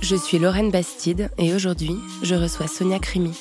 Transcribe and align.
Je 0.00 0.16
suis 0.16 0.38
Lorraine 0.38 0.70
Bastide 0.70 1.30
et 1.38 1.52
aujourd'hui, 1.54 1.96
je 2.22 2.34
reçois 2.34 2.66
Sonia 2.66 2.98
Crimi. 2.98 3.38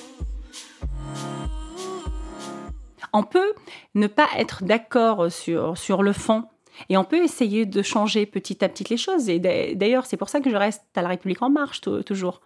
on 3.13 3.23
peut 3.23 3.53
ne 3.95 4.05
pas 4.07 4.27
être 4.37 4.63
d'accord 4.63 5.31
sur, 5.31 5.75
sur 5.77 6.03
le 6.03 6.13
fond. 6.13 6.43
Et 6.89 6.97
on 6.97 7.03
peut 7.03 7.23
essayer 7.23 7.65
de 7.65 7.81
changer 7.81 8.27
petit 8.27 8.63
à 8.63 8.69
petit 8.69 8.83
les 8.87 8.97
choses. 8.97 9.29
Et 9.29 9.39
d'a- 9.39 9.73
d'ailleurs, 9.73 10.05
c'est 10.05 10.17
pour 10.17 10.29
ça 10.29 10.39
que 10.41 10.51
je 10.51 10.55
reste 10.55 10.83
à 10.95 11.01
La 11.01 11.07
République 11.07 11.41
En 11.41 11.49
Marche 11.49 11.81
tou- 11.81 12.03
toujours. 12.03 12.41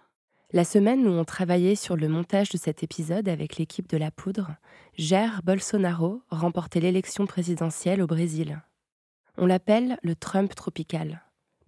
La 0.54 0.64
semaine 0.64 1.06
où 1.06 1.10
on 1.10 1.24
travaillait 1.24 1.74
sur 1.74 1.96
le 1.96 2.08
montage 2.08 2.48
de 2.48 2.56
cet 2.56 2.82
épisode 2.82 3.28
avec 3.28 3.56
l'équipe 3.58 3.88
de 3.90 3.98
La 3.98 4.10
Poudre, 4.10 4.52
Jair 4.96 5.40
Bolsonaro 5.44 6.22
remportait 6.30 6.80
l'élection 6.80 7.26
présidentielle 7.26 8.00
au 8.00 8.06
Brésil. 8.06 8.62
On 9.36 9.44
l'appelle 9.44 9.98
le 10.02 10.14
Trump 10.14 10.54
tropical, 10.54 11.21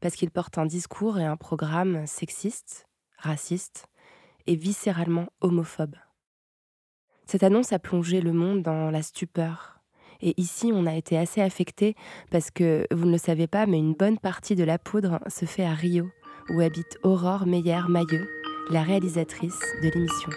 parce 0.04 0.16
qu'il 0.16 0.30
porte 0.30 0.58
un 0.58 0.66
discours 0.66 1.18
et 1.18 1.24
un 1.24 1.38
programme 1.38 2.06
sexiste, 2.06 2.86
raciste 3.16 3.86
et 4.46 4.54
viscéralement 4.54 5.28
homophobe. 5.40 5.96
Cette 7.24 7.42
annonce 7.42 7.72
a 7.72 7.78
plongé 7.78 8.20
le 8.20 8.34
monde 8.34 8.60
dans 8.60 8.90
la 8.90 9.00
stupeur. 9.00 9.80
Et 10.20 10.38
ici, 10.38 10.72
on 10.74 10.84
a 10.84 10.92
été 10.92 11.16
assez 11.16 11.40
affecté 11.40 11.96
parce 12.30 12.50
que, 12.50 12.86
vous 12.90 13.06
ne 13.06 13.12
le 13.12 13.16
savez 13.16 13.46
pas, 13.46 13.64
mais 13.64 13.78
une 13.78 13.94
bonne 13.94 14.18
partie 14.18 14.54
de 14.54 14.62
La 14.62 14.76
Poudre 14.76 15.20
se 15.26 15.46
fait 15.46 15.64
à 15.64 15.72
Rio, 15.72 16.10
où 16.50 16.60
habite 16.60 16.98
Aurore 17.02 17.46
Meyer-Mailleux, 17.46 18.28
la 18.68 18.82
réalisatrice 18.82 19.58
de 19.82 19.88
l'émission. 19.88 20.30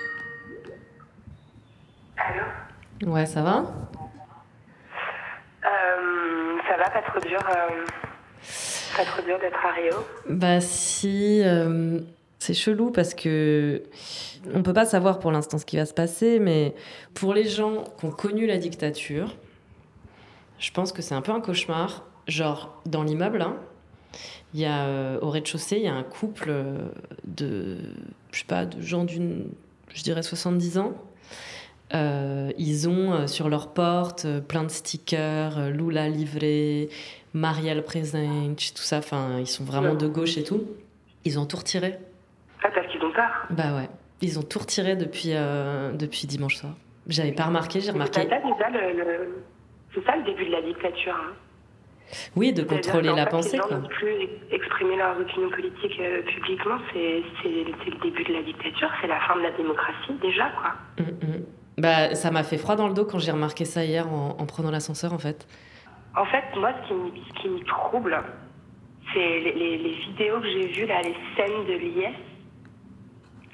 Ouais, 3.06 3.26
ça 3.26 3.44
va? 3.44 3.66
Euh, 5.66 6.58
ça 6.70 6.78
va, 6.78 6.90
pas 6.90 7.02
trop 7.02 7.20
dur. 7.20 7.42
euh, 7.50 7.84
pas 8.98 9.06
trop 9.06 9.22
dur 9.22 9.40
d'être 9.40 9.64
à 9.64 9.72
Rio. 9.74 9.94
Bah 10.28 10.60
si, 10.60 11.42
euh, 11.44 12.00
c'est 12.40 12.56
chelou 12.56 12.92
parce 12.92 13.14
que 13.14 13.84
on 14.54 14.64
peut 14.64 14.74
pas 14.74 14.86
savoir 14.86 15.20
pour 15.20 15.32
l'instant 15.32 15.60
ce 15.60 15.66
qui 15.66 15.78
va 15.78 15.86
se 15.86 15.94
passer, 15.94 16.40
mais 16.40 16.74
pour 17.14 17.34
les 17.34 17.46
gens 17.46 17.84
qui 18.00 18.06
ont 18.06 18.12
connu 18.12 18.48
la 18.48 18.58
dictature, 18.58 19.36
je 20.58 20.72
pense 20.72 20.92
que 20.92 21.02
c'est 21.02 21.16
un 21.16 21.22
peu 21.22 21.32
un 21.32 21.42
cauchemar. 21.42 22.06
Genre 22.28 22.82
dans 22.86 23.04
l'immeuble, 23.04 23.42
hein, 23.42 23.56
il 24.54 24.60
y 24.60 24.66
a 24.66 24.86
euh, 24.86 25.20
au 25.22 25.30
rez-de-chaussée, 25.30 25.78
il 25.78 25.84
y 25.84 25.88
a 25.88 25.94
un 25.94 26.04
couple 26.04 26.50
euh, 26.50 26.90
de, 27.26 27.78
je 28.32 28.40
sais 28.40 28.46
pas, 28.46 28.66
de 28.66 28.82
gens 28.82 29.06
d'une, 29.06 29.46
je 29.94 30.04
dirais 30.04 30.24
70 30.24 30.80
ans. 30.80 30.94
Ils 31.94 32.90
ont 32.90 33.28
sur 33.28 33.48
leur 33.48 33.70
porte 33.70 34.28
plein 34.42 34.64
de 34.64 34.70
stickers, 34.70 35.70
Lula 35.70 36.10
livré, 36.10 36.90
Marielle 37.38 37.84
présente, 37.84 38.58
tout 38.76 38.82
ça. 38.82 38.98
Enfin, 38.98 39.38
ils 39.40 39.48
sont 39.48 39.64
vraiment 39.64 39.96
de 39.96 40.08
gauche 40.08 40.38
et 40.38 40.44
tout. 40.44 40.64
Ils 41.26 41.40
ont 41.40 41.46
tout 41.46 41.58
retiré. 41.58 41.96
Ah, 42.64 42.70
parce 42.74 42.88
qu'ils 42.88 43.02
ont 43.04 43.12
peur. 43.12 43.30
Bah 43.52 43.76
ouais. 43.76 43.90
Ils 44.22 44.40
ont 44.40 44.44
tout 44.44 44.60
retiré 44.60 44.96
depuis, 44.96 45.32
euh, 45.34 45.92
depuis 45.92 46.26
dimanche 46.28 46.56
soir. 46.56 46.74
J'avais 47.08 47.32
pas 47.32 47.46
remarqué, 47.46 47.80
j'ai 47.80 47.88
C'est 47.88 47.92
remarqué. 47.92 48.22
ça, 48.22 48.26
déjà, 48.40 48.70
le, 48.70 48.98
le- 48.98 49.36
c'est 49.94 50.04
ça 50.06 50.16
le 50.16 50.24
début 50.24 50.46
de 50.46 50.52
la 50.52 50.62
dictature. 50.62 51.14
hein. 51.16 51.34
Oui, 52.38 52.54
de 52.54 52.64
contrôler 52.64 53.10
la 53.14 53.26
fait, 53.26 53.30
pensée, 53.32 53.52
Les 53.52 53.58
gens 53.58 53.70
n'osent 53.80 53.90
plus 53.90 54.14
exprimer 54.52 54.96
leurs 54.96 55.20
opinions 55.20 55.50
politiques 55.50 56.00
euh, 56.00 56.22
publiquement. 56.24 56.78
C'est 56.94 57.22
c'est- 57.44 57.66
c'est 57.84 57.92
le 57.92 58.00
début 58.02 58.24
de 58.24 58.34
la 58.34 58.42
dictature. 58.44 58.90
C'est 59.02 59.08
la 59.08 59.20
fin 59.28 59.36
de 59.38 59.42
la 59.44 59.52
démocratie, 59.52 60.14
déjà, 60.22 60.50
quoi. 60.60 60.74
Mm, 61.06 61.10
mm. 61.12 61.44
Bah, 61.80 62.16
ça 62.16 62.32
m'a 62.32 62.44
fait 62.44 62.58
froid 62.58 62.76
dans 62.76 62.88
le 62.88 62.94
dos 62.94 63.06
quand 63.06 63.20
j'ai 63.20 63.32
remarqué 63.32 63.66
ça 63.66 63.84
hier 63.84 64.08
en, 64.12 64.36
en 64.40 64.46
prenant 64.46 64.72
l'ascenseur, 64.72 65.14
en 65.14 65.20
fait. 65.20 65.46
En 66.18 66.26
fait, 66.26 66.44
moi, 66.56 66.72
ce 66.88 66.94
qui 67.42 67.50
me, 67.50 67.60
trouble, 67.66 68.18
c'est 69.14 69.20
les, 69.40 69.52
les- 69.54 69.78
les 69.78 69.94
vidéos 69.94 70.40
que 70.40 70.48
j'ai 70.48 70.66
vues, 70.68 70.86
là, 70.88 71.02
les 71.04 71.16
scènes 71.36 71.66
de 71.66 71.74
l'IS 71.74 72.16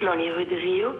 dans 0.01 0.13
les 0.15 0.31
rues 0.31 0.45
de 0.45 0.55
Rio. 0.55 0.93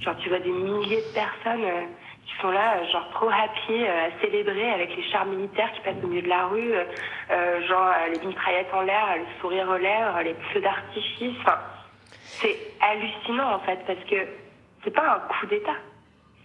Genre, 0.00 0.16
tu 0.18 0.28
vois 0.28 0.38
des 0.40 0.50
milliers 0.50 1.00
de 1.02 1.12
personnes 1.14 1.64
euh, 1.64 1.86
qui 2.26 2.34
sont 2.42 2.50
là, 2.50 2.76
euh, 2.76 2.86
genre 2.92 3.08
trop 3.12 3.28
happy, 3.30 3.72
euh, 3.84 4.08
à 4.08 4.20
célébrer 4.20 4.70
avec 4.72 4.94
les 4.94 5.02
chars 5.04 5.24
militaires 5.26 5.72
qui 5.72 5.80
passent 5.80 6.02
au 6.04 6.06
milieu 6.06 6.22
de 6.22 6.28
la 6.28 6.46
rue, 6.48 6.72
euh, 6.74 6.84
euh, 7.30 7.66
genre 7.66 7.90
les 8.12 8.26
mitraillettes 8.26 8.72
en 8.74 8.82
l'air, 8.82 9.16
le 9.16 9.24
sourire 9.40 9.68
aux 9.70 9.78
lèvres, 9.78 10.20
les 10.22 10.34
feux 10.52 10.60
d'artifice. 10.60 11.34
Enfin, 11.40 11.58
c'est 12.40 12.56
hallucinant, 12.82 13.54
en 13.54 13.60
fait, 13.60 13.80
parce 13.86 14.04
que 14.04 14.16
c'est 14.84 14.90
pas 14.94 15.14
un 15.16 15.20
coup 15.32 15.46
d'État. 15.46 15.76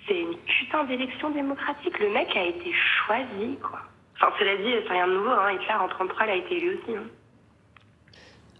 C'est 0.07 0.19
une 0.19 0.35
putain 0.37 0.85
d'élection 0.85 1.29
démocratique. 1.29 1.99
Le 1.99 2.09
mec 2.09 2.35
a 2.35 2.43
été 2.43 2.71
choisi, 2.73 3.57
quoi. 3.61 3.81
Enfin, 4.21 4.33
cela 4.37 4.55
dit, 4.57 4.83
c'est 4.87 4.93
rien 4.93 5.07
de 5.07 5.13
nouveau. 5.13 5.29
Hein. 5.29 5.51
Hitler, 5.53 5.73
en 5.79 5.87
33, 5.87 6.25
il 6.25 6.29
a 6.29 6.35
été 6.35 6.57
élu 6.57 6.77
aussi. 6.77 6.95
Hein. 6.95 7.03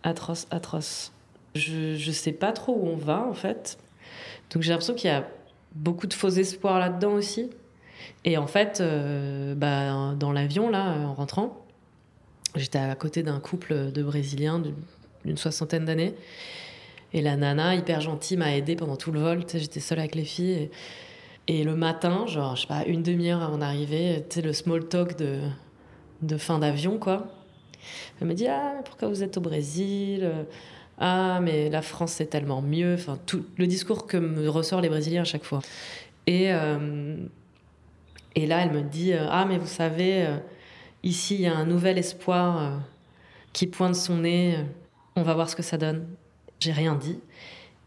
Atroce, 0.04 0.48
atroce. 0.50 1.14
Je, 1.54 1.96
je 1.96 2.12
sais 2.12 2.32
pas 2.32 2.52
trop 2.52 2.74
où 2.74 2.88
on 2.88 2.96
va, 2.96 3.20
en 3.22 3.34
fait. 3.34 3.78
Donc 4.52 4.64
j'ai 4.64 4.72
l'impression 4.72 4.96
qu'il 4.96 5.10
y 5.10 5.14
a 5.14 5.28
beaucoup 5.74 6.08
de 6.08 6.14
faux 6.14 6.30
espoirs 6.30 6.80
là-dedans 6.80 7.14
aussi. 7.14 7.50
Et 8.26 8.38
en 8.38 8.48
fait, 8.48 8.80
euh, 8.82 9.54
bah, 9.56 10.14
dans 10.16 10.32
l'avion, 10.32 10.70
là, 10.70 10.96
en 11.06 11.14
rentrant, 11.14 11.64
j'étais 12.56 12.80
à 12.80 12.96
côté 12.96 13.22
d'un 13.22 13.40
couple 13.40 13.92
de 13.92 14.04
Brésiliens 14.04 14.62
d'une 15.26 15.38
soixantaine 15.38 15.86
d'années. 15.86 16.16
Et 17.14 17.22
la 17.22 17.36
nana, 17.36 17.76
hyper 17.76 18.02
gentille, 18.02 18.38
m'a 18.38 18.56
aidée 18.56 18.76
pendant 18.76 18.96
tout 18.96 19.12
le 19.12 19.20
vol. 19.20 19.44
J'étais 19.54 19.80
seule 19.80 20.00
avec 20.00 20.16
les 20.16 20.24
filles. 20.24 20.70
Et 21.48 21.64
le 21.64 21.76
matin, 21.76 22.26
genre, 22.28 22.56
je 22.56 22.62
sais 22.62 22.68
pas, 22.68 22.86
une 22.86 23.04
demi-heure 23.04 23.42
avant 23.42 23.58
d'arriver, 23.58 24.24
tu 24.30 24.36
sais, 24.36 24.42
le 24.42 24.54
small 24.54 24.88
talk 24.88 25.18
de, 25.18 25.40
de 26.22 26.38
fin 26.38 26.60
d'avion, 26.60 26.98
quoi. 26.98 27.28
Elle 28.20 28.28
me 28.28 28.34
dit 28.34 28.48
Ah, 28.48 28.82
pourquoi 28.86 29.08
vous 29.08 29.24
êtes 29.24 29.38
au 29.38 29.42
Brésil 29.42 30.30
Ah, 31.00 31.40
mais 31.42 31.70
la 31.70 31.82
France, 31.82 32.14
c'est 32.14 32.28
tellement 32.28 32.62
mieux. 32.62 32.94
Enfin, 32.94 33.18
tout 33.26 33.46
le 33.58 33.68
discours 33.68 34.08
que 34.08 34.18
me 34.18 34.48
ressortent 34.50 34.84
les 34.84 34.90
Brésiliens 34.90 35.22
à 35.22 35.26
chaque 35.26 35.44
fois. 35.44 35.62
Et, 36.28 36.54
euh, 36.54 37.18
et 38.36 38.46
là, 38.48 38.62
elle 38.62 38.72
me 38.72 38.82
dit 38.82 39.14
euh, 39.14 39.28
Ah, 39.30 39.46
mais 39.46 39.58
vous 39.58 39.68
savez, 39.68 40.26
euh, 40.26 40.38
ici, 41.04 41.36
il 41.36 41.42
y 41.42 41.48
a 41.48 41.56
un 41.56 41.66
nouvel 41.66 41.98
espoir 41.98 42.62
euh, 42.62 42.78
qui 43.54 43.68
pointe 43.68 43.96
son 43.96 44.18
nez. 44.18 44.58
On 45.16 45.24
va 45.24 45.34
voir 45.34 45.50
ce 45.50 45.56
que 45.56 45.64
ça 45.64 45.78
donne. 45.78 46.08
J'ai 46.60 46.72
rien 46.72 46.96
dit. 46.96 47.20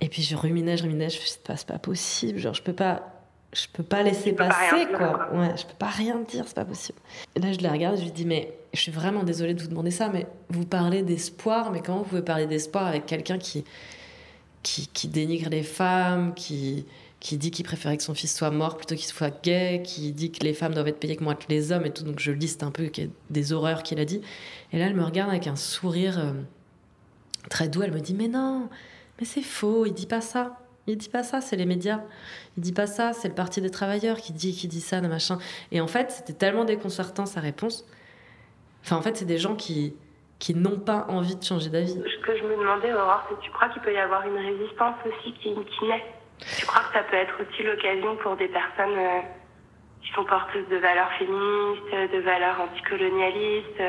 Et 0.00 0.08
puis 0.08 0.22
je 0.22 0.36
ruminais, 0.36 0.76
je 0.76 0.82
ruminais, 0.82 1.08
je 1.08 1.18
me 1.18 1.24
suis 1.24 1.38
dit, 1.46 1.54
c'est 1.56 1.66
pas 1.66 1.78
possible, 1.78 2.38
genre 2.38 2.52
je 2.52 2.62
peux 2.62 2.74
pas, 2.74 3.13
je 3.54 3.66
peux 3.72 3.82
pas 3.82 4.02
laisser 4.02 4.32
peux 4.32 4.46
passer 4.48 4.86
quoi. 4.96 5.28
Ouais, 5.32 5.56
je 5.56 5.64
peux 5.64 5.76
pas 5.78 5.86
rien 5.86 6.18
dire, 6.28 6.44
c'est 6.46 6.56
pas 6.56 6.64
possible. 6.64 6.98
Et 7.34 7.40
là 7.40 7.52
je 7.52 7.60
la 7.60 7.70
regarde, 7.70 7.96
je 7.96 8.02
lui 8.02 8.10
dis 8.10 8.24
mais 8.24 8.52
je 8.72 8.80
suis 8.80 8.92
vraiment 8.92 9.22
désolée 9.22 9.54
de 9.54 9.62
vous 9.62 9.68
demander 9.68 9.92
ça, 9.92 10.08
mais 10.08 10.26
vous 10.48 10.66
parlez 10.66 11.02
d'espoir, 11.02 11.70
mais 11.70 11.80
comment 11.80 11.98
vous 11.98 12.04
pouvez 12.04 12.22
parler 12.22 12.46
d'espoir 12.46 12.86
avec 12.86 13.06
quelqu'un 13.06 13.38
qui, 13.38 13.64
qui 14.62 14.88
qui 14.88 15.08
dénigre 15.08 15.48
les 15.50 15.62
femmes, 15.62 16.34
qui 16.34 16.84
qui 17.20 17.38
dit 17.38 17.50
qu'il 17.50 17.64
préférait 17.64 17.96
que 17.96 18.02
son 18.02 18.12
fils 18.12 18.36
soit 18.36 18.50
mort 18.50 18.76
plutôt 18.76 18.96
qu'il 18.96 19.06
soit 19.06 19.42
gay, 19.42 19.82
qui 19.82 20.12
dit 20.12 20.30
que 20.30 20.44
les 20.44 20.52
femmes 20.52 20.74
doivent 20.74 20.88
être 20.88 21.00
payées 21.00 21.16
comme 21.16 21.34
que 21.34 21.46
les 21.48 21.72
hommes 21.72 21.86
et 21.86 21.90
tout. 21.90 22.04
Donc 22.04 22.18
je 22.18 22.32
liste 22.32 22.62
un 22.62 22.70
peu 22.70 22.90
des 23.30 23.52
horreurs 23.52 23.82
qu'il 23.82 23.98
a 24.00 24.04
dit. 24.04 24.20
Et 24.72 24.78
là 24.78 24.86
elle 24.86 24.94
me 24.94 25.04
regarde 25.04 25.30
avec 25.30 25.46
un 25.46 25.56
sourire 25.56 26.18
euh, 26.18 26.32
très 27.48 27.68
doux. 27.68 27.82
Elle 27.82 27.92
me 27.92 28.00
dit 28.00 28.14
mais 28.14 28.28
non, 28.28 28.68
mais 29.18 29.24
c'est 29.24 29.42
faux, 29.42 29.86
il 29.86 29.94
dit 29.94 30.06
pas 30.06 30.20
ça. 30.20 30.58
Il 30.86 30.98
dit 30.98 31.08
pas 31.08 31.22
ça, 31.22 31.40
c'est 31.40 31.56
les 31.56 31.64
médias. 31.66 32.00
Il 32.56 32.62
dit 32.62 32.72
pas 32.72 32.86
ça, 32.86 33.12
c'est 33.14 33.28
le 33.28 33.34
Parti 33.34 33.60
des 33.60 33.70
travailleurs 33.70 34.18
qui 34.18 34.32
dit, 34.32 34.52
qui 34.54 34.68
dit 34.68 34.80
ça, 34.82 35.00
machin. 35.00 35.38
Et 35.72 35.80
en 35.80 35.86
fait, 35.86 36.10
c'était 36.10 36.34
tellement 36.34 36.64
déconcertant 36.64 37.24
sa 37.26 37.40
réponse. 37.40 37.86
Enfin, 38.84 38.96
en 38.96 39.02
fait, 39.02 39.16
c'est 39.16 39.24
des 39.24 39.38
gens 39.38 39.54
qui, 39.54 39.94
qui 40.38 40.54
n'ont 40.54 40.78
pas 40.78 41.06
envie 41.08 41.36
de 41.36 41.42
changer 41.42 41.70
d'avis. 41.70 41.94
Ce 41.94 42.20
que 42.26 42.36
je 42.36 42.42
me 42.44 42.56
demandais, 42.56 42.92
Aurore, 42.92 43.24
c'est 43.30 43.40
tu 43.40 43.50
crois 43.50 43.68
qu'il 43.70 43.80
peut 43.80 43.94
y 43.94 43.98
avoir 43.98 44.26
une 44.26 44.36
résistance 44.36 44.96
aussi 45.06 45.32
qui, 45.40 45.50
naît? 45.86 46.04
Tu 46.58 46.66
crois 46.66 46.82
que 46.82 46.92
ça 46.92 47.02
peut 47.04 47.16
être 47.16 47.34
aussi 47.40 47.62
l'occasion 47.62 48.16
pour 48.16 48.36
des 48.36 48.48
personnes 48.48 48.98
euh, 48.98 49.20
qui 50.02 50.12
sont 50.12 50.24
porteuses 50.24 50.68
de 50.68 50.76
valeurs 50.76 51.10
féministes, 51.18 52.12
de 52.12 52.20
valeurs 52.20 52.60
anticolonialistes, 52.60 53.82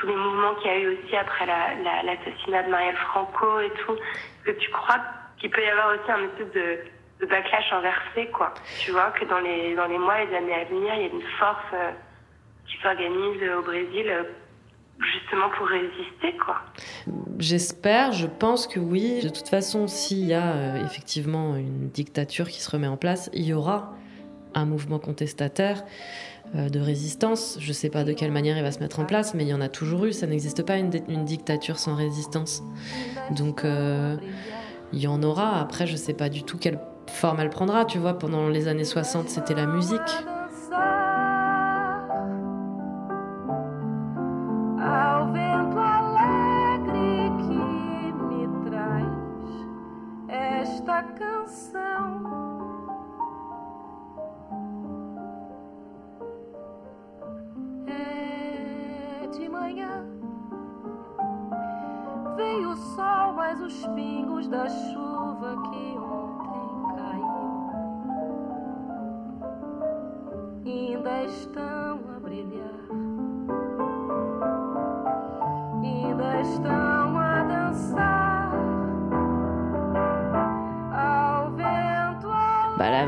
tous- 0.00 0.06
les 0.06 0.16
mouvements 0.16 0.54
qu'il 0.56 0.70
y 0.70 0.74
a 0.74 0.78
eu 0.80 0.98
aussi 0.98 1.16
après 1.16 1.46
la- 1.46 1.74
la- 1.82 2.02
l'assassinat 2.02 2.64
de 2.64 2.70
Marielle 2.70 2.96
Franco 3.08 3.58
et 3.60 3.70
tout 3.86 3.96
que 4.44 4.50
tu 4.50 4.70
crois 4.70 5.00
qu'il 5.44 5.50
peut 5.50 5.62
y 5.62 5.68
avoir 5.68 5.88
aussi 5.94 6.10
un 6.10 6.24
espèce 6.24 6.54
de, 6.54 7.26
backlash 7.28 7.70
inversé, 7.72 8.30
quoi 8.32 8.54
Tu 8.80 8.92
vois, 8.92 9.10
que 9.10 9.26
dans 9.26 9.40
les, 9.40 9.74
dans 9.74 9.86
les 9.86 9.98
mois 9.98 10.22
et 10.22 10.26
les 10.26 10.36
années 10.36 10.54
à 10.54 10.64
venir, 10.64 10.94
il 10.94 11.00
y 11.02 11.04
a 11.04 11.12
une 11.12 11.22
force 11.38 11.58
euh, 11.74 11.90
qui 12.66 12.76
s'organise 12.82 13.42
au 13.58 13.62
Brésil 13.62 14.06
euh, 14.08 14.22
justement 15.12 15.50
pour 15.58 15.66
résister, 15.66 16.34
quoi. 16.44 16.60
J'espère, 17.38 18.12
je 18.12 18.26
pense 18.26 18.66
que 18.66 18.80
oui. 18.80 19.20
De 19.22 19.28
toute 19.28 19.48
façon, 19.48 19.86
s'il 19.86 20.24
y 20.24 20.32
a 20.34 20.52
euh, 20.52 20.84
effectivement 20.86 21.56
une 21.56 21.88
dictature 21.90 22.48
qui 22.48 22.60
se 22.62 22.70
remet 22.70 22.86
en 22.88 22.96
place, 22.96 23.28
il 23.34 23.44
y 23.44 23.52
aura 23.52 23.92
un 24.54 24.64
mouvement 24.64 24.98
contestataire 24.98 25.82
de 26.54 26.78
résistance. 26.78 27.58
Je 27.60 27.68
ne 27.68 27.72
sais 27.72 27.90
pas 27.90 28.04
de 28.04 28.12
quelle 28.12 28.30
manière 28.30 28.56
il 28.56 28.62
va 28.62 28.70
se 28.70 28.78
mettre 28.78 29.00
en 29.00 29.04
place, 29.04 29.34
mais 29.34 29.42
il 29.44 29.48
y 29.48 29.54
en 29.54 29.60
a 29.60 29.68
toujours 29.68 30.04
eu. 30.04 30.12
Ça 30.12 30.26
n'existe 30.28 30.64
pas 30.64 30.76
une, 30.76 30.88
di- 30.90 31.02
une 31.08 31.24
dictature 31.24 31.78
sans 31.78 31.96
résistance. 31.96 32.62
Donc 33.32 33.62
il 34.92 35.00
y 35.00 35.06
en 35.06 35.22
aura. 35.22 35.60
Après, 35.60 35.86
je 35.86 35.96
sais 35.96 36.14
pas 36.14 36.28
du 36.28 36.42
tout 36.42 36.58
quelle 36.58 36.78
forme 37.06 37.40
elle 37.40 37.50
prendra. 37.50 37.84
Tu 37.84 37.98
vois, 37.98 38.18
pendant 38.18 38.48
les 38.48 38.68
années 38.68 38.84
60, 38.84 39.28
c'était 39.28 39.54
la 39.54 39.66
musique. 39.66 40.00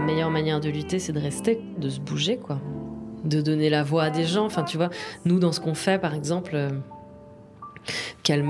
Meilleure 0.06 0.30
manière 0.30 0.60
de 0.60 0.70
lutter, 0.70 0.98
c'est 0.98 1.12
de 1.12 1.20
rester, 1.20 1.60
de 1.78 1.88
se 1.88 2.00
bouger, 2.00 2.38
quoi. 2.38 2.58
De 3.24 3.40
donner 3.42 3.68
la 3.68 3.82
voix 3.82 4.04
à 4.04 4.10
des 4.10 4.24
gens. 4.24 4.46
Enfin, 4.46 4.62
tu 4.62 4.76
vois, 4.76 4.88
nous, 5.24 5.38
dans 5.40 5.52
ce 5.52 5.60
qu'on 5.60 5.74
fait, 5.74 5.98
par 5.98 6.14
exemple, 6.14 6.52
euh, 6.54 6.70
quel, 8.22 8.44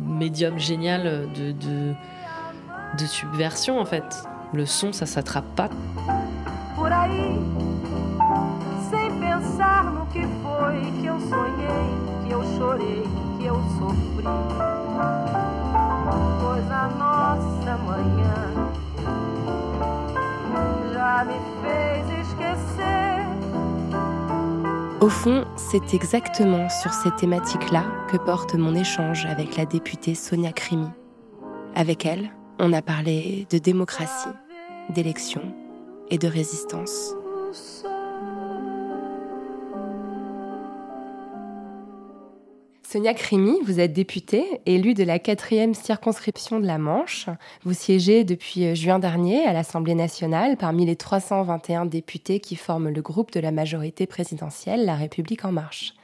médium 0.00 0.58
génial 0.58 1.28
de, 1.34 3.06
subversion, 3.06 3.78
en 3.78 3.84
fait. 3.84 4.04
Le 4.54 4.66
son, 4.66 4.92
ça 4.92 5.06
s'attrape 5.06 5.54
pas. 5.54 5.68
sem 8.90 9.12
pensar 9.20 9.92
Au 25.00 25.08
fond, 25.08 25.44
c'est 25.56 25.94
exactement 25.94 26.68
sur 26.68 26.92
ces 26.92 27.10
thématiques-là 27.10 27.84
que 28.08 28.16
porte 28.16 28.54
mon 28.54 28.74
échange 28.76 29.26
avec 29.26 29.56
la 29.56 29.66
députée 29.66 30.14
Sonia 30.14 30.52
Crimi. 30.52 30.88
Avec 31.74 32.06
elle, 32.06 32.30
on 32.60 32.72
a 32.72 32.82
parlé 32.82 33.48
de 33.50 33.58
démocratie, 33.58 34.28
d'élection 34.90 35.42
et 36.08 36.18
de 36.18 36.28
résistance. 36.28 37.16
Sonia 42.92 43.14
Crimi, 43.14 43.56
vous 43.64 43.80
êtes 43.80 43.94
députée, 43.94 44.60
élue 44.66 44.92
de 44.92 45.02
la 45.02 45.18
quatrième 45.18 45.72
circonscription 45.72 46.60
de 46.60 46.66
la 46.66 46.76
Manche. 46.76 47.24
Vous 47.64 47.72
siégez 47.72 48.22
depuis 48.22 48.66
euh, 48.66 48.74
juin 48.74 48.98
dernier 48.98 49.46
à 49.46 49.54
l'Assemblée 49.54 49.94
nationale 49.94 50.58
parmi 50.58 50.84
les 50.84 50.94
321 50.94 51.86
députés 51.86 52.38
qui 52.38 52.54
forment 52.54 52.90
le 52.90 53.00
groupe 53.00 53.32
de 53.32 53.40
la 53.40 53.50
majorité 53.50 54.06
présidentielle 54.06 54.84
La 54.84 54.94
République 54.94 55.46
en 55.46 55.52
marche. 55.52 55.94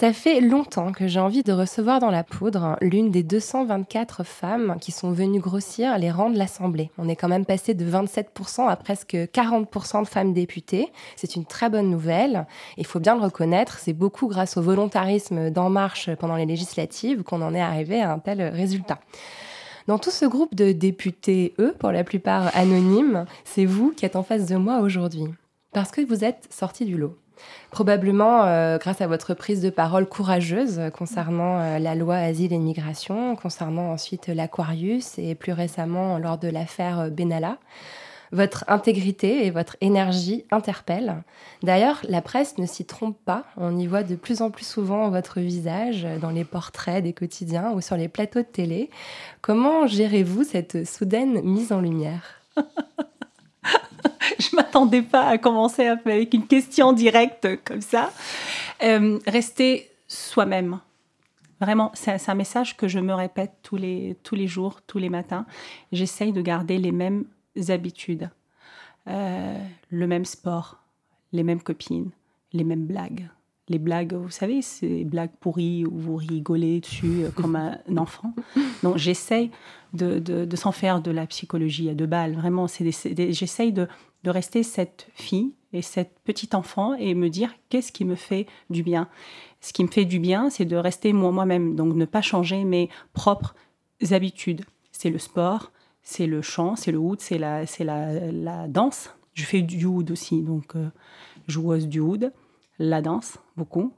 Ça 0.00 0.14
fait 0.14 0.40
longtemps 0.40 0.92
que 0.92 1.06
j'ai 1.06 1.20
envie 1.20 1.42
de 1.42 1.52
recevoir 1.52 2.00
dans 2.00 2.10
la 2.10 2.24
poudre 2.24 2.78
l'une 2.80 3.10
des 3.10 3.22
224 3.22 4.24
femmes 4.24 4.78
qui 4.80 4.92
sont 4.92 5.12
venues 5.12 5.40
grossir 5.40 5.98
les 5.98 6.10
rangs 6.10 6.30
de 6.30 6.38
l'Assemblée. 6.38 6.90
On 6.96 7.06
est 7.06 7.16
quand 7.16 7.28
même 7.28 7.44
passé 7.44 7.74
de 7.74 7.84
27% 7.84 8.66
à 8.66 8.76
presque 8.76 9.12
40% 9.14 10.02
de 10.02 10.08
femmes 10.08 10.32
députées. 10.32 10.88
C'est 11.16 11.36
une 11.36 11.44
très 11.44 11.68
bonne 11.68 11.90
nouvelle. 11.90 12.46
Il 12.78 12.86
faut 12.86 12.98
bien 12.98 13.14
le 13.14 13.20
reconnaître, 13.20 13.78
c'est 13.78 13.92
beaucoup 13.92 14.26
grâce 14.26 14.56
au 14.56 14.62
volontarisme 14.62 15.50
d'En 15.50 15.68
Marche 15.68 16.08
pendant 16.14 16.36
les 16.36 16.46
législatives 16.46 17.22
qu'on 17.22 17.42
en 17.42 17.54
est 17.54 17.60
arrivé 17.60 18.00
à 18.00 18.10
un 18.10 18.20
tel 18.20 18.40
résultat. 18.40 19.00
Dans 19.86 19.98
tout 19.98 20.10
ce 20.10 20.24
groupe 20.24 20.54
de 20.54 20.72
députés, 20.72 21.52
eux, 21.58 21.74
pour 21.78 21.92
la 21.92 22.04
plupart 22.04 22.56
anonymes, 22.56 23.26
c'est 23.44 23.66
vous 23.66 23.92
qui 23.94 24.06
êtes 24.06 24.16
en 24.16 24.22
face 24.22 24.46
de 24.46 24.56
moi 24.56 24.78
aujourd'hui. 24.78 25.24
Parce 25.74 25.90
que 25.90 26.00
vous 26.00 26.24
êtes 26.24 26.48
sortis 26.50 26.86
du 26.86 26.96
lot. 26.96 27.18
Probablement 27.70 28.44
euh, 28.44 28.78
grâce 28.78 29.00
à 29.00 29.06
votre 29.06 29.34
prise 29.34 29.60
de 29.60 29.70
parole 29.70 30.06
courageuse 30.06 30.80
concernant 30.96 31.60
euh, 31.60 31.78
la 31.78 31.94
loi 31.94 32.16
Asile 32.16 32.52
et 32.52 32.58
Migration, 32.58 33.36
concernant 33.36 33.92
ensuite 33.92 34.26
l'Aquarius 34.28 35.18
et 35.18 35.34
plus 35.34 35.52
récemment 35.52 36.18
lors 36.18 36.38
de 36.38 36.48
l'affaire 36.48 37.10
Benalla. 37.10 37.58
Votre 38.32 38.64
intégrité 38.68 39.46
et 39.46 39.50
votre 39.50 39.76
énergie 39.80 40.44
interpellent. 40.52 41.22
D'ailleurs, 41.64 42.00
la 42.08 42.22
presse 42.22 42.58
ne 42.58 42.66
s'y 42.66 42.84
trompe 42.84 43.16
pas. 43.24 43.44
On 43.56 43.76
y 43.76 43.86
voit 43.88 44.04
de 44.04 44.14
plus 44.14 44.40
en 44.40 44.50
plus 44.50 44.66
souvent 44.66 45.10
votre 45.10 45.40
visage 45.40 46.06
dans 46.20 46.30
les 46.30 46.44
portraits 46.44 47.02
des 47.02 47.12
quotidiens 47.12 47.72
ou 47.72 47.80
sur 47.80 47.96
les 47.96 48.06
plateaux 48.06 48.40
de 48.40 48.44
télé. 48.44 48.88
Comment 49.42 49.88
gérez-vous 49.88 50.44
cette 50.44 50.86
soudaine 50.86 51.42
mise 51.42 51.72
en 51.72 51.80
lumière? 51.80 52.40
je 54.38 54.56
m'attendais 54.56 55.02
pas 55.02 55.26
à 55.26 55.38
commencer 55.38 55.86
avec 55.86 56.34
une 56.34 56.46
question 56.46 56.92
directe 56.92 57.48
comme 57.64 57.80
ça. 57.80 58.12
Euh, 58.82 59.18
rester 59.26 59.90
soi-même. 60.08 60.80
Vraiment, 61.60 61.90
c'est 61.94 62.28
un 62.28 62.34
message 62.34 62.76
que 62.76 62.88
je 62.88 62.98
me 62.98 63.12
répète 63.12 63.52
tous 63.62 63.76
les, 63.76 64.16
tous 64.22 64.34
les 64.34 64.46
jours, 64.46 64.80
tous 64.86 64.98
les 64.98 65.10
matins. 65.10 65.44
J'essaye 65.92 66.32
de 66.32 66.40
garder 66.40 66.78
les 66.78 66.92
mêmes 66.92 67.24
habitudes, 67.68 68.30
Euh, 69.08 69.58
le 69.88 70.06
même 70.06 70.26
sport, 70.26 70.76
les 71.32 71.42
mêmes 71.42 71.62
copines, 71.62 72.10
les 72.52 72.64
mêmes 72.64 72.86
blagues. 72.86 73.28
Les 73.70 73.78
blagues, 73.78 74.12
vous 74.14 74.30
savez, 74.30 74.60
ces 74.62 75.04
blagues 75.04 75.30
pourries 75.40 75.86
où 75.86 75.96
vous 75.96 76.16
rigolez 76.16 76.80
dessus 76.80 77.22
euh, 77.24 77.30
comme 77.30 77.54
un 77.56 77.78
enfant. 77.96 78.34
Donc 78.82 78.98
j'essaye 78.98 79.50
de, 79.94 80.18
de, 80.18 80.44
de 80.44 80.56
s'en 80.56 80.72
faire 80.72 81.00
de 81.00 81.10
la 81.10 81.26
psychologie 81.26 81.88
à 81.88 81.94
deux 81.94 82.06
balles. 82.06 82.34
Vraiment, 82.34 82.66
j'essaye 82.66 83.72
de, 83.72 83.86
de 84.24 84.30
rester 84.30 84.62
cette 84.64 85.08
fille 85.14 85.52
et 85.72 85.82
cette 85.82 86.18
petite 86.24 86.54
enfant 86.56 86.94
et 86.94 87.14
me 87.14 87.30
dire 87.30 87.54
qu'est-ce 87.68 87.92
qui 87.92 88.04
me 88.04 88.16
fait 88.16 88.46
du 88.70 88.82
bien. 88.82 89.08
Ce 89.60 89.72
qui 89.72 89.84
me 89.84 89.88
fait 89.88 90.04
du 90.04 90.18
bien, 90.18 90.50
c'est 90.50 90.64
de 90.64 90.76
rester 90.76 91.12
moi- 91.12 91.30
moi-même, 91.30 91.76
donc 91.76 91.94
ne 91.94 92.04
pas 92.06 92.22
changer 92.22 92.64
mes 92.64 92.88
propres 93.12 93.54
habitudes. 94.10 94.62
C'est 94.90 95.10
le 95.10 95.18
sport, 95.18 95.70
c'est 96.02 96.26
le 96.26 96.42
chant, 96.42 96.74
c'est 96.74 96.90
le 96.90 96.98
oud, 96.98 97.20
c'est 97.20 97.38
la, 97.38 97.66
c'est 97.66 97.84
la, 97.84 98.32
la 98.32 98.66
danse. 98.66 99.10
Je 99.34 99.44
fais 99.44 99.62
du 99.62 99.84
oud 99.84 100.10
aussi, 100.10 100.42
donc 100.42 100.74
euh, 100.74 100.88
joueuse 101.46 101.86
du 101.86 102.00
oud, 102.00 102.32
la 102.80 103.00
danse, 103.02 103.38
beaucoup. 103.56 103.92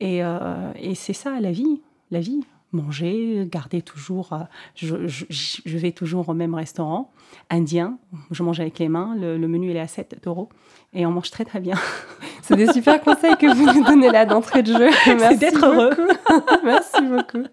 Et, 0.00 0.24
euh, 0.24 0.72
et 0.80 0.94
c'est 0.94 1.12
ça, 1.12 1.38
la 1.40 1.52
vie. 1.52 1.82
La 2.10 2.20
vie. 2.20 2.40
Manger, 2.72 3.46
garder 3.48 3.82
toujours. 3.82 4.32
euh, 4.32 4.38
je, 4.74 5.06
je- 5.06 5.26
je 5.64 5.78
vais 5.78 5.92
toujours 5.92 6.28
au 6.28 6.34
même 6.34 6.54
restaurant 6.56 7.12
indien. 7.48 7.98
Je 8.32 8.42
mange 8.42 8.58
avec 8.58 8.80
les 8.80 8.88
mains. 8.88 9.14
Le, 9.16 9.36
le 9.38 9.46
menu 9.48 9.70
il 9.70 9.76
est 9.76 9.80
à 9.80 9.86
7 9.86 10.16
euros. 10.26 10.48
Et 10.92 11.06
on 11.06 11.12
mange 11.12 11.30
très, 11.30 11.44
très 11.44 11.60
bien. 11.60 11.76
C'est 12.42 12.56
des 12.56 12.72
super 12.72 13.00
conseils 13.00 13.36
que 13.36 13.46
vous 13.54 13.72
nous 13.72 13.84
donnez 13.84 14.10
là 14.10 14.26
d'entrée 14.26 14.62
de 14.64 14.72
jeu. 14.72 14.90
Merci 15.06 15.38
d'être 15.38 15.64
heureux. 15.64 15.90
Merci 16.64 17.00
beaucoup. 17.02 17.46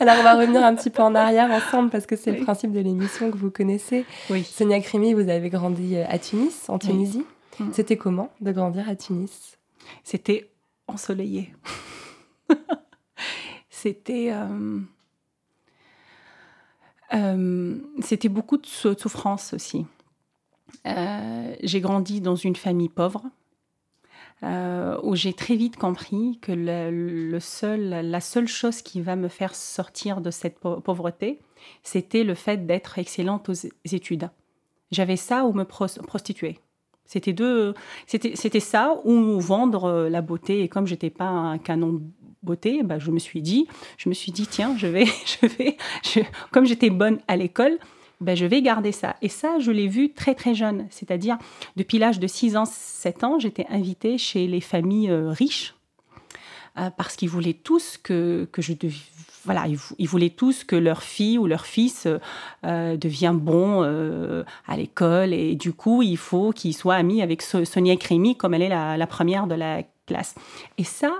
Alors, 0.00 0.14
on 0.20 0.22
va 0.22 0.34
revenir 0.38 0.64
un 0.64 0.74
petit 0.76 0.90
peu 0.90 1.02
en 1.02 1.14
arrière 1.16 1.50
ensemble 1.50 1.90
parce 1.90 2.06
que 2.06 2.14
c'est 2.16 2.30
le 2.32 2.44
principe 2.44 2.70
de 2.72 2.80
l'émission 2.80 3.30
que 3.32 3.36
vous 3.36 3.50
connaissez. 3.50 4.04
Oui. 4.30 4.44
Sonia 4.44 4.80
Crimi, 4.80 5.12
vous 5.12 5.28
avez 5.28 5.50
grandi 5.50 5.96
euh, 5.96 6.04
à 6.08 6.18
Tunis, 6.18 6.68
en 6.68 6.78
Tunisie. 6.78 7.24
Mm. 7.60 7.72
C'était 7.72 7.96
comment 7.96 8.32
de 8.40 8.52
grandir 8.52 8.88
à 8.88 8.96
Tunis? 8.96 9.58
C'était 10.04 10.50
ensoleillé. 10.86 11.54
C'était. 13.70 14.30
euh, 14.32 14.80
Euh, 17.14 17.78
C'était 18.00 18.28
beaucoup 18.30 18.56
de 18.56 18.64
sou- 18.66 18.94
de 18.94 18.98
souffrance 18.98 19.52
aussi. 19.52 19.84
Euh, 20.86 21.54
j'ai 21.62 21.80
grandi 21.82 22.22
dans 22.22 22.36
une 22.36 22.56
famille 22.56 22.88
pauvre, 22.88 23.22
où 24.42 25.14
j'ai 25.14 25.34
très 25.34 25.54
vite 25.56 25.76
compris 25.76 26.38
que 26.40 26.52
le, 26.52 26.90
le 27.30 27.38
seul, 27.40 27.90
la 28.10 28.20
seule 28.20 28.48
chose 28.48 28.80
qui 28.82 29.00
va 29.02 29.14
me 29.14 29.28
faire 29.28 29.54
sortir 29.54 30.20
de 30.22 30.30
cette 30.30 30.58
pau- 30.58 30.80
pauvreté, 30.80 31.38
c'était 31.82 32.24
le 32.24 32.34
fait 32.34 32.66
d'être 32.66 32.98
excellente 32.98 33.48
aux 33.50 33.68
études. 33.92 34.30
J'avais 34.90 35.16
ça 35.16 35.44
ou 35.44 35.52
me 35.52 35.64
pros- 35.64 35.86
prostituer. 36.06 36.58
C'était 37.12 37.34
deux, 37.34 37.74
c'était, 38.06 38.36
c'était 38.36 38.58
ça 38.58 38.96
ou 39.04 39.38
vendre 39.38 39.84
euh, 39.84 40.08
la 40.08 40.22
beauté. 40.22 40.62
Et 40.62 40.68
comme 40.68 40.86
j'étais 40.86 41.10
pas 41.10 41.28
un 41.28 41.58
canon 41.58 42.00
beauté, 42.42 42.82
bah, 42.82 42.98
je 42.98 43.10
me 43.10 43.18
suis 43.18 43.42
dit, 43.42 43.66
je 43.98 44.08
me 44.08 44.14
suis 44.14 44.32
dit, 44.32 44.46
tiens, 44.46 44.74
je 44.78 44.86
vais, 44.86 45.04
je 45.42 45.46
vais, 45.46 45.76
comme 46.52 46.64
j'étais 46.64 46.88
bonne 46.88 47.18
à 47.28 47.36
l'école, 47.36 47.78
ben, 48.22 48.34
je 48.34 48.46
vais 48.46 48.62
garder 48.62 48.92
ça. 48.92 49.16
Et 49.20 49.28
ça, 49.28 49.58
je 49.58 49.70
l'ai 49.70 49.88
vu 49.88 50.14
très 50.14 50.34
très 50.34 50.54
jeune. 50.54 50.86
C'est-à-dire, 50.88 51.36
depuis 51.76 51.98
l'âge 51.98 52.18
de 52.18 52.26
6 52.26 52.56
ans, 52.56 52.64
7 52.64 53.24
ans, 53.24 53.38
j'étais 53.38 53.66
invitée 53.68 54.16
chez 54.16 54.46
les 54.46 54.62
familles 54.62 55.10
euh, 55.10 55.28
riches 55.28 55.74
parce 56.96 57.16
qu'ils 57.16 57.28
voulaient 57.28 57.52
tous 57.52 57.98
que, 58.02 58.48
que 58.50 58.62
je 58.62 58.72
Voilà, 59.44 59.66
ils, 59.66 59.76
vou- 59.76 59.94
ils 59.98 60.08
voulaient 60.08 60.30
tous 60.30 60.64
que 60.64 60.76
leur 60.76 61.02
fille 61.02 61.36
ou 61.38 61.46
leur 61.46 61.66
fils 61.66 62.06
euh, 62.06 62.18
euh, 62.64 62.96
devienne 62.96 63.38
bon 63.38 63.82
euh, 63.82 64.44
à 64.66 64.76
l'école. 64.76 65.32
Et 65.34 65.54
du 65.54 65.72
coup, 65.72 66.02
il 66.02 66.16
faut 66.16 66.52
qu'il 66.52 66.74
soit 66.74 66.94
ami 66.94 67.22
avec 67.22 67.42
So- 67.42 67.64
Sonia 67.64 67.96
Crémy, 67.96 68.36
comme 68.36 68.54
elle 68.54 68.62
est 68.62 68.68
la, 68.68 69.06
première 69.06 69.46
de 69.46 69.54
la 69.54 69.82
classe. 70.06 70.34
Et 70.78 70.84
ça, 70.84 71.12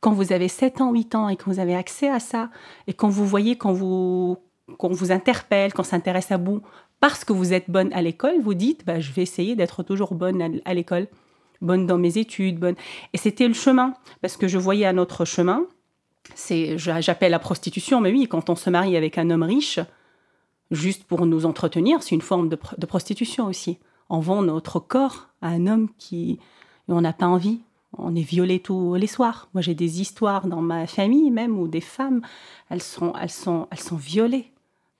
quand 0.00 0.12
vous 0.12 0.32
avez 0.32 0.48
7 0.48 0.80
ans, 0.80 0.92
8 0.92 1.14
ans 1.14 1.28
et 1.28 1.36
que 1.36 1.44
vous 1.44 1.58
avez 1.60 1.74
accès 1.74 2.08
à 2.10 2.20
ça, 2.20 2.50
et 2.86 2.92
quand 2.92 3.08
vous 3.08 3.26
voyez, 3.26 3.56
quand 3.56 3.72
vous, 3.72 4.36
qu'on 4.76 4.88
vous 4.90 5.10
interpelle, 5.12 5.72
qu'on 5.72 5.82
s'intéresse 5.84 6.30
à 6.32 6.36
vous, 6.36 6.60
parce 7.00 7.24
que 7.24 7.32
vous 7.32 7.52
êtes 7.52 7.70
bonne 7.70 7.92
à 7.92 8.02
l'école, 8.02 8.40
vous 8.42 8.54
dites, 8.54 8.84
bah, 8.84 8.98
je 9.00 9.12
vais 9.12 9.22
essayer 9.22 9.54
d'être 9.56 9.82
toujours 9.84 10.14
bonne 10.14 10.60
à 10.64 10.74
l'école, 10.74 11.06
bonne 11.60 11.86
dans 11.86 11.98
mes 11.98 12.18
études, 12.18 12.58
bonne. 12.58 12.76
Et 13.12 13.18
c'était 13.18 13.48
le 13.48 13.54
chemin, 13.54 13.94
parce 14.20 14.36
que 14.36 14.48
je 14.48 14.58
voyais 14.58 14.86
un 14.86 14.98
autre 14.98 15.24
chemin. 15.24 15.64
C'est, 16.34 16.76
j'appelle 16.78 17.30
la 17.30 17.38
prostitution, 17.38 18.00
mais 18.00 18.10
oui, 18.10 18.28
quand 18.28 18.50
on 18.50 18.56
se 18.56 18.70
marie 18.70 18.96
avec 18.96 19.18
un 19.18 19.30
homme 19.30 19.42
riche, 19.42 19.80
juste 20.70 21.04
pour 21.04 21.24
nous 21.26 21.46
entretenir, 21.46 22.02
c'est 22.02 22.14
une 22.14 22.20
forme 22.20 22.48
de, 22.48 22.56
pr- 22.56 22.78
de 22.78 22.86
prostitution 22.86 23.46
aussi. 23.46 23.78
On 24.10 24.20
vend 24.20 24.42
notre 24.42 24.78
corps 24.80 25.28
à 25.40 25.48
un 25.48 25.66
homme 25.66 25.88
qui, 25.98 26.38
on 26.88 27.00
n'a 27.00 27.12
pas 27.12 27.26
envie. 27.26 27.60
On 27.96 28.14
est 28.14 28.22
violé 28.22 28.60
tous 28.60 28.94
les 28.96 29.06
soirs. 29.06 29.48
Moi, 29.54 29.62
j'ai 29.62 29.74
des 29.74 30.02
histoires 30.02 30.46
dans 30.46 30.60
ma 30.60 30.86
famille 30.86 31.30
même 31.30 31.58
où 31.58 31.68
des 31.68 31.80
femmes, 31.80 32.20
elles 32.68 32.82
sont, 32.82 33.14
elles 33.20 33.30
sont, 33.30 33.66
elles 33.70 33.80
sont 33.80 33.96
violées 33.96 34.52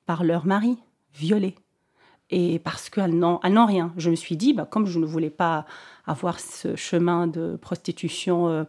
par 0.07 0.25
leur 0.25 0.47
mari, 0.47 0.79
violées. 1.15 1.55
Et 2.31 2.59
parce 2.59 2.89
qu'elles 2.89 3.19
n'ont, 3.19 3.41
elles 3.43 3.53
n'ont 3.53 3.67
rien. 3.67 3.93
Je 3.99 4.09
me 4.11 4.17
suis 4.17 4.39
dit, 4.39 4.55
bah, 4.55 4.65
comme 4.65 4.87
je 4.87 4.99
ne 4.99 5.05
voulais 5.05 5.31
pas 5.31 5.67
avoir 6.09 6.41
ce 6.41 6.75
chemin 6.75 7.27
de 7.27 7.57
prostitution 7.61 8.49
euh, 8.49 8.65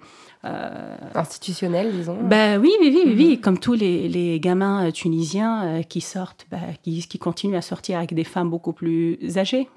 euh, 0.46 0.98
Institutionnel, 1.16 1.92
disons. 1.92 2.18
ben 2.22 2.60
oui, 2.62 2.72
oui, 2.82 2.92
oui, 2.94 3.02
oui, 3.06 3.14
oui, 3.18 3.42
comme 3.42 3.58
tous 3.58 3.74
les, 3.74 4.10
les 4.10 4.40
gamins 4.40 4.88
euh, 4.88 4.92
tunisiens 4.92 5.82
qui 5.84 6.02
sortent, 6.02 6.46
bah, 6.52 6.58
qui, 6.84 7.08
qui 7.08 7.18
continuent 7.18 7.56
à 7.58 7.62
sortir 7.62 7.98
avec 7.98 8.14
des 8.14 8.24
femmes 8.24 8.50
beaucoup 8.50 8.74
plus 8.74 9.18
âgées. 9.38 9.70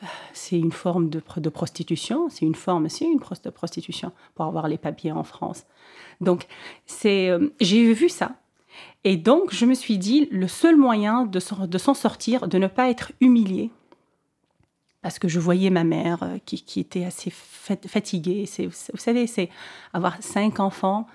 Bah, 0.00 0.08
c'est 0.32 0.58
une 0.58 0.72
forme 0.72 1.08
de, 1.08 1.20
de 1.38 1.48
prostitution, 1.48 2.28
c'est 2.28 2.44
une 2.44 2.54
forme, 2.54 2.88
c'est 2.88 3.06
une 3.06 3.18
de 3.18 3.50
prostitution 3.50 4.12
pour 4.34 4.44
avoir 4.44 4.68
les 4.68 4.78
papiers 4.78 5.12
en 5.12 5.24
France. 5.24 5.64
Donc, 6.20 6.46
c'est, 6.86 7.30
euh, 7.30 7.48
j'ai 7.60 7.92
vu 7.92 8.08
ça. 8.08 8.32
Et 9.04 9.16
donc, 9.16 9.54
je 9.54 9.64
me 9.64 9.74
suis 9.74 9.98
dit, 9.98 10.28
le 10.30 10.48
seul 10.48 10.76
moyen 10.76 11.24
de 11.24 11.40
s'en, 11.40 11.66
de 11.66 11.78
s'en 11.78 11.94
sortir, 11.94 12.46
de 12.46 12.58
ne 12.58 12.66
pas 12.66 12.90
être 12.90 13.12
humilié, 13.20 13.70
parce 15.02 15.18
que 15.18 15.28
je 15.28 15.38
voyais 15.38 15.70
ma 15.70 15.84
mère 15.84 16.22
euh, 16.22 16.38
qui, 16.44 16.62
qui 16.62 16.80
était 16.80 17.04
assez 17.04 17.30
fat- 17.30 17.86
fatiguée. 17.86 18.46
C'est, 18.46 18.66
vous 18.66 18.98
savez, 18.98 19.26
c'est 19.26 19.48
avoir 19.92 20.20
cinq 20.20 20.60
enfants, 20.60 21.06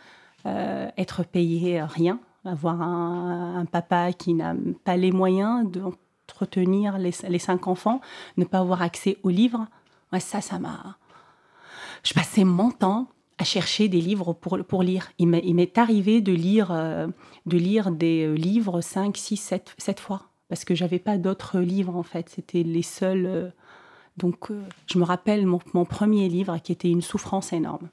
euh, 0.45 0.89
être 0.97 1.23
payé 1.23 1.81
rien, 1.81 2.19
avoir 2.45 2.81
un, 2.81 3.65
papa 3.65 4.13
qui 4.13 4.33
n'a 4.33 4.55
pas 4.83 4.97
les 4.97 5.11
moyens 5.11 5.69
d'entretenir 5.69 6.97
les, 6.97 7.11
les 7.27 7.39
cinq 7.39 7.67
enfants, 7.67 8.01
ne 8.37 8.45
pas 8.45 8.59
avoir 8.59 8.81
accès 8.81 9.17
aux 9.23 9.29
livres. 9.29 9.67
Ouais, 10.11 10.19
ça, 10.19 10.41
ça 10.41 10.59
m'a. 10.59 10.97
Je 12.03 12.13
passais 12.13 12.43
mon 12.43 12.71
temps 12.71 13.07
à 13.37 13.43
chercher 13.43 13.87
des 13.87 14.01
livres 14.01 14.33
pour, 14.33 14.59
pour 14.65 14.83
lire. 14.83 15.11
Il 15.17 15.27
m'est, 15.27 15.77
arrivé 15.77 16.21
de 16.21 16.33
lire, 16.33 16.71
euh, 16.71 17.07
de 17.45 17.57
lire 17.57 17.91
des 17.91 18.33
livres 18.35 18.81
5, 18.81 19.15
6, 19.15 19.37
7, 19.37 19.75
7 19.77 19.99
fois. 19.99 20.29
Parce 20.49 20.65
que 20.65 20.75
j'avais 20.75 20.99
pas 20.99 21.17
d'autres 21.17 21.59
livres, 21.59 21.95
en 21.95 22.03
fait. 22.03 22.29
C'était 22.29 22.63
les 22.63 22.83
seuls. 22.83 23.53
Donc, 24.17 24.51
euh, 24.51 24.61
je 24.91 24.99
me 24.99 25.03
rappelle 25.03 25.45
mon, 25.45 25.59
mon 25.73 25.85
premier 25.85 26.29
livre 26.29 26.57
qui 26.63 26.71
était 26.71 26.89
Une 26.89 27.01
souffrance 27.01 27.53
énorme. 27.53 27.89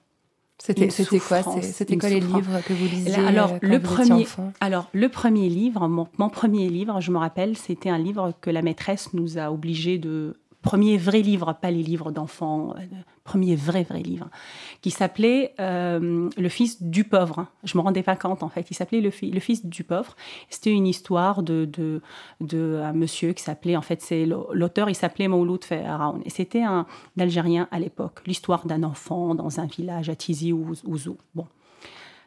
C'était 0.59 0.89
quoi 0.89 1.43
C'était 1.63 1.97
quoi 1.97 2.11
les 2.11 2.21
souffrance. 2.21 2.43
livres 2.43 2.61
que 2.67 2.75
vous 2.75 2.85
lisiez 2.85 3.13
Là, 3.17 3.29
alors, 3.29 3.53
euh, 3.53 3.59
quand 3.61 3.69
le 3.69 3.79
vous 3.79 3.95
premier, 3.95 4.27
alors, 4.61 4.91
le 4.93 5.09
premier 5.09 5.49
livre, 5.49 5.89
mon, 5.89 6.07
mon 6.19 6.29
premier 6.29 6.69
livre, 6.69 7.01
je 7.01 7.11
me 7.11 7.17
rappelle, 7.17 7.57
c'était 7.57 7.89
un 7.89 7.97
livre 7.97 8.35
que 8.43 8.51
la 8.51 8.61
maîtresse 8.61 9.15
nous 9.15 9.39
a 9.39 9.51
obligés 9.51 9.99
de. 9.99 10.37
Premier 10.61 10.99
vrai 10.99 11.23
livre, 11.23 11.57
pas 11.59 11.71
les 11.71 11.83
livres 11.83 12.13
d'enfants, 12.13 12.75
euh, 12.77 12.83
premier 13.31 13.55
vrai, 13.57 13.83
vrai 13.85 14.03
livre, 14.03 14.29
qui 14.83 14.91
s'appelait 14.91 15.55
euh, 15.61 16.29
Le 16.37 16.49
fils 16.49 16.83
du 16.83 17.05
pauvre. 17.05 17.47
Je 17.65 17.77
me 17.79 17.83
rendais 17.83 18.03
pas 18.03 18.17
compte, 18.17 18.43
en 18.43 18.49
fait. 18.49 18.67
Il 18.71 18.75
s'appelait 18.75 19.01
le, 19.01 19.11
le 19.23 19.41
fils 19.41 19.65
du 19.65 19.85
pauvre. 19.85 20.17
C'était 20.49 20.73
une 20.73 20.87
histoire 20.87 21.43
de, 21.43 21.65
de, 21.79 22.01
de 22.41 22.81
un 22.83 22.93
monsieur 22.93 23.33
qui 23.33 23.43
s'appelait, 23.43 23.77
en 23.77 23.83
fait, 23.83 24.01
c'est 24.03 24.27
l'au- 24.27 24.49
l'auteur, 24.53 24.89
il 24.89 24.95
s'appelait 24.97 25.29
Mouloud 25.29 25.65
Feraoun. 25.65 26.21
Et 26.25 26.31
c'était 26.31 26.63
un 26.63 26.87
Algérien 27.19 27.69
à 27.71 27.79
l'époque. 27.79 28.19
L'histoire 28.27 28.67
d'un 28.67 28.83
enfant 28.83 29.35
dans 29.35 29.61
un 29.61 29.67
village 29.67 30.09
à 30.09 30.17
Tizi 30.17 30.53
Ouzou. 30.53 31.17
Bon. 31.35 31.47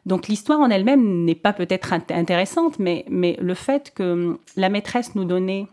Donc 0.06 0.28
l'histoire 0.28 0.60
en 0.60 0.70
elle-même 0.70 1.24
n'est 1.24 1.34
pas 1.34 1.52
peut-être 1.52 1.92
int- 1.92 2.12
intéressante, 2.14 2.78
mais, 2.78 3.04
mais 3.08 3.36
le 3.40 3.54
fait 3.54 3.92
que 3.94 4.12
hum, 4.12 4.38
la 4.56 4.68
maîtresse 4.68 5.14
nous 5.14 5.24
donnait 5.24 5.66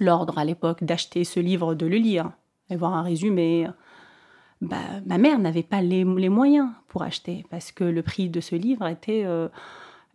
l'ordre 0.00 0.38
à 0.38 0.44
l'époque 0.44 0.84
d'acheter 0.84 1.24
ce 1.24 1.40
livre, 1.40 1.74
de 1.74 1.86
le 1.86 1.96
lire, 1.96 2.30
et 2.70 2.76
voir 2.76 2.94
un 2.94 3.02
résumé, 3.02 3.66
bah, 4.60 4.76
ma 5.06 5.18
mère 5.18 5.38
n'avait 5.38 5.62
pas 5.62 5.82
les, 5.82 6.04
moyens 6.04 6.68
pour 6.88 7.02
acheter, 7.02 7.44
parce 7.50 7.70
que 7.70 7.84
le 7.84 8.02
prix 8.02 8.28
de 8.28 8.40
ce 8.40 8.56
livre 8.56 8.86
était, 8.88 9.22
euh, 9.24 9.48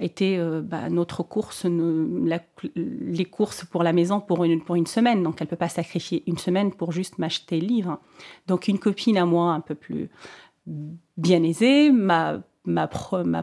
euh, 0.01 0.61
bah, 0.61 0.89
notre 0.89 1.23
course, 1.23 1.65
les 1.65 3.25
courses 3.25 3.63
pour 3.65 3.83
la 3.83 3.93
maison 3.93 4.19
pour 4.19 4.43
une, 4.43 4.85
semaine, 4.85 5.23
donc 5.23 5.35
elle 5.39 5.47
ne 5.47 5.49
peut 5.49 5.55
pas 5.55 5.69
sacrifier 5.69 6.23
une 6.27 6.37
semaine 6.37 6.73
pour 6.73 6.91
juste 6.91 7.19
m'acheter 7.19 7.61
le 7.61 7.67
livre. 7.67 7.99
Donc 8.47 8.67
une 8.67 8.79
copine 8.79 9.17
à 9.17 9.25
moi 9.25 9.53
un 9.53 9.61
peu 9.61 9.75
plus 9.75 10.09
bien 11.17 11.43
aisée 11.43 11.91
m'a 11.91 12.41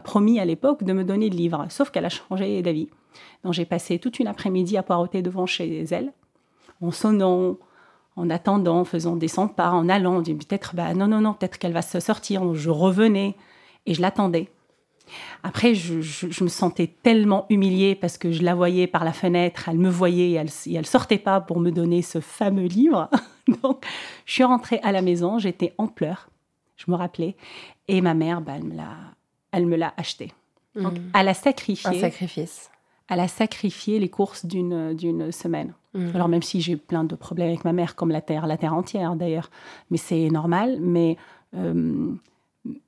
promis 0.03 0.39
à 0.39 0.45
l'époque 0.45 0.83
de 0.83 0.93
me 0.93 1.03
donner 1.03 1.29
le 1.29 1.35
livre, 1.35 1.65
sauf 1.69 1.89
qu'elle 1.89 2.05
a 2.05 2.09
changé 2.09 2.61
d'avis. 2.61 2.89
Donc 3.43 3.53
j'ai 3.53 3.65
passé 3.65 3.97
toute 3.97 4.19
une 4.19 4.27
après-midi 4.27 4.77
à 4.77 4.83
poireauter 4.83 5.23
devant 5.23 5.47
chez 5.47 5.83
elle, 5.89 6.13
en 6.79 6.91
sonnant, 6.91 7.57
en 8.15 8.29
attendant, 8.29 8.79
en 8.81 8.85
faisant 8.85 9.15
des 9.15 9.27
100 9.27 9.49
pas, 9.49 9.71
en 9.71 9.87
allant, 9.89 10.17
on 10.17 10.21
dit 10.21 10.33
peut-être, 10.35 10.75
bah, 10.75 10.93
non, 10.93 11.07
non, 11.07 11.21
non, 11.21 11.33
peut-être 11.33 11.57
qu'elle 11.57 11.73
va 11.73 11.81
se 11.81 11.99
sortir. 11.99 12.41
Donc, 12.41 12.55
je 12.55 12.69
revenais 12.69 13.35
et 13.85 13.93
je 13.93 14.01
l'attendais. 14.01 14.49
Après, 15.43 15.73
je, 15.75 16.01
je- 16.01 16.29
je 16.29 16.43
me 16.43 16.49
sentais 16.49 16.87
tellement 17.03 17.45
humiliée 17.49 17.95
parce 17.95 18.17
que 18.17 18.31
je 18.31 18.43
la 18.43 18.55
voyais 18.55 18.87
par 18.87 19.03
la 19.03 19.11
fenêtre, 19.13 19.67
elle 19.69 19.77
me 19.77 19.89
voyait 19.89 20.29
et 20.29 20.33
elle, 20.33 20.49
et 20.67 20.73
elle 20.75 20.85
sortait 20.85 21.17
pas 21.17 21.41
pour 21.41 21.59
me 21.59 21.71
donner 21.71 22.01
ce 22.01 22.19
fameux 22.21 22.65
livre. 22.67 23.09
Donc, 23.63 23.83
je 24.25 24.33
suis 24.33 24.43
rentrée 24.43 24.79
à 24.83 24.91
la 24.91 25.01
maison, 25.01 25.37
j'étais 25.39 25.73
en 25.77 25.87
pleurs, 25.87 26.29
je 26.77 26.89
me 26.91 26.95
rappelais, 26.95 27.35
et 27.87 28.01
ma 28.01 28.13
mère, 28.13 28.39
bah, 28.41 28.53
elle 28.55 28.63
me 28.63 28.75
l'a, 28.75 28.95
elle 29.51 29.65
me 29.65 29.75
l'a 29.75 29.93
acheté. 29.97 30.31
Donc, 30.75 30.93
Mhm. 30.93 31.11
elle 31.15 31.27
a 31.27 31.31
Un 31.31 31.33
sacrifié, 31.33 31.99
sacrifice. 31.99 32.71
elle 33.09 33.19
a 33.19 33.27
sacrifié 33.27 33.99
les 33.99 34.09
courses 34.09 34.45
d'une, 34.45 34.93
d'une 34.93 35.31
semaine. 35.33 35.73
Mhm. 35.93 36.11
Alors 36.15 36.27
même 36.27 36.41
si 36.41 36.61
j'ai 36.61 36.77
plein 36.77 37.03
de 37.03 37.15
problèmes 37.15 37.49
avec 37.49 37.65
ma 37.65 37.73
mère, 37.73 37.95
comme 37.95 38.11
la 38.11 38.21
terre, 38.21 38.47
la 38.47 38.57
terre 38.57 38.73
entière 38.73 39.15
d'ailleurs, 39.15 39.49
mais 39.89 39.97
c'est 39.97 40.29
normal. 40.29 40.79
Mais 40.81 41.17
euh, 41.55 42.13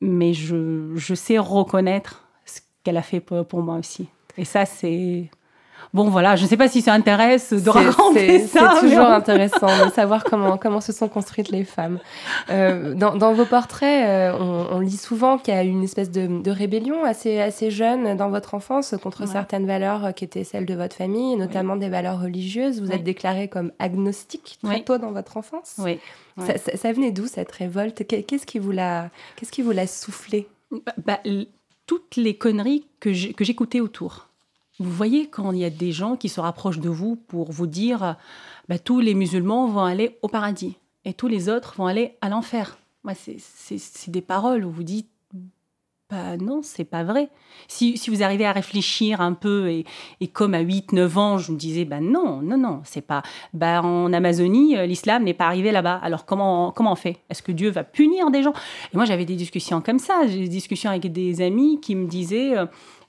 mais 0.01 0.33
je, 0.33 0.91
je 0.95 1.15
sais 1.15 1.37
reconnaître 1.37 2.27
ce 2.45 2.61
qu'elle 2.83 2.97
a 2.97 3.01
fait 3.01 3.19
pour, 3.19 3.45
pour 3.45 3.61
moi 3.61 3.77
aussi. 3.77 4.07
Et 4.37 4.45
ça 4.45 4.65
c'est 4.65 5.29
bon 5.93 6.09
voilà. 6.09 6.35
Je 6.35 6.43
ne 6.43 6.47
sais 6.47 6.57
pas 6.57 6.67
si 6.67 6.81
ça 6.81 6.93
intéresse 6.93 7.51
de 7.53 7.59
C'est- 7.59 7.69
raconter 7.69 8.39
ça. 8.47 8.73
C'est 8.75 8.87
toujours 8.87 9.07
intéressant 9.07 9.85
de 9.85 9.91
savoir 9.91 10.23
comment, 10.23 10.57
comment 10.57 10.81
se 10.81 10.91
sont 10.93 11.07
construites 11.07 11.49
les 11.49 11.63
femmes. 11.63 11.99
Euh, 12.49 12.93
dans, 12.93 13.15
dans 13.15 13.33
vos 13.33 13.45
portraits, 13.45 14.07
euh, 14.07 14.37
on, 14.39 14.75
on 14.77 14.79
lit 14.79 14.97
souvent 14.97 15.37
qu'il 15.37 15.53
y 15.53 15.57
a 15.57 15.63
eu 15.63 15.67
une 15.69 15.83
espèce 15.83 16.11
de, 16.11 16.41
de 16.41 16.51
rébellion 16.51 17.03
assez, 17.03 17.39
assez 17.39 17.71
jeune 17.71 18.15
dans 18.17 18.29
votre 18.29 18.53
enfance 18.55 18.95
contre 19.01 19.21
Ouais. 19.21 19.27
certaines 19.27 19.65
valeurs 19.67 20.05
euh, 20.05 20.11
qui 20.11 20.23
étaient 20.25 20.43
celles 20.43 20.65
de 20.65 20.73
votre 20.75 20.95
famille, 20.95 21.35
notamment 21.35 21.75
des 21.75 21.89
valeurs 21.89 22.19
religieuses. 22.21 22.81
Vous 22.81 22.89
Oui. 22.89 22.95
êtes 22.95 23.03
déclarée 23.03 23.47
comme 23.47 23.71
agnostique 23.79 24.57
très 24.63 24.75
Oui. 24.75 24.83
tôt 24.83 24.97
dans 24.97 25.11
votre 25.11 25.37
enfance. 25.37 25.75
Oui. 25.79 25.99
Ça, 26.39 26.57
ça- 26.57 26.75
ça 26.77 26.91
venait 26.91 27.11
d'où 27.11 27.27
cette 27.27 27.51
révolte? 27.51 28.07
Qu'est- 28.07 28.23
Qu'est-ce 28.23 28.45
qui 28.45 28.57
vous 28.59 28.71
l'a 28.71 29.09
qu'est-ce 29.35 29.51
qui 29.51 29.61
vous 29.61 29.71
l'a 29.71 29.85
soufflé? 29.87 30.47
Bah, 30.71 30.93
bah, 31.05 31.19
toutes 31.85 32.15
les 32.15 32.35
conneries 32.35 32.87
que 32.99 33.13
j'écoutais 33.13 33.81
autour. 33.81 34.29
Vous 34.83 34.91
voyez 34.91 35.27
quand 35.27 35.51
il 35.51 35.59
y 35.59 35.65
a 35.65 35.69
des 35.69 35.91
gens 35.91 36.15
qui 36.15 36.29
se 36.29 36.39
rapprochent 36.39 36.79
de 36.79 36.89
vous 36.89 37.15
pour 37.15 37.51
vous 37.51 37.67
dire 37.67 38.15
bah, 38.69 38.79
tous 38.79 38.99
les 38.99 39.13
musulmans 39.13 39.67
vont 39.67 39.83
aller 39.83 40.17
au 40.21 40.27
paradis 40.27 40.77
et 41.05 41.13
tous 41.13 41.27
les 41.27 41.49
autres 41.49 41.73
vont 41.77 41.87
aller 41.87 42.15
à 42.21 42.29
l'enfer. 42.29 42.77
Moi, 43.03 43.13
c'est- 43.15 44.09
des 44.09 44.21
paroles 44.21 44.63
où 44.65 44.71
vous 44.71 44.83
dites 44.83 45.07
bah 46.09 46.37
non, 46.37 46.61
c'est 46.61 46.83
pas 46.83 47.03
vrai. 47.03 47.29
Si, 47.67 47.97
si 47.97 48.11
vous 48.11 48.21
arrivez 48.21 48.45
à 48.45 48.51
réfléchir 48.51 49.19
un 49.19 49.33
peu 49.33 49.69
et, 49.69 49.83
et 50.19 50.27
comme 50.27 50.53
à 50.53 50.61
8-9 50.61 51.17
ans, 51.17 51.37
je 51.39 51.51
me 51.51 51.57
disais 51.57 51.85
bah 51.85 52.01
non, 52.01 52.39
non, 52.41 52.57
non, 52.57 52.81
c'est 52.83 53.01
pas. 53.01 53.23
Bah 53.53 53.81
en 53.81 54.13
Amazonie, 54.13 54.77
euh, 54.77 54.85
l'islam 54.85 55.23
n'est 55.23 55.33
pas 55.33 55.45
arrivé 55.47 55.71
là-bas. 55.71 55.99
Alors 56.03 56.25
comment, 56.25 56.71
comment 56.71 56.91
on 56.91 56.95
fait? 56.95 57.17
Est-ce 57.29 57.41
que 57.41 57.51
Dieu 57.51 57.71
va 57.71 57.83
punir 57.83 58.29
des 58.29 58.43
gens? 58.43 58.53
Et 58.93 58.95
moi, 58.97 59.05
j'avais 59.05 59.25
des 59.25 59.35
discussions 59.35 59.81
comme 59.81 59.97
ça. 59.97 60.27
J'ai 60.27 60.39
des 60.41 60.47
discussions 60.49 60.91
avec 60.91 61.11
des 61.11 61.41
amis 61.41 61.79
qui 61.81 61.95
me 61.95 62.05
disaient. 62.05 62.53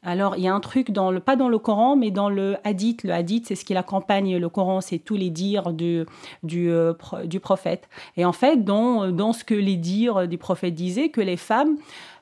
Alors, 0.05 0.37
il 0.37 0.43
y 0.43 0.49
a 0.49 0.55
un 0.55 0.61
truc, 0.61 0.91
dans 0.91 1.11
le, 1.11 1.19
pas 1.21 1.35
dans 1.35 1.49
le 1.49 1.59
Coran, 1.59 1.97
mais 1.97 2.11
dans 2.11 2.29
le 2.29 2.57
hadith. 2.63 3.05
Le 3.05 3.13
hadith, 3.13 3.47
c'est 3.49 3.55
ce 3.55 3.65
qui 3.65 3.75
accompagne 3.75 4.37
le 4.37 4.49
Coran, 4.51 4.81
c'est 4.83 4.99
tous 4.99 5.17
les 5.17 5.31
dires 5.31 5.73
du, 5.73 6.05
euh, 6.53 6.95
du 7.25 7.41
prophète. 7.41 7.89
Et 8.17 8.25
en 8.25 8.33
fait, 8.33 8.65
dans, 8.65 9.11
dans 9.11 9.33
ce 9.33 9.45
que 9.45 9.55
les 9.55 9.77
dires 9.77 10.29
du 10.29 10.37
prophète 10.37 10.75
disaient, 10.75 11.09
que 11.09 11.23
les 11.23 11.39
femmes, 11.39 11.77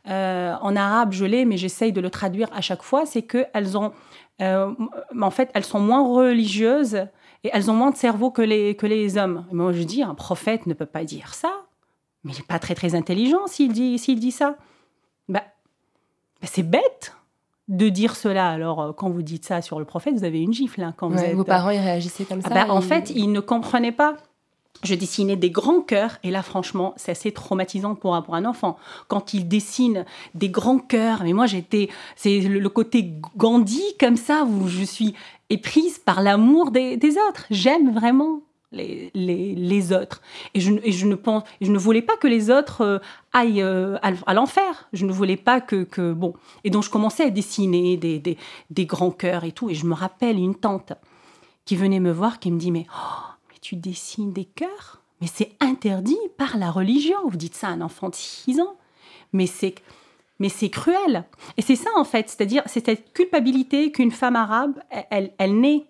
euh, 0.08 0.54
en 0.60 0.76
arabe, 0.76 1.12
je 1.12 1.24
l'ai, 1.24 1.44
mais 1.44 1.56
j'essaye 1.56 1.92
de 1.92 2.00
le 2.00 2.10
traduire 2.10 2.48
à 2.54 2.60
chaque 2.60 2.82
fois, 2.82 3.04
c'est 3.04 3.22
qu'elles 3.22 3.76
ont, 3.76 3.92
euh, 4.40 4.72
en 5.20 5.30
fait, 5.30 5.50
elles 5.54 5.64
sont 5.64 5.80
moins 5.80 6.06
religieuses 6.06 7.06
et 7.44 7.50
elles 7.52 7.70
ont 7.70 7.74
moins 7.74 7.90
de 7.90 7.96
cerveau 7.96 8.30
que 8.30 8.42
les, 8.42 8.76
que 8.76 8.86
les 8.86 9.18
hommes. 9.18 9.44
Moi, 9.50 9.72
je 9.72 9.82
dis, 9.82 10.02
un 10.02 10.14
prophète 10.14 10.66
ne 10.66 10.74
peut 10.74 10.86
pas 10.86 11.04
dire 11.04 11.34
ça, 11.34 11.52
mais 12.22 12.32
il 12.32 12.36
n'est 12.36 12.46
pas 12.46 12.58
très, 12.60 12.74
très 12.74 12.94
intelligent 12.94 13.46
s'il 13.46 13.72
dit, 13.72 13.98
s'il 13.98 14.20
dit 14.20 14.30
ça. 14.30 14.56
Bah, 15.28 15.42
bah, 16.40 16.48
c'est 16.50 16.68
bête 16.68 17.14
de 17.73 17.88
dire 17.88 18.14
cela. 18.17 18.49
Alors, 18.50 18.81
euh, 18.81 18.93
quand 18.93 19.11
vous 19.11 19.23
dites 19.23 19.45
ça 19.45 19.61
sur 19.62 19.79
le 19.81 19.85
prophète, 19.85 20.14
vous 20.14 20.25
avez 20.25 20.41
une 20.41 20.52
gifle. 20.52 20.83
hein, 20.83 20.95
quand 20.97 21.09
vous 21.09 21.17
Ouais, 21.19 21.31
êtes, 21.31 21.37
Vos 21.37 21.45
parents, 21.45 21.71
ils 21.71 21.81
réagissaient 21.81 22.25
comme 22.25 22.41
ah 22.45 22.49
ça 22.49 22.55
bah, 22.55 22.67
en 22.73 22.81
fait, 22.81 23.11
ils 23.14 23.33
ne 23.33 23.41
comprenaient 23.41 23.93
pas. 23.93 24.17
Je 24.85 24.95
dessinais 24.97 25.37
des 25.37 25.50
grands 25.50 25.81
cœurs, 25.81 26.19
et 26.25 26.31
là, 26.33 26.43
franchement, 26.43 26.93
c'est 26.97 27.12
assez 27.12 27.31
traumatisant 27.31 27.95
pour 27.95 28.17
un, 28.17 28.23
pour 28.23 28.35
un 28.35 28.45
enfant. 28.45 28.76
Quand 29.07 29.33
il 29.33 29.47
dessine 29.47 30.05
des 30.35 30.49
grands 30.49 30.81
cœurs, 30.81 31.21
mais 31.23 31.33
moi, 31.33 31.47
j'étais. 31.47 31.88
C'est 32.17 32.41
le, 32.41 32.59
le 32.59 32.69
côté 32.69 33.14
Gandhi, 33.37 33.83
comme 34.00 34.17
ça, 34.17 34.45
où 34.45 34.67
je 34.69 34.83
suis 34.83 35.14
éprise 35.50 35.99
par 35.99 36.21
l'amour 36.21 36.73
des, 36.73 36.97
des 36.97 37.12
autres. 37.29 37.45
J'aime 37.50 37.93
vraiment 37.95 38.41
les, 38.73 39.93
autres. 39.93 40.23
Et 40.55 40.61
je, 40.61 40.73
ne- 40.73 40.81
je 40.91 41.07
ne 41.73 41.79
voulais 41.79 42.02
pas 42.02 42.17
que 42.17 42.26
les 42.26 42.50
autres 42.50 42.81
euh, 42.83 42.99
aillent 43.33 43.62
euh, 43.62 43.99
à, 44.02 44.35
l'enfer. 44.35 44.88
Je 44.93 45.07
ne 45.07 45.12
voulais 45.12 45.37
pas 45.37 45.61
que, 45.61 45.85
que 45.85 46.12
bon. 46.12 46.35
Et 46.64 46.71
donc 46.71 46.83
je 46.83 46.91
commençais 46.91 47.25
à 47.25 47.31
dessiner 47.31 47.97
des, 47.97 48.19
des, 48.19 48.37
des 48.71 48.87
grands 48.87 49.11
cœurs 49.11 49.45
et 49.45 49.52
tout. 49.52 49.71
Et 49.71 49.75
je 49.75 49.87
me 49.87 49.95
rappelle 49.95 50.38
une 50.38 50.55
tante 50.55 50.93
qui 51.64 51.76
venait 51.76 52.00
me 52.00 52.12
voir, 52.12 52.38
qui 52.38 52.50
me 52.50 52.59
dit 52.59 52.71
mais, 52.71 52.87
oh, 52.91 53.23
mais 53.50 53.57
tu 53.61 53.76
dessines 53.76 54.33
des 54.33 54.45
cœurs? 54.45 55.00
Mais 55.21 55.29
c'est 55.33 55.52
interdit 55.61 56.19
par 56.37 56.59
la 56.59 56.71
religion. 56.71 57.17
Vous 57.29 57.37
dites 57.37 57.55
ça 57.55 57.69
à 57.69 57.71
un 57.71 57.81
enfant 57.81 58.09
de 58.09 58.14
6 58.17 58.61
ans. 58.61 58.75
Mais 59.33 59.47
c'est 59.47 59.75
mais 60.38 60.49
c'est 60.49 60.71
cruel. 60.71 61.25
Et 61.57 61.62
c'est 61.62 61.76
ça, 61.76 61.91
en 61.95 62.02
fait. 62.02 62.29
C'est-à-dire, 62.29 62.64
c'est 62.67 62.85
cette 62.85 63.12
culpabilité 63.12 63.93
qu'une 63.93 64.11
femme 64.11 64.35
arabe, 64.35 64.81
elle, 65.11 65.33
elle 65.38 65.61
naît 65.61 65.85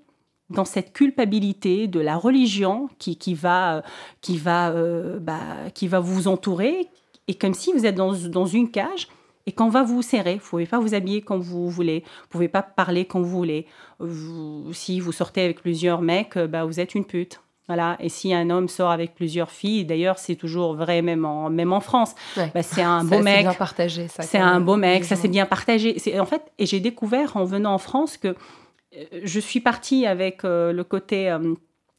dans 0.52 0.64
cette 0.64 0.92
culpabilité 0.92 1.86
de 1.88 2.00
la 2.00 2.16
religion 2.16 2.88
qui, 2.98 3.16
qui 3.16 3.34
va, 3.34 3.76
euh, 3.76 3.82
qui, 4.20 4.36
va, 4.38 4.70
euh, 4.70 5.18
bah, 5.20 5.40
qui 5.74 5.88
va 5.88 6.00
vous 6.00 6.28
entourer. 6.28 6.88
Et 7.28 7.34
comme 7.34 7.54
si 7.54 7.72
vous 7.72 7.86
êtes 7.86 7.94
dans, 7.94 8.12
dans 8.12 8.46
une 8.46 8.70
cage 8.70 9.08
et 9.46 9.52
qu'on 9.52 9.68
va 9.70 9.82
vous 9.82 10.02
serrer. 10.02 10.34
Vous 10.34 10.44
ne 10.44 10.50
pouvez 10.50 10.66
pas 10.66 10.78
vous 10.78 10.94
habiller 10.94 11.20
comme 11.20 11.40
vous 11.40 11.68
voulez. 11.68 12.00
Vous 12.00 12.22
ne 12.26 12.30
pouvez 12.30 12.48
pas 12.48 12.62
parler 12.62 13.04
comme 13.06 13.22
vous 13.24 13.36
voulez. 13.38 13.66
Vous- 13.98 14.72
si 14.72 15.00
vous 15.00 15.10
sortez 15.12 15.42
avec 15.42 15.60
plusieurs 15.60 16.00
mecs, 16.00 16.36
euh, 16.36 16.46
bah, 16.46 16.64
vous 16.64 16.78
êtes 16.78 16.94
une 16.94 17.04
pute. 17.04 17.40
Voilà. 17.68 17.96
Et 18.00 18.08
si 18.08 18.34
un 18.34 18.50
homme 18.50 18.68
sort 18.68 18.90
avec 18.90 19.14
plusieurs 19.14 19.50
filles, 19.50 19.84
d'ailleurs, 19.84 20.18
c'est 20.18 20.34
toujours 20.36 20.74
vrai, 20.74 21.00
même 21.00 21.24
en, 21.24 21.48
même 21.48 21.72
en 21.72 21.80
France, 21.80 22.14
Ouais. 22.36 22.50
bah, 22.54 22.62
c'est 22.62 22.82
un 22.82 23.00
Ça, 23.00 23.04
beau 23.06 23.16
c'est 23.16 23.22
mec. 23.22 23.40
bien 23.42 23.54
partagé, 23.54 24.08
ça. 24.08 24.22
C'est 24.22 24.38
un 24.38 24.60
beau 24.60 24.76
mec, 24.76 25.04
ça 25.04 25.16
c'est 25.16 25.28
bien 25.28 25.46
partagé. 25.46 25.98
C'est 25.98 26.18
en 26.20 26.26
fait, 26.26 26.42
et 26.58 26.66
j'ai 26.66 26.80
découvert 26.80 27.36
en 27.36 27.44
venant 27.44 27.72
en 27.74 27.78
France 27.78 28.16
que 28.16 28.34
je 29.22 29.40
suis 29.40 29.60
partie 29.60 30.06
avec 30.06 30.44
euh, 30.44 30.72
le 30.72 30.84
côté 30.84 31.30
euh, 31.30 31.54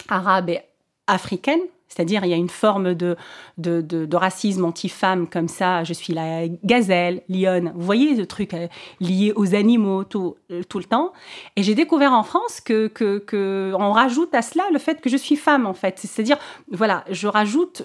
arabe 0.09 0.49
et 0.49 0.61
africaine. 1.07 1.61
C'est-à-dire, 1.93 2.25
il 2.25 2.31
y 2.31 2.33
a 2.33 2.37
une 2.37 2.49
forme 2.49 2.95
de, 2.95 4.15
racisme 4.15 4.65
anti-femme 4.65 5.27
comme 5.27 5.47
ça. 5.47 5.83
Je 5.83 5.93
suis 5.93 6.13
la 6.13 6.47
gazelle, 6.63 7.21
lionne. 7.29 7.71
Vous 7.75 7.85
voyez 7.85 8.15
ce 8.15 8.21
truc 8.21 8.55
euh, 8.55 8.67
lié 8.99 9.31
aux 9.35 9.53
animaux 9.53 10.03
tout, 10.03 10.35
euh, 10.49 10.63
le 10.73 10.83
temps. 10.83 11.13
Et 11.55 11.61
j'ai 11.61 11.75
découvert 11.75 12.13
en 12.13 12.23
France 12.23 12.61
que, 12.61 12.87
que, 12.87 13.19
que 13.19 13.73
on 13.77 13.91
rajoute 13.91 14.33
à 14.33 14.41
cela 14.41 14.63
le 14.71 14.79
fait 14.79 15.01
que 15.01 15.09
je 15.09 15.17
suis 15.17 15.35
femme, 15.35 15.67
en 15.67 15.75
fait. 15.75 15.99
C'est-à-dire, 15.99 16.37
voilà, 16.71 17.03
je 17.11 17.27
rajoute. 17.27 17.83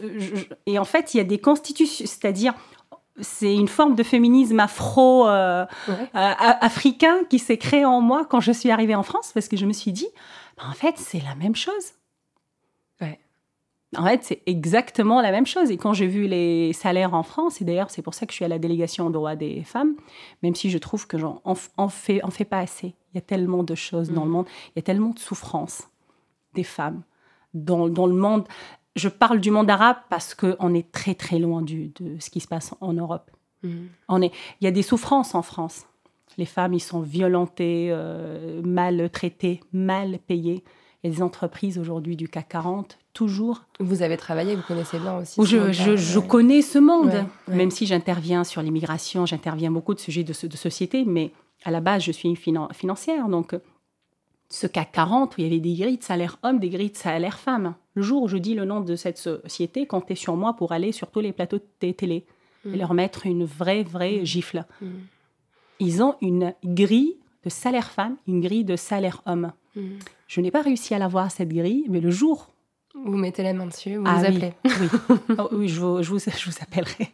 et 0.66 0.79
en 0.79 0.87
fait, 0.87 1.12
il 1.12 1.18
y 1.18 1.21
a 1.21 1.25
des 1.25 1.38
constitutions. 1.38 2.07
C'est-à-dire, 2.07 2.55
c'est 3.21 3.55
une 3.55 3.69
forme 3.69 3.95
de 3.95 4.03
féminisme 4.03 4.61
afro 4.61 5.27
euh, 5.29 5.65
Ouais. 5.89 5.95
euh, 6.15 7.25
qui 7.29 7.39
s'est 7.39 7.59
créé 7.59 7.85
en 7.85 8.01
moi 8.01 8.25
quand 8.29 8.41
je 8.41 8.53
suis 8.53 8.71
arrivée 8.71 8.95
en 8.95 9.03
France 9.03 9.31
parce 9.33 9.49
que 9.49 9.57
je 9.57 9.67
me 9.67 9.73
suis 9.73 9.93
dit 9.93 10.09
bah, 10.57 10.65
en 10.69 10.73
fait 10.75 10.95
c'est 10.99 11.23
la 11.23 11.35
même 11.35 11.55
chose. 11.57 11.93
Ouais. 13.01 13.19
en 13.97 14.05
fait 14.07 14.25
c'est 14.25 14.43
exactement 14.47 15.21
la 15.21 15.31
même 15.31 15.47
chose. 15.47 15.71
Et 15.71 15.77
quand 15.77 15.93
j'ai 15.93 16.07
vu 16.07 16.27
les 16.27 16.73
salaires 16.73 17.15
en 17.15 17.23
France 17.23 17.61
et 17.61 17.65
d'ailleurs 17.65 17.91
c'est 17.91 18.03
pour 18.03 18.15
ça 18.15 18.27
que 18.27 18.33
je 18.33 18.37
suis 18.37 18.45
à 18.45 18.49
la 18.49 18.59
délégation 18.59 19.07
aux 19.07 19.11
droits 19.11 19.37
des 19.37 19.63
femmes 19.65 19.95
même 20.43 20.55
si 20.55 20.71
je 20.71 20.79
trouve 20.79 21.07
que 21.07 21.19
j'en 21.19 21.41
en, 21.45 21.55
en 21.77 21.89
fait 21.89 22.21
pas 22.49 22.59
assez. 22.59 22.95
Il 23.13 23.17
y 23.17 23.19
a 23.19 23.23
tellement 23.23 23.63
de 23.63 23.75
choses 23.75 24.11
dans 24.11 24.25
le 24.25 24.31
monde. 24.31 24.47
Il 24.69 24.73
y 24.77 24.79
a 24.81 24.83
tellement 24.83 25.11
de 25.11 25.19
souffrances 25.19 25.89
des 26.55 26.63
femmes 26.65 27.03
dans, 27.55 27.89
dans 27.89 28.07
le 28.07 28.15
monde 28.15 28.47
je 28.99 29.09
parle 29.09 29.41
du 29.41 29.51
monde 29.51 29.71
arabe 29.71 29.97
parce 30.11 30.35
qu'on 30.35 30.75
est 30.75 30.91
très 30.93 31.15
très 31.15 31.39
loin 31.39 31.63
du, 31.63 31.89
de 32.01 32.17
ce 32.21 32.29
qui 32.31 32.41
se 32.41 32.49
passe 32.49 32.75
en 32.81 32.93
Europe. 32.93 33.31
On 34.09 34.23
est, 34.23 34.31
il 34.61 34.65
y 34.65 34.67
a 34.69 34.71
des 34.71 34.83
souffrances 34.83 35.35
en 35.35 35.43
France. 35.43 35.87
Les 36.37 36.45
femmes, 36.45 36.75
ils 36.75 36.81
sont 36.81 37.01
violentées, 37.01 37.89
euh, 37.91 38.63
maltraitées, 38.65 39.61
mal 39.73 40.19
payées. 40.27 40.63
Il 41.03 41.11
y 41.11 41.13
a 41.13 41.17
des 41.17 41.23
entreprises 41.23 41.79
aujourd'hui 41.79 42.15
du 42.17 42.29
CAC 42.29 42.49
40, 42.51 42.99
toujours, 43.13 43.63
Vous 43.81 44.03
avez 44.03 44.17
travaillé, 44.17 44.55
vous 44.55 44.63
connaissez 44.63 44.99
bien 44.99 45.17
aussi. 45.19 45.45
je, 45.45 45.73
je- 45.73 45.97
je 45.97 46.19
ouais. 46.19 46.27
connais 46.27 46.63
ce 46.63 46.79
monde. 46.79 47.07
Ouais, 47.07 47.25
ouais. 47.49 47.57
Même 47.57 47.71
si 47.73 47.87
j'interviens 47.87 48.45
sur 48.45 48.63
l'immigration, 48.63 49.27
j'interviens 49.27 49.71
beaucoup 49.73 49.95
de 49.95 50.01
sujets 50.01 50.23
de, 50.25 50.33
de 50.47 50.57
société, 50.57 51.05
mais 51.05 51.33
à 51.65 51.71
la 51.73 51.81
base, 51.81 52.03
je 52.05 52.13
suis 52.13 52.29
une 52.29 52.37
finan- 52.37 52.73
financière. 52.73 53.29
Donc, 53.29 53.57
ce 54.51 54.67
CAC 54.67 54.93
40, 54.93 55.37
où 55.37 55.41
il 55.41 55.45
y 55.45 55.47
avait 55.47 55.61
des 55.61 55.75
grilles 55.75 55.99
de 55.99 56.03
salaire 56.05 56.39
homme, 56.43 56.59
des 56.59 56.69
grilles 56.71 56.91
de 56.91 56.97
salaire 56.97 57.39
femme. 57.39 57.75
Le 57.95 58.03
jour 58.03 58.23
où 58.23 58.29
je 58.29 58.37
dis 58.39 58.55
le 58.55 58.65
nom 58.65 58.81
de 58.81 58.97
cette 58.97 59.19
société, 59.19 59.87
comptez 59.87 60.15
sur 60.15 60.37
moi 60.37 60.55
pour 60.55 60.73
aller 60.73 60.93
sur 60.93 61.11
tous 61.11 61.21
les 61.21 61.33
plateaux 61.33 61.59
de 61.59 61.67
té- 61.79 61.93
télé 61.95 62.25
et 62.65 62.77
leur 62.77 62.93
mettre 62.95 63.27
une 63.27 63.45
vraie, 63.45 63.83
vraie 63.83 64.25
gifle. 64.25 64.65
Mhm. 64.81 65.01
Ils 65.81 66.03
ont 66.03 66.17
une 66.21 66.55
grille 66.65 67.17
de 67.45 67.51
salaire 67.51 67.91
femme, 67.91 68.17
une 68.27 68.41
grille 68.41 68.65
de 68.65 68.77
salaire 68.77 69.23
homme. 69.27 69.53
Je 70.27 70.41
n'ai 70.41 70.51
pas 70.51 70.63
réussi 70.63 70.93
à 70.95 70.99
la 70.99 71.07
voir, 71.09 71.31
cette 71.31 71.51
grille, 71.53 71.85
mais 71.89 72.01
le 72.01 72.11
jour 72.11 72.49
Vous 73.05 73.17
mettez 73.17 73.43
la 73.43 73.53
main 73.53 73.67
dessus, 73.67 73.97
vous 73.97 74.05
Ah 74.07 74.23
vous 74.29 74.37
oui. 74.39 74.51
Oui, 74.65 74.89
Oh 75.39 75.49
oui 75.53 75.69
je, 75.69 75.81
vous, 75.81 76.03
je, 76.03 76.11
vous, 76.11 76.19
je 76.19 76.51
vous 76.51 76.57
appellerai. 76.61 77.09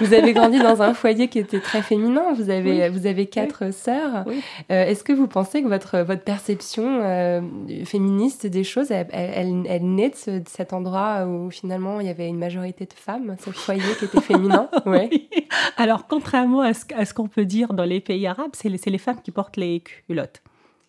Vous 0.00 0.14
avez 0.14 0.32
grandi 0.32 0.58
dans 0.58 0.80
un 0.82 0.94
foyer 0.94 1.28
qui 1.28 1.38
était 1.38 1.60
très 1.60 1.82
féminin. 1.82 2.32
Vous 2.34 2.50
avez, 2.50 2.88
vous 2.88 3.06
avez 3.06 3.26
quatre 3.26 3.72
sœurs. 3.72 4.24
Euh, 4.70 4.84
Est-ce 4.86 5.04
que 5.04 5.12
vous 5.12 5.26
pensez 5.26 5.62
que 5.62 5.68
votre, 5.68 5.98
votre 6.00 6.22
perception 6.22 7.00
euh, 7.02 7.40
féministe 7.84 8.46
des 8.46 8.64
choses, 8.64 8.90
elle, 8.90 9.06
elle, 9.12 9.94
naît 9.94 10.10
de, 10.10 10.14
ce- 10.16 10.30
de 10.40 10.48
cet 10.48 10.72
endroit 10.72 11.26
où 11.26 11.50
finalement 11.50 12.00
il 12.00 12.06
y 12.06 12.10
avait 12.10 12.28
une 12.28 12.38
majorité 12.38 12.86
de 12.86 12.92
femmes, 12.94 13.36
ce 13.44 13.50
foyer 13.50 13.82
qui 13.98 14.04
était 14.06 14.20
féminin? 14.20 14.68
Ouais. 14.86 15.08
Oui. 15.12 15.28
Alors, 15.76 16.06
contrairement 16.06 16.60
à 16.60 16.74
ce, 16.74 16.84
ce 17.04 17.14
qu'on 17.14 17.28
peut 17.28 17.44
dire 17.44 17.72
dans 17.74 17.84
les 17.84 18.00
pays 18.00 18.26
arabes, 18.26 18.50
c'est 18.54 18.68
les, 18.68 18.78
c'est 18.78 18.90
les 18.90 18.98
femmes 18.98 19.20
qui 19.22 19.30
portent 19.30 19.56
les 19.56 19.80
culottes. 19.80 20.42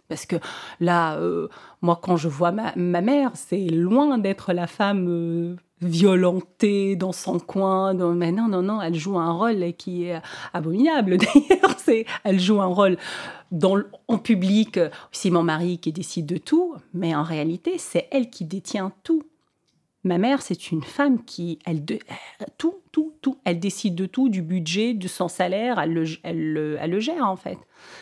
Parce 0.08 0.26
que 0.26 0.36
là, 0.80 1.18
euh, 1.18 1.48
moi, 1.82 2.00
quand 2.02 2.18
je 2.18 2.28
vois 2.28 2.52
ma, 2.52 2.74
mère, 2.76 3.32
c'est 3.34 3.68
loin 3.68 4.18
d'être 4.18 4.54
la 4.54 4.68
femme 4.68 5.08
euh, 5.10 5.56
violentée 5.82 6.96
dans 6.96 7.12
son 7.12 7.40
coin. 7.40 7.94
mais 8.14 8.32
non, 8.32 8.48
non, 8.48 8.62
non, 8.62 8.82
elle 8.82 8.96
joue 8.96 9.18
un 9.18 9.32
rôle 9.32 9.74
qui 9.74 10.06
est 10.06 10.22
abominable 10.54 11.18
d'ailleurs. 11.18 11.76
Elle 12.24 12.40
joue 12.40 12.62
un 12.62 12.68
rôle 12.68 12.98
dans, 13.52 13.78
en 14.08 14.18
public. 14.18 14.80
C'est 15.12 15.30
mon 15.30 15.44
mari 15.44 15.78
qui 15.78 15.92
décide 15.92 16.26
de 16.26 16.38
tout, 16.38 16.76
mais 16.94 17.16
en 17.16 17.24
réalité, 17.24 17.78
c'est 17.78 18.08
elle 18.12 18.30
qui 18.30 18.46
détient 18.46 18.92
tout. 19.04 19.24
Ma 20.06 20.18
mère, 20.18 20.42
c'est 20.42 20.72
une 20.72 20.84
femme 20.84 21.26
qui, 21.26 21.60
elle, 21.66 21.84
tout, 22.58 22.76
tout, 22.92 23.14
tout, 23.22 23.38
elle 23.44 23.60
décide 23.60 23.96
de 23.96 24.06
tout, 24.06 24.30
du 24.30 24.42
budget, 24.42 24.94
de 24.94 25.08
son 25.08 25.28
salaire, 25.28 25.80
elle 25.80 25.94
le, 25.94 27.00
gère 27.00 27.28
en 27.28 27.36
fait. 27.36 27.58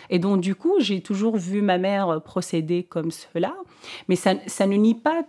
Et 0.10 0.20
donc 0.20 0.42
du 0.42 0.54
coup, 0.54 0.76
j'ai 0.80 1.02
toujours 1.02 1.38
vu 1.38 1.62
ma 1.62 1.78
mère 1.78 2.22
procéder 2.22 2.84
comme 2.84 3.10
cela, 3.10 3.56
mais 4.10 4.16
ça, 4.16 4.34
ça 4.48 4.68
ne 4.68 4.76
nie 4.76 4.96
pas 4.96 5.24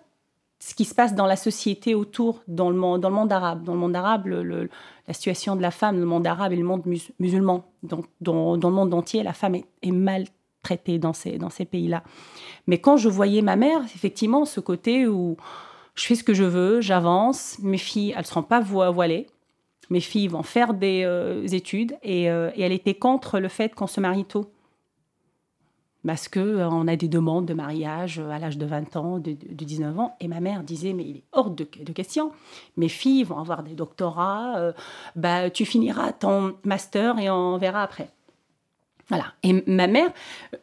ce 0.58 0.74
qui 0.74 0.84
se 0.84 0.94
passe 0.94 1.14
dans 1.14 1.26
la 1.26 1.36
société 1.36 1.94
autour, 1.94 2.42
dans 2.48 2.70
le 2.70 2.76
monde, 2.76 3.00
dans 3.00 3.10
le 3.10 3.14
monde 3.14 3.32
arabe. 3.32 3.64
Dans 3.64 3.74
le 3.74 3.78
monde 3.78 3.94
arabe, 3.94 4.26
la 4.26 5.14
situation 5.14 5.56
de 5.56 5.62
la 5.62 5.70
femme, 5.70 6.00
le 6.00 6.06
monde 6.06 6.26
arabe 6.26 6.52
et 6.52 6.56
le 6.56 6.64
monde 6.64 6.86
mus- 6.86 7.12
musulman. 7.18 7.64
Dans, 7.82 8.02
dans 8.56 8.68
le 8.70 8.74
monde 8.74 8.94
entier, 8.94 9.22
la 9.22 9.34
femme 9.34 9.56
est, 9.56 9.66
est 9.82 9.90
mal 9.90 10.24
traité 10.62 10.98
dans 10.98 11.12
ces, 11.12 11.36
dans 11.36 11.50
ces 11.50 11.66
pays-là. 11.66 12.02
Mais 12.66 12.78
quand 12.78 12.96
je 12.96 13.10
voyais 13.10 13.42
ma 13.42 13.56
mère, 13.56 13.82
effectivement, 13.94 14.46
ce 14.46 14.60
côté 14.60 15.06
où 15.06 15.36
je 15.94 16.06
fais 16.06 16.14
ce 16.14 16.24
que 16.24 16.34
je 16.34 16.44
veux, 16.44 16.80
j'avance, 16.80 17.58
mes 17.60 17.78
filles, 17.78 18.12
elles 18.12 18.22
ne 18.22 18.24
seront 18.24 18.42
pas 18.42 18.60
voilées, 18.60 19.26
mes 19.90 20.00
filles 20.00 20.28
vont 20.28 20.42
faire 20.42 20.74
des 20.74 21.02
euh, 21.04 21.46
études, 21.48 21.96
et, 22.02 22.30
euh, 22.30 22.50
et 22.54 22.62
elle 22.62 22.72
était 22.72 22.94
contre 22.94 23.38
le 23.38 23.48
fait 23.48 23.74
qu'on 23.74 23.86
se 23.86 24.00
marie 24.00 24.24
tôt 24.24 24.50
parce 26.06 26.28
qu'on 26.28 26.40
euh, 26.40 26.86
a 26.86 26.96
des 26.96 27.08
demandes 27.08 27.46
de 27.46 27.54
mariage 27.54 28.18
à 28.18 28.38
l'âge 28.38 28.58
de 28.58 28.66
20 28.66 28.96
ans, 28.96 29.18
de, 29.18 29.32
19 29.32 29.98
ans. 29.98 30.16
Et 30.20 30.28
ma 30.28 30.38
mère 30.38 30.62
disait, 30.62 30.92
mais 30.92 31.02
il 31.02 31.16
est 31.16 31.24
hors 31.32 31.48
de, 31.48 31.64
question. 31.64 32.30
Mes 32.76 32.90
filles 32.90 33.24
vont 33.24 33.38
avoir 33.38 33.62
des 33.62 33.74
doctorats, 33.74 34.74
bah, 35.16 35.48
tu 35.48 35.64
finiras 35.64 36.12
ton 36.12 36.56
master 36.62 37.18
et 37.18 37.30
on 37.30 37.56
verra 37.56 37.82
après. 37.82 38.10
Voilà. 39.08 39.26
Et 39.42 39.62
ma 39.66 39.86
mère, 39.86 40.10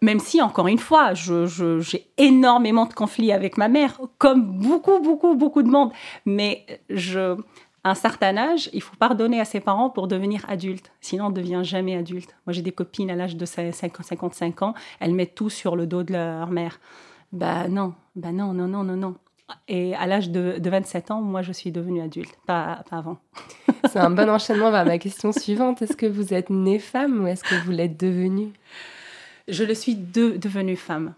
même 0.01 0.19
si, 0.19 0.41
encore 0.41 0.67
une 0.67 0.79
fois, 0.79 1.13
j'ai 1.13 2.07
énormément 2.17 2.85
de 2.85 2.93
conflits 2.93 3.31
avec 3.31 3.57
ma 3.57 3.67
mère, 3.67 3.99
comme 4.17 4.43
beaucoup, 4.43 4.99
beaucoup, 4.99 5.35
beaucoup 5.35 5.61
de 5.61 5.69
monde, 5.69 5.91
mais 6.25 6.65
je, 6.89 7.37
un 7.83 7.95
certain 7.95 8.37
âge, 8.37 8.69
il 8.73 8.81
faut 8.81 8.95
pardonner 8.95 9.39
à 9.39 9.45
ses 9.45 9.59
parents 9.59 9.89
pour 9.89 10.07
devenir 10.07 10.43
adulte. 10.47 10.91
Sinon, 11.01 11.25
on 11.25 11.29
ne 11.29 11.35
devient 11.35 11.61
jamais 11.63 11.95
adulte. 11.95 12.35
Moi, 12.45 12.53
j'ai 12.53 12.61
des 12.61 12.71
copines 12.71 13.11
à 13.11 13.15
l'âge 13.15 13.35
de 13.35 13.45
55 13.45 14.61
ans, 14.63 14.73
elles 14.99 15.13
mettent 15.13 15.35
tout 15.35 15.49
sur 15.49 15.75
le 15.75 15.85
dos 15.85 16.03
de 16.03 16.13
leur 16.13 16.49
mère. 16.49 16.79
Bah 17.31 17.67
non, 17.67 17.93
bah 18.15 18.31
non, 18.31 18.53
non, 18.53 18.67
non, 18.67 18.83
non, 18.83 18.97
non. 18.97 19.15
Et 19.67 19.95
à 19.95 20.07
l'âge 20.07 20.29
de, 20.29 20.59
27 20.63 21.11
ans, 21.11 21.21
moi, 21.21 21.41
je 21.41 21.51
suis 21.51 21.71
devenue 21.71 22.01
adulte, 22.01 22.35
pas, 22.45 22.83
avant. 22.91 23.17
C'est 23.89 23.99
un 23.99 24.09
bon 24.09 24.29
enchaînement 24.29 24.71
vers 24.71 24.85
ma 24.85 24.97
question 24.97 25.31
suivante. 25.31 25.81
Est-ce 25.81 25.95
que 25.95 26.05
vous 26.05 26.33
êtes 26.33 26.49
née 26.49 26.79
femme 26.79 27.23
ou 27.23 27.27
est-ce 27.27 27.43
que 27.43 27.55
vous 27.65 27.71
l'êtes 27.71 27.99
devenue? 27.99 28.51
Je 29.47 29.63
le 29.63 29.73
suis 29.73 29.95
devenue 29.95 30.75
femme. 30.75 31.13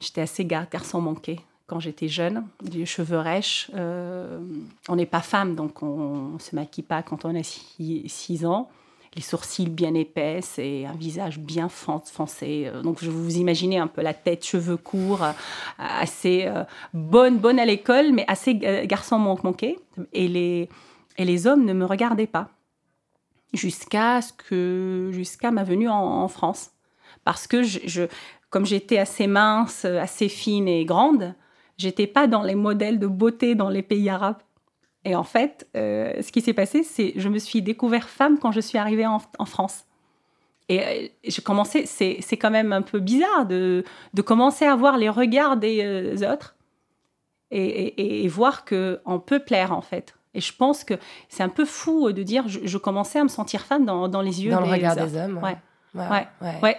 J'étais 0.00 0.22
assez 0.22 0.44
garçon 0.44 1.00
manqué 1.00 1.40
quand 1.66 1.80
j'étais 1.80 2.08
jeune, 2.08 2.46
des 2.62 2.86
cheveux 2.86 3.18
rêches. 3.18 3.70
Euh, 3.74 4.40
on 4.88 4.96
n'est 4.96 5.06
pas 5.06 5.20
femme, 5.20 5.54
donc 5.54 5.82
on 5.82 6.30
ne 6.34 6.38
se 6.38 6.56
maquille 6.56 6.82
pas 6.82 7.02
quand 7.02 7.24
on 7.24 7.34
a 7.38 7.42
6 7.42 8.46
ans. 8.46 8.70
Les 9.14 9.22
sourcils 9.22 9.68
bien 9.68 9.94
épaisses 9.94 10.58
et 10.58 10.86
un 10.86 10.92
visage 10.92 11.38
bien 11.38 11.68
foncé. 11.68 12.64
Euh, 12.66 12.82
donc 12.82 12.98
je 13.02 13.10
vous 13.10 13.36
imaginez 13.38 13.78
un 13.78 13.86
peu 13.86 14.02
la 14.02 14.14
tête, 14.14 14.44
cheveux 14.44 14.76
courts, 14.76 15.22
euh, 15.22 15.32
assez 15.78 16.50
bonne, 16.94 17.38
bonne 17.38 17.58
à 17.58 17.64
l'école, 17.64 18.12
mais 18.12 18.24
assez 18.28 18.54
garçon 18.54 19.18
manqué. 19.18 19.78
Et 20.12 20.28
les, 20.28 20.68
et 21.16 21.24
les 21.24 21.46
hommes 21.46 21.64
ne 21.64 21.72
me 21.72 21.84
regardaient 21.84 22.26
pas 22.26 22.48
jusqu'à 23.52 24.20
ce 24.20 24.32
que 24.32 25.10
jusqu'à 25.12 25.50
ma 25.50 25.64
venue 25.64 25.88
en, 25.88 26.28
France. 26.28 26.70
Parce 27.24 27.46
que 27.46 27.62
je 27.62 28.08
comme 28.50 28.66
j'étais 28.66 28.98
assez 28.98 29.26
mince, 29.26 29.84
assez 29.84 30.28
fine 30.28 30.68
et 30.68 30.84
grande, 30.84 31.34
j'étais 31.76 32.06
pas 32.06 32.26
dans 32.26 32.42
les 32.42 32.54
modèles 32.54 32.98
de 32.98 33.06
beauté 33.06 33.54
dans 33.54 33.68
les 33.68 33.82
pays 33.82 34.08
arabes. 34.08 34.38
Et 35.04 35.14
en 35.14 35.24
fait, 35.24 35.66
euh, 35.76 36.20
ce 36.22 36.32
qui 36.32 36.40
s'est 36.40 36.52
passé, 36.52 36.82
c'est 36.82 37.12
je 37.16 37.28
me 37.28 37.38
suis 37.38 37.62
découvert 37.62 38.08
femme 38.08 38.38
quand 38.38 38.52
je 38.52 38.60
suis 38.60 38.78
arrivée 38.78 39.06
en, 39.06 39.20
France. 39.46 39.84
Et 40.68 40.80
euh, 40.84 41.08
j'ai 41.24 41.42
commencé, 41.42 41.86
c'est 41.86 42.36
quand 42.36 42.50
même 42.50 42.72
un 42.72 42.82
peu 42.82 42.98
bizarre 42.98 43.46
de, 43.46 43.84
de, 44.12 44.22
commencer 44.22 44.66
à 44.66 44.76
voir 44.76 44.98
les 44.98 45.08
regards 45.08 45.56
des 45.56 45.82
euh, 45.82 46.30
autres 46.32 46.56
et, 47.50 47.64
et, 47.64 48.24
et 48.24 48.28
voir 48.28 48.64
qu'on 48.64 49.20
peut 49.24 49.38
plaire 49.38 49.72
en 49.72 49.80
fait. 49.80 50.14
Et 50.34 50.40
je 50.40 50.54
pense 50.54 50.84
que 50.84 50.94
c'est 51.28 51.42
un 51.42 51.48
peu 51.48 51.64
fou 51.64 52.12
de 52.12 52.22
dire, 52.22 52.44
je, 52.46 52.78
commençais 52.78 53.18
à 53.18 53.24
me 53.24 53.28
sentir 53.28 53.62
femme 53.62 53.86
dans, 53.86 54.08
dans 54.08 54.20
les 54.20 54.44
yeux 54.44 54.50
dans 54.50 54.60
des 54.60 54.66
le 54.66 54.72
regard 54.72 54.96
des 54.96 55.16
hommes. 55.16 55.40
Ouais. 55.42 55.56
Ouais, 55.94 56.28
ouais. 56.42 56.60
ouais. 56.62 56.76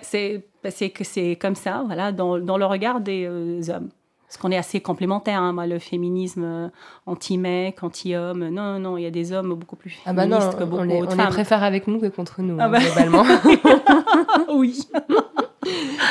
c'est 0.70 0.90
que 0.92 1.04
c'est 1.04 1.36
comme 1.36 1.56
ça, 1.56 1.82
voilà, 1.86 2.12
dans, 2.12 2.38
dans 2.38 2.58
le 2.58 2.66
regard 2.66 3.02
des 3.02 3.28
hommes. 3.70 3.90
Parce 4.30 4.38
qu'on 4.38 4.52
est 4.52 4.58
assez 4.58 4.80
complémentaires, 4.80 5.42
hein, 5.42 5.54
moi, 5.54 5.66
le 5.66 5.80
féminisme 5.80 6.44
euh, 6.44 6.68
anti-mec, 7.08 7.82
anti-homme. 7.82 8.50
Non, 8.50 8.78
non, 8.78 8.96
il 8.96 9.02
y 9.02 9.08
a 9.08 9.12
des 9.12 9.34
hommes 9.34 9.56
beaucoup 9.56 9.76
plus 9.76 9.98
ah 10.06 10.14
bah 10.14 10.22
féministes 10.22 10.56
que 10.56 10.66
beaucoup 10.66 10.84
on 10.84 10.86
les, 10.86 11.02
on 11.02 11.16
les 11.16 11.28
préfère 11.30 11.64
avec 11.64 11.88
nous 11.88 12.00
que 12.00 12.06
contre 12.06 12.44
nous, 12.44 12.56
ah 12.60 12.66
hein, 12.66 12.70
bah. 12.70 12.78
globalement. 12.78 13.24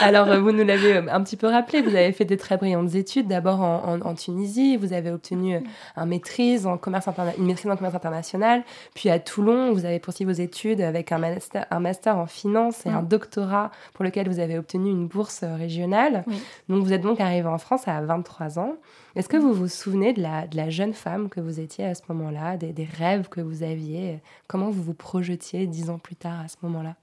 Alors, 0.01 0.29
euh, 0.29 0.41
vous 0.41 0.53
nous 0.53 0.65
l'avez 0.65 0.97
euh, 0.97 1.07
un 1.11 1.23
petit 1.23 1.37
peu 1.37 1.47
rappelé, 1.49 1.83
vous 1.83 1.95
avez 1.95 2.13
fait 2.13 2.25
des 2.25 2.37
très 2.37 2.57
brillantes 2.57 2.95
études, 2.95 3.27
d'abord 3.27 3.61
en, 3.61 4.15
Tunisie, 4.15 4.77
vous 4.77 4.93
avez 4.93 5.11
obtenu 5.11 5.57
euh, 5.57 5.61
un 5.97 6.07
maîtrise 6.07 6.67
en 6.67 6.77
commerce 6.79 7.09
une 7.39 7.47
maîtrise 7.47 7.71
en 7.71 7.77
commerce 7.77 7.95
international, 7.95 8.63
puis 8.95 9.11
à 9.11 9.19
Toulon, 9.19 9.73
vous 9.73 9.85
avez 9.85 9.99
poursuivi 9.99 10.33
vos 10.33 10.41
études 10.41 10.81
avec 10.81 11.13
un 11.13 11.19
master, 11.19 11.67
un 11.71 11.81
master 11.81 12.17
en 12.17 12.27
finance 12.27 12.87
et 12.87 12.91
un 12.91 13.03
doctorat 13.03 13.71
pour 13.95 14.05
lequel 14.05 14.29
vous 14.29 14.39
avez 14.39 14.59
obtenu 14.59 14.91
une 14.91 15.09
bourse 15.09 15.43
régionale. 15.43 16.25
Donc, 16.69 16.85
vous 16.85 16.93
êtes 16.93 17.03
donc 17.03 17.21
arrivé 17.21 17.49
en 17.49 17.59
France 17.59 17.89
à 17.89 18.01
23 18.01 18.59
ans. 18.59 18.75
Est-ce 19.17 19.29
que 19.29 19.37
vous 19.37 19.53
vous 19.53 19.69
souvenez 19.69 20.13
de 20.13 20.23
la, 20.23 20.47
de 20.47 20.57
la, 20.57 20.71
jeune 20.71 20.93
femme 20.93 21.29
que 21.29 21.41
vous 21.41 21.61
étiez 21.61 21.85
à 21.85 21.95
ce 21.95 22.03
moment-là, 22.09 22.57
des, 22.57 22.73
des 22.73 22.85
rêves 22.99 23.29
que 23.29 23.41
vous 23.41 23.63
aviez? 23.63 24.21
Comment 24.47 24.71
vous 24.71 24.83
vous 24.83 24.95
projetiez 24.95 25.67
dix 25.67 25.91
ans 25.91 25.99
plus 25.99 26.17
tard 26.17 26.41
à 26.45 26.49
ce 26.49 26.57
moment-là? 26.63 26.95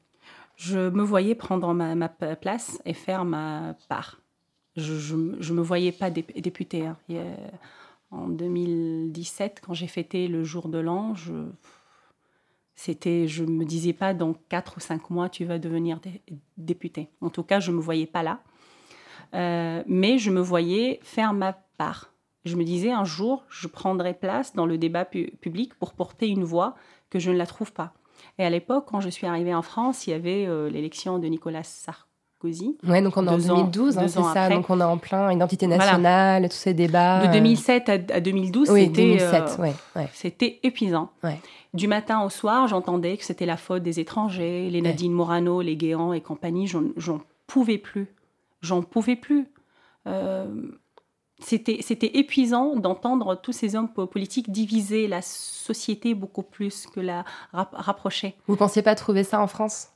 Je 0.55 0.89
me 0.89 1.03
voyais 1.03 1.35
prendre 1.35 1.73
ma, 1.73 2.09
place 2.09 2.81
et 2.85 2.93
faire 2.93 3.25
ma 3.25 3.75
part. 3.89 4.21
Je 4.75 5.15
ne 5.15 5.53
me 5.53 5.61
voyais 5.61 5.91
pas 5.91 6.09
députée. 6.09 6.85
Hein. 6.85 6.97
en 8.11 8.27
2017, 8.27 9.61
quand 9.65 9.73
j'ai 9.73 9.87
fêté 9.87 10.27
le 10.27 10.43
jour 10.43 10.67
de 10.67 10.79
l'an, 10.79 11.15
je 11.15 11.33
c'était, 12.75 13.27
je 13.27 13.45
me 13.45 13.63
disais 13.63 13.93
pas 13.93 14.13
dans 14.13 14.33
quatre 14.33 14.77
ou 14.77 14.79
cinq 14.81 15.09
mois 15.09 15.29
tu 15.29 15.45
vas 15.45 15.59
devenir 15.59 15.99
députée. 16.57 17.09
En 17.21 17.29
tout 17.29 17.43
cas, 17.43 17.59
je 17.61 17.71
me 17.71 17.79
voyais 17.79 18.05
pas 18.05 18.21
là, 18.21 18.41
euh, 19.33 19.81
mais 19.87 20.17
je 20.17 20.29
me 20.29 20.41
voyais 20.41 20.99
faire 21.01 21.33
ma 21.33 21.53
part. 21.53 22.11
Je 22.43 22.57
me 22.57 22.63
disais 22.63 22.91
un 22.91 23.05
jour, 23.05 23.43
je 23.49 23.67
prendrai 23.67 24.13
place 24.13 24.53
dans 24.53 24.65
le 24.65 24.77
débat 24.77 25.05
public 25.05 25.73
pour 25.75 25.93
porter 25.93 26.27
une 26.27 26.43
voix 26.43 26.75
que 27.09 27.17
je 27.17 27.31
ne 27.31 27.37
la 27.37 27.47
trouve 27.47 27.71
pas. 27.71 27.93
Et 28.37 28.45
à 28.45 28.49
l'époque, 28.49 28.85
quand 28.89 28.99
je 28.99 29.09
suis 29.09 29.27
arrivée 29.27 29.53
en 29.53 29.61
France, 29.61 30.07
il 30.07 30.11
y 30.11 30.13
avait 30.13 30.45
euh, 30.47 30.69
l'élection 30.69 31.19
de 31.19 31.27
Nicolas 31.27 31.63
Sarkozy. 31.63 32.77
Oui, 32.87 33.01
donc 33.01 33.15
on 33.15 33.25
est 33.25 33.29
en 33.29 33.37
2012, 33.37 33.97
hein, 33.97 34.07
c'est 34.07 34.21
ça. 34.21 34.49
Donc 34.49 34.69
on 34.69 34.79
est 34.79 34.83
en 34.83 34.97
plein 34.97 35.31
identité 35.31 35.67
nationale, 35.67 36.49
tous 36.49 36.55
ces 36.55 36.73
débats. 36.73 37.27
De 37.27 37.33
2007 37.33 37.89
à, 37.89 38.19
2012, 38.19 38.67
c'était 38.67 39.17
euh, 39.21 40.03
c'était 40.13 40.59
épuisant. 40.63 41.11
Du 41.73 41.87
matin 41.87 42.23
au 42.23 42.29
soir, 42.29 42.67
j'entendais 42.67 43.17
que 43.17 43.25
c'était 43.25 43.45
la 43.45 43.57
faute 43.57 43.83
des 43.83 43.99
étrangers, 43.99 44.69
les 44.69 44.81
Nadine 44.81 45.11
Morano, 45.11 45.61
les 45.61 45.75
Guéants 45.75 46.13
et 46.13 46.21
compagnie. 46.21 46.67
J'en 46.67 47.21
pouvais 47.47 47.77
plus. 47.77 48.07
J'en 48.61 48.81
pouvais 48.81 49.15
plus. 49.15 49.47
Euh, 50.07 50.45
c'était 51.39 52.17
épuisant 52.17 52.75
d'entendre 52.75 53.35
tous 53.35 53.51
ces 53.51 53.75
hommes 53.75 53.89
politiques 53.89 54.51
diviser 54.51 55.07
la 55.07 55.21
société 55.21 56.13
beaucoup 56.13 56.43
plus 56.43 56.87
que 56.87 56.99
la 56.99 57.25
rapprocher. 57.51 58.35
Vous 58.47 58.55
pensiez 58.55 58.81
pas 58.81 58.95
trouver 58.95 59.23
ça 59.23 59.41
en 59.41 59.47
France? 59.47 59.89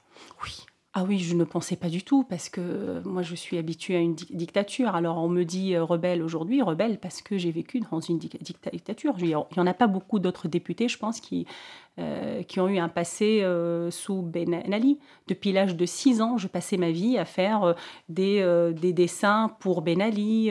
Oui. 0.43 0.65
Ah 0.95 1.03
oui, 1.07 1.19
je 1.19 1.35
ne 1.35 1.43
pensais 1.43 1.75
pas 1.75 1.87
du 1.87 2.01
tout 2.01 2.23
parce 2.23 2.49
que 2.49 2.61
euh, 2.61 3.01
moi 3.05 3.21
je 3.21 3.35
suis 3.35 3.59
habituée 3.59 3.95
à 3.95 3.99
une 3.99 4.15
dictature. 4.15 4.95
Alors 4.95 5.19
on 5.19 5.29
me 5.29 5.43
dit 5.43 5.75
euh, 5.75 5.83
rebelle 5.83 6.23
aujourd'hui, 6.23 6.63
rebelle 6.63 6.97
parce 6.97 7.21
que 7.21 7.37
j'ai 7.37 7.51
vécu 7.51 7.79
dans 7.91 7.99
une 7.99 8.17
dictature. 8.17 9.13
Il 9.19 9.27
n'y 9.27 9.35
en 9.35 9.67
a 9.67 9.73
pas 9.75 9.85
beaucoup 9.85 10.17
d'autres 10.17 10.47
députés, 10.47 10.87
je 10.87 10.97
pense, 10.97 11.19
qui, 11.19 11.45
euh, 11.99 12.41
qui 12.41 12.59
ont 12.59 12.67
eu 12.67 12.79
un 12.79 12.89
passé 12.89 13.45
sous 13.91 14.23
Ben 14.23 14.51
Ali. 14.73 14.97
Depuis 15.27 15.51
l'âge 15.51 15.75
de 15.75 15.85
6 15.85 16.23
ans, 16.23 16.39
je 16.39 16.47
passais 16.47 16.77
ma 16.77 16.89
vie 16.89 17.19
à 17.19 17.25
faire 17.25 17.75
des, 18.07 18.71
des, 18.75 18.91
dessins 18.91 19.55
pour 19.59 19.83
Ben 19.83 20.01
Ali. 20.01 20.49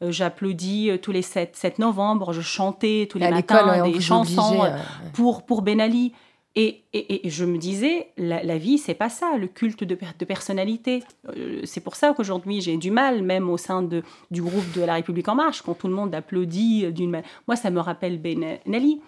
J'applaudis 0.00 0.92
tous 1.02 1.10
les 1.10 1.22
7, 1.22 1.56
7 1.56 1.80
novembre, 1.80 2.32
je 2.32 2.42
chantais 2.42 3.08
tous 3.10 3.18
les 3.18 3.28
matins 3.28 3.82
des 3.90 4.00
chansons 4.00 4.72
pour, 5.14 5.44
pour 5.44 5.62
Ben 5.62 5.80
Ali. 5.80 6.12
Et, 6.56 6.82
je 7.24 7.44
me 7.44 7.58
disais, 7.58 8.10
la, 8.16 8.58
vie, 8.58 8.78
c'est 8.78 8.94
pas 8.94 9.08
ça, 9.08 9.36
le 9.36 9.48
culte 9.48 9.82
de, 9.82 10.24
personnalité. 10.24 11.02
Euh, 11.36 11.60
c'est 11.64 11.80
pour 11.80 11.96
ça 11.96 12.14
qu'aujourd'hui, 12.14 12.60
j'ai 12.60 12.76
du 12.76 12.92
mal, 12.92 13.22
même 13.22 13.50
au 13.50 13.56
sein 13.56 13.82
du 13.82 14.42
groupe 14.42 14.70
de 14.72 14.82
La 14.82 14.94
République 14.94 15.28
En 15.28 15.34
Marche, 15.34 15.62
quand 15.62 15.74
tout 15.74 15.88
le 15.88 15.94
monde 15.94 16.14
applaudit 16.14 16.92
d'une 16.92 17.10
manière. 17.10 17.28
Moi, 17.48 17.56
ça 17.56 17.70
me 17.70 17.80
rappelle 17.80 18.20
Ben 18.20 18.58
Ali. 18.72 19.00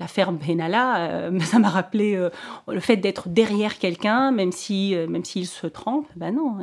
L'affaire 0.00 0.32
Benalla, 0.32 1.10
euh, 1.10 1.40
ça 1.40 1.58
m'a 1.58 1.70
rappelé 1.70 2.14
euh, 2.14 2.28
le 2.68 2.80
fait 2.80 2.96
d'être 2.96 3.28
derrière 3.28 3.78
quelqu'un, 3.78 4.30
même 4.30 4.52
si, 4.52 4.94
même 5.08 5.24
s'il 5.24 5.46
se 5.46 5.66
trompe. 5.66 6.08
Ben 6.16 6.34
non, 6.34 6.58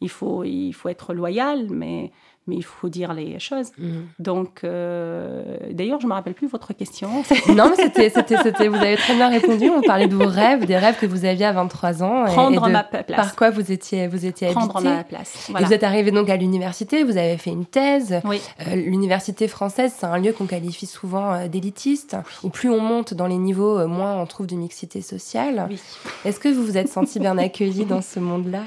il 0.00 0.08
faut, 0.08 0.44
il 0.44 0.72
faut 0.72 0.88
être 0.88 1.12
loyal, 1.12 1.66
mais 1.70 2.12
mais 2.46 2.56
il 2.56 2.62
faut 2.62 2.88
dire 2.88 3.12
les 3.12 3.38
choses. 3.38 3.72
Mhm. 3.78 4.06
Donc, 4.18 4.60
euh, 4.62 5.56
d'ailleurs, 5.72 6.00
je 6.00 6.06
ne 6.06 6.10
me 6.10 6.14
rappelle 6.14 6.34
plus 6.34 6.46
votre 6.46 6.72
question. 6.72 7.08
non, 7.48 7.70
mais 7.70 7.76
c'était, 7.84 8.68
vous 8.68 8.76
avez 8.76 8.96
très 8.96 9.14
bien 9.14 9.28
répondu. 9.28 9.68
On 9.68 9.82
parlait 9.82 10.06
de 10.06 10.14
vos 10.14 10.28
rêves, 10.28 10.64
des 10.64 10.76
rêves 10.76 10.96
que 10.98 11.06
vous 11.06 11.24
aviez 11.24 11.46
à 11.46 11.52
23 11.52 12.02
ans. 12.02 12.24
Prendre 12.26 12.68
ma 12.68 12.84
place. 12.84 13.04
Par 13.06 13.36
quoi 13.36 13.50
vous 13.50 13.72
étiez, 13.72 14.06
vous 14.06 14.24
étiez 14.26 14.48
Prendre 14.48 14.80
ma 14.80 15.04
place. 15.04 15.50
Et 15.50 15.64
vous 15.64 15.72
êtes 15.72 15.82
arrivé 15.82 16.10
donc 16.10 16.30
à 16.30 16.36
l'université, 16.36 17.02
vous 17.02 17.16
avez 17.16 17.36
fait 17.36 17.50
une 17.50 17.66
thèse. 17.66 18.20
Oui. 18.24 18.40
Euh, 18.66 18.76
l'université 18.76 19.48
française, 19.48 19.92
c'est 19.96 20.06
un 20.06 20.18
lieu 20.18 20.32
qu'on 20.32 20.46
qualifie 20.46 20.86
souvent 20.86 21.32
euh, 21.32 21.48
d'élitiste, 21.48 22.16
où 22.42 22.50
plus 22.50 22.70
on 22.70 22.80
monte 22.80 23.14
dans 23.14 23.26
les 23.26 23.38
niveaux, 23.38 23.86
moins 23.88 24.20
on 24.20 24.26
trouve 24.26 24.46
de 24.46 24.54
mixité 24.54 25.02
sociale. 25.02 25.66
Oui. 25.68 25.80
Est-ce 26.24 26.38
que 26.38 26.48
vous 26.48 26.64
vous 26.64 26.76
êtes 26.76 26.88
senti 26.88 27.18
bien 27.18 27.36
accueilli 27.46 27.84
dans 27.84 28.02
ce 28.02 28.20
monde-là? 28.20 28.62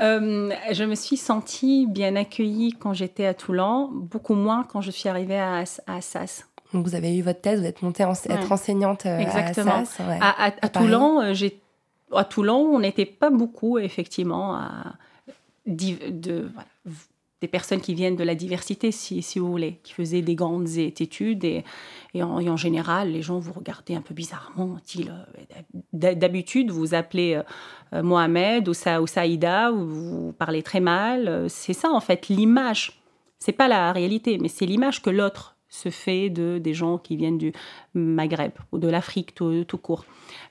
Euh, 0.00 0.50
je 0.72 0.84
me 0.84 0.94
suis 0.94 1.16
sentie 1.16 1.86
bien 1.88 2.14
accueillie 2.16 2.72
quand 2.72 2.92
j'étais 2.92 3.26
à 3.26 3.34
Toulon, 3.34 3.88
beaucoup 3.92 4.34
moins 4.34 4.62
quand 4.64 4.80
je 4.80 4.90
suis 4.90 5.08
arrivée 5.08 5.38
à, 5.38 5.64
à 5.86 5.96
Assas. 5.96 6.44
Donc 6.72 6.86
vous 6.86 6.94
avez 6.94 7.16
eu 7.16 7.22
votre 7.22 7.40
thèse, 7.40 7.60
vous 7.60 7.66
êtes 7.66 7.82
montée 7.82 8.04
en, 8.04 8.12
être 8.12 8.52
enseignante 8.52 9.06
euh, 9.06 9.18
Exactement. 9.18 9.72
à 9.72 9.78
Assas. 9.78 10.04
ouais. 10.06 10.18
À, 10.20 10.44
à- 10.44 10.46
à 10.46 10.68
Paris. 10.68 10.86
Toulon, 10.86 11.20
euh, 11.20 11.34
j'ai 11.34 11.60
à 12.14 12.24
Toulon, 12.24 12.58
on 12.74 12.78
n'était 12.80 13.06
pas 13.06 13.30
beaucoup 13.30 13.78
effectivement 13.78 14.54
à 14.54 14.94
de 15.66 16.48
voilà, 16.54 16.68
des 17.40 17.48
personnes 17.48 17.80
qui 17.80 17.94
viennent 17.94 18.16
de 18.16 18.24
la 18.24 18.34
diversité, 18.34 18.90
si, 18.90 19.22
vous 19.38 19.50
voulez, 19.50 19.78
qui 19.84 19.92
faisaient 19.92 20.22
des 20.22 20.34
grandes 20.34 20.76
études 20.76 21.44
et, 21.44 21.64
en, 22.20 22.56
général, 22.56 23.12
les 23.12 23.22
gens 23.22 23.38
vous 23.38 23.52
regardaient 23.52 23.94
un 23.94 24.00
peu 24.00 24.14
bizarrement. 24.14 24.76
Dit, 24.84 25.08
D'habitude, 25.92 26.70
vous 26.70 26.94
appelez 26.94 27.34
euh, 27.34 27.42
euh, 27.94 28.02
Mohamed 28.02 28.68
ou, 28.68 28.74
Sa, 28.74 29.00
ou 29.00 29.06
Saïda, 29.06 29.72
ou 29.72 29.86
vous 29.86 30.32
parlez 30.32 30.62
très 30.62 30.80
mal. 30.80 31.28
Euh, 31.28 31.46
C'est 31.48 31.72
ça 31.72 31.90
en 31.90 32.00
fait 32.00 32.28
l'image. 32.28 33.00
C'est 33.38 33.52
pas 33.52 33.68
la 33.68 33.92
réalité, 33.92 34.38
mais 34.38 34.48
c'est 34.48 34.66
l'image 34.66 35.00
que 35.00 35.10
l'autre 35.10 35.56
se 35.68 35.90
fait 35.90 36.30
de 36.30 36.58
des 36.58 36.72
gens 36.74 36.98
qui 36.98 37.16
viennent 37.16 37.38
du 37.38 37.52
Maghreb 37.94 38.52
ou 38.72 38.78
de 38.78 38.88
l'Afrique 38.88 39.34
tout, 39.34 39.64
court, 39.80 40.04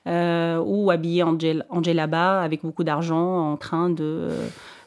Euh, 0.06 0.62
ou 0.64 0.90
habillés 0.90 1.22
en, 1.22 1.36
en 1.70 1.82
avec 1.82 2.62
beaucoup 2.62 2.84
d'argent, 2.84 3.52
en 3.52 3.56
train 3.56 3.90
de- 3.90 4.30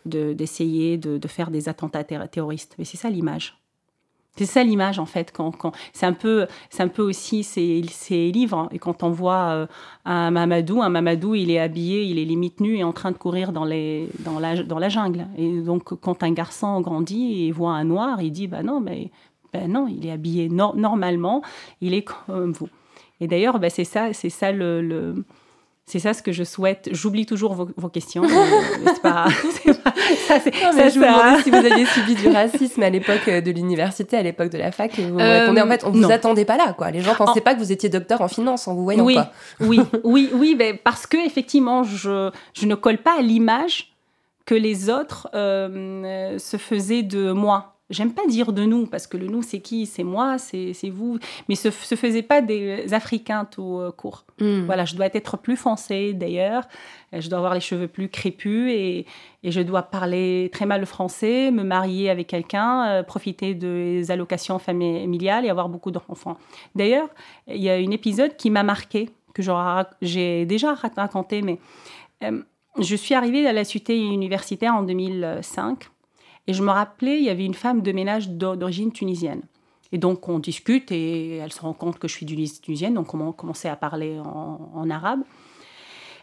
d'essayer 0.06 0.98
de, 0.98 1.18
de 1.18 1.28
faire 1.28 1.52
des 1.52 1.70
attentats 1.70 2.04
terr- 2.04 2.30
terroristes. 2.30 2.76
Mais 2.78 2.86
c'est 2.86 2.98
ça 2.98 3.10
l'image. 3.10 3.58
C'est 4.38 4.46
ça 4.46 4.64
l'image 4.64 4.98
en 4.98 5.06
fait. 5.06 5.32
Quand, 5.34 5.52
quand 5.52 5.74
c'est 5.92 6.06
un 6.06 6.14
peu, 6.14 6.48
c'est 6.70 6.84
un 6.84 6.88
peu 6.88 7.02
aussi 7.02 7.44
ces, 7.44 7.82
livres. 8.32 8.70
Et 8.72 8.80
quand 8.80 9.04
on 9.04 9.10
voit 9.10 9.50
euh, 9.50 9.68
un 10.06 10.32
Mamadou, 10.32 10.82
un 10.82 10.90
Mamadou, 10.90 11.36
il 11.36 11.52
est 11.52 11.60
habillé, 11.60 12.04
il 12.04 12.18
est 12.18 12.24
limite 12.24 12.62
nu 12.62 12.78
et 12.78 12.84
en 12.84 12.94
train 12.94 13.12
de 13.12 13.18
courir 13.18 13.52
dans 13.52 13.66
les, 13.66 14.08
dans 14.20 14.40
la, 14.40 14.64
dans 14.64 14.80
la 14.80 14.88
jungle. 14.88 15.28
Et 15.38 15.60
donc 15.60 15.94
quand 16.00 16.24
un 16.24 16.32
garçon 16.32 16.80
grandit 16.80 17.46
et 17.48 17.52
voit 17.52 17.74
un 17.74 17.84
noir, 17.84 18.22
il 18.22 18.32
dit 18.32 18.48
bah 18.48 18.64
non, 18.64 18.80
mais 18.80 19.12
ben 19.52 19.70
non, 19.70 19.88
il 19.90 20.06
est 20.06 20.12
habillé 20.12 20.48
nor- 20.48 20.78
normalement, 20.78 21.42
il 21.82 21.94
est 21.94 22.04
comme 22.04 22.54
vous. 22.54 22.70
Et 23.20 23.28
d'ailleurs, 23.28 23.60
ben 23.60 23.70
c'est 23.70 23.84
ça, 23.84 24.14
c'est 24.14 24.30
ça 24.30 24.54
le- 24.54 25.26
c'est 25.86 26.00
ça 26.00 26.14
ce 26.14 26.22
que 26.24 26.32
je 26.32 26.44
souhaite. 26.44 26.88
J'oublie 26.92 27.26
toujours 27.26 27.54
vos, 27.54 27.68
vos 27.76 27.90
questions. 27.90 28.22
mais 28.22 28.30
c'est 28.94 29.02
pas, 29.02 29.26
pas- 29.84 29.94
ça, 30.28 30.40
c'est- 30.40 30.52
Non, 30.64 30.70
mais 30.74 30.84
ça, 30.84 30.90
je 30.90 31.00
vous 31.00 31.06
demandais 31.06 31.42
si 31.44 31.50
vous 31.50 31.58
aviez 31.58 31.86
subi 31.86 32.16
du 32.16 32.28
racisme 32.30 32.82
à 32.84 32.90
l'époque 32.90 33.28
euh, 33.28 33.42
de 33.42 33.52
l'université, 33.52 34.16
à 34.18 34.22
l'époque 34.24 34.50
de 34.52 34.58
la 34.58 34.72
fac. 34.72 34.98
Et 35.00 35.04
vous 35.06 35.20
Euh, 35.20 35.42
répondez, 35.42 35.62
en 35.62 35.68
fait, 35.68 35.84
on 35.84 35.92
vous 35.92 36.00
non. 36.00 36.10
attendait 36.10 36.46
pas 36.46 36.56
là, 36.58 36.74
quoi. 36.74 36.92
Les 36.92 37.02
gens 37.02 37.16
pensaient 37.16 37.40
En- 37.42 37.44
pas 37.44 37.56
que 37.56 37.60
vous 37.60 37.72
étiez 37.72 37.90
docteur 37.90 38.22
en 38.22 38.28
finance 38.30 38.68
en 38.68 38.76
vous 38.76 38.84
voyant, 38.84 39.04
oui, 39.04 39.16
quoi. 39.16 39.32
oui, 39.60 39.82
oui, 40.04 40.30
oui, 40.34 40.56
ben, 40.56 40.78
parce 40.82 41.08
que 41.08 41.18
effectivement, 41.26 41.84
je, 41.84 42.32
je 42.54 42.66
ne 42.68 42.76
colle 42.76 43.00
pas 43.00 43.18
à 43.20 43.22
l'image 43.22 43.92
que 44.46 44.56
les 44.56 44.90
autres 44.90 45.28
euh, 45.36 45.70
euh, 46.06 46.38
se 46.40 46.58
faisaient 46.58 47.04
de 47.04 47.32
moi. 47.32 47.76
J'aime 47.92 48.14
pas 48.14 48.26
dire 48.26 48.54
de 48.54 48.64
nous, 48.64 48.88
parce 48.88 49.06
que 49.06 49.18
le 49.18 49.28
nous, 49.28 49.44
c'est 49.44 49.60
qui? 49.60 49.86
C'est 49.86 50.04
moi, 50.04 50.38
c'est 50.38 50.74
vous. 50.90 51.20
Mais 51.48 51.56
se, 51.56 51.70
se 51.70 51.96
faisaient 51.96 52.22
pas 52.24 52.42
des 52.42 52.94
Africains 52.94 53.46
tout 53.46 53.78
euh, 53.78 53.92
court. 53.92 54.26
Hmm. 54.40 54.66
Voilà, 54.66 54.86
je 54.86 54.96
dois 54.96 55.08
être 55.14 55.38
plus 55.38 55.58
foncée 55.58 56.14
d'ailleurs. 56.14 56.64
Euh, 57.14 57.22
Je 57.22 57.30
dois 57.30 57.38
avoir 57.38 57.54
les 57.54 57.60
cheveux 57.60 57.88
plus 57.88 58.10
crépus 58.10 58.72
et, 58.72 59.06
et 59.44 59.52
je 59.52 59.62
dois 59.62 59.84
parler 59.84 60.50
très 60.54 60.66
mal 60.66 60.80
le 60.80 60.86
français, 60.86 61.52
me 61.52 61.64
marier 61.64 62.10
avec 62.10 62.28
quelqu'un, 62.28 62.88
euh, 62.88 63.04
profiter 63.04 63.54
des 63.54 64.10
allocations 64.12 64.60
familiales 64.60 65.46
et 65.46 65.50
avoir 65.50 65.70
beaucoup 65.70 65.92
d'enfants. 65.92 66.38
D'ailleurs, 66.76 67.10
il 67.48 67.62
y 67.62 67.70
a 67.70 67.74
un 67.74 67.92
épisode 67.92 68.36
qui 68.38 68.50
m'a 68.50 68.64
marqué, 68.64 69.10
que 69.34 69.42
j'ai 70.02 70.46
déjà 70.46 70.76
raconté, 70.96 71.42
mais 71.42 71.60
euh, 72.24 72.42
je 72.80 72.96
suis 72.96 73.16
arrivée 73.16 73.46
à 73.48 73.54
la 73.54 73.64
cité 73.64 73.98
universitaire 73.98 74.76
en 74.76 74.84
2005 74.84 75.90
et 76.48 76.54
je 76.54 76.64
me 76.64 76.72
rappelais, 76.72 77.18
il 77.20 77.24
y 77.24 77.30
avait 77.30 77.46
une 77.46 77.54
femme 77.54 77.82
de 77.82 77.92
ménage 77.92 78.30
d'o- 78.30 78.56
d'origine 78.56 78.92
tunisienne. 78.92 79.42
Et 79.92 79.98
donc, 79.98 80.28
on 80.30 80.40
discute 80.40 80.92
et 80.92 81.38
elle 81.38 81.52
se 81.52 81.62
rend 81.62 81.74
compte 81.74 82.00
que 82.00 82.08
je 82.08 82.14
suis 82.14 82.26
tunis- 82.26 82.62
tunisienne, 82.62 82.94
donc 82.94 83.14
on 83.14 83.32
commençait 83.34 83.70
à 83.70 83.76
parler 83.76 84.20
en, 84.20 84.72
en 84.74 84.90
arabe. 84.90 85.22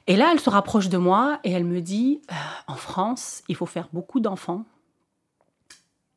Et 0.07 0.17
là, 0.17 0.31
elle 0.33 0.41
se 0.41 0.49
rapproche 0.49 0.89
de 0.89 0.97
moi 0.97 1.39
et 1.45 1.51
elle 1.51 1.65
me 1.65 1.81
dit 1.83 2.21
Euh, 2.31 2.35
En 2.67 2.77
France, 2.77 3.43
il 3.49 3.57
faut 3.57 3.67
faire 3.67 3.89
beaucoup 3.93 4.21
d'enfants. 4.21 4.65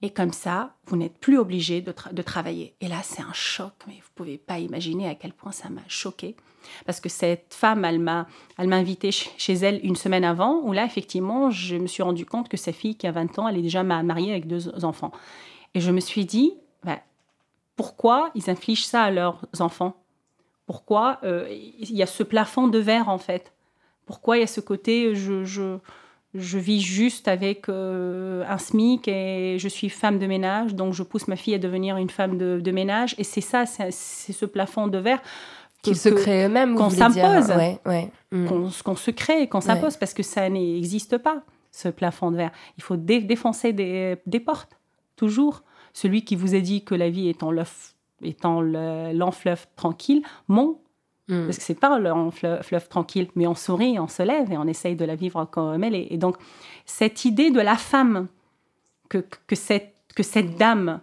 Et 0.03 0.09
comme 0.09 0.33
ça, 0.33 0.73
vous 0.85 0.97
n'êtes 0.97 1.17
plus 1.19 1.37
obligé 1.37 1.81
de, 1.81 1.91
tra- 1.91 2.11
de 2.13 2.21
travailler. 2.23 2.73
Et 2.81 2.87
là, 2.87 2.97
c'est 3.03 3.21
un 3.21 3.33
choc, 3.33 3.71
mais 3.87 3.93
vous 3.93 4.09
pouvez 4.15 4.37
pas 4.39 4.57
imaginer 4.57 5.07
à 5.07 5.13
quel 5.15 5.31
point 5.31 5.51
ça 5.51 5.69
m'a 5.69 5.81
choqué. 5.87 6.35
Parce 6.85 6.99
que 6.99 7.09
cette 7.09 7.53
femme, 7.53 7.85
elle 7.85 7.99
m'a, 7.99 8.27
ch- 8.57 9.29
chez 9.37 9.53
elle 9.53 9.79
une 9.83 9.95
semaine 9.95 10.23
avant, 10.23 10.61
où 10.63 10.73
là, 10.73 10.85
effectivement, 10.85 11.51
je 11.51 11.75
me 11.75 11.85
suis 11.87 12.01
rendu 12.01 12.25
compte 12.25 12.49
que 12.49 12.57
sa 12.57 12.71
fille, 12.73 12.95
qui 12.95 13.05
a 13.05 13.11
20 13.11 13.37
ans, 13.39 13.47
elle 13.47 13.57
est 13.57 13.61
déjà 13.61 13.83
ma- 13.83 14.01
mariée 14.01 14.31
avec 14.31 14.47
deux 14.47 14.83
enfants. 14.83 15.11
Et 15.75 15.81
je 15.81 15.91
me 15.91 15.99
suis 15.99 16.25
dit, 16.25 16.53
ben, 16.83 16.99
pourquoi 17.75 18.31
ils 18.35 18.49
infligent 18.49 18.85
ça 18.85 19.03
à 19.03 19.11
leurs 19.11 19.41
enfants? 19.59 19.95
Pourquoi 20.65 21.19
euh, 21.23 21.47
il 21.49 21.95
y 21.95 22.01
a 22.01 22.07
ce 22.07 22.23
plafond 22.23 22.67
de 22.67 22.79
verre, 22.79 23.09
en 23.09 23.17
fait? 23.17 23.53
Pourquoi 24.05 24.37
il 24.37 24.41
y 24.41 24.43
a 24.43 24.47
ce 24.47 24.61
côté, 24.61 25.15
je, 25.15 25.43
je, 25.43 25.77
je 26.33 26.57
vis 26.57 26.79
juste 26.81 27.27
avec 27.27 27.67
euh, 27.69 28.43
un 28.47 28.57
SMIC 28.57 29.07
et 29.07 29.57
je 29.59 29.67
suis 29.67 29.89
femme 29.89 30.17
de 30.19 30.27
ménage, 30.27 30.73
donc 30.75 30.93
je 30.93 31.03
pousse 31.03 31.27
ma 31.27 31.35
fille 31.35 31.53
à 31.55 31.57
devenir 31.59 31.97
une 31.97 32.09
femme 32.09 32.37
de, 32.37 32.59
de 32.61 32.71
ménage. 32.71 33.15
Et 33.17 33.23
c'est 33.23 33.41
ça, 33.41 33.65
c'est 33.65 33.91
ce 33.91 34.45
plafond 34.45 34.87
de 34.87 34.97
verre 34.97 35.21
Qu'ils 35.81 35.97
se 35.97 36.09
créent 36.09 36.45
eux-mêmes, 36.45 36.75
qu'on 36.75 36.89
s'impose, 36.91 37.49
Ouais, 37.57 37.79
ouais. 37.87 38.11
Hmm. 38.31 38.45
qu'on 38.83 38.95
se 38.95 39.09
crée, 39.11 39.47
qu'on 39.49 39.61
s'impose, 39.61 39.97
parce 39.97 40.13
que 40.13 40.21
ça 40.23 40.47
n'existe 40.47 41.17
pas, 41.17 41.41
ce 41.71 41.89
plafond 41.89 42.29
de 42.31 42.37
verre. 42.37 42.51
Il 42.77 42.83
faut 42.83 42.97
dé- 42.97 43.21
défoncer 43.21 43.73
des, 43.73 44.15
des 44.27 44.39
portes, 44.39 44.77
toujours. 45.15 45.63
Celui 45.93 46.23
qui 46.23 46.35
vous 46.35 46.53
a 46.55 46.59
dit 46.59 46.83
que 46.85 46.93
la 46.95 47.09
vie 47.09 47.27
est 47.29 47.41
en 47.43 47.49
l'œuf- 47.51 47.95
étant 48.21 48.61
le- 48.61 49.11
lent 49.13 49.31
fleuve 49.31 49.65
tranquille, 49.75 50.21
ment. 50.47 50.79
Hmm. 51.27 51.45
Parce 51.45 51.57
que 51.57 51.63
c'est 51.63 51.79
pas 51.79 51.95
un 51.95 52.31
fleuve, 52.31 52.88
tranquille, 52.89 53.27
mais 53.36 53.47
on 53.47 53.55
sourit, 53.55 53.99
on 53.99 54.07
se 54.07 54.23
lève 54.23 54.51
et 54.51 54.57
on 54.57 54.67
essaye 54.67 54.95
de 54.95 55.05
la 55.05 55.15
vivre 55.15 55.45
comme 55.45 55.84
elle. 55.84 55.95
Et 55.95 56.17
donc, 56.17 56.36
cette 56.86 57.25
idée 57.25 57.51
de 57.51 57.62
la 57.62 57.75
femme, 57.75 58.27
que, 59.07 59.23
que, 59.47 59.55
cette, 59.55 59.93
que 60.15 60.23
cette 60.23 60.57
dame 60.57 61.01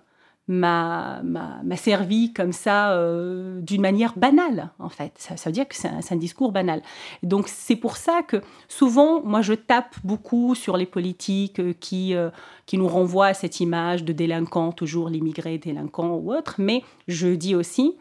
m'a 0.49 1.23
m'a- 1.23 1.77
servi 1.77 2.33
comme 2.33 2.53
ça 2.53 2.93
euh, 2.93 3.61
d'une 3.61 3.83
manière 3.83 4.15
banale, 4.19 4.71
en 4.79 4.89
fait. 4.89 5.13
Ça, 5.19 5.35
veut 5.45 5.53
dire 5.53 5.69
que 5.69 5.77
c'est 5.77 5.89
un, 5.89 6.01
c'est 6.01 6.15
un 6.15 6.19
discours 6.19 6.53
banal. 6.53 6.83
Donc, 7.23 7.49
c'est 7.49 7.77
pour 7.77 7.97
ça 7.97 8.23
que 8.23 8.39
souvent, 8.67 9.23
moi, 9.23 9.43
je 9.43 9.53
tape 9.53 9.95
beaucoup 10.05 10.55
sur 10.55 10.77
les 10.77 10.87
politiques 10.87 11.61
euh, 11.61 11.75
qui, 11.79 12.15
euh, 12.15 12.31
qui 12.67 12.79
nous 12.79 12.89
renvoient 12.89 13.27
à 13.27 13.35
cette 13.35 13.61
image 13.61 14.05
de 14.05 14.13
délinquant, 14.13 14.73
toujours 14.73 15.11
l'immigré 15.11 15.59
délinquant 15.59 16.17
ou 16.17 16.33
autre, 16.33 16.57
mais 16.59 16.83
je 17.07 17.29
dis 17.29 17.55
aussi 17.55 17.97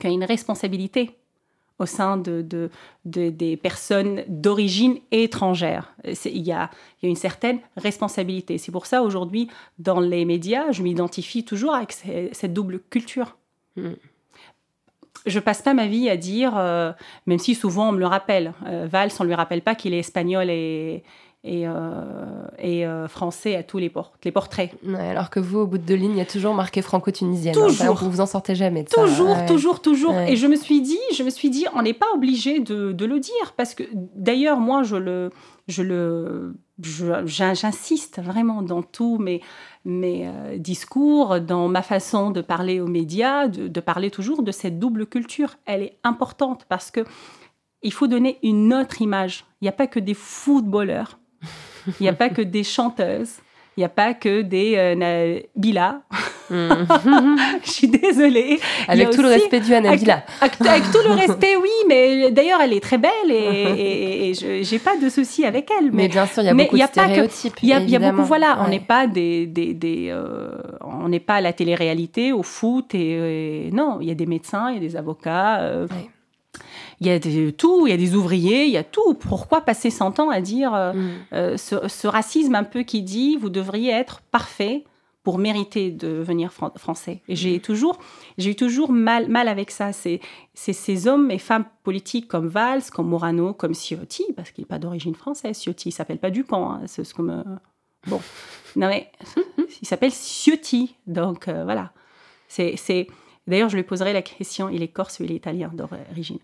qu'il 0.00 0.10
y 0.10 0.12
a 0.12 0.14
une 0.14 0.24
responsabilité 0.24 1.18
au 1.78 1.86
sein 1.86 2.16
de, 2.16 2.42
de- 2.42 2.70
de- 3.04 3.30
des 3.30 3.56
personnes 3.56 4.22
d'origine 4.28 4.98
étrangère. 5.10 5.94
Il 6.04 6.42
y, 6.42 6.52
a, 6.52 6.70
il 7.02 7.06
y 7.06 7.06
a 7.06 7.08
une 7.08 7.16
certaine 7.16 7.58
responsabilité. 7.76 8.58
C'est 8.58 8.70
pour 8.72 8.86
ça, 8.86 9.02
aujourd'hui, 9.02 9.48
dans 9.78 9.98
les 10.00 10.24
médias, 10.24 10.70
je 10.72 10.82
m'identifie 10.82 11.44
toujours 11.44 11.74
avec 11.74 11.92
ce- 11.92 12.28
cette 12.32 12.52
double 12.52 12.80
culture. 12.90 13.36
Mm. 13.76 13.90
Je 15.26 15.38
passe 15.40 15.62
pas 15.62 15.72
ma 15.74 15.86
vie 15.86 16.10
à 16.10 16.16
dire, 16.16 16.52
euh, 16.56 16.92
même 17.26 17.38
si 17.38 17.54
souvent 17.54 17.88
on 17.88 17.92
me 17.92 17.98
le 17.98 18.06
rappelle, 18.06 18.52
euh, 18.66 18.86
Valls, 18.86 19.10
on 19.20 19.24
lui 19.24 19.34
rappelle 19.34 19.62
pas 19.62 19.74
qu'il 19.74 19.94
est 19.94 19.98
espagnol 20.00 20.50
et, 20.50 21.02
et, 21.44 21.68
euh, 21.68 22.02
et, 22.58 22.86
euh, 22.86 23.06
français 23.06 23.54
à 23.54 23.62
tous 23.62 23.76
les, 23.78 23.90
ports, 23.90 24.14
les 24.24 24.32
portraits. 24.32 24.70
Ouais, 24.86 24.98
alors 25.08 25.28
que 25.28 25.38
vous, 25.40 25.58
au 25.60 25.66
bout 25.66 25.76
de 25.78 25.82
deux 25.84 25.94
lignes, 25.94 26.12
il 26.12 26.18
y 26.18 26.22
a 26.22 26.26
toujours 26.26 26.54
marqué 26.54 26.80
franco-tunisienne. 26.80 27.54
Toujours. 27.54 27.90
Enfin, 27.92 28.04
vous 28.06 28.10
vous 28.10 28.20
en 28.22 28.26
sortez 28.26 28.54
jamais 28.54 28.82
de 28.82 28.88
ça. 28.88 29.02
Toujours, 29.02 29.36
Ouais. 29.36 29.46
toujours, 29.46 29.82
toujours. 29.82 30.14
Et 30.18 30.36
je 30.36 30.46
me 30.46 30.56
suis 30.56 30.80
dit, 30.80 30.98
je 31.14 31.22
me 31.22 31.30
suis 31.30 31.50
dit, 31.50 31.66
on 31.74 31.82
n'est 31.82 31.92
pas 31.92 32.06
obligé 32.14 32.60
de, 32.60 32.92
de 32.92 33.04
le 33.04 33.20
dire 33.20 33.52
parce 33.56 33.74
que 33.74 33.82
d'ailleurs 33.92 34.58
moi 34.58 34.82
je 34.84 34.96
le, 34.96 35.30
je 35.68 35.82
le, 35.82 36.56
j'insiste 37.24 38.20
vraiment 38.22 38.62
dans 38.62 38.82
tous 38.82 39.18
mes 39.18 39.40
mes 39.84 40.26
euh, 40.26 40.56
discours, 40.56 41.40
dans 41.40 41.68
ma 41.68 41.82
façon 41.82 42.30
de 42.30 42.40
parler 42.40 42.80
aux 42.80 42.86
médias, 42.86 43.48
de, 43.48 43.68
de 43.68 43.80
parler 43.80 44.10
toujours 44.10 44.42
de 44.42 44.50
cette 44.50 44.78
double 44.78 45.04
culture. 45.04 45.56
Elle 45.66 45.82
est 45.82 45.98
importante 46.04 46.64
parce 46.70 46.90
que 46.90 47.04
il 47.82 47.92
faut 47.92 48.06
donner 48.06 48.38
une 48.42 48.72
autre 48.72 49.02
image. 49.02 49.44
Il 49.60 49.64
n'y 49.64 49.68
a 49.68 49.72
pas 49.72 49.86
que 49.86 50.00
des 50.00 50.14
footballeurs, 50.14 51.18
il 52.00 52.02
n'y 52.02 52.08
a 52.08 52.12
pas 52.12 52.28
que 52.28 52.42
des 52.42 52.64
chanteuses, 52.64 53.36
il 53.76 53.80
n'y 53.80 53.84
a 53.84 53.88
pas 53.88 54.14
que 54.14 54.42
des 54.42 54.74
euh, 54.76 55.40
Bila. 55.56 56.02
Je 56.50 57.70
suis 57.70 57.88
désolée. 57.88 58.60
Avec 58.86 59.10
tout 59.10 59.22
le 59.22 59.28
respect 59.28 59.60
dû 59.60 59.74
à 59.74 59.80
Nabila. 59.80 60.22
Avec, 60.40 60.60
avec 60.60 60.82
tout 60.92 60.98
le 61.08 61.14
respect, 61.14 61.56
oui, 61.56 61.70
mais 61.88 62.30
d'ailleurs, 62.30 62.60
elle 62.62 62.72
est 62.74 62.80
très 62.82 62.98
belle 62.98 63.30
et, 63.30 63.34
et, 63.34 64.28
et 64.30 64.34
je 64.34 64.62
j'ai 64.62 64.78
pas 64.78 64.96
de 64.96 65.08
souci 65.08 65.44
avec 65.44 65.70
elle. 65.78 65.90
Mais 65.92 66.08
bien 66.08 66.26
sûr, 66.26 66.42
il 66.42 66.46
y 66.46 66.48
a 66.50 66.54
beaucoup 66.54 66.76
y 66.76 66.80
de 66.80 66.84
a 66.84 66.88
que- 66.88 66.92
stéréotypes. 66.92 67.54
Il 67.62 67.68
y 67.68 67.90
y 67.90 67.96
a 67.96 68.10
beaucoup, 68.12 68.24
voilà, 68.24 68.58
on 68.60 68.64
Ouais. 68.64 68.70
n'est 68.70 68.80
pas 68.80 69.06
des, 69.06 69.46
des, 69.46 69.74
des, 69.74 70.08
euh, 70.10 70.50
on 70.82 71.08
n'est 71.08 71.18
pas 71.20 71.36
à 71.36 71.40
la 71.40 71.52
télé-réalité, 71.52 72.32
au 72.32 72.42
foot, 72.42 72.94
et, 72.94 73.66
et 73.66 73.70
non, 73.72 73.98
il 74.00 74.08
y 74.08 74.10
a 74.10 74.14
des 74.14 74.26
médecins, 74.26 74.68
il 74.70 74.74
y 74.74 74.78
a 74.78 74.80
des 74.80 74.96
avocats, 74.96 75.60
euh, 75.60 75.86
Ouais. 75.86 76.10
Il 77.00 77.06
y 77.06 77.10
a 77.10 77.18
de 77.18 77.50
tout, 77.50 77.86
il 77.86 77.90
y 77.90 77.92
a 77.92 77.96
des 77.96 78.14
ouvriers, 78.14 78.64
il 78.66 78.70
y 78.72 78.76
a 78.76 78.84
tout. 78.84 79.14
Pourquoi 79.14 79.60
passer 79.62 79.90
100 79.90 80.20
ans 80.20 80.30
à 80.30 80.40
dire 80.40 80.74
euh, 80.74 80.92
Mm. 80.92 81.10
euh, 81.32 81.56
ce, 81.56 81.88
ce 81.88 82.06
racisme 82.06 82.54
un 82.54 82.64
peu 82.64 82.82
qui 82.82 83.02
dit 83.02 83.36
vous 83.36 83.50
devriez 83.50 83.90
être 83.90 84.20
parfait 84.30 84.84
pour 85.24 85.38
mériter 85.38 85.90
de 85.90 86.06
devenir 86.18 86.52
fran- 86.52 86.72
français. 86.76 87.22
Et 87.28 87.34
j'ai 87.36 87.58
toujours, 87.58 87.98
j'ai 88.36 88.50
eu 88.50 88.56
toujours 88.56 88.92
mal, 88.92 89.28
mal 89.28 89.48
avec 89.48 89.70
ça. 89.70 89.92
C'est, 89.94 90.20
ces 90.54 91.08
hommes 91.08 91.30
et 91.30 91.38
femmes 91.38 91.64
politiques 91.82 92.28
comme 92.28 92.48
Valls, 92.48 92.82
comme 92.92 93.08
Morano, 93.08 93.54
comme 93.54 93.74
Ciotti, 93.74 94.24
parce 94.36 94.50
qu'il 94.50 94.62
n'est 94.62 94.68
pas 94.68 94.78
d'origine 94.78 95.14
française. 95.14 95.58
Ciotti, 95.58 95.88
il 95.88 95.92
s'appelle 95.92 96.18
pas 96.18 96.28
Dupont. 96.30 96.68
hein, 96.70 96.82
c'est 96.86 97.04
ce 97.04 97.14
que 97.14 97.22
me... 97.22 97.42
Bon, 98.06 98.20
non 98.76 98.88
mais 98.88 99.10
il 99.80 99.88
s'appelle 99.88 100.12
Ciotti, 100.12 100.94
donc 101.06 101.48
euh, 101.48 101.64
voilà. 101.64 101.92
C'est, 102.46 102.74
c'est... 102.76 103.06
D'ailleurs, 103.46 103.70
je 103.70 103.76
lui 103.76 103.82
poserai 103.82 104.12
la 104.12 104.20
question. 104.22 104.68
Il 104.68 104.82
est 104.82 104.88
corse 104.88 105.20
ou 105.20 105.24
il 105.24 105.32
est 105.32 105.36
italien 105.36 105.70
d'origine. 105.72 106.38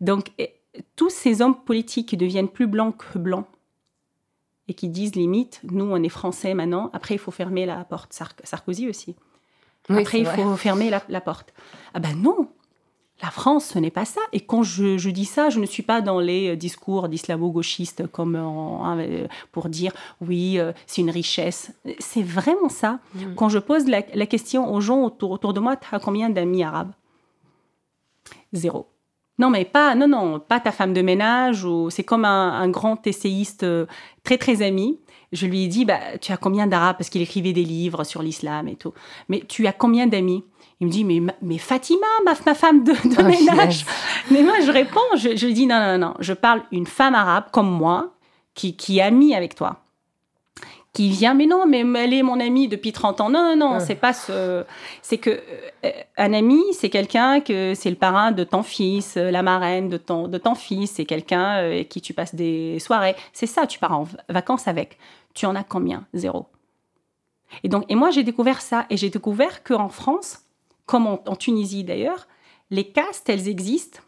Donc 0.00 0.30
et, 0.38 0.54
tous 0.96 1.10
ces 1.10 1.42
hommes 1.42 1.56
politiques 1.64 2.08
qui 2.08 2.16
deviennent 2.16 2.48
plus 2.48 2.66
blancs 2.68 2.96
que 2.96 3.18
blancs 3.18 3.46
et 4.68 4.74
qui 4.74 4.88
disent 4.88 5.16
limite, 5.16 5.60
nous 5.64 5.84
on 5.84 6.00
est 6.02 6.08
français 6.08 6.54
maintenant, 6.54 6.90
après 6.92 7.14
il 7.16 7.18
faut 7.18 7.32
fermer 7.32 7.66
la 7.66 7.82
porte. 7.84 8.12
Sar- 8.12 8.32
Sarkozy 8.44 8.88
aussi. 8.88 9.16
Oui, 9.88 10.00
après 10.02 10.20
il 10.20 10.24
vrai. 10.26 10.36
faut 10.36 10.56
fermer 10.56 10.90
la, 10.90 11.02
la 11.08 11.20
porte. 11.20 11.52
Ah 11.92 11.98
ben 11.98 12.14
non, 12.14 12.48
la 13.20 13.30
France 13.30 13.66
ce 13.74 13.78
n'est 13.80 13.90
pas 13.90 14.04
ça. 14.04 14.20
Et 14.32 14.40
quand 14.40 14.62
je, 14.62 14.96
je 14.96 15.10
dis 15.10 15.24
ça, 15.24 15.50
je 15.50 15.58
ne 15.58 15.66
suis 15.66 15.82
pas 15.82 16.00
dans 16.02 16.20
les 16.20 16.50
euh, 16.50 16.56
discours 16.56 17.08
d'islamo-gauchistes 17.08 18.06
comme 18.06 18.36
en- 18.36 18.96
euh, 18.98 19.26
pour 19.50 19.68
dire 19.70 19.92
oui, 20.20 20.60
euh, 20.60 20.72
c'est 20.86 21.00
une 21.00 21.10
richesse. 21.10 21.72
C'est 21.98 22.22
vraiment 22.22 22.68
ça. 22.68 23.00
Mm. 23.16 23.34
Quand 23.34 23.48
je 23.48 23.58
pose 23.58 23.88
la, 23.88 24.02
la 24.14 24.26
question 24.26 24.72
aux 24.72 24.80
gens 24.80 25.02
autour, 25.02 25.32
autour 25.32 25.52
de 25.52 25.58
moi, 25.58 25.76
tu 25.76 25.92
as 25.92 25.98
combien 25.98 26.30
d'amis 26.30 26.62
arabes? 26.62 26.92
Zéro. 28.52 28.86
Non, 29.40 29.50
mais 29.50 29.64
pas, 29.64 29.94
non, 29.94 30.06
non, 30.06 30.38
pas 30.38 30.60
ta 30.60 30.70
femme 30.70 30.92
de 30.92 31.02
ménage. 31.02 31.64
Ou 31.64 31.90
c'est 31.90 32.04
comme 32.04 32.24
un, 32.24 32.52
un 32.52 32.68
grand 32.68 33.04
essayiste 33.06 33.62
euh, 33.64 33.86
très, 34.22 34.38
très 34.38 34.62
ami. 34.62 35.00
Je 35.32 35.46
lui 35.46 35.64
ai 35.64 35.68
dit, 35.68 35.84
bah, 35.84 35.98
tu 36.20 36.30
as 36.32 36.36
combien 36.36 36.66
d'arabes? 36.66 36.96
Parce 36.98 37.08
qu'il 37.08 37.22
écrivait 37.22 37.52
des 37.52 37.64
livres 37.64 38.04
sur 38.04 38.22
l'islam 38.22 38.68
et 38.68 38.76
tout. 38.76 38.92
Mais 39.28 39.40
tu 39.48 39.66
as 39.66 39.72
combien 39.72 40.06
d'amis? 40.06 40.44
Il 40.80 40.86
me 40.88 40.92
dit, 40.92 41.04
mais, 41.04 41.20
ma- 41.20 41.34
mais 41.40 41.58
Fatima, 41.58 42.06
ma, 42.24 42.32
ma 42.46 42.54
femme 42.54 42.84
de, 42.84 42.92
de 42.92 43.16
Oh, 43.18 43.22
ménage. 43.22 43.84
Mais 44.30 44.42
moi, 44.42 44.54
je 44.64 44.70
réponds, 44.70 45.00
je, 45.16 45.36
je 45.36 45.46
lui 45.46 45.54
dis, 45.54 45.66
non, 45.66 45.78
non, 45.78 45.98
non, 45.98 46.14
je 46.20 46.32
parle 46.32 46.62
une 46.72 46.86
femme 46.86 47.14
arabe 47.14 47.44
comme 47.52 47.70
moi, 47.70 48.14
qui, 48.54 48.76
qui 48.76 48.98
est 48.98 49.02
amie 49.02 49.34
avec 49.34 49.54
toi. 49.54 49.79
Qui 50.92 51.08
vient, 51.08 51.34
mais 51.34 51.46
non, 51.46 51.66
mais 51.68 51.84
elle 52.02 52.12
est 52.12 52.22
mon 52.24 52.40
amie 52.40 52.66
depuis 52.66 52.90
30 52.90 53.20
ans. 53.20 53.30
Non, 53.30 53.44
non, 53.44 53.56
non, 53.56 53.72
Ah. 53.74 53.80
c'est 53.80 53.94
pas 53.94 54.12
ce. 54.12 54.64
C'est 55.02 55.18
que 55.18 55.40
euh, 55.84 55.90
un 56.16 56.32
ami, 56.32 56.60
c'est 56.72 56.90
quelqu'un 56.90 57.40
que 57.40 57.74
c'est 57.76 57.90
le 57.90 57.96
parrain 57.96 58.32
de 58.32 58.42
ton 58.42 58.64
fils, 58.64 59.16
euh, 59.16 59.30
la 59.30 59.42
marraine 59.44 59.88
de 59.88 59.96
ton, 59.98 60.26
de 60.26 60.36
ton 60.36 60.56
fils, 60.56 60.90
c'est 60.90 61.04
quelqu'un 61.04 61.58
euh, 61.58 61.66
avec 61.74 61.88
qui 61.90 62.00
tu 62.00 62.12
passes 62.12 62.34
des 62.34 62.80
soirées. 62.80 63.14
C'est 63.32 63.46
ça, 63.46 63.68
tu 63.68 63.78
pars 63.78 63.92
en 63.96 64.08
vacances 64.28 64.66
avec. 64.66 64.98
Tu 65.32 65.46
en 65.46 65.54
as 65.54 65.62
combien? 65.62 66.06
Zéro. 66.12 66.46
Et 67.62 67.68
donc, 67.68 67.84
et 67.88 67.94
moi, 67.94 68.10
j'ai 68.10 68.24
découvert 68.24 68.60
ça. 68.60 68.86
Et 68.90 68.96
j'ai 68.96 69.10
découvert 69.10 69.62
qu'en 69.62 69.90
France, 69.90 70.40
comme 70.86 71.06
en, 71.06 71.20
en 71.24 71.36
Tunisie 71.36 71.84
d'ailleurs, 71.84 72.26
les 72.70 72.84
castes, 72.90 73.28
elles 73.28 73.48
existent, 73.48 74.00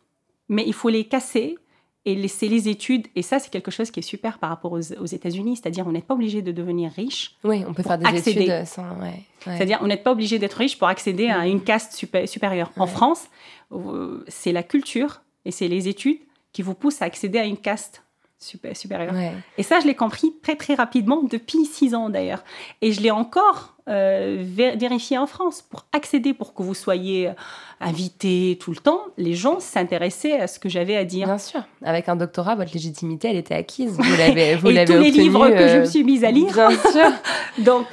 mais 0.48 0.64
il 0.66 0.74
faut 0.74 0.88
les 0.88 1.04
casser 1.04 1.56
et 2.04 2.14
laisser 2.14 2.48
les 2.48 2.68
études. 2.68 3.06
Et 3.14 3.22
ça, 3.22 3.38
c'est 3.38 3.50
quelque 3.50 3.70
chose 3.70 3.90
qui 3.90 4.00
est 4.00 4.02
super 4.02 4.38
par 4.38 4.50
rapport 4.50 4.72
aux, 4.72 4.92
aux 4.94 5.06
États-Unis. 5.06 5.56
C'est-à-dire, 5.56 5.86
on 5.86 5.92
n'est 5.92 6.00
pas 6.02 6.14
obligé 6.14 6.42
de 6.42 6.50
devenir 6.52 6.90
riche. 6.92 7.36
Oui, 7.44 7.64
on 7.68 7.72
peut 7.74 7.82
faire 7.84 7.98
des 7.98 8.06
accéder. 8.06 8.42
études 8.42 8.66
sans. 8.66 8.82
Ouais, 9.00 9.06
ouais. 9.46 9.56
C'est-à-dire, 9.56 9.78
on 9.82 9.86
n'est 9.86 9.96
pas 9.96 10.12
obligé 10.12 10.38
d'être 10.38 10.54
riche 10.54 10.78
pour 10.78 10.88
accéder 10.88 11.28
à 11.28 11.46
une 11.46 11.62
caste 11.62 11.92
supé- 11.94 12.26
supérieure. 12.26 12.70
En. 12.76 12.86
France, 12.86 13.26
euh, 13.72 14.24
c'est 14.28 14.52
la 14.52 14.62
culture 14.62 15.22
et 15.44 15.50
c'est 15.50 15.68
les 15.68 15.88
études 15.88 16.18
qui 16.52 16.62
vous 16.62 16.74
poussent 16.74 17.02
à 17.02 17.04
accéder 17.06 17.38
à 17.38 17.44
une 17.44 17.56
caste 17.56 18.02
supé- 18.40 18.74
supérieure. 18.74 19.14
Et 19.56 19.62
ça, 19.62 19.78
je 19.80 19.86
l'ai 19.86 19.94
compris 19.94 20.34
très 20.42 20.56
très 20.56 20.74
rapidement 20.74 21.22
depuis 21.22 21.64
six 21.64 21.94
ans 21.94 22.10
d'ailleurs. 22.10 22.42
Et 22.80 22.92
je 22.92 23.00
l'ai 23.00 23.10
encore 23.12 23.68
euh, 23.70 23.71
vérifié 23.86 25.18
en 25.18 25.26
France 25.26 25.62
pour 25.62 25.84
accéder, 25.92 26.34
pour 26.34 26.54
que 26.54 26.62
vous 26.62 26.74
soyez 26.74 27.28
euh, 27.28 27.32
invité 27.80 28.56
tout 28.60 28.70
le 28.70 28.76
temps. 28.76 29.00
Les 29.18 29.34
gens 29.34 29.58
s'intéressaient 29.60 30.38
à 30.38 30.46
ce 30.46 30.58
que 30.58 30.68
j'avais 30.68 30.96
à 30.96 31.04
dire. 31.04 31.26
Bien 31.26 31.38
sûr. 31.38 31.62
Avec 31.84 32.08
un 32.08 32.16
doctorat, 32.16 32.54
votre 32.54 32.72
légitimité, 32.72 33.28
elle 33.30 33.36
était 33.36 33.54
acquise. 33.54 33.96
Vous 33.98 34.16
l'avez, 34.16 34.54
vous 34.56 34.68
Et 34.68 34.72
l'avez 34.72 34.94
tous 34.94 35.00
les 35.00 35.10
livres 35.10 35.48
que 35.50 35.68
je 35.68 35.76
euh, 35.76 35.80
me 35.80 35.84
suis 35.84 36.04
mise 36.04 36.24
à 36.24 36.30
lire. 36.30 36.52
Bien 36.52 36.70
sûr. 36.70 37.10
Donc, 37.58 37.86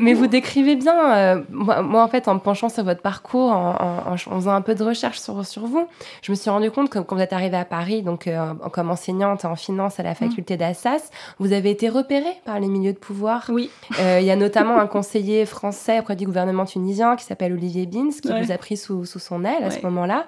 mais, 0.00 0.12
vous 0.14 0.26
décrivez 0.26 0.76
bien, 0.76 1.14
euh, 1.16 1.42
moi, 1.50 1.82
moi, 1.82 2.02
en 2.04 2.08
fait, 2.08 2.28
en 2.28 2.34
me 2.34 2.40
penchant 2.40 2.68
sur 2.68 2.84
votre 2.84 3.00
parcours, 3.02 3.50
en, 3.50 3.70
en- 3.70 4.12
en 4.12 4.16
ch- 4.16 4.28
en 4.28 4.36
faisant 4.36 4.52
un 4.52 4.60
peu 4.60 4.74
de 4.74 4.84
recherche 4.84 5.18
sur, 5.18 5.44
sur 5.46 5.66
vous, 5.66 5.86
je 6.22 6.30
me 6.30 6.36
suis 6.36 6.50
rendu 6.50 6.70
compte 6.70 6.88
que 6.90 6.98
quand 7.00 7.16
vous 7.16 7.22
êtes 7.22 7.32
arrivée 7.32 7.56
à 7.56 7.64
Paris, 7.64 8.02
donc 8.02 8.26
euh, 8.26 8.54
comme 8.72 8.90
enseignante 8.90 9.44
en 9.44 9.56
finance 9.56 9.98
à 9.98 10.02
la 10.02 10.14
faculté 10.14 10.56
d'Assas, 10.56 11.10
vous 11.40 11.52
avez 11.52 11.70
été 11.70 11.88
repérée 11.88 12.34
par 12.44 12.60
les 12.60 12.68
milieux 12.68 12.92
de 12.92 12.98
pouvoir. 12.98 13.44
Oui. 13.48 13.70
Euh, 13.98 14.18
Il 14.20 14.26
y 14.26 14.30
a 14.30 14.36
notamment 14.36 14.78
un 14.78 14.86
conseiller 14.86 15.21
français 15.46 16.00
auprès 16.00 16.16
du 16.16 16.26
gouvernement 16.26 16.64
tunisien 16.64 17.16
qui 17.16 17.24
s'appelle 17.24 17.52
Olivier 17.52 17.86
Bins, 17.86 18.10
qui 18.22 18.30
Ouais. 18.32 18.42
vous 18.42 18.52
a 18.52 18.58
pris 18.58 18.76
sous, 18.76 19.04
sous 19.04 19.18
son 19.18 19.44
aile 19.44 19.64
à 19.64 19.70
ce 19.70 19.80
moment-là. 19.82 20.26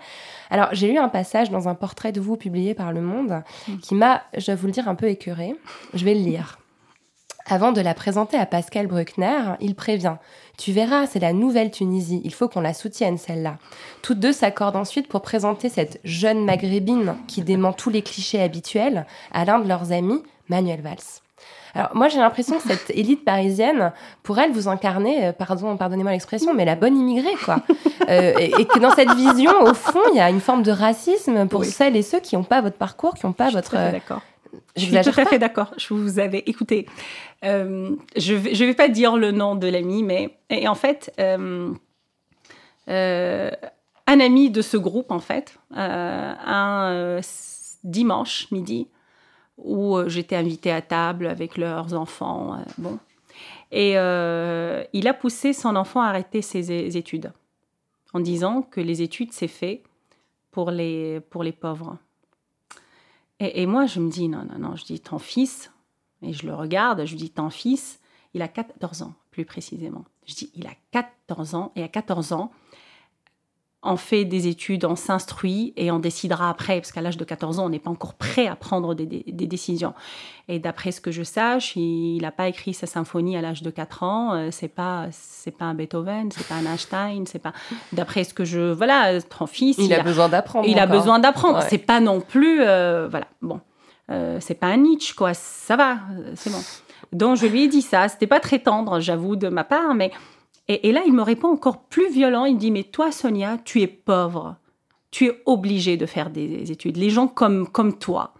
Alors, 0.50 0.68
j'ai 0.72 0.88
lu 0.90 0.98
un 0.98 1.08
passage 1.08 1.50
dans 1.50 1.68
un 1.68 1.74
portrait 1.74 2.12
de 2.12 2.20
vous 2.20 2.36
publié 2.36 2.74
par 2.74 2.92
Le 2.92 3.00
Monde 3.00 3.42
Mm. 3.68 3.76
qui 3.78 3.94
m'a, 3.94 4.22
je 4.36 4.46
dois 4.46 4.54
vous 4.54 4.66
le 4.66 4.72
dire, 4.72 4.88
un 4.88 4.94
peu 4.94 5.06
écœurée. 5.08 5.54
Je 5.94 6.04
vais 6.04 6.14
le 6.14 6.20
lire. 6.20 6.58
Avant 7.46 7.72
de 7.72 7.80
la 7.82 7.92
présenter 7.92 8.38
à 8.38 8.46
Pascal 8.46 8.86
Bruckner, 8.86 9.52
il 9.60 9.74
prévient 9.74 10.16
Tu 10.56 10.72
verras, 10.72 11.06
c'est 11.06 11.18
la 11.20 11.32
nouvelle 11.34 11.70
Tunisie, 11.70 12.22
il 12.24 12.32
faut 12.32 12.48
qu'on 12.48 12.60
la 12.62 12.72
soutienne 12.72 13.18
celle-là. 13.18 13.58
Toutes 14.02 14.18
deux 14.20 14.32
s'accordent 14.32 14.76
ensuite 14.76 15.08
pour 15.08 15.20
présenter 15.20 15.68
cette 15.68 16.00
jeune 16.04 16.44
maghrébine 16.44 17.16
qui 17.26 17.42
dément 17.42 17.72
tous 17.74 17.90
les 17.90 18.00
clichés 18.02 18.40
habituels 18.40 19.04
à 19.32 19.44
l'un 19.44 19.58
de 19.58 19.68
leurs 19.68 19.92
amis, 19.92 20.22
Manuel 20.48 20.80
Valls. 20.80 20.96
Alors 21.74 21.90
moi 21.94 22.08
j'ai 22.08 22.18
l'impression 22.18 22.56
que 22.58 22.62
cette 22.68 22.90
élite 22.90 23.24
parisienne, 23.24 23.92
pour 24.22 24.38
elle, 24.38 24.52
vous 24.52 24.68
incarnez, 24.68 25.26
euh, 25.26 25.32
pardon, 25.32 25.76
pardonnez-moi 25.76 26.12
l'expression, 26.12 26.54
mais 26.54 26.64
la 26.64 26.76
bonne 26.76 26.96
immigrée 26.96 27.34
quoi. 27.44 27.60
Euh, 28.08 28.32
et, 28.38 28.52
et 28.60 28.64
que 28.66 28.78
dans 28.78 28.90
cette 28.90 29.12
vision, 29.14 29.50
au 29.62 29.74
fond, 29.74 30.00
il 30.12 30.16
y 30.16 30.20
a 30.20 30.30
une 30.30 30.40
forme 30.40 30.62
de 30.62 30.70
racisme 30.70 31.48
pour 31.48 31.60
Oui. 31.60 31.66
celles 31.66 31.96
et 31.96 32.02
ceux 32.02 32.20
qui 32.20 32.36
n'ont 32.36 32.44
pas 32.44 32.60
votre 32.60 32.76
parcours, 32.76 33.14
qui 33.14 33.26
n'ont 33.26 33.32
pas 33.32 33.46
Je 33.46 33.50
suis 33.50 33.56
votre. 33.56 33.76
euh, 33.76 33.92
d'accord. 33.92 34.20
Je 34.76 34.82
suis 34.84 35.00
tout 35.00 35.20
à 35.20 35.24
fait 35.24 35.38
d'accord. 35.38 35.72
Je 35.76 35.92
vous 35.94 36.18
avais 36.20 36.40
écouté. 36.46 36.86
Euh, 37.44 37.90
je 38.16 38.34
vais, 38.34 38.54
je 38.54 38.64
vais 38.64 38.74
pas 38.74 38.88
dire 38.88 39.16
le 39.16 39.30
nom 39.32 39.54
de 39.56 39.66
l'ami, 39.68 40.02
mais 40.04 40.36
et 40.50 40.68
en 40.68 40.74
fait, 40.76 41.12
euh, 41.18 41.72
euh, 42.88 43.50
un 44.06 44.20
ami 44.20 44.50
de 44.50 44.62
ce 44.62 44.76
groupe, 44.76 45.10
en 45.10 45.18
fait, 45.18 45.56
un 45.74 47.20
dimanche 47.82 48.48
midi, 48.50 48.88
où 49.56 49.96
euh, 49.96 50.08
j'étais 50.08 50.36
invitée 50.36 50.72
à 50.72 50.82
table 50.82 51.26
avec 51.26 51.56
leurs 51.56 51.94
enfants, 51.94 52.54
euh, 52.54 52.62
bon, 52.78 52.98
et 53.70 53.98
euh, 53.98 54.84
il 54.92 55.08
a 55.08 55.14
poussé 55.14 55.52
son 55.52 55.74
enfant 55.76 56.00
à 56.00 56.06
arrêter 56.06 56.42
ses 56.42 56.96
études, 56.96 57.32
en 58.12 58.20
disant 58.20 58.62
que 58.62 58.80
les 58.80 59.02
études 59.02 59.32
c'est 59.32 59.48
fait 59.48 59.82
pour 60.50 60.70
les 60.70 61.20
pour 61.20 61.42
les 61.42 61.52
pauvres. 61.52 61.98
Et, 63.40 63.62
et 63.62 63.66
moi, 63.66 63.86
je 63.86 63.98
me 63.98 64.10
dis, 64.10 64.28
non, 64.28 64.44
non, 64.44 64.58
non, 64.58 64.76
je 64.76 64.84
dis, 64.84 65.00
ton 65.00 65.18
fils, 65.18 65.72
et 66.22 66.32
je 66.32 66.46
le 66.46 66.54
regarde, 66.54 67.04
je 67.04 67.16
dis, 67.16 67.30
ton 67.30 67.50
fils, 67.50 68.00
il 68.32 68.42
a 68.42 68.48
14 68.48 69.02
ans, 69.02 69.14
plus 69.32 69.44
précisément. 69.44 70.04
Je 70.26 70.34
dis, 70.34 70.52
il 70.54 70.66
a 70.66 70.74
14 70.92 71.54
ans, 71.54 71.72
et 71.74 71.82
à 71.82 71.88
14 71.88 72.32
ans, 72.32 72.52
on 73.84 73.96
fait 73.96 74.24
des 74.24 74.48
études, 74.48 74.84
on 74.84 74.96
s'instruit 74.96 75.72
et 75.76 75.90
on 75.90 75.98
décidera 75.98 76.48
après, 76.50 76.80
parce 76.80 76.90
qu'à 76.92 77.00
l'âge 77.02 77.16
de 77.16 77.24
14 77.24 77.58
ans, 77.58 77.66
on 77.66 77.68
n'est 77.68 77.78
pas 77.78 77.90
encore 77.90 78.14
prêt 78.14 78.46
à 78.46 78.56
prendre 78.56 78.94
des, 78.94 79.06
des- 79.06 79.24
des 79.26 79.46
décisions. 79.46 79.94
Et 80.48 80.58
d'après 80.58 80.90
ce 80.92 81.00
que 81.00 81.10
je 81.10 81.22
sache, 81.22 81.76
il 81.76 82.20
n'a 82.22 82.30
pas 82.32 82.48
écrit 82.48 82.74
sa 82.74 82.86
symphonie 82.86 83.36
à 83.36 83.40
l'âge 83.42 83.62
de 83.62 83.70
4 83.70 84.02
ans, 84.02 84.34
euh, 84.34 84.48
c'est 84.50 84.68
pas, 84.68 85.06
c'est 85.10 85.50
pas 85.56 85.66
un 85.66 85.74
Beethoven, 85.74 86.30
c'est 86.32 86.46
pas 86.48 86.54
un 86.56 86.66
Einstein, 86.66 87.24
c'est 87.26 87.38
pas... 87.38 87.52
D'après 87.92 88.24
ce 88.24 88.34
que 88.34 88.44
je... 88.44 88.72
Voilà, 88.72 89.20
ton 89.22 89.46
fils, 89.46 89.76
Il, 89.78 89.92
a, 89.94 90.02
besoin 90.02 90.28
d'apprendre. 90.28 90.66
il 90.68 90.78
a 90.78 90.86
besoin 90.86 91.18
d'apprendre. 91.18 91.58
Ouais. 91.58 91.66
C'est 91.68 91.78
pas 91.78 92.00
non 92.00 92.20
plus, 92.20 92.60
euh, 92.62 93.06
voilà, 93.10 93.26
bon, 93.42 93.60
Euh, 94.10 94.36
c'est 94.40 94.54
pas 94.54 94.66
un 94.66 94.76
Nietzsche 94.76 95.14
quoi. 95.14 95.32
Ça 95.34 95.76
va, 95.76 95.92
euh, 95.92 96.32
c'est 96.34 96.50
bon. 96.50 96.60
Donc 97.12 97.36
je 97.38 97.46
lui 97.46 97.62
ai 97.64 97.68
dit 97.68 97.80
ça. 97.82 98.08
C'était 98.08 98.26
pas 98.26 98.40
très 98.40 98.58
tendre, 98.58 99.00
j'avoue, 99.00 99.34
de 99.36 99.48
ma 99.48 99.64
part, 99.64 99.94
mais 99.94 100.10
et, 100.68 100.92
là 100.92 101.02
il 101.06 101.12
me 101.12 101.22
répond 101.22 101.48
encore 101.48 101.82
plus 101.84 102.10
violent. 102.10 102.44
Il 102.44 102.54
me 102.54 102.60
dit 102.60 102.70
mais 102.70 102.84
toi 102.84 103.12
Sonia, 103.12 103.58
tu 103.64 103.80
es 103.82 103.86
pauvre, 103.86 104.56
tu 105.10 105.26
es 105.26 105.42
obligée 105.46 105.96
de 105.96 106.06
faire 106.06 106.30
des 106.30 106.70
études. 106.72 106.96
Les 106.96 107.10
gens 107.10 107.26
comme 107.28 107.68
comme 107.68 107.98
toi 107.98 108.32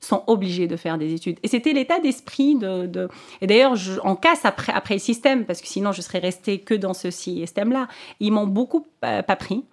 sont 0.00 0.24
obligés 0.26 0.66
de 0.66 0.74
faire 0.76 0.98
des 0.98 1.14
études. 1.14 1.38
Et 1.44 1.48
c'était 1.48 1.72
l'état 1.72 2.00
d'esprit 2.00 2.56
de, 2.56 2.86
de- 2.86 3.08
Et 3.40 3.46
d'ailleurs, 3.46 3.74
on 4.02 4.16
casse 4.16 4.44
après, 4.44 4.72
après 4.72 4.94
le 4.94 5.00
système, 5.00 5.44
parce 5.44 5.60
que 5.60 5.68
sinon, 5.68 5.92
je 5.92 6.02
serais 6.02 6.18
restée 6.18 6.58
que 6.58 6.74
dans 6.74 6.92
ce 6.92 7.12
système-là. 7.12 7.86
Ils 8.18 8.32
m'ont 8.32 8.48
beaucoup 8.48 8.84
euh, 9.04 9.22
pas 9.22 9.36
pris. 9.36 9.64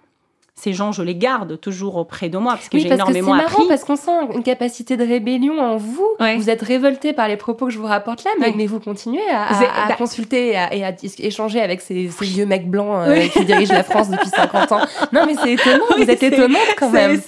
Ces 0.61 0.73
gens, 0.73 0.91
je 0.91 1.01
les 1.03 1.15
garde 1.15 1.57
toujours 1.61 1.95
auprès 1.95 2.27
de 2.27 2.37
moi 2.37 2.51
parce 2.53 2.67
que 2.67 2.75
Oui, 2.75 2.83
j'ai 2.83 2.89
que 2.89 2.93
énormément 2.95 3.33
marrant 3.33 3.47
appris. 3.59 3.67
parce 3.69 3.85
qu'on 3.85 3.95
sent 3.95 4.11
une 4.33 4.43
capacité 4.43 4.97
de 4.97 5.05
rébellion 5.05 5.57
en 5.57 5.77
vous. 5.77 6.05
Ouais. 6.19 6.35
Vous 6.35 6.49
êtes 6.49 6.61
révolté 6.61 7.13
par 7.13 7.29
les 7.29 7.37
propos 7.37 7.67
que 7.67 7.71
je 7.71 7.79
vous 7.79 7.85
rapporte 7.85 8.25
là, 8.25 8.31
mais, 8.39 8.47
Ouais. 8.47 8.53
mais 8.57 8.65
vous 8.65 8.81
continuez 8.81 9.21
à, 9.31 9.53
C'est- 9.53 9.65
à- 9.67 9.85
à 9.85 9.87
bah- 9.87 9.95
consulter 9.95 10.49
et 10.49 10.57
à, 10.57 10.73
et 10.73 10.83
à 10.83 10.91
dis- 10.91 11.15
échanger 11.19 11.61
avec 11.61 11.79
ces, 11.79 12.09
ces 12.09 12.25
vieux 12.25 12.45
mecs 12.45 12.69
blancs 12.69 13.07
euh, 13.07 13.25
qui 13.29 13.45
dirigent 13.45 13.73
la 13.73 13.83
France 13.83 14.09
depuis 14.09 14.27
50 14.29 14.73
ans. 14.73 14.81
Non, 15.13 15.25
mais 15.25 15.35
c'est 15.41 15.53
étonnant, 15.53 15.85
Oui, 15.97 16.03
vous 16.03 16.11
êtes 16.11 16.23
étonnante 16.23 16.59
quand 16.77 16.89
même. 16.89 17.21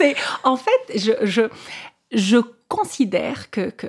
En 0.43 0.57
fait, 0.57 0.97
je, 0.99 1.11
je, 1.23 1.43
je 2.11 2.37
considère 2.67 3.49
que, 3.49 3.69
que 3.69 3.87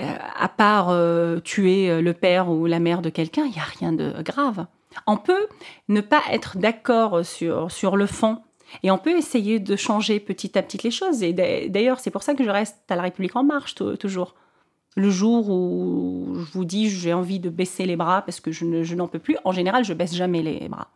euh, 0.00 0.04
à 0.38 0.48
part 0.48 0.88
euh, 0.90 1.38
tuer 1.40 2.00
le 2.02 2.12
père 2.12 2.48
ou 2.50 2.66
la 2.66 2.78
mère 2.78 3.02
de 3.02 3.08
quelqu'un, 3.10 3.44
il 3.46 3.52
n'y 3.52 3.58
a 3.58 3.78
rien 3.78 3.92
de 3.92 4.22
grave. 4.22 4.66
On 5.06 5.16
peut 5.16 5.46
ne 5.88 6.00
pas 6.02 6.20
être 6.30 6.58
d'accord 6.58 7.24
sur, 7.24 7.70
sur 7.70 7.96
le 7.96 8.06
fond. 8.06 8.38
Et 8.82 8.90
on 8.90 8.98
peut 8.98 9.16
essayer 9.16 9.58
de 9.60 9.76
changer 9.76 10.20
petit 10.20 10.56
à 10.58 10.62
petit 10.62 10.78
les 10.82 10.90
choses. 10.90 11.22
Et 11.22 11.32
d'a- 11.32 11.68
d'ailleurs, 11.68 12.00
c'est 12.00 12.10
pour 12.10 12.22
ça 12.22 12.34
que 12.34 12.44
je 12.44 12.50
reste 12.50 12.78
à 12.90 12.96
la 12.96 13.02
République 13.02 13.36
en 13.36 13.44
marche 13.44 13.74
tou- 13.74 13.96
toujours. 13.96 14.34
Le 14.96 15.08
jour 15.10 15.48
où 15.48 16.34
je 16.34 16.52
vous 16.52 16.64
dis 16.66 16.90
j'ai 16.90 17.12
envie 17.14 17.40
de 17.40 17.48
baisser 17.48 17.86
les 17.86 17.96
bras 17.96 18.22
parce 18.22 18.40
que 18.40 18.52
je 18.52 18.64
ne- 18.64 18.82
n'en 18.94 19.08
peux 19.08 19.18
plus, 19.18 19.36
en 19.44 19.52
général, 19.52 19.84
je 19.84 19.94
baisse 19.94 20.14
jamais 20.14 20.42
les 20.42 20.68
bras. 20.68 20.88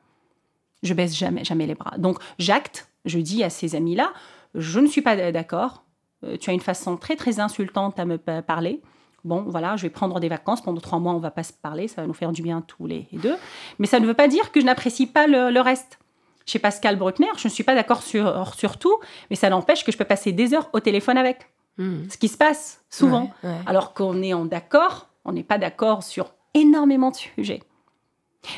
Je 0.83 0.93
baisse 0.93 1.17
jamais, 1.17 1.45
jamais 1.45 1.67
les 1.67 1.75
bras. 1.75 1.97
Donc 1.97 2.19
j'acte, 2.39 2.89
je 3.07 3.19
dis 3.19 3.43
à 3.43 3.49
ces 3.51 3.75
amis-là, 3.75 4.13
je 4.55 4.81
ne 4.81 4.87
suis 4.87 5.01
pas 5.03 5.33
d'accord. 5.33 5.85
Euh, 6.25 6.37
tu 6.39 6.51
as 6.51 6.53
une 6.53 6.61
façon 6.61 6.97
très 6.99 7.17
très 7.17 7.41
insultante 7.41 7.99
à 7.99 8.05
me 8.05 8.19
pa- 8.19 8.43
parler. 8.43 8.83
Bon, 9.25 9.45
voilà, 9.49 9.77
je 9.77 9.83
vais 9.83 9.91
prendre 9.91 10.21
des 10.21 10.29
vacances 10.29 10.61
pendant 10.63 10.81
trois 10.81 10.99
mois, 10.99 11.13
on 11.15 11.19
va 11.19 11.31
pas 11.31 11.43
se 11.43 11.53
parler, 11.53 11.89
ça 11.89 12.03
va 12.03 12.07
nous 12.07 12.15
faire 12.15 12.33
du 12.33 12.43
bien 12.43 12.61
tous 12.61 12.87
les 12.87 13.09
deux. 13.15 13.35
Mais 13.79 13.87
ça 13.87 13.99
ne 13.99 14.07
veut 14.07 14.15
pas 14.15 14.29
dire 14.29 14.53
que 14.53 14.61
je 14.61 14.67
n'apprécie 14.67 15.07
pas 15.07 15.27
le 15.27 15.61
reste. 15.61 15.99
Chez 16.47 16.61
Pascal 16.61 16.97
Bruckner, 16.97 17.29
je 17.37 17.49
ne 17.49 17.53
suis 17.53 17.65
pas 17.65 17.75
d'accord 17.75 18.03
sur, 18.03 18.55
sur 18.55 18.79
tout, 18.79 18.99
mais 19.31 19.37
ça 19.37 19.51
n'empêche 19.51 19.85
que 19.85 19.91
je 19.91 19.99
peux 19.99 20.05
passer 20.05 20.33
des 20.33 20.55
heures 20.55 20.71
au 20.73 20.81
téléphone 20.81 21.19
avec. 21.19 21.51
Hmm. 21.77 22.09
Ce 22.09 22.17
qui 22.17 22.29
se 22.29 22.39
passe 22.39 22.85
souvent. 22.89 23.33
Ouais, 23.43 23.51
ouais. 23.51 23.57
Alors 23.67 23.93
qu'on 23.95 24.23
est 24.23 24.33
en 24.33 24.45
d'accord, 24.45 25.09
on 25.25 25.33
n'est 25.33 25.43
pas 25.43 25.59
d'accord 25.59 26.03
sur 26.03 26.33
énormément 26.55 27.11
de 27.11 27.17
sujets. 27.17 27.63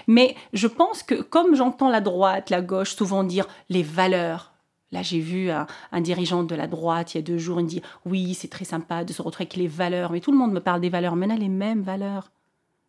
Mais 0.06 0.36
je 0.52 0.66
pense 0.66 1.02
que 1.02 1.14
comme 1.14 1.54
j'entends 1.54 1.88
la 1.88 2.00
droite, 2.00 2.50
la 2.50 2.60
gauche 2.60 2.94
souvent 2.94 3.24
dire 3.24 3.46
les 3.70 3.82
valeurs, 3.82 4.52
là 4.92 5.02
j'ai 5.02 5.18
vu 5.18 5.50
un, 5.50 5.66
un 5.92 6.00
dirigeant 6.02 6.44
de 6.44 6.54
la 6.54 6.66
droite 6.66 7.14
il 7.14 7.18
y 7.18 7.20
a 7.20 7.22
deux 7.22 7.38
jours, 7.38 7.58
il 7.58 7.64
me 7.64 7.68
dit 7.68 7.82
oui 8.04 8.34
c'est 8.34 8.48
très 8.48 8.66
sympa 8.66 9.04
de 9.04 9.12
se 9.14 9.22
retrouver 9.22 9.44
avec 9.44 9.56
les 9.56 9.66
valeurs, 9.66 10.12
mais 10.12 10.20
tout 10.20 10.30
le 10.30 10.38
monde 10.38 10.52
me 10.52 10.60
parle 10.60 10.82
des 10.82 10.90
valeurs, 10.90 11.16
mais 11.16 11.26
on 11.26 11.30
a 11.30 11.36
les 11.36 11.48
mêmes 11.48 11.82
valeurs. 11.82 12.30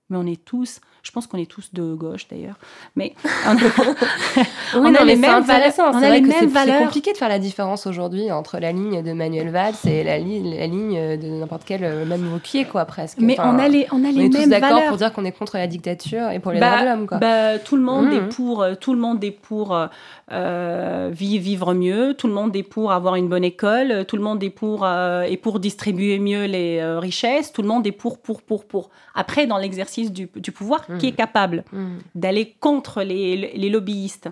Mais 0.09 0.17
on 0.17 0.25
est 0.25 0.43
tous, 0.43 0.81
je 1.03 1.11
pense 1.11 1.27
qu'on 1.27 1.37
est 1.37 1.49
tous 1.49 1.69
de 1.73 1.93
gauche 1.93 2.27
d'ailleurs, 2.29 2.55
mais 2.95 3.13
on, 3.47 3.55
on 4.79 4.95
a 4.95 5.03
les 5.03 5.15
mêmes 5.15 5.43
valeurs. 5.43 5.71
On 5.77 5.99
C'est 5.99 6.05
a 6.05 6.09
vrai 6.09 6.19
les 6.19 6.21
que 6.21 6.31
c'est- 6.33 6.79
compliqué 6.79 7.11
de 7.13 7.17
faire 7.17 7.29
la 7.29 7.39
différence 7.39 7.87
aujourd'hui 7.87 8.31
entre 8.31 8.59
la 8.59 8.71
ligne 8.71 9.01
de 9.03 9.13
Manuel 9.13 9.49
Valls 9.49 9.73
et 9.87 10.03
la, 10.03 10.17
li- 10.17 10.57
la 10.57 10.67
ligne 10.67 11.17
de 11.17 11.27
n'importe 11.27 11.63
quel 11.65 11.83
euh, 11.83 12.05
même 12.05 12.31
Wauquiez, 12.33 12.65
quoi, 12.65 12.85
presque. 12.85 13.17
Mais 13.19 13.39
Enfin, 13.39 13.55
on 13.55 13.59
a 13.59 13.67
les, 13.67 13.87
on 13.91 14.03
a 14.03 14.09
on 14.09 14.11
les 14.11 14.25
est 14.25 14.29
tous 14.29 14.47
d'accord 14.49 14.83
pour 14.87 14.97
dire 14.97 15.13
qu'on 15.13 15.25
est 15.25 15.31
contre 15.31 15.57
la 15.57 15.67
dictature 15.67 16.29
et 16.31 16.39
pour 16.39 16.51
les 16.51 16.59
Bah, 16.59 16.69
droits 16.71 16.81
de 16.81 16.85
l'homme, 16.85 17.07
quoi. 17.07 17.17
bah, 17.17 17.59
tout 17.59 17.75
le 17.75 17.81
monde 17.81 18.11
est 18.13 18.27
pour, 18.35 18.61
euh, 18.61 18.75
tout 18.75 18.93
le 18.93 18.99
monde 18.99 19.23
est 19.23 19.31
pour 19.31 19.75
euh, 19.75 19.87
euh, 20.31 21.09
vi- 21.13 21.39
vivre 21.39 21.73
mieux, 21.73 22.13
tout 22.13 22.27
le 22.27 22.33
monde 22.33 22.55
est 22.55 22.63
pour 22.63 22.91
avoir 22.91 23.15
une 23.15 23.27
bonne 23.27 23.43
école, 23.43 23.91
euh, 23.91 24.03
tout 24.03 24.15
le 24.15 24.21
monde 24.23 24.43
est 24.43 24.49
pour 24.49 24.85
euh, 24.85 25.23
est 25.23 25.37
pour 25.37 25.59
distribuer 25.59 26.19
mieux 26.19 26.45
les 26.45 26.79
euh, 26.79 26.99
richesses, 26.99 27.51
tout 27.51 27.61
le 27.61 27.67
monde 27.67 27.85
est 27.87 27.91
pour 27.91 28.19
pour 28.19 28.41
pour 28.41 28.65
pour. 28.65 28.89
Après, 29.15 29.47
dans 29.47 29.57
l'exercice 29.57 30.11
du, 30.11 30.29
du 30.35 30.51
pouvoir, 30.51 30.85
qui 30.97 31.07
est 31.07 31.11
capable 31.11 31.63
Hmm. 31.71 31.97
d'aller 32.15 32.55
contre 32.59 33.03
les, 33.03 33.35
les 33.55 33.69
lobbyistes, 33.69 34.29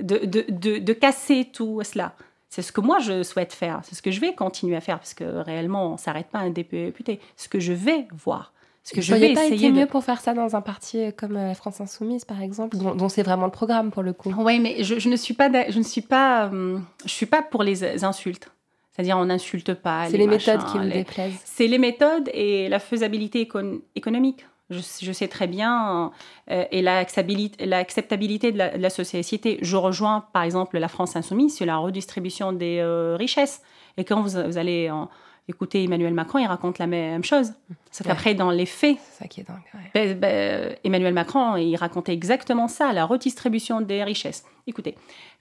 de, 0.00 0.18
de, 0.26 0.44
de, 0.48 0.78
de 0.78 0.92
casser 0.92 1.48
tout 1.52 1.80
cela. 1.84 2.12
C'est 2.48 2.62
ce 2.62 2.70
que 2.72 2.80
moi 2.80 2.98
je 3.00 3.22
souhaite 3.22 3.52
faire, 3.52 3.80
c'est 3.82 3.94
ce 3.94 4.02
que 4.02 4.10
je 4.10 4.20
vais 4.20 4.34
continuer 4.34 4.76
à 4.76 4.80
faire 4.80 4.98
parce 4.98 5.14
que 5.14 5.24
réellement 5.24 5.88
on 5.88 5.92
ne 5.92 5.98
s'arrête 5.98 6.26
pas 6.28 6.38
à 6.38 6.42
un 6.42 6.50
député. 6.50 7.20
Ce 7.36 7.48
que 7.48 7.60
je 7.60 7.72
vais 7.72 8.06
voir, 8.12 8.52
ce 8.84 8.94
que 8.94 9.00
je 9.00 9.12
vais 9.14 9.34
pas 9.34 9.44
essayer 9.46 9.66
été 9.68 9.72
de 9.72 9.80
mieux 9.80 9.86
pour 9.86 10.04
faire 10.04 10.20
ça 10.20 10.32
dans 10.32 10.54
un 10.54 10.60
parti 10.60 11.12
comme 11.16 11.36
euh, 11.36 11.54
France 11.54 11.80
Insoumise, 11.80 12.24
par 12.24 12.40
exemple, 12.40 12.76
dont, 12.76 12.94
dont 12.94 13.08
c'est 13.08 13.22
vraiment 13.24 13.46
le 13.46 13.50
programme 13.52 13.90
pour 13.90 14.02
le 14.04 14.12
coup. 14.12 14.32
Oui, 14.38 14.60
mais 14.60 14.84
je, 14.84 14.98
je 14.98 15.08
ne 15.08 15.16
suis 15.16 15.34
pas, 15.34 15.50
je 15.70 15.78
ne 15.78 15.82
suis 15.84 16.02
pas, 16.02 16.46
hum, 16.46 16.84
je 17.04 17.10
suis 17.10 17.26
pas 17.26 17.42
pour 17.42 17.62
les 17.64 18.04
insultes. 18.04 18.48
C'est-à-dire, 18.92 19.18
on 19.18 19.26
n'insulte 19.26 19.74
pas. 19.74 20.06
C'est 20.08 20.16
les 20.16 20.26
méthodes 20.26 20.64
qui 20.72 20.78
les- 20.78 20.90
déplaisent. 21.04 21.38
C'est 21.44 21.66
les 21.66 21.78
méthodes 21.78 22.30
et 22.32 22.68
la 22.70 22.78
faisabilité 22.78 23.44
écon- 23.44 23.80
économique. 23.94 24.46
Je, 24.68 24.80
je 25.02 25.12
sais 25.12 25.28
très 25.28 25.46
bien 25.46 26.10
euh, 26.50 26.64
et 26.72 26.82
l'acceptabilité 26.82 28.52
de, 28.52 28.58
la, 28.58 28.76
de 28.76 28.82
la 28.82 28.90
société. 28.90 29.58
Je 29.62 29.76
rejoins 29.76 30.24
par 30.32 30.42
exemple 30.42 30.78
la 30.78 30.88
France 30.88 31.14
insoumise 31.16 31.54
sur 31.54 31.66
la 31.66 31.76
redistribution 31.76 32.52
des 32.52 32.78
euh, 32.80 33.16
richesses. 33.16 33.62
Et 33.96 34.04
quand 34.04 34.20
vous, 34.22 34.40
vous 34.46 34.58
allez 34.58 34.90
en- 34.90 35.08
écouter 35.48 35.84
Emmanuel 35.84 36.12
Macron, 36.12 36.40
il 36.40 36.46
raconte 36.46 36.78
la 36.80 36.88
même 36.88 37.22
chose. 37.22 37.52
Sauf 37.92 38.04
Ouais. 38.06 38.12
qu'après, 38.12 38.34
dans 38.34 38.50
les 38.50 38.66
faits, 38.66 38.98
ça 39.12 39.28
qui 39.28 39.40
est 39.42 39.44
dingue. 39.44 39.62
ouais. 39.74 39.90
ben, 39.94 40.18
ben, 40.18 40.76
Emmanuel 40.82 41.14
Macron, 41.14 41.54
il 41.56 41.76
racontait 41.76 42.12
exactement 42.12 42.66
ça, 42.66 42.92
la 42.92 43.04
redistribution 43.04 43.80
des 43.80 44.02
richesses. 44.02 44.44
Écoutez, 44.66 44.96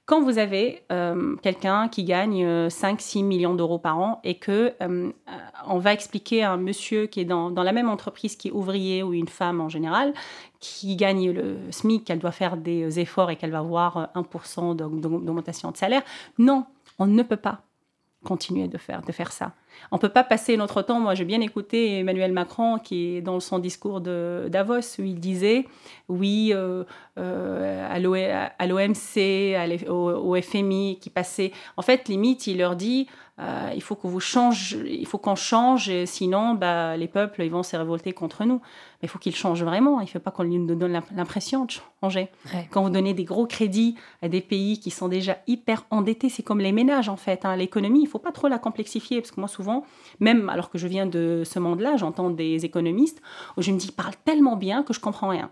quand 0.05 0.21
vous 0.21 0.37
avez 0.37 0.83
euh, 0.91 1.35
quelqu'un 1.41 1.87
qui 1.87 2.03
gagne 2.03 2.45
5-6 2.67 3.23
millions 3.23 3.55
d'euros 3.55 3.79
par 3.79 3.97
an 3.97 4.19
et 4.23 4.35
que 4.35 4.51
euh, 4.51 4.73
euh, 4.81 5.11
on 5.67 5.79
va 5.79 5.93
expliquer 5.93 6.43
à 6.43 6.51
un 6.51 6.57
monsieur 6.57 7.07
qui 7.07 7.21
est 7.21 7.25
dans, 7.25 7.49
dans 7.49 7.63
la 7.63 7.71
même 7.71 7.89
entreprise 7.89 8.35
qui 8.35 8.49
est 8.49 8.51
ouvrier 8.51 9.01
ou 9.01 9.13
une 9.13 9.27
femme 9.27 9.61
en 9.61 9.69
général, 9.69 10.13
qui 10.59 10.95
gagne 10.95 11.31
le 11.31 11.57
SMIC, 11.71 12.03
qu'elle 12.05 12.19
doit 12.19 12.31
faire 12.31 12.55
des 12.57 12.99
efforts 12.99 13.31
et 13.31 13.35
qu'elle 13.35 13.51
va 13.51 13.59
avoir 13.59 13.97
euh, 13.97 14.05
1% 14.15 14.75
d'aug- 14.75 14.99
d'augmentation 15.01 15.71
de 15.71 15.77
salaire, 15.77 16.03
non, 16.37 16.65
on 16.99 17.07
ne 17.07 17.23
peut 17.23 17.35
pas 17.37 17.61
continuer 18.23 18.67
de 18.67 18.77
faire, 18.77 19.01
de 19.01 19.11
faire 19.11 19.31
ça. 19.31 19.53
On 19.91 19.97
peut 19.97 20.09
pas 20.09 20.23
passer 20.23 20.57
notre 20.57 20.81
temps. 20.81 20.99
Moi, 20.99 21.15
j'ai 21.15 21.25
bien 21.25 21.41
écouté 21.41 21.99
Emmanuel 21.99 22.31
Macron 22.31 22.79
qui 22.79 23.17
est 23.17 23.21
dans 23.21 23.39
son 23.39 23.59
discours 23.59 24.01
de 24.01 24.47
Davos 24.49 24.99
où 24.99 25.03
il 25.03 25.19
disait 25.19 25.65
oui 26.09 26.51
euh, 26.53 26.83
euh, 27.17 27.87
à 27.89 27.99
l'O- 27.99 28.13
à 28.15 28.67
l'OMC, 28.67 29.89
au 29.89 30.35
FMI 30.41 30.97
qui 31.01 31.09
passait. 31.09 31.51
En 31.77 31.81
fait, 31.81 32.07
limite, 32.07 32.47
il 32.47 32.57
leur 32.59 32.75
dit 32.75 33.07
euh, 33.37 33.69
il 33.75 33.81
faut 33.81 33.95
que 33.95 34.07
vous 34.07 34.21
change, 34.21 34.77
il 34.85 35.05
faut 35.05 35.17
qu'on 35.17 35.35
change, 35.35 35.89
et 35.89 36.05
sinon, 36.05 36.53
bah, 36.53 36.95
les 36.95 37.07
peuples 37.09 37.43
ils 37.43 37.51
vont 37.51 37.63
se 37.63 37.75
révolter 37.75 38.13
contre 38.13 38.45
nous. 38.45 38.55
Mais 39.01 39.03
il 39.03 39.09
faut 39.09 39.19
qu'ils 39.19 39.35
changent 39.35 39.63
vraiment. 39.63 39.99
Il 39.99 40.05
ne 40.05 40.09
faut 40.09 40.19
pas 40.19 40.31
qu'on 40.31 40.45
nous 40.45 40.73
donne 40.73 40.93
l'imp- 40.93 41.11
l'impression 41.13 41.65
de 41.65 41.71
changer. 42.01 42.29
Ouais. 42.53 42.67
Quand 42.71 42.81
vous 42.83 42.89
donnez 42.89 43.13
des 43.13 43.25
gros 43.25 43.45
crédits 43.45 43.95
à 44.21 44.29
des 44.29 44.39
pays 44.41 44.79
qui 44.79 44.89
sont 44.89 45.09
déjà 45.09 45.37
hyper 45.47 45.85
endettés, 45.91 46.29
c'est 46.29 46.43
comme 46.43 46.59
les 46.59 46.71
ménages 46.71 47.09
en 47.09 47.17
fait. 47.17 47.43
hein. 47.43 47.57
L'économie, 47.57 48.01
il 48.03 48.07
faut 48.07 48.19
pas 48.19 48.31
trop 48.31 48.47
la 48.47 48.57
complexifier 48.57 49.19
parce 49.19 49.31
que 49.31 49.39
moi 49.41 49.49
souvent, 49.49 49.83
même 50.21 50.47
alors 50.47 50.69
que 50.69 50.77
je 50.77 50.87
viens 50.87 51.05
de 51.05 51.43
ce 51.45 51.59
monde-là, 51.59 51.97
j'entends 51.97 52.29
des 52.29 52.63
économistes 52.63 53.21
où 53.57 53.61
je 53.61 53.71
me 53.71 53.77
dis 53.77 53.87
ils 53.87 53.91
parlent 53.91 54.13
tellement 54.23 54.55
bien 54.55 54.81
que 54.83 54.93
je 54.93 54.99
comprends 55.01 55.27
rien. 55.27 55.49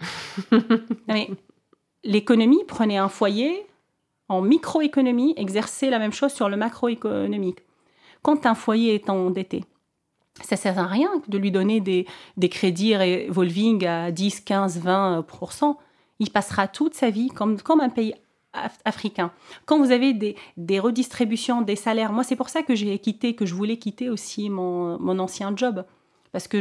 Non, 0.52 0.58
mais 1.08 1.30
l'économie, 2.04 2.60
prenez 2.66 2.98
un 2.98 3.08
foyer 3.08 3.66
en 4.28 4.40
microéconomie, 4.40 5.34
exercez 5.36 5.90
la 5.90 5.98
même 5.98 6.12
chose 6.12 6.32
sur 6.32 6.48
le 6.48 6.56
macroéconomique. 6.56 7.58
Quand 8.22 8.46
un 8.46 8.54
foyer 8.54 8.94
est 8.94 9.10
endetté, 9.10 9.64
ça 10.42 10.56
sert 10.56 10.78
à 10.78 10.86
rien 10.86 11.10
de 11.28 11.38
lui 11.38 11.50
donner 11.50 11.80
des, 11.80 12.06
des 12.36 12.48
crédits 12.48 12.96
revolving 12.96 13.86
à 13.86 14.10
10, 14.10 14.40
15, 14.40 14.80
20% 14.82 15.76
Il 16.20 16.30
passera 16.30 16.66
toute 16.68 16.94
sa 16.94 17.10
vie 17.10 17.28
comme, 17.28 17.60
comme 17.60 17.80
un 17.80 17.90
pays 17.90 18.14
af- 18.54 18.80
africain. 18.84 19.30
Quand 19.66 19.78
vous 19.78 19.92
avez 19.92 20.12
des, 20.12 20.80
redistributions 20.80 21.60
des 21.62 21.76
salaires, 21.76 22.12
moi 22.12 22.24
c'est 22.24 22.36
pour 22.36 22.48
ça 22.48 22.62
que 22.62 22.74
j'ai 22.74 22.98
quitté, 22.98 23.34
que 23.36 23.46
je 23.46 23.54
voulais 23.54 23.76
quitter 23.76 24.08
aussi 24.10 24.48
mon, 24.50 24.98
mon 24.98 25.18
ancien 25.18 25.52
job. 25.54 25.84
Parce 26.32 26.48
que 26.48 26.58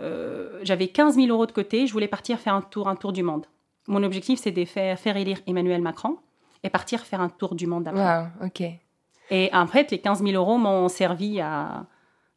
euh, 0.00 0.58
j'avais 0.62 0.88
15 0.88 1.14
000 1.14 1.28
euros 1.28 1.46
de 1.46 1.52
côté, 1.52 1.86
je 1.86 1.92
voulais 1.92 2.08
partir 2.08 2.38
faire 2.38 2.52
un 2.54 2.60
tour, 2.60 2.88
un 2.88 2.96
tour 2.96 3.12
du 3.12 3.22
monde. 3.22 3.46
Mon 3.88 4.02
objectif, 4.02 4.38
c'est 4.40 4.50
de 4.50 4.64
faire, 4.66 4.98
faire 4.98 5.16
élire 5.16 5.38
Emmanuel 5.46 5.80
Macron 5.80 6.18
et 6.66 6.70
partir 6.70 7.00
faire 7.04 7.20
un 7.20 7.28
tour 7.28 7.54
du 7.54 7.66
monde 7.66 7.88
après. 7.88 8.24
Ok. 8.44 8.62
Et 9.30 9.50
en 9.52 9.66
fait, 9.66 9.90
les 9.90 9.98
15 9.98 10.22
000 10.22 10.32
euros 10.34 10.58
m'ont 10.58 10.88
servi 10.88 11.40
à, 11.40 11.84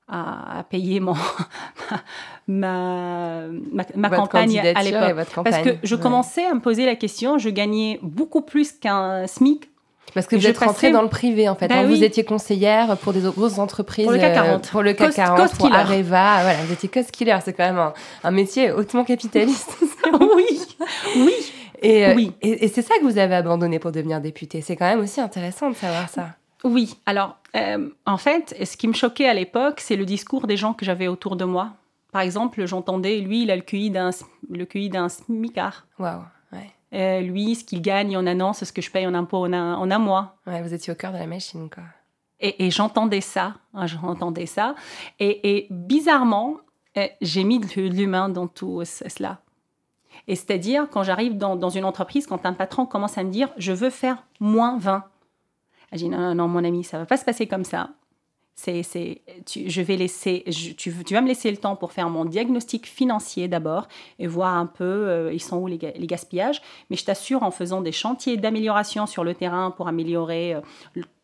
à, 0.07 0.59
à 0.59 0.63
payer 0.63 0.99
mon, 0.99 1.13
ma, 2.47 3.41
ma, 3.71 3.85
ma 3.95 4.09
campagne 4.09 4.59
à 4.59 4.83
l'époque. 4.83 5.27
Parce 5.43 5.59
que 5.59 5.75
je 5.83 5.95
ouais. 5.95 6.01
commençais 6.01 6.45
à 6.45 6.53
me 6.53 6.59
poser 6.61 6.85
la 6.85 6.95
question, 6.95 7.37
je 7.37 7.49
gagnais 7.49 7.99
beaucoup 8.01 8.41
plus 8.41 8.71
qu'un 8.71 9.27
SMIC. 9.27 9.69
Parce 10.15 10.25
que 10.25 10.35
vous 10.35 10.47
êtes 10.47 10.57
rentrée 10.57 10.87
passais- 10.87 10.91
dans 10.91 11.03
le 11.03 11.07
privé, 11.07 11.47
en 11.47 11.53
fait. 11.53 11.67
Bah 11.67 11.75
hein. 11.77 11.83
oui. 11.85 11.97
Vous 11.97 12.03
étiez 12.03 12.23
conseillère 12.23 12.97
pour 12.97 13.13
des 13.13 13.21
grosses 13.21 13.59
entreprises. 13.59 14.05
Pour 14.05 14.13
le 14.13 14.17
CAC 14.17 14.31
euh, 14.31 14.41
40. 14.41 14.69
pour 14.71 14.81
le 14.81 14.93
CAC 14.93 15.07
Cost- 15.09 15.15
40, 15.17 15.37
cost 15.37 15.57
pour. 15.57 15.71
Areva. 15.71 16.41
Voilà, 16.41 16.63
vous 16.65 16.73
étiez 16.73 16.89
cost 16.89 17.11
killer. 17.11 17.37
C'est 17.45 17.53
quand 17.53 17.65
même 17.65 17.77
un, 17.77 17.93
un 18.23 18.31
métier 18.31 18.71
hautement 18.71 19.03
capitaliste. 19.03 19.77
oui, 20.35 20.47
oui. 21.15 21.33
Et, 21.81 22.05
euh, 22.07 22.15
Oui. 22.15 22.33
et, 22.41 22.65
et 22.65 22.67
c'est 22.67 22.81
ça 22.81 22.95
que 22.99 23.03
vous 23.03 23.17
avez 23.17 23.35
abandonné 23.35 23.79
pour 23.79 23.91
devenir 23.91 24.21
député. 24.21 24.61
C'est 24.61 24.75
quand 24.75 24.85
même 24.89 24.99
aussi 24.99 25.21
intéressant 25.21 25.69
de 25.69 25.75
savoir 25.75 26.09
ça. 26.09 26.35
Oui, 26.63 26.95
alors 27.05 27.37
euh, 27.55 27.89
en 28.05 28.17
fait, 28.17 28.55
ce 28.65 28.75
qui 28.77 28.87
me 28.87 28.93
choquait 28.93 29.27
à 29.29 29.33
l'époque, 29.33 29.79
c'est 29.79 29.95
le 29.95 30.05
discours 30.05 30.45
des 30.45 30.57
gens 30.57 30.73
que 30.73 30.83
j'avais 30.85 31.07
autour 31.07 31.35
de 31.37 31.45
moi. 31.45 31.71
Par 32.11 32.21
exemple, 32.21 32.65
j'entendais, 32.65 33.19
lui, 33.19 33.43
il 33.43 33.51
a 33.51 33.55
le 33.55 33.61
QI 33.61 33.91
d'un, 33.91 34.09
le 34.49 34.65
QI 34.65 34.89
d'un 34.89 35.09
smicard. 35.09 35.85
Waouh. 35.99 36.21
Ouais. 36.51 36.69
Euh, 36.93 37.21
lui, 37.21 37.55
ce 37.55 37.63
qu'il 37.63 37.81
gagne 37.81 38.17
en 38.17 38.25
un 38.27 38.39
an, 38.41 38.51
c'est 38.53 38.65
ce 38.65 38.73
que 38.73 38.81
je 38.81 38.89
paye 38.91 39.05
en 39.07 39.13
impôt 39.13 39.45
en 39.45 39.53
un, 39.53 39.75
en 39.75 39.89
un 39.91 39.99
mois. 39.99 40.35
Ouais, 40.47 40.61
vous 40.61 40.73
étiez 40.73 40.91
au 40.91 40.95
cœur 40.95 41.13
de 41.13 41.17
la 41.17 41.27
machine, 41.27 41.69
quoi. 41.69 41.83
Et, 42.41 42.65
et 42.65 42.71
j'entendais 42.71 43.21
ça, 43.21 43.55
hein, 43.73 43.85
j'entendais 43.85 44.45
ça. 44.47 44.73
Et, 45.19 45.57
et 45.57 45.67
bizarrement, 45.69 46.57
j'ai 47.21 47.43
mis 47.43 47.59
de 47.59 47.67
l'humain 47.81 48.27
dans 48.29 48.47
tout 48.47 48.83
ce- 48.85 49.07
cela. 49.07 49.39
Et 50.27 50.35
c'est-à-dire, 50.35 50.87
quand 50.89 51.03
j'arrive 51.03 51.37
dans, 51.37 51.55
dans 51.55 51.69
une 51.69 51.85
entreprise, 51.85 52.27
quand 52.27 52.45
un 52.45 52.53
patron 52.53 52.85
commence 52.85 53.17
à 53.17 53.23
me 53.23 53.31
dire, 53.31 53.49
je 53.57 53.71
veux 53.71 53.89
faire 53.89 54.23
moins 54.39 54.77
20. 54.77 55.03
Je 55.91 55.97
dis, 55.97 56.09
non, 56.09 56.19
non, 56.19 56.35
non, 56.35 56.47
mon 56.47 56.63
ami, 56.63 56.83
ça 56.83 56.97
va 56.97 57.05
pas 57.05 57.17
se 57.17 57.25
passer 57.25 57.47
comme 57.47 57.63
ça. 57.63 57.89
C'est, 58.55 58.83
c'est, 58.83 59.21
tu, 59.45 59.69
je 59.69 59.81
vais 59.81 59.95
laisser, 59.95 60.43
tu, 60.77 60.93
tu 60.93 61.13
vas 61.13 61.21
me 61.21 61.29
laisser 61.29 61.49
le 61.49 61.55
temps 61.55 61.77
pour 61.77 61.93
faire 61.93 62.09
mon 62.09 62.25
diagnostic 62.25 62.87
financier 62.87 63.47
d'abord 63.47 63.87
et 64.19 64.27
voir 64.27 64.53
un 64.53 64.65
peu, 64.65 64.83
euh, 64.83 65.31
ils 65.31 65.41
sont 65.41 65.55
où 65.55 65.67
les, 65.67 65.77
les 65.77 66.07
gaspillages. 66.07 66.61
Mais 66.89 66.97
je 66.97 67.05
t'assure, 67.05 67.43
en 67.43 67.51
faisant 67.51 67.79
des 67.79 67.93
chantiers 67.93 68.35
d'amélioration 68.35 69.05
sur 69.05 69.23
le 69.23 69.33
terrain 69.33 69.71
pour 69.71 69.87
améliorer 69.87 70.55
euh, 70.55 70.61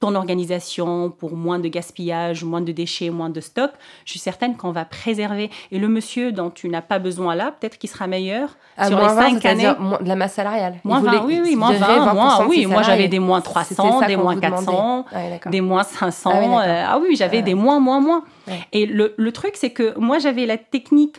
ton 0.05 0.15
organisation, 0.15 1.09
pour 1.09 1.35
moins 1.35 1.59
de 1.59 1.67
gaspillage, 1.67 2.43
moins 2.43 2.61
de 2.61 2.71
déchets, 2.71 3.09
moins 3.09 3.29
de 3.29 3.39
stock, 3.41 3.71
je 4.05 4.11
suis 4.11 4.19
certaine 4.19 4.55
qu'on 4.57 4.71
va 4.71 4.85
préserver. 4.85 5.49
Et 5.71 5.79
le 5.79 5.87
monsieur 5.87 6.31
dont 6.31 6.49
tu 6.49 6.69
n'as 6.69 6.81
pas 6.81 6.99
besoin 6.99 7.35
là, 7.35 7.51
peut-être 7.59 7.77
qu'il 7.77 7.89
sera 7.89 8.07
meilleur 8.07 8.49
À 8.77 8.87
sur 8.87 8.97
les 8.99 9.03
20, 9.05 9.09
cinq 9.15 9.21
années. 9.25 9.39
c'est-à-dire 9.41 9.79
moins- 9.79 9.99
de 10.01 10.07
la 10.07 10.15
masse 10.15 10.33
salariale. 10.33 10.75
Moins 10.83 10.99
voulait- 10.99 11.17
20, 11.17 11.25
oui, 11.25 11.39
oui, 11.43 11.55
moins 11.55 11.71
virait 11.71 11.97
20, 11.97 12.05
20% 12.05 12.13
moins, 12.13 12.45
oui, 12.47 12.65
moi 12.65 12.81
j'avais 12.83 13.07
des 13.07 13.19
moins 13.19 13.39
C'était 13.39 13.49
300, 13.75 13.99
ça 13.99 14.07
des 14.07 14.15
moins 14.17 14.33
vous 14.35 14.41
demandait. 14.41 14.65
400, 14.65 15.05
Ah 15.11 15.15
ouais, 15.17 15.29
d'accord. 15.31 15.51
des 15.51 15.61
moins 15.61 15.83
500. 15.83 16.31
Ah 16.33 16.39
oui, 16.39 16.45
euh, 16.69 16.85
ah 16.87 16.99
oui, 17.01 17.15
j'avais 17.15 17.41
des 17.41 17.53
moins, 17.53 17.79
moins, 17.79 17.99
moins. 17.99 18.23
Ouais. 18.47 18.59
Et 18.73 18.85
le, 18.85 19.13
le 19.17 19.31
truc, 19.31 19.53
c'est 19.55 19.71
que 19.71 19.97
moi 19.97 20.19
j'avais 20.19 20.45
la 20.45 20.57
technique 20.57 21.17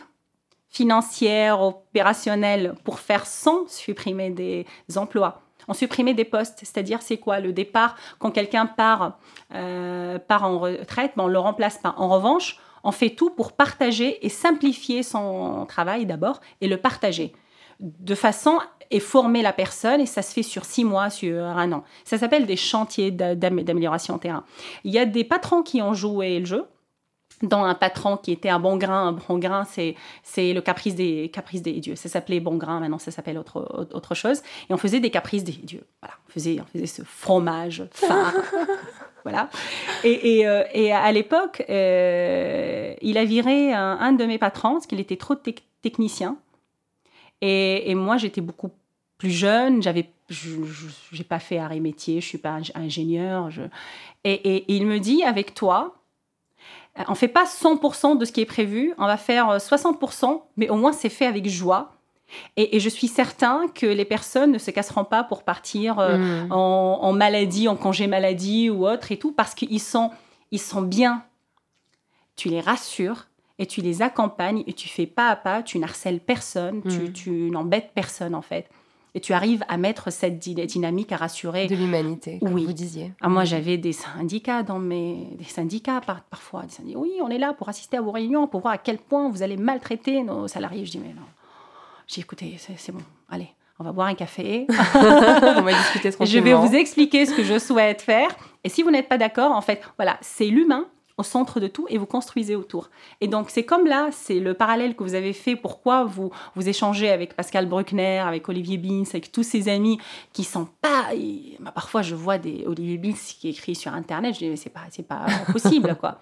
financière, 0.69 1.61
opérationnelle 1.61 2.75
pour 2.83 2.99
faire 2.99 3.25
sans 3.25 3.67
supprimer 3.67 4.29
des 4.29 4.65
emplois. 4.95 5.41
On 5.67 5.73
supprimait 5.73 6.13
des 6.13 6.25
postes, 6.25 6.59
c'est-à-dire 6.59 7.01
c'est 7.01 7.17
quoi? 7.17 7.39
Le 7.39 7.51
départ 7.53 7.95
quand 8.19 8.31
quelqu'un 8.31 8.65
part, 8.65 9.17
euh, 9.53 10.17
part 10.19 10.43
en 10.43 10.59
retraite, 10.59 11.11
ben, 11.15 11.23
on 11.25 11.27
le 11.27 11.39
remplace 11.39 11.77
pas. 11.77 11.93
En 11.97 12.07
revanche, 12.09 12.57
on 12.83 12.91
fait 12.91 13.09
tout 13.11 13.29
pour 13.31 13.51
partager 13.53 14.25
et 14.25 14.29
simplifier 14.29 15.03
son 15.03 15.65
travail 15.67 16.05
d'abord 16.05 16.39
et 16.61 16.67
le 16.67 16.77
partager 16.77 17.33
de 17.79 18.15
façon 18.15 18.59
et 18.89 18.99
former 18.99 19.41
la 19.41 19.53
personne 19.53 19.99
et 20.01 20.05
ça 20.05 20.21
se 20.21 20.33
fait 20.33 20.41
sur 20.43 20.63
six 20.65 20.85
mois, 20.85 21.09
sur 21.09 21.43
un 21.43 21.71
an. 21.73 21.83
Ça 22.05 22.17
s'appelle 22.17 22.45
des 22.45 22.55
chantiers 22.55 23.11
d'a- 23.11 23.35
d'am- 23.35 23.61
d'amélioration 23.61 24.17
terrain. 24.17 24.43
Il 24.83 24.91
y 24.93 24.97
a 24.97 25.05
des 25.05 25.23
patrons 25.23 25.61
qui 25.61 25.81
ont 25.81 25.93
joué 25.93 26.39
le 26.39 26.45
jeu 26.45 26.65
dans 27.43 27.63
un 27.63 27.75
patron 27.75 28.17
qui 28.17 28.31
était 28.31 28.49
un 28.49 28.59
bon 28.59 28.77
grain. 28.77 29.09
Un 29.09 29.11
bon 29.11 29.37
grain, 29.37 29.63
c'est, 29.65 29.95
c'est 30.23 30.53
le 30.53 30.61
caprice 30.61 30.95
des, 30.95 31.29
caprice 31.29 31.61
des 31.61 31.73
dieux. 31.79 31.95
Ça 31.95 32.09
s'appelait 32.09 32.39
bon 32.39 32.55
grain, 32.57 32.79
maintenant 32.79 32.97
ça 32.99 33.11
s'appelle 33.11 33.37
autre, 33.37 33.87
autre 33.93 34.15
chose. 34.15 34.41
Et 34.69 34.73
on 34.73 34.77
faisait 34.77 34.99
des 34.99 35.09
caprices 35.11 35.43
des 35.43 35.51
dieux. 35.51 35.85
Voilà, 36.01 36.15
on 36.27 36.31
faisait, 36.31 36.57
on 36.59 36.65
faisait 36.65 36.87
ce 36.87 37.03
fromage 37.03 37.83
phare. 37.91 38.33
voilà. 39.23 39.49
Et, 40.03 40.37
et, 40.39 40.47
euh, 40.47 40.63
et 40.73 40.91
à 40.91 41.11
l'époque, 41.11 41.63
euh, 41.69 42.93
il 43.01 43.17
a 43.17 43.25
viré 43.25 43.73
un, 43.73 43.97
un 43.99 44.13
de 44.13 44.25
mes 44.25 44.37
patrons 44.37 44.73
parce 44.73 44.87
qu'il 44.87 44.99
était 44.99 45.17
trop 45.17 45.35
tec- 45.35 45.63
technicien. 45.81 46.37
Et, 47.41 47.91
et 47.91 47.95
moi, 47.95 48.17
j'étais 48.17 48.41
beaucoup 48.41 48.71
plus 49.19 49.29
jeune. 49.29 49.83
J'avais, 49.83 50.09
je 50.29 50.49
n'ai 51.15 51.23
pas 51.23 51.39
fait 51.39 51.59
arrêt 51.59 51.79
métier, 51.79 52.19
je 52.19 52.25
suis 52.27 52.37
pas 52.39 52.59
ing- 52.59 52.71
ingénieur. 52.73 53.51
Je... 53.51 53.61
Et, 54.23 54.33
et 54.33 54.65
il 54.73 54.87
me 54.87 54.99
dit, 54.99 55.23
avec 55.23 55.53
toi, 55.53 55.96
on 57.07 57.15
fait 57.15 57.27
pas 57.27 57.45
100% 57.45 58.17
de 58.17 58.25
ce 58.25 58.31
qui 58.31 58.41
est 58.41 58.45
prévu, 58.45 58.93
on 58.97 59.05
va 59.05 59.17
faire 59.17 59.49
euh, 59.49 59.57
60%, 59.59 60.41
mais 60.57 60.69
au 60.69 60.75
moins 60.75 60.91
c'est 60.93 61.09
fait 61.09 61.25
avec 61.25 61.47
joie. 61.47 61.93
Et, 62.57 62.75
et 62.75 62.79
je 62.81 62.89
suis 62.89 63.07
certain 63.07 63.67
que 63.73 63.85
les 63.85 64.03
personnes 64.03 64.51
ne 64.51 64.57
se 64.57 64.69
casseront 64.71 65.05
pas 65.05 65.23
pour 65.23 65.43
partir 65.43 65.99
euh, 65.99 66.17
Mm. 66.17 66.51
en, 66.51 66.99
en 67.03 67.13
maladie, 67.13 67.67
en 67.69 67.75
congé 67.77 68.07
maladie 68.07 68.69
ou 68.69 68.85
autre 68.87 69.11
et 69.11 69.17
tout, 69.17 69.31
parce 69.31 69.55
qu'ils 69.55 69.79
sont, 69.81 70.11
ils 70.51 70.59
sont 70.59 70.81
bien. 70.81 71.23
Tu 72.35 72.49
les 72.49 72.59
rassures 72.61 73.27
et 73.59 73.65
tu 73.65 73.81
les 73.81 74.01
accompagnes 74.01 74.63
et 74.67 74.73
tu 74.73 74.87
fais 74.89 75.05
pas 75.07 75.29
à 75.29 75.35
pas, 75.35 75.63
tu 75.63 75.79
n'harcèles 75.79 76.19
personne, 76.19 76.81
tu, 76.83 76.99
Mm. 77.09 77.13
tu 77.13 77.31
n'embêtes 77.51 77.91
personne 77.95 78.35
en 78.35 78.41
fait. 78.41 78.69
Et 79.15 79.19
tu 79.19 79.33
arrives 79.33 79.63
à 79.67 79.77
mettre 79.77 80.11
cette 80.11 80.37
dy- 80.37 80.53
dynamique 80.53 81.11
à 81.11 81.17
rassurer. 81.17 81.65
De 81.67 81.75
l'humanité, 81.75 82.37
comme 82.39 82.53
Oui. 82.53 82.65
vous 82.65 82.73
disiez. 82.73 83.13
Ah, 83.21 83.29
moi, 83.29 83.45
j'avais 83.45 83.77
des 83.77 83.93
syndicats 83.93 84.61
dans 84.63 84.77
mes... 84.79 85.29
Des 85.39 85.43
syndicats 85.45 86.01
par- 86.01 86.21
parfois. 86.21 86.63
Des 86.63 86.69
syndicats, 86.73 86.99
oui, 86.99 87.13
on 87.23 87.29
est 87.29 87.39
là 87.39 87.53
pour 87.53 87.67
assister 87.69 87.97
à 87.97 88.01
vos 88.01 88.11
réunions, 88.11 88.47
pour 88.47 88.61
voir 88.61 88.73
à 88.73 88.77
quel 88.77 88.97
point 88.99 89.29
vous 89.29 89.41
allez 89.41 89.57
maltraiter 89.57 90.21
nos 90.23 90.47
salariés. 90.47 90.85
Je 90.85 90.91
dis, 90.91 90.99
mais 90.99 91.13
non. 91.13 91.23
J'ai 92.05 92.21
écoutez, 92.21 92.57
c'est 92.77 92.91
bon, 92.91 93.01
allez, 93.29 93.49
on 93.79 93.83
va 93.83 93.91
boire 93.91 94.07
un 94.07 94.13
café. 94.15 94.65
On 94.95 95.61
va 95.61 95.73
discuter 95.73 96.11
Je 96.25 96.39
vais 96.39 96.53
vous 96.53 96.73
expliquer 96.75 97.25
ce 97.25 97.33
que 97.33 97.43
je 97.43 97.59
souhaite 97.59 98.01
faire. 98.01 98.29
Et 98.63 98.69
si 98.69 98.81
vous 98.83 98.91
n'êtes 98.91 99.09
pas 99.09 99.17
d'accord, 99.17 99.51
en 99.51 99.61
fait, 99.61 99.81
voilà, 99.97 100.17
c'est 100.21 100.45
l'humain 100.47 100.85
au 101.17 101.23
centre 101.23 101.59
de 101.59 101.67
tout 101.67 101.85
et 101.89 101.97
vous 101.97 102.05
construisez 102.05 102.55
autour. 102.55 102.89
Et 103.21 103.27
donc, 103.27 103.49
c'est 103.49 103.63
comme 103.65 103.85
là, 103.87 104.09
c'est 104.11 104.39
le 104.39 104.53
parallèle 104.53 104.95
que 104.95 105.03
vous 105.03 105.15
avez 105.15 105.33
fait. 105.33 105.55
Pourquoi 105.55 106.03
vous, 106.05 106.31
vous 106.55 106.69
échangez 106.69 107.09
avec 107.09 107.35
Pascal 107.35 107.65
Bruckner, 107.65 108.19
avec 108.19 108.47
Olivier 108.49 108.77
Bins, 108.77 109.03
avec 109.09 109.31
tous 109.31 109.43
ses 109.43 109.67
amis 109.69 109.99
qui 110.33 110.43
sont 110.43 110.67
pas. 110.81 111.13
et- 111.15 111.57
bah, 111.59 111.71
parfois, 111.71 112.01
je 112.03 112.15
vois 112.15 112.37
des 112.37 112.63
Olivier 112.67 112.97
Bins 112.97 113.13
qui 113.15 113.49
écrit 113.49 113.75
sur 113.75 113.93
Internet. 113.93 114.33
Je 114.35 114.39
dis, 114.39 114.49
mais 114.49 114.55
c'est 114.57 114.69
pas, 114.69 114.81
c'est 114.91 115.07
pas 115.07 115.25
possible, 115.51 115.95
quoi. 115.99 116.19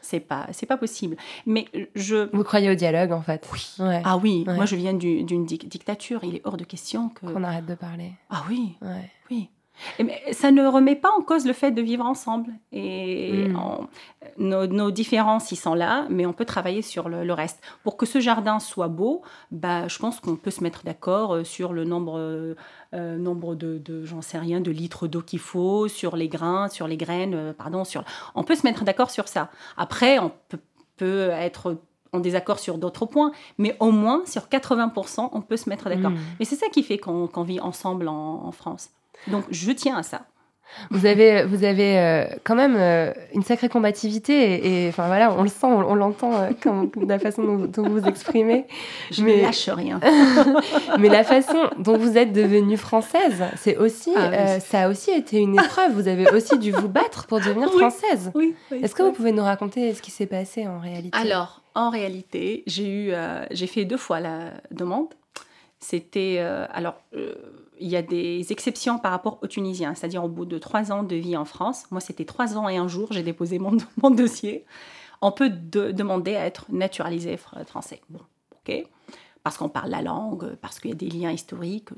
C'est 0.00 0.20
pas, 0.20 0.46
c'est 0.52 0.64
pas 0.66 0.78
possible. 0.78 1.16
Mais 1.44 1.66
je. 1.94 2.34
Vous 2.34 2.42
croyez 2.44 2.70
au 2.70 2.74
dialogue, 2.74 3.12
en 3.12 3.20
fait 3.20 3.46
Oui. 3.52 3.66
Ouais. 3.80 4.00
Ah 4.04 4.16
oui, 4.16 4.44
Ouais. 4.46 4.54
moi 4.54 4.64
je 4.64 4.74
viens 4.76 4.94
du- 4.94 5.22
d'une 5.24 5.44
dic- 5.44 5.68
dictature. 5.68 6.20
Il 6.22 6.36
est 6.36 6.40
hors 6.44 6.56
de 6.56 6.64
question 6.64 7.10
que. 7.10 7.26
Qu'on 7.26 7.44
arrête 7.44 7.66
de 7.66 7.74
parler. 7.74 8.12
Ah 8.30 8.42
oui. 8.48 8.76
Ouais. 8.80 9.10
Oui. 9.30 9.50
Et 9.98 10.32
ça 10.32 10.50
ne 10.50 10.66
remet 10.66 10.96
pas 10.96 11.10
en 11.16 11.22
cause 11.22 11.46
le 11.46 11.52
fait 11.52 11.70
de 11.70 11.80
vivre 11.82 12.04
ensemble. 12.04 12.52
Et 12.72 13.48
Mm. 13.48 13.56
on- 13.58 13.88
nos, 14.38 14.66
nos 14.66 14.90
différences, 14.90 15.52
ils 15.52 15.56
sont 15.56 15.74
là, 15.74 16.06
mais 16.10 16.26
on 16.26 16.32
peut 16.32 16.44
travailler 16.44 16.82
sur 16.82 17.08
le, 17.08 17.24
le 17.24 17.32
reste. 17.32 17.60
Pour 17.84 17.96
que 17.96 18.06
ce 18.06 18.20
jardin 18.20 18.58
soit 18.60 18.88
beau, 18.88 19.22
bah, 19.50 19.88
je 19.88 19.98
pense 19.98 20.20
qu'on 20.20 20.36
peut 20.36 20.50
se 20.50 20.62
mettre 20.62 20.82
d'accord 20.84 21.34
euh, 21.34 21.44
sur 21.44 21.72
le 21.72 21.84
nombre, 21.84 22.18
euh, 22.18 22.54
euh, 22.94 23.16
nombre 23.18 23.54
de, 23.54 23.78
de 23.78 24.04
j'en 24.04 24.22
sais 24.22 24.38
rien, 24.38 24.60
de 24.60 24.70
litres 24.70 25.06
d'eau 25.06 25.22
qu'il 25.22 25.38
faut, 25.38 25.88
sur 25.88 26.16
les 26.16 26.28
grains, 26.28 26.68
sur 26.68 26.86
les 26.88 26.96
graines, 26.96 27.34
euh, 27.34 27.52
pardon. 27.52 27.84
Sur... 27.84 28.04
On 28.34 28.44
peut 28.44 28.54
se 28.56 28.66
mettre 28.66 28.84
d'accord 28.84 29.10
sur 29.10 29.28
ça. 29.28 29.50
Après, 29.76 30.18
on 30.18 30.30
peut, 30.48 30.58
peut 30.96 31.28
être 31.32 31.76
en 32.12 32.20
désaccord 32.20 32.58
sur 32.58 32.78
d'autres 32.78 33.04
points, 33.06 33.32
mais 33.58 33.76
au 33.80 33.90
moins 33.90 34.22
sur 34.26 34.48
80%, 34.48 35.28
on 35.32 35.40
peut 35.42 35.56
se 35.58 35.68
mettre 35.68 35.88
d'accord. 35.88 36.10
Mm. 36.10 36.18
Mais 36.38 36.44
c'est 36.44 36.56
ça 36.56 36.68
qui 36.68 36.82
fait 36.82 36.98
qu'on 36.98 37.28
vit 37.42 37.60
ensemble 37.60 38.08
en, 38.08 38.44
en 38.46 38.52
France. 38.52 38.90
Donc 39.26 39.44
je 39.50 39.70
tiens 39.72 39.96
à 39.96 40.02
ça. 40.02 40.22
Vous 40.90 41.06
avez, 41.06 41.44
vous 41.46 41.64
avez 41.64 41.98
euh, 41.98 42.26
quand 42.44 42.54
même 42.54 42.76
euh, 42.76 43.10
une 43.34 43.42
sacrée 43.42 43.70
combativité 43.70 44.84
et, 44.84 44.88
enfin 44.90 45.06
voilà, 45.06 45.32
on 45.32 45.42
le 45.42 45.48
sent, 45.48 45.64
on, 45.66 45.78
on 45.80 45.94
l'entend 45.94 46.34
euh, 46.36 46.50
comme- 46.62 46.90
de 46.94 47.06
la 47.08 47.18
façon 47.18 47.42
dont, 47.42 47.56
dont 47.64 47.88
vous 47.88 48.00
vous 48.00 48.06
exprimez. 48.06 48.66
Je 49.10 49.24
ne 49.24 49.40
lâche 49.40 49.70
rien. 49.70 49.98
Mais 50.98 51.08
la 51.08 51.24
façon 51.24 51.70
dont 51.78 51.96
vous 51.96 52.18
êtes 52.18 52.34
devenue 52.34 52.76
française, 52.76 53.44
c'est 53.56 53.78
aussi, 53.78 54.12
Ah 54.14 54.28
oui. 54.30 54.36
euh, 54.36 54.60
ça 54.60 54.82
a 54.82 54.88
aussi 54.90 55.10
été 55.10 55.38
une 55.38 55.54
épreuve. 55.54 55.92
Vous 55.92 56.06
avez 56.06 56.28
aussi 56.30 56.58
dû 56.58 56.70
vous 56.70 56.88
battre 56.88 57.26
pour 57.26 57.40
devenir 57.40 57.70
Oui. 57.72 57.78
française. 57.78 58.30
Oui, 58.34 58.54
Est-ce 58.70 58.94
que 58.94 59.02
vous 59.02 59.12
pouvez 59.12 59.32
nous 59.32 59.42
raconter 59.44 59.94
ce 59.94 60.02
qui 60.02 60.10
s'est 60.10 60.26
passé 60.26 60.66
en 60.68 60.78
réalité? 60.80 61.16
Alors, 61.18 61.62
en 61.74 61.88
réalité, 61.88 62.62
j'ai 62.66 62.88
eu, 62.88 63.12
j'ai 63.52 63.66
fait 63.66 63.86
deux 63.86 63.96
fois 63.96 64.20
la 64.20 64.50
demande. 64.70 65.08
C'était, 65.80 66.44
alors, 66.72 67.00
il 67.80 67.88
y 67.88 67.96
a 67.96 68.02
des 68.02 68.50
exceptions 68.52 68.98
par 68.98 69.12
rapport 69.12 69.38
aux 69.42 69.46
Tunisiens, 69.46 69.94
c'est-à-dire 69.94 70.24
au 70.24 70.28
bout 70.28 70.44
de 70.44 70.58
trois 70.58 70.92
ans 70.92 71.02
de 71.02 71.16
vie 71.16 71.36
en 71.36 71.44
France. 71.44 71.84
Moi, 71.90 72.00
c'était 72.00 72.24
trois 72.24 72.56
ans 72.56 72.68
et 72.68 72.76
un 72.76 72.88
jour, 72.88 73.08
j'ai 73.12 73.22
déposé 73.22 73.58
mon, 73.58 73.76
dossier. 74.10 74.64
On 75.20 75.32
peut 75.32 75.50
de- 75.50 75.90
demander 75.92 76.36
à 76.36 76.46
être 76.46 76.66
naturalisé 76.70 77.36
fr- 77.36 77.64
français. 77.66 78.00
Bon, 78.08 78.20
ok. 78.52 78.86
Parce 79.42 79.56
qu'on 79.56 79.68
parle 79.68 79.90
la 79.90 80.02
langue, 80.02 80.54
parce 80.60 80.78
qu'il 80.80 80.90
y 80.90 80.92
a 80.92 80.96
des 80.96 81.08
liens 81.08 81.30
historiques. 81.32 81.88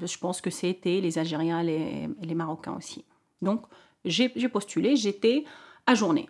Je 0.00 0.18
pense 0.18 0.40
que 0.40 0.50
c'était 0.50 1.00
les 1.00 1.18
Algériens 1.18 1.62
les, 1.62 2.08
les 2.20 2.34
Marocains 2.34 2.76
aussi. 2.76 3.04
Donc, 3.40 3.62
j'ai 4.04 4.28
postulé, 4.48 4.96
j'étais 4.96 5.44
ajournée. 5.86 6.28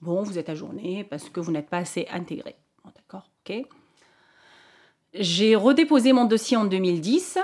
Bon, 0.00 0.22
vous 0.22 0.38
êtes 0.38 0.48
ajourné 0.48 1.04
parce 1.04 1.28
que 1.28 1.40
vous 1.40 1.52
n'êtes 1.52 1.68
pas 1.68 1.78
assez 1.78 2.06
intégré. 2.12 2.56
D'accord, 2.84 3.28
ok. 3.48 3.66
J'ai 5.14 5.54
redéposé 5.54 6.12
mon 6.12 6.24
dossier 6.24 6.56
en 6.56 6.64
2010 6.64 7.38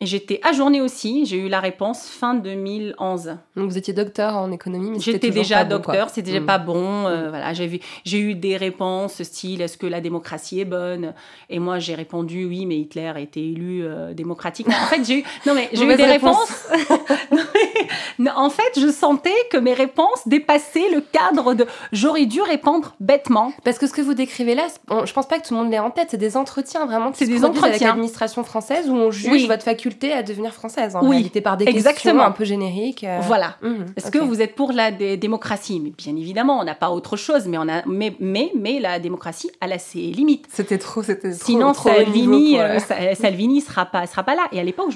et 0.00 0.06
j'étais 0.06 0.40
ajournée 0.42 0.80
aussi. 0.80 1.24
J'ai 1.26 1.38
eu 1.38 1.48
la 1.48 1.60
réponse 1.60 2.06
fin 2.08 2.34
2011. 2.34 3.36
Donc 3.56 3.70
vous 3.70 3.78
étiez 3.78 3.94
docteur 3.94 4.36
en 4.36 4.52
économie, 4.52 4.90
mais 4.90 4.98
J'étais 5.00 5.30
déjà 5.30 5.58
pas 5.58 5.64
bon, 5.64 5.70
docteur, 5.76 6.08
c'était 6.10 6.22
déjà 6.30 6.40
Mm. 6.40 6.46
pas 6.46 6.58
bon. 6.58 7.06
euh, 7.06 7.28
voilà, 7.30 7.52
j'ai 7.54 8.18
eu 8.18 8.34
des 8.34 8.56
réponses 8.56 9.22
style 9.22 9.62
est-ce 9.62 9.78
que 9.78 9.86
la 9.86 10.00
démocratie 10.00 10.60
est 10.60 10.64
bonne? 10.66 11.14
Et 11.48 11.58
moi 11.58 11.78
j'ai 11.78 11.94
répondu 11.94 12.44
oui, 12.44 12.66
mais 12.66 12.76
Hitler 12.78 13.12
a 13.14 13.20
été 13.20 13.40
élu 13.40 13.84
euh, 13.84 14.12
démocratiquement. 14.12 14.74
En 14.74 14.86
fait, 14.86 15.04
j'ai 15.04 15.20
eu 15.20 15.24
non 15.46 15.54
mais 15.54 15.68
j'ai 15.72 15.80
eu 15.80 15.84
Mauvaise 15.84 15.96
des 15.98 16.04
réponse. 16.04 16.64
réponses. 16.70 16.98
non, 17.30 17.38
mais- 17.54 17.86
non, 18.18 18.32
en 18.36 18.50
fait, 18.50 18.78
je 18.80 18.90
sentais 18.90 19.30
que 19.50 19.56
mes 19.56 19.72
réponses 19.74 20.26
dépassaient 20.26 20.90
le 20.92 21.00
cadre 21.00 21.54
de. 21.54 21.66
J'aurais 21.92 22.26
dû 22.26 22.42
répondre 22.42 22.94
bêtement. 23.00 23.52
Parce 23.64 23.78
que 23.78 23.86
ce 23.86 23.92
que 23.92 24.02
vous 24.02 24.14
décrivez 24.14 24.54
là, 24.54 24.66
on- 24.90 25.06
je 25.06 25.12
pense 25.12 25.26
pas 25.26 25.38
que 25.38 25.46
tout 25.46 25.54
le 25.54 25.60
monde 25.60 25.70
l'ait 25.70 25.78
en 25.78 25.90
tête. 25.90 26.08
C'est 26.10 26.16
des 26.16 26.36
entretiens 26.36 26.84
vraiment 26.86 27.10
C'est 27.14 27.26
des 27.26 27.36
produisent 27.36 27.44
avec 27.44 27.64
entretiens. 27.64 27.88
l'administration 27.88 28.44
française 28.44 28.88
où 28.90 28.94
on 28.94 29.10
juge 29.10 29.30
Oui. 29.32 29.46
votre 29.46 29.62
faculté 29.62 29.85
à 30.12 30.22
devenir 30.22 30.52
française. 30.52 30.94
En 30.96 31.02
Oui, 31.02 31.16
réalité, 31.16 31.40
par 31.40 31.56
des 31.56 31.64
exactement. 31.66 32.14
questions 32.14 32.20
un 32.20 32.30
peu 32.32 32.44
génériques. 32.44 33.04
euh. 33.04 33.20
Voilà. 33.22 33.56
Mhm, 33.62 33.86
Est-ce 33.96 34.10
que 34.10 34.18
vous 34.18 34.40
êtes 34.42 34.54
pour 34.54 34.72
la 34.72 34.90
dé- 34.90 35.16
démocratie? 35.16 35.80
Mais 35.80 35.90
bien 35.90 36.14
évidemment, 36.16 36.58
on 36.60 36.64
n'a 36.64 36.74
pas 36.74 36.90
autre 36.90 37.16
chose, 37.16 37.46
mais, 37.46 37.58
on 37.58 37.68
a, 37.68 37.82
mais, 37.86 38.14
mais, 38.20 38.50
mais 38.54 38.80
la 38.80 38.98
démocratie, 38.98 39.50
elle 39.60 39.72
a 39.72 39.78
ses 39.78 39.98
limites. 39.98 40.46
C'était 40.50 40.78
trop, 40.78 41.02
c'était 41.02 41.30
trop. 41.32 41.44
Sinon, 41.44 41.72
trop 41.72 41.88
Salvini, 41.88 42.58
euh, 42.58 42.76
euh, 42.76 42.78
Sa- 42.78 43.14
Salvini 43.14 43.60
sera 43.60 43.86
pas, 43.86 44.06
sera 44.06 44.22
pas 44.22 44.34
là. 44.34 44.48
Et 44.52 44.60
à 44.60 44.64
l'époque, 44.64 44.90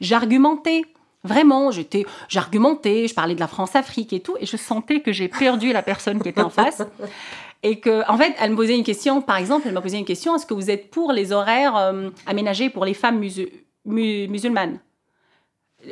j'argumentais. 0.00 0.82
Vraiment, 1.26 1.70
j'étais, 1.70 2.04
j'argumentais, 2.28 3.08
je 3.08 3.14
parlais 3.14 3.34
de 3.34 3.40
la 3.40 3.46
France-Afrique 3.48 4.12
et 4.12 4.20
tout, 4.20 4.36
et 4.40 4.44
je 4.46 4.58
sentais 4.58 5.00
que 5.00 5.10
j'ai 5.10 5.28
perdu 5.28 5.72
la 5.72 5.80
personne 5.80 6.20
qui 6.20 6.28
était 6.28 6.42
en 6.42 6.50
face. 6.50 6.82
Et 7.66 7.80
que, 7.80 8.02
en 8.10 8.18
fait, 8.18 8.34
elle 8.42 8.50
me 8.50 8.56
posait 8.56 8.76
une 8.76 8.84
question, 8.84 9.22
par 9.22 9.38
exemple, 9.38 9.62
elle 9.66 9.72
m'a 9.72 9.80
posé 9.80 9.96
une 9.96 10.04
question 10.04 10.36
est-ce 10.36 10.44
que 10.44 10.52
vous 10.52 10.70
êtes 10.70 10.90
pour 10.90 11.12
les 11.12 11.32
horaires 11.32 11.74
euh, 11.78 12.10
aménagés 12.26 12.68
pour 12.68 12.84
les 12.84 12.92
femmes 12.92 13.18
musu- 13.18 13.48
mu- 13.84 14.28
musulmanes 14.28 14.80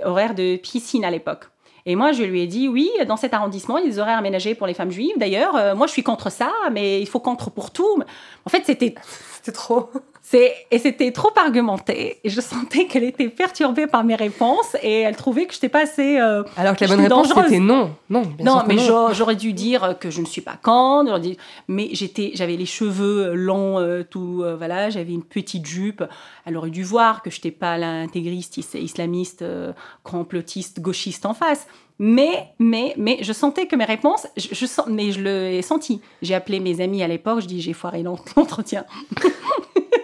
Horaires 0.04 0.34
de 0.34 0.56
piscine 0.56 1.04
à 1.04 1.10
l'époque. 1.10 1.44
Et 1.84 1.96
moi, 1.96 2.12
je 2.12 2.22
lui 2.22 2.40
ai 2.40 2.46
dit 2.46 2.68
oui, 2.68 2.90
dans 3.06 3.16
cet 3.16 3.34
arrondissement, 3.34 3.76
il 3.78 3.84
y 3.84 3.86
a 3.88 3.90
des 3.90 3.98
horaires 3.98 4.18
aménagés 4.18 4.54
pour 4.54 4.66
les 4.66 4.74
femmes 4.74 4.90
juives. 4.90 5.12
D'ailleurs, 5.18 5.56
euh, 5.56 5.74
moi, 5.74 5.86
je 5.86 5.92
suis 5.92 6.02
contre 6.04 6.30
ça, 6.30 6.50
mais 6.70 7.00
il 7.00 7.06
faut 7.08 7.20
contre 7.20 7.50
pour 7.50 7.72
tout. 7.72 8.02
En 8.46 8.50
fait, 8.50 8.62
c'était 8.64 8.94
C'était 9.34 9.52
trop. 9.52 9.90
C'est, 10.24 10.54
et 10.70 10.78
c'était 10.78 11.10
trop 11.10 11.30
argumenté. 11.36 12.18
Et 12.22 12.30
je 12.30 12.40
sentais 12.40 12.86
qu'elle 12.86 13.02
était 13.02 13.28
perturbée 13.28 13.88
par 13.88 14.04
mes 14.04 14.14
réponses 14.14 14.76
et 14.82 15.00
elle 15.00 15.16
trouvait 15.16 15.46
que 15.46 15.52
je 15.52 15.58
n'étais 15.58 15.68
pas 15.68 15.82
assez. 15.82 16.18
euh, 16.20 16.44
Alors 16.56 16.76
que 16.76 16.84
la 16.84 16.90
bonne 16.94 17.00
réponse 17.00 17.28
dangereuse. 17.28 17.44
c'était 17.48 17.58
non. 17.58 17.90
Non, 18.08 18.22
bien 18.22 18.46
non, 18.46 18.58
sûr 18.60 18.64
mais 18.68 18.74
non. 18.76 19.12
j'aurais 19.12 19.34
dû 19.36 19.52
dire 19.52 19.96
que 20.00 20.10
je 20.10 20.20
ne 20.20 20.26
suis 20.26 20.40
pas 20.40 20.56
quand. 20.62 21.04
Mais 21.66 21.88
j'étais, 21.92 22.30
j'avais 22.34 22.56
les 22.56 22.66
cheveux 22.66 23.34
longs, 23.34 23.78
euh, 23.80 24.04
tout, 24.08 24.42
euh, 24.44 24.54
voilà, 24.56 24.90
j'avais 24.90 25.12
une 25.12 25.24
petite 25.24 25.66
jupe. 25.66 26.04
Elle 26.46 26.56
aurait 26.56 26.70
dû 26.70 26.84
voir 26.84 27.22
que 27.22 27.30
je 27.30 27.36
n'étais 27.38 27.50
pas 27.50 27.76
l'intégriste 27.76 28.56
is- 28.58 28.78
islamiste, 28.78 29.42
euh, 29.42 29.72
complotiste, 30.04 30.80
gauchiste 30.80 31.26
en 31.26 31.34
face. 31.34 31.66
Mais, 31.98 32.46
mais, 32.58 32.94
mais, 32.96 33.18
je 33.22 33.32
sentais 33.32 33.66
que 33.66 33.76
mes 33.76 33.84
réponses, 33.84 34.26
je, 34.36 34.48
je 34.52 34.66
sens, 34.66 34.86
mais 34.88 35.12
je 35.12 35.20
l'ai 35.20 35.62
senti. 35.62 36.00
J'ai 36.22 36.34
appelé 36.34 36.58
mes 36.60 36.80
amis 36.80 37.02
à 37.02 37.08
l'époque, 37.08 37.40
je 37.42 37.46
dis 37.46 37.60
j'ai 37.60 37.72
foiré 37.74 38.02
l'en- 38.02 38.18
l'entretien. 38.36 38.84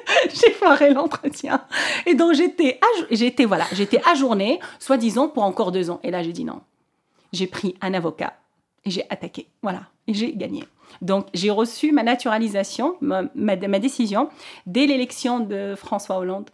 j'ai 0.35 0.53
foiré 0.53 0.93
l'entretien. 0.93 1.65
Et 2.07 2.15
donc 2.15 2.35
j'étais, 2.35 2.81
j'étais 3.11 3.45
voilà, 3.45 3.67
j'étais 3.73 4.01
ajournée, 4.07 4.61
soi-disant 4.79 5.29
pour 5.29 5.43
encore 5.43 5.73
deux 5.73 5.91
ans. 5.91 6.01
Et 6.03 6.11
là 6.11 6.23
j'ai 6.23 6.33
dit 6.33 6.45
non. 6.45 6.61
J'ai 7.33 7.47
pris 7.47 7.75
un 7.81 7.95
avocat 7.95 8.35
et 8.85 8.91
j'ai 8.91 9.05
attaqué. 9.11 9.49
Voilà, 9.63 9.83
et 10.07 10.15
j'ai 10.15 10.33
gagné. 10.35 10.65
Donc 11.03 11.27
j'ai 11.35 11.51
reçu 11.51 11.93
ma 11.93 12.03
naturalisation, 12.03 12.97
ma, 13.01 13.57
décision 13.57 14.31
dès 14.67 14.87
l'élection 14.87 15.41
de 15.41 15.75
François 15.77 16.19
Hollande. 16.19 16.51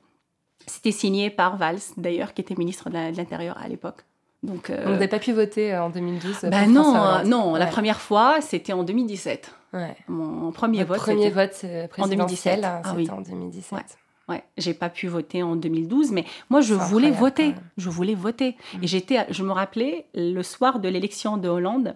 C'était 0.67 0.93
signé 0.93 1.31
par 1.31 1.57
Valls, 1.59 1.81
d'ailleurs, 1.99 2.33
qui 2.33 2.41
était 2.41 2.55
ministre 2.55 2.89
de 2.89 3.17
l'Intérieur 3.17 3.59
à 3.59 3.69
l'époque. 3.69 4.05
Donc, 4.45 4.71
euh, 4.71 4.77
Donc, 4.77 4.85
vous 4.87 4.93
n'avez 4.93 5.09
pas 5.09 5.19
pu 5.19 5.33
voter 5.33 5.73
euh, 5.75 5.85
en 5.85 5.91
2012 5.91 6.45
euh, 6.45 6.51
bah 6.51 6.67
non, 6.67 6.95
euh, 6.97 7.23
non, 7.25 7.55
la 7.55 7.65
Ouais. 7.65 7.71
première 7.71 8.01
fois, 8.01 8.41
c'était 8.41 8.73
en 8.73 8.85
2017. 8.85 9.53
Ouais. 9.73 9.97
Mon 10.09 10.53
premier 10.53 10.85
Votre 10.85 11.01
vote, 11.07 11.15
premier 11.15 11.31
vote 11.31 11.65
présidentiel, 11.91 12.61
2017. 12.61 12.65
Ah 12.65 12.83
c'était 12.85 12.97
oui. 12.97 13.11
en 13.11 13.21
2017. 13.23 13.73
Ouais. 13.79 13.85
Ouais, 14.27 14.43
j'ai 14.57 14.73
pas 14.73 14.89
pu 14.89 15.07
voter 15.09 15.43
en 15.43 15.55
2012, 15.55 16.11
mais 16.13 16.25
moi 16.49 16.63
je 16.63 16.73
voulais 16.73 17.11
voter. 17.11 17.55
Je 17.77 17.91
voulais 17.91 18.15
voter. 18.15 18.57
Mm. 18.75 18.83
Et 18.83 18.87
j'étais, 18.87 19.27
je 19.31 19.43
me 19.43 19.53
rappelais 19.53 20.07
le 20.15 20.43
soir 20.43 20.79
de 20.79 20.89
l'élection 20.89 21.37
de 21.37 21.47
Hollande, 21.49 21.95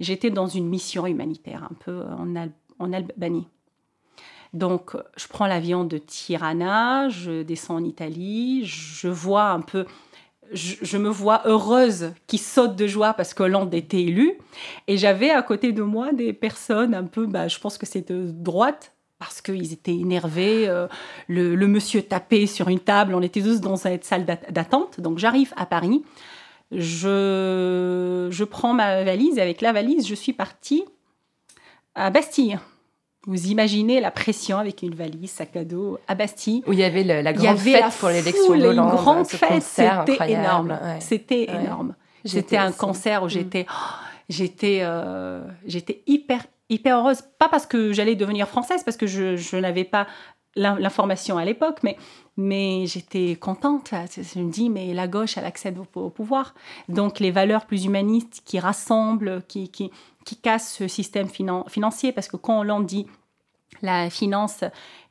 j'étais 0.00 0.30
dans 0.30 0.48
une 0.48 0.66
mission 0.68 1.06
humanitaire 1.06 1.62
un 1.70 1.74
peu 1.84 2.02
en, 2.18 2.34
Al- 2.34 2.50
en 2.80 2.92
Albanie. 2.92 3.46
Donc 4.54 4.96
je 5.16 5.28
prends 5.28 5.46
l'avion 5.46 5.84
de 5.84 5.98
Tirana, 5.98 7.08
je 7.10 7.42
descends 7.42 7.76
en 7.76 7.84
Italie, 7.84 8.62
je 8.64 9.08
vois 9.08 9.50
un 9.50 9.60
peu, 9.60 9.84
je, 10.52 10.96
me 10.98 11.08
vois 11.08 11.42
heureuse 11.46 12.12
qui 12.26 12.38
saute 12.38 12.76
de 12.76 12.86
joie 12.86 13.14
parce 13.14 13.34
que 13.34 13.42
Hollande 13.42 13.74
était 13.74 14.02
élu, 14.02 14.32
et 14.86 14.96
j'avais 14.96 15.30
à 15.30 15.42
côté 15.42 15.72
de 15.72 15.82
moi 15.82 16.12
des 16.12 16.32
personnes 16.32 16.94
un 16.94 17.04
peu, 17.04 17.26
bah, 17.26 17.48
je 17.48 17.58
pense 17.58 17.78
que 17.78 17.86
c'est 17.86 18.10
de 18.10 18.30
droite 18.30 18.92
parce 19.18 19.40
qu'ils 19.40 19.72
étaient 19.72 19.96
énervés. 19.96 20.68
euh, 20.68 20.86
le, 21.26 21.56
monsieur 21.66 22.02
tapait 22.02 22.46
sur 22.46 22.68
une 22.68 22.80
table. 22.80 23.14
On 23.14 23.22
était 23.22 23.42
tous 23.42 23.60
dans 23.60 23.76
cette 23.76 24.04
salle 24.04 24.24
d'at- 24.24 24.50
d'attente. 24.50 25.00
Donc 25.00 25.18
j'arrive 25.18 25.52
à 25.56 25.66
Paris. 25.66 26.02
Je, 26.70 28.28
je 28.30 28.44
prends 28.44 28.74
ma 28.74 29.02
valise. 29.04 29.38
Avec 29.38 29.60
la 29.60 29.72
valise, 29.72 30.06
je 30.06 30.14
suis 30.14 30.32
partie 30.32 30.84
à 31.94 32.10
Bastille. 32.10 32.58
Vous 33.26 33.46
imaginez 33.48 34.00
la 34.00 34.10
pression 34.10 34.58
avec 34.58 34.82
une 34.82 34.94
valise, 34.94 35.30
sac 35.30 35.56
à 35.56 35.64
dos, 35.64 35.98
à 36.06 36.14
Bastille. 36.14 36.62
Où 36.66 36.72
il 36.72 36.78
y 36.78 36.84
avait 36.84 37.02
le- 37.02 37.20
la 37.20 37.32
Il 37.32 37.36
y 37.36 37.42
grande 37.42 37.48
avait 37.58 37.72
fête 37.72 37.80
la 37.80 37.90
pour 37.90 38.08
l'élection 38.10 38.56
d'Hollande. 38.56 38.90
Une 38.90 38.96
grande 38.96 39.26
fête, 39.26 39.48
concert 39.50 40.04
c'était 40.06 40.32
énorme. 40.32 40.70
ouais. 40.82 41.00
C'était 41.00 41.46
Ouais. 41.50 41.64
énorme. 41.64 41.94
C'était 42.24 42.56
un 42.56 42.68
aussi. 42.70 42.78
concert 42.78 43.22
où 43.22 43.26
Mm. 43.26 43.30
j'étais, 43.30 43.66
oh, 43.68 43.74
j'étais, 44.28 44.78
euh, 44.82 45.42
j'étais 45.66 46.02
hyper, 46.06 46.46
hyper 46.70 46.98
heureuse. 46.98 47.22
Pas 47.38 47.48
parce 47.48 47.66
que 47.66 47.92
j'allais 47.92 48.14
devenir 48.14 48.46
française, 48.48 48.82
parce 48.84 48.96
que 48.96 49.06
je, 49.06 49.36
je 49.36 49.56
n'avais 49.56 49.84
pas 49.84 50.06
l'in- 50.56 50.78
l'information 50.78 51.38
à 51.38 51.44
l'époque, 51.44 51.78
mais, 51.82 51.96
mais 52.36 52.84
j'étais 52.86 53.36
contente. 53.36 53.92
Je 54.16 54.38
me 54.40 54.50
dis, 54.50 54.70
mais 54.70 54.94
la 54.94 55.08
gauche, 55.08 55.36
elle 55.38 55.44
accède 55.44 55.76
au, 55.78 56.00
au 56.00 56.10
pouvoir. 56.10 56.54
Donc 56.88 57.18
les 57.20 57.30
valeurs 57.30 57.66
plus 57.66 57.84
humanistes 57.84 58.42
qui 58.44 58.58
rassemblent, 58.58 59.42
qui, 59.48 59.68
qui, 59.70 59.90
qui 60.28 60.36
cassent 60.36 60.74
ce 60.74 60.88
système 60.88 61.28
finan- 61.28 61.66
financier, 61.70 62.12
parce 62.12 62.28
que 62.28 62.36
quand 62.36 62.58
Hollande 62.60 62.84
dit 62.84 63.06
la 63.80 64.10
finance 64.10 64.62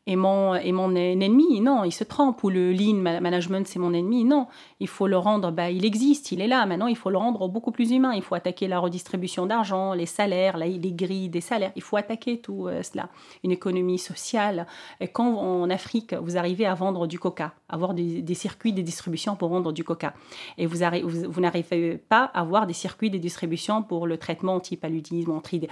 est 0.07 0.15
mon, 0.15 0.55
est 0.55 0.71
mon 0.71 0.95
ennemi. 0.95 1.61
Non, 1.61 1.83
il 1.83 1.91
se 1.91 2.03
trompe. 2.03 2.43
Ou 2.43 2.49
le 2.49 2.71
lean 2.71 2.95
ma- 2.95 3.19
management, 3.19 3.67
c'est 3.67 3.77
mon 3.77 3.93
ennemi. 3.93 4.23
Non, 4.23 4.47
il 4.79 4.87
faut 4.87 5.05
le 5.07 5.17
rendre, 5.17 5.51
bah, 5.51 5.69
il 5.69 5.85
existe, 5.85 6.31
il 6.31 6.41
est 6.41 6.47
là. 6.47 6.65
Maintenant, 6.65 6.87
il 6.87 6.95
faut 6.95 7.09
le 7.11 7.17
rendre 7.17 7.47
beaucoup 7.47 7.71
plus 7.71 7.91
humain. 7.91 8.13
Il 8.15 8.21
faut 8.23 8.33
attaquer 8.35 8.67
la 8.67 8.79
redistribution 8.79 9.45
d'argent, 9.45 9.93
les 9.93 10.05
salaires, 10.05 10.57
la- 10.57 10.67
les 10.67 10.93
grilles 10.93 11.29
des 11.29 11.41
salaires. 11.41 11.71
Il 11.75 11.81
faut 11.83 11.97
attaquer 11.97 12.39
tout 12.39 12.67
euh, 12.67 12.81
cela. 12.81 13.09
Une 13.43 13.51
économie 13.51 13.99
sociale. 13.99 14.65
Et 15.01 15.09
quand 15.09 15.37
en 15.37 15.69
Afrique, 15.69 16.13
vous 16.13 16.37
arrivez 16.37 16.65
à 16.65 16.73
vendre 16.73 17.05
du 17.05 17.19
coca, 17.19 17.53
avoir 17.69 17.93
des, 17.93 18.33
circuits 18.33 18.73
de 18.73 18.81
distribution 18.81 19.35
pour 19.35 19.49
vendre 19.49 19.71
du 19.73 19.83
coca, 19.83 20.13
et 20.57 20.65
vous, 20.65 20.77
vous, 21.03 21.31
vous 21.31 21.41
n'arrivez 21.41 21.97
pas 21.97 22.31
à 22.33 22.41
avoir 22.41 22.65
des 22.67 22.73
circuits 22.73 23.09
de 23.09 23.17
distribution 23.17 23.83
pour 23.83 24.07
le 24.07 24.17
traitement 24.17 24.55
anti-paludisme, 24.55 25.31
anti 25.31 25.67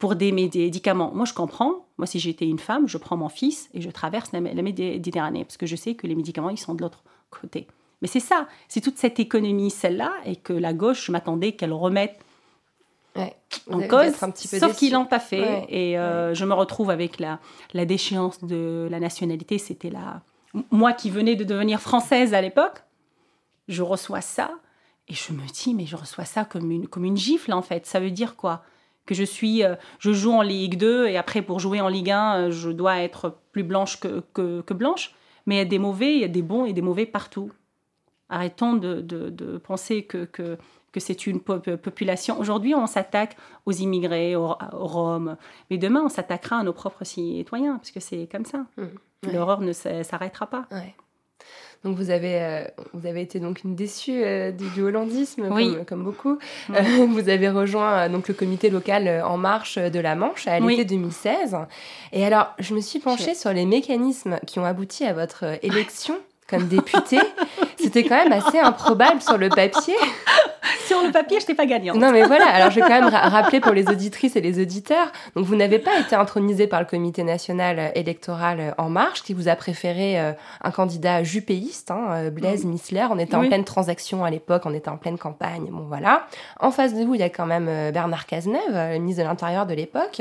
pour 0.00 0.16
des 0.16 0.32
médicaments. 0.32 1.12
Moi, 1.14 1.26
je 1.26 1.34
comprends. 1.34 1.86
Moi, 1.98 2.06
si 2.06 2.18
j'étais 2.18 2.46
une 2.46 2.58
femme, 2.58 2.88
je 2.88 2.98
prends 2.98 3.16
mon 3.16 3.28
fils 3.28 3.68
et 3.74 3.80
je 3.82 3.90
traverse 3.90 4.32
la, 4.32 4.40
la 4.40 4.62
Méditerranée 4.62 5.44
parce 5.44 5.58
que 5.58 5.66
je 5.66 5.76
sais 5.76 5.94
que 5.94 6.08
les 6.08 6.16
médicaments, 6.16 6.50
ils 6.50 6.58
sont 6.58 6.74
de 6.74 6.82
l'autre 6.82 7.04
côté. 7.28 7.68
Mais 8.02 8.08
c'est 8.08 8.18
ça, 8.18 8.48
c'est 8.66 8.80
toute 8.80 8.96
cette 8.96 9.20
économie, 9.20 9.70
celle-là, 9.70 10.10
et 10.24 10.36
que 10.36 10.54
la 10.54 10.72
gauche, 10.72 11.04
je 11.06 11.12
m'attendais 11.12 11.52
qu'elle 11.52 11.72
remette 11.72 12.18
Ouais. 13.16 13.34
En 13.68 13.80
cause, 13.80 14.22
un 14.22 14.30
petit 14.30 14.46
peu 14.46 14.60
sauf 14.60 14.76
qu'ils 14.76 14.92
l'ont 14.92 15.04
pas 15.04 15.18
fait. 15.18 15.40
Ouais. 15.40 15.66
Et 15.68 15.98
euh, 15.98 16.32
je 16.32 16.44
me 16.44 16.54
retrouve 16.54 16.90
avec 16.90 17.18
la, 17.18 17.40
la 17.74 17.84
déchéance 17.84 18.44
de 18.44 18.86
la 18.88 19.00
nationalité. 19.00 19.58
C'était 19.58 19.90
la... 19.90 20.22
Moi 20.70 20.92
qui 20.92 21.10
venais 21.10 21.34
de 21.34 21.42
devenir 21.42 21.80
française 21.80 22.34
à 22.34 22.40
l'époque, 22.40 22.84
je 23.66 23.82
reçois 23.82 24.20
ça 24.20 24.52
et 25.08 25.14
je 25.14 25.32
me 25.32 25.44
dis, 25.52 25.74
mais 25.74 25.86
je 25.86 25.96
reçois 25.96 26.24
ça 26.24 26.44
comme 26.44 26.70
une, 26.70 26.86
comme 26.86 27.04
une 27.04 27.16
gifle 27.16 27.52
en 27.52 27.62
fait. 27.62 27.84
Ça 27.84 27.98
veut 27.98 28.12
dire 28.12 28.36
quoi? 28.36 28.62
Que 29.10 29.14
je 29.16 29.24
suis, 29.24 29.64
euh, 29.64 29.74
je 29.98 30.12
joue 30.12 30.32
en 30.32 30.42
Ligue 30.42 30.78
2 30.78 31.08
et 31.08 31.16
après 31.16 31.42
pour 31.42 31.58
jouer 31.58 31.80
en 31.80 31.88
Ligue 31.88 32.10
1, 32.12 32.36
euh, 32.36 32.50
je 32.52 32.70
dois 32.70 32.98
être 33.00 33.36
plus 33.50 33.64
blanche 33.64 33.98
que, 33.98 34.22
que, 34.32 34.60
que 34.60 34.72
blanche. 34.72 35.12
Mais 35.46 35.56
il 35.56 35.58
y 35.58 35.62
a 35.62 35.64
des 35.64 35.80
mauvais, 35.80 36.14
il 36.14 36.20
y 36.20 36.24
a 36.24 36.28
des 36.28 36.42
bons 36.42 36.64
et 36.64 36.72
des 36.72 36.82
mauvais 36.82 37.06
partout. 37.06 37.50
Arrêtons 38.28 38.74
de, 38.74 39.00
de, 39.00 39.28
de 39.30 39.58
penser 39.58 40.04
que, 40.04 40.24
que, 40.26 40.56
que 40.92 41.00
c'est 41.00 41.26
une 41.26 41.40
pop- 41.40 41.74
population. 41.76 42.38
Aujourd'hui, 42.38 42.74
on 42.76 42.86
s'attaque 42.86 43.36
aux 43.66 43.72
immigrés, 43.72 44.36
aux, 44.36 44.50
aux 44.72 44.86
Roms, 44.86 45.36
mais 45.70 45.78
demain, 45.78 46.02
on 46.04 46.08
s'attaquera 46.08 46.58
à 46.58 46.62
nos 46.62 46.72
propres 46.72 47.04
citoyens, 47.04 47.78
parce 47.78 47.90
que 47.90 47.98
c'est 47.98 48.28
comme 48.30 48.44
ça. 48.44 48.66
Mmh. 48.76 48.82
Ouais. 49.26 49.32
L'horreur 49.32 49.60
ne 49.60 49.72
s'arrêtera 49.72 50.46
pas. 50.46 50.66
Ouais. 50.70 50.94
Donc 51.82 51.96
vous 51.96 52.10
avez, 52.10 52.42
euh, 52.42 52.64
vous 52.92 53.06
avez 53.06 53.22
été 53.22 53.40
donc 53.40 53.64
une 53.64 53.74
déçue 53.74 54.22
euh, 54.22 54.52
du, 54.52 54.68
du 54.70 54.82
hollandisme, 54.82 55.48
Oui. 55.50 55.72
comme, 55.74 55.84
comme 55.86 56.04
beaucoup. 56.04 56.38
Mm. 56.68 56.74
Euh, 56.74 57.06
vous 57.08 57.28
avez 57.30 57.48
rejoint 57.48 57.92
euh, 58.00 58.08
donc 58.10 58.28
le 58.28 58.34
comité 58.34 58.68
local 58.68 59.22
En 59.24 59.38
Marche 59.38 59.78
de 59.78 59.98
la 59.98 60.14
Manche 60.14 60.46
à 60.46 60.58
Oui. 60.60 60.76
l'été 60.76 60.84
2016. 60.96 61.56
Et 62.12 62.24
alors, 62.24 62.52
je 62.58 62.74
me 62.74 62.80
suis 62.80 62.98
penchée 62.98 63.34
sur 63.34 63.52
les 63.52 63.64
mécanismes 63.64 64.38
qui 64.46 64.58
ont 64.58 64.64
abouti 64.64 65.04
à 65.04 65.14
votre 65.14 65.44
élection 65.64 66.16
comme 66.50 66.66
député. 66.68 67.18
C'était 67.78 68.04
quand 68.04 68.16
même 68.16 68.32
assez 68.32 68.58
improbable 68.58 69.22
sur 69.22 69.38
le 69.38 69.48
papier. 69.48 69.94
Sur 70.86 71.02
le 71.02 71.12
papier, 71.12 71.38
je 71.38 71.44
n'étais 71.44 71.54
pas 71.54 71.66
gagnante. 71.66 71.96
Non, 71.96 72.10
mais 72.12 72.22
voilà. 72.24 72.46
Alors, 72.48 72.70
je 72.70 72.76
vais 72.76 72.80
quand 72.82 73.00
même 73.00 73.08
ra- 73.08 73.28
rappeler 73.28 73.60
pour 73.60 73.72
les 73.72 73.88
auditrices 73.88 74.34
et 74.36 74.40
les 74.40 74.60
auditeurs. 74.60 75.12
Donc, 75.36 75.44
vous 75.46 75.54
n'avez 75.56 75.78
pas 75.78 75.98
été 75.98 76.16
intronisé 76.16 76.66
par 76.66 76.80
le 76.80 76.86
Comité 76.86 77.22
national 77.22 77.92
électoral 77.94 78.60
euh, 78.60 78.70
En 78.76 78.90
Marche, 78.90 79.22
qui 79.22 79.32
vous 79.32 79.48
a 79.48 79.54
préféré 79.56 80.18
euh, 80.20 80.32
un 80.62 80.70
candidat 80.70 81.22
jupéiste, 81.22 81.90
hein, 81.90 82.06
euh, 82.10 82.30
Blaise 82.30 82.64
Missler. 82.64 83.06
On 83.10 83.18
était 83.18 83.36
en 83.36 83.46
pleine 83.46 83.64
transaction 83.64 84.24
à 84.24 84.30
l'époque, 84.30 84.62
on 84.64 84.74
était 84.74 84.88
en 84.90 84.96
pleine 84.96 85.16
campagne. 85.18 85.66
Bon, 85.70 85.84
voilà. 85.88 86.26
En 86.58 86.70
face 86.72 86.92
de 86.94 87.04
vous, 87.04 87.14
il 87.14 87.20
y 87.20 87.24
a 87.24 87.30
quand 87.30 87.46
même 87.46 87.66
euh, 87.68 87.92
Bernard 87.92 88.26
Cazeneuve, 88.26 88.60
euh, 88.72 88.92
le 88.94 88.98
ministre 88.98 89.22
de 89.22 89.28
l'Intérieur 89.28 89.66
de 89.66 89.74
l'époque. 89.74 90.20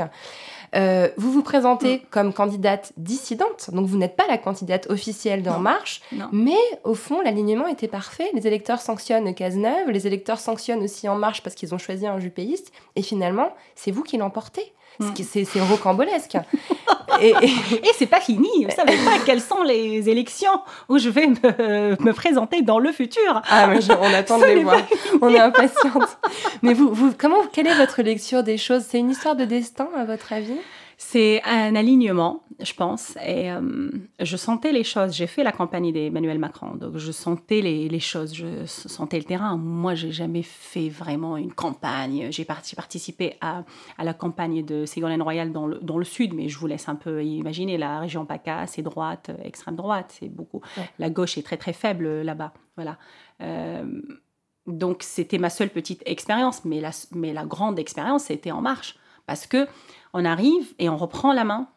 Euh, 0.75 1.09
vous 1.17 1.31
vous 1.31 1.41
présentez 1.43 1.97
Mm. 1.97 2.01
comme 2.11 2.33
candidate 2.33 2.93
dissidente, 2.97 3.69
donc 3.73 3.87
vous 3.87 3.97
n'êtes 3.97 4.15
pas 4.15 4.27
la 4.27 4.37
candidate 4.37 4.89
officielle 4.89 5.41
d'En. 5.43 5.59
Marche, 5.59 6.01
Non. 6.11 6.27
mais 6.31 6.57
au 6.83 6.93
fond, 6.93 7.21
l'alignement 7.21 7.67
était 7.67 7.87
parfait. 7.87 8.29
Les 8.33 8.45
électeurs 8.45 8.79
sanctionnent 8.81 9.33
Cazeneuve, 9.33 9.89
les 9.89 10.05
électeurs 10.07 10.39
sanctionnent 10.39 10.83
aussi 10.83 11.09
En 11.09 11.15
Marche 11.15 11.41
parce 11.43 11.55
qu'ils 11.55 11.73
ont 11.73 11.79
choisi 11.79 12.05
un 12.07 12.19
jupéiste, 12.19 12.71
et 12.95 13.01
finalement, 13.01 13.53
c'est 13.75 13.91
vous 13.91 14.03
qui 14.03 14.17
l'emportez. 14.17 14.73
Mm. 14.99 15.13
C'est 15.45 15.61
rocambolesque. 15.61 16.35
et, 17.21 17.29
et- 17.41 17.87
Et 17.87 17.91
c'est 17.97 18.05
pas 18.05 18.19
fini. 18.19 18.65
Vous 18.65 18.75
savez 18.75 18.97
pas 18.97 19.17
quelles 19.25 19.41
sont 19.41 19.63
les 19.63 20.09
élections 20.09 20.51
où 20.89 20.97
je 20.99 21.09
vais 21.09 21.27
me, 21.27 22.03
me 22.03 22.11
présenter 22.11 22.61
dans 22.61 22.79
le 22.79 22.91
futur. 22.91 23.41
Ah, 23.49 23.67
mais 23.67 23.81
je- 23.81 23.91
on 23.93 24.13
attend 24.13 24.37
de 24.39 24.45
les 24.45 24.63
voir. 24.63 24.81
On 25.21 25.29
est 25.33 25.39
impatiente. 25.39 26.17
Mais 26.61 26.73
vous, 26.73 26.93
vous, 26.93 27.13
comment, 27.17 27.43
quelle 27.51 27.67
est 27.67 27.75
votre 27.75 28.01
lecture 28.01 28.43
des 28.43 28.57
choses? 28.57 28.83
C'est 28.89 28.99
une 28.99 29.09
histoire 29.11 29.35
de 29.35 29.45
destin, 29.45 29.87
à 29.97 30.03
votre 30.05 30.33
avis? 30.33 30.57
C'est 31.01 31.41
un 31.45 31.75
alignement, 31.75 32.43
je 32.59 32.73
pense. 32.73 33.15
Et 33.25 33.49
euh, 33.49 33.89
je 34.19 34.35
sentais 34.35 34.73
les 34.73 34.83
choses. 34.83 35.13
J'ai 35.13 35.27
fait 35.27 35.43
la 35.43 35.53
campagne 35.53 35.93
d'Emmanuel 35.93 36.39
Macron, 36.39 36.75
donc 36.75 36.97
je 36.97 37.13
sentais 37.13 37.61
les, 37.61 37.87
les 37.87 38.01
choses, 38.01 38.35
je 38.35 38.65
sentais 38.65 39.17
le 39.17 39.23
terrain. 39.23 39.55
Moi, 39.55 39.95
j'ai 39.95 40.11
jamais 40.11 40.43
fait 40.43 40.89
vraiment 40.89 41.37
une 41.37 41.53
campagne. 41.53 42.27
J'ai 42.31 42.43
parti- 42.43 42.75
participé 42.75 43.37
à, 43.39 43.63
à 43.97 44.03
la 44.03 44.13
campagne 44.13 44.65
de 44.65 44.85
Ségolène 44.85 45.21
Royal 45.21 45.53
dans 45.53 45.67
le, 45.67 45.79
dans 45.79 45.97
le 45.97 46.03
sud, 46.03 46.33
mais 46.33 46.49
je 46.49 46.59
vous 46.59 46.67
laisse 46.67 46.89
un 46.89 46.95
peu 46.95 47.23
imaginer. 47.23 47.77
La 47.77 48.01
région 48.01 48.25
PACA, 48.25 48.67
c'est 48.67 48.81
droite, 48.81 49.29
euh, 49.29 49.41
extrême 49.41 49.77
droite, 49.77 50.17
c'est 50.19 50.27
beaucoup. 50.27 50.61
Ouais. 50.75 50.83
La 50.99 51.09
gauche 51.09 51.37
est 51.37 51.43
très 51.43 51.57
très 51.57 51.71
faible 51.71 52.05
euh, 52.07 52.23
là-bas. 52.25 52.51
Voilà. 52.75 52.97
Euh, 53.41 53.85
donc 54.67 55.03
c'était 55.03 55.37
ma 55.37 55.49
seule 55.49 55.69
petite 55.69 56.03
expérience, 56.05 56.65
mais 56.65 56.81
la, 56.81 56.91
mais 57.15 57.31
la 57.31 57.45
grande 57.45 57.79
expérience, 57.79 58.25
c'était 58.25 58.51
En 58.51 58.61
Marche. 58.61 58.97
Parce 59.29 59.45
que 59.45 59.67
on 60.13 60.25
arrive 60.25 60.73
et 60.79 60.89
on 60.89 60.97
reprend 60.97 61.33
la 61.33 61.43
main. 61.43 61.67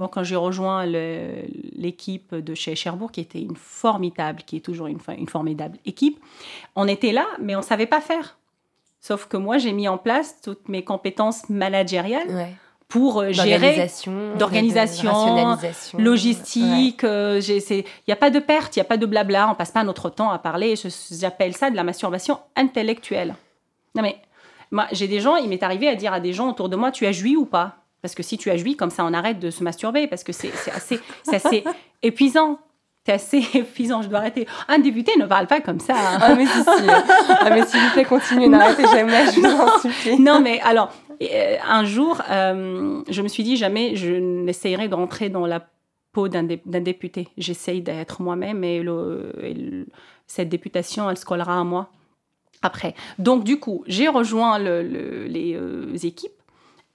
Bon, 0.00 0.08
quand 0.08 0.24
j'ai 0.24 0.34
rejoint 0.34 0.84
l'équipe 0.86 2.34
de 2.34 2.54
chez 2.54 2.74
Cherbourg, 2.74 3.12
qui 3.12 3.20
était 3.20 3.40
une 3.40 3.54
formidable, 3.54 4.42
qui 4.44 4.56
est 4.56 4.60
toujours 4.60 4.88
une, 4.88 4.98
une 5.16 5.28
formidable 5.28 5.78
équipe, 5.86 6.18
on 6.74 6.88
était 6.88 7.12
là, 7.12 7.26
mais 7.40 7.54
on 7.54 7.60
ne 7.60 7.64
savait 7.64 7.86
pas 7.86 8.00
faire. 8.00 8.36
Sauf 9.00 9.26
que 9.26 9.36
moi, 9.36 9.58
j'ai 9.58 9.70
mis 9.72 9.86
en 9.86 9.98
place 9.98 10.40
toutes 10.42 10.68
mes 10.68 10.82
compétences 10.82 11.48
managériales 11.48 12.28
Ouais. 12.28 12.54
pour 12.88 13.20
euh, 13.20 13.30
gérer 13.32 13.76
D'organisation, 14.36 15.12
logistique. 16.00 17.04
euh, 17.04 17.40
Il 17.46 17.84
n'y 18.08 18.12
a 18.12 18.16
pas 18.16 18.30
de 18.30 18.40
perte, 18.40 18.74
il 18.74 18.80
n'y 18.80 18.82
a 18.82 18.86
pas 18.86 18.96
de 18.96 19.06
blabla, 19.06 19.48
on 19.48 19.54
passe 19.54 19.70
pas 19.70 19.84
notre 19.84 20.10
temps 20.10 20.30
à 20.30 20.38
parler. 20.38 20.74
J'appelle 21.12 21.54
ça 21.56 21.70
de 21.70 21.76
la 21.76 21.84
masturbation 21.84 22.38
intellectuelle. 22.56 23.36
Non 23.94 24.02
mais, 24.02 24.16
j'ai 24.92 25.08
des 25.08 25.20
gens, 25.20 25.36
il 25.36 25.48
m'est 25.48 25.62
arrivé 25.62 25.88
à 25.88 25.94
dire 25.94 26.12
à 26.12 26.20
des 26.20 26.32
gens 26.32 26.48
autour 26.50 26.68
de 26.68 26.76
moi, 26.76 26.90
tu 26.90 27.06
as 27.06 27.12
joui 27.12 27.36
ou 27.36 27.46
pas? 27.46 27.76
Parce 28.02 28.14
que 28.14 28.22
si 28.22 28.36
tu 28.36 28.50
as 28.50 28.56
joui, 28.56 28.76
comme 28.76 28.90
ça, 28.90 29.04
on 29.04 29.12
arrête 29.14 29.38
de 29.38 29.50
se 29.50 29.62
masturber, 29.64 30.06
parce 30.06 30.24
que 30.24 30.32
c'est 30.32 30.50
assez, 30.74 31.00
c'est 31.22 31.36
assez 31.36 31.64
épuisant. 32.02 32.58
C'est 33.06 33.12
assez 33.12 33.38
épuisant, 33.54 34.02
je 34.02 34.08
dois 34.08 34.18
arrêter. 34.18 34.46
Un 34.68 34.78
député 34.78 35.12
ne 35.18 35.26
parle 35.26 35.46
pas 35.46 35.60
comme 35.60 35.80
ça. 35.80 35.94
hein. 35.94 36.18
Ah, 36.20 36.34
mais 36.34 36.46
si, 36.46 36.62
si. 36.62 36.68
Ah, 37.28 37.50
mais 37.50 37.64
s'il 37.66 37.80
vous 37.80 37.90
plaît, 37.92 38.04
continuez, 38.04 38.48
n'arrêtez 38.48 38.84
jamais, 38.86 39.26
je 39.32 39.40
vous 39.40 39.46
en 39.60 39.78
supplie. 39.78 40.18
non, 40.20 40.40
mais 40.40 40.60
alors, 40.60 40.90
euh, 41.22 41.56
un 41.68 41.84
jour, 41.84 42.20
euh, 42.30 43.02
je 43.08 43.22
me 43.22 43.28
suis 43.28 43.42
dit 43.42 43.56
jamais 43.56 43.94
je 43.96 44.10
n'essayerai 44.12 44.88
de 44.88 44.94
rentrer 44.94 45.28
dans 45.28 45.46
la 45.46 45.66
peau 46.12 46.28
d'un 46.28 46.42
dé- 46.44 46.62
d'un 46.66 46.80
député. 46.80 47.28
J'essaye 47.38 47.82
d'être 47.82 48.22
moi-même 48.22 48.64
et, 48.64 48.82
le- 48.82 49.32
et 49.42 49.52
le- 49.54 49.86
cette 50.26 50.48
députation, 50.48 51.08
elle 51.10 51.16
se 51.18 51.24
collera 51.26 51.58
à 51.60 51.64
moi 51.64 51.88
après. 52.64 52.94
Donc, 53.18 53.44
du 53.44 53.58
coup, 53.58 53.84
j'ai 53.86 54.08
rejoint 54.08 54.58
le- 54.58 54.82
le- 54.82 55.24
les 55.26 55.54
euh, 55.54 55.94
équipes 56.02 56.32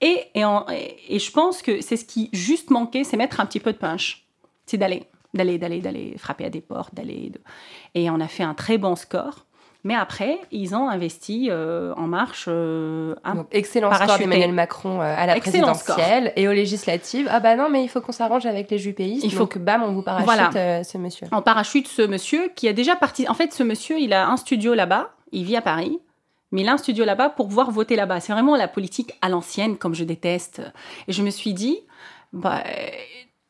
et, 0.00 0.18
et, 0.34 0.44
en- 0.44 0.66
et- 0.70 0.96
et 1.08 1.18
je 1.18 1.30
pense 1.32 1.62
que 1.62 1.80
c'est 1.80 1.96
ce 1.96 2.04
qui 2.04 2.30
juste 2.32 2.70
manquait, 2.70 3.04
c'est 3.04 3.16
mettre 3.16 3.40
un 3.40 3.46
petit 3.46 3.60
peu 3.60 3.72
de 3.72 3.78
punch. 3.78 4.24
C'est 4.66 4.76
d'aller, 4.78 5.04
d'aller, 5.34 5.58
d'aller, 5.58 5.80
d'aller 5.80 6.14
frapper 6.18 6.44
à 6.44 6.50
des 6.50 6.60
portes, 6.60 6.94
d'aller. 6.94 7.30
de- 7.30 7.40
Et 7.94 8.08
on 8.10 8.20
a 8.20 8.28
fait 8.28 8.42
un 8.44 8.54
très 8.54 8.78
bon 8.78 8.96
score. 8.96 9.46
Mais 9.82 9.94
après, 9.94 10.38
ils 10.52 10.74
ont 10.74 10.90
investi 10.90 11.48
euh, 11.50 11.94
en 11.96 12.06
marche 12.06 12.44
euh, 12.48 13.14
un 13.24 13.36
Donc, 13.36 13.46
excellent 13.50 13.88
score 13.88 14.00
Parachuté. 14.00 14.24
d'Emmanuel 14.28 14.52
Macron 14.52 15.00
euh, 15.00 15.14
à 15.16 15.24
la 15.24 15.38
Excellent 15.38 15.72
présidentielle 15.72 16.34
et 16.36 16.46
aux 16.48 16.52
législatives. 16.52 17.26
Ah 17.30 17.40
bah 17.40 17.56
non, 17.56 17.70
mais 17.70 17.82
il 17.82 17.88
faut 17.88 18.02
qu'on 18.02 18.12
s'arrange 18.12 18.44
avec 18.44 18.70
les 18.70 18.76
jupéistes. 18.76 19.24
Il 19.24 19.32
faut 19.32 19.44
donc, 19.44 19.56
bam, 19.56 19.82
on 19.82 19.92
vous 19.92 20.02
parachute 20.02 20.26
Voilà. 20.26 20.84
ce 20.84 20.98
monsieur. 20.98 21.28
en 21.32 21.40
parachute 21.40 21.88
ce 21.88 22.02
monsieur 22.02 22.50
qui 22.54 22.68
a 22.68 22.74
déjà 22.74 22.94
parti. 22.94 23.26
En 23.26 23.32
fait, 23.32 23.54
ce 23.54 23.62
monsieur, 23.62 23.98
il 23.98 24.12
a 24.12 24.28
un 24.28 24.36
studio 24.36 24.74
là-bas, 24.74 25.14
il 25.32 25.44
vit 25.44 25.56
à 25.56 25.62
Paris, 25.62 25.98
mais 26.52 26.62
il 26.62 26.68
a 26.68 26.72
un 26.72 26.78
studio 26.78 27.04
là-bas 27.04 27.30
pour 27.30 27.48
pouvoir 27.48 27.70
voter 27.70 27.96
là-bas. 27.96 28.20
C'est 28.20 28.32
vraiment 28.32 28.56
la 28.56 28.68
politique 28.68 29.12
à 29.20 29.28
l'ancienne, 29.28 29.76
comme 29.76 29.94
je 29.94 30.04
déteste. 30.04 30.62
Et 31.08 31.12
je 31.12 31.22
me 31.22 31.30
suis 31.30 31.54
dit, 31.54 31.78
bah, 32.32 32.62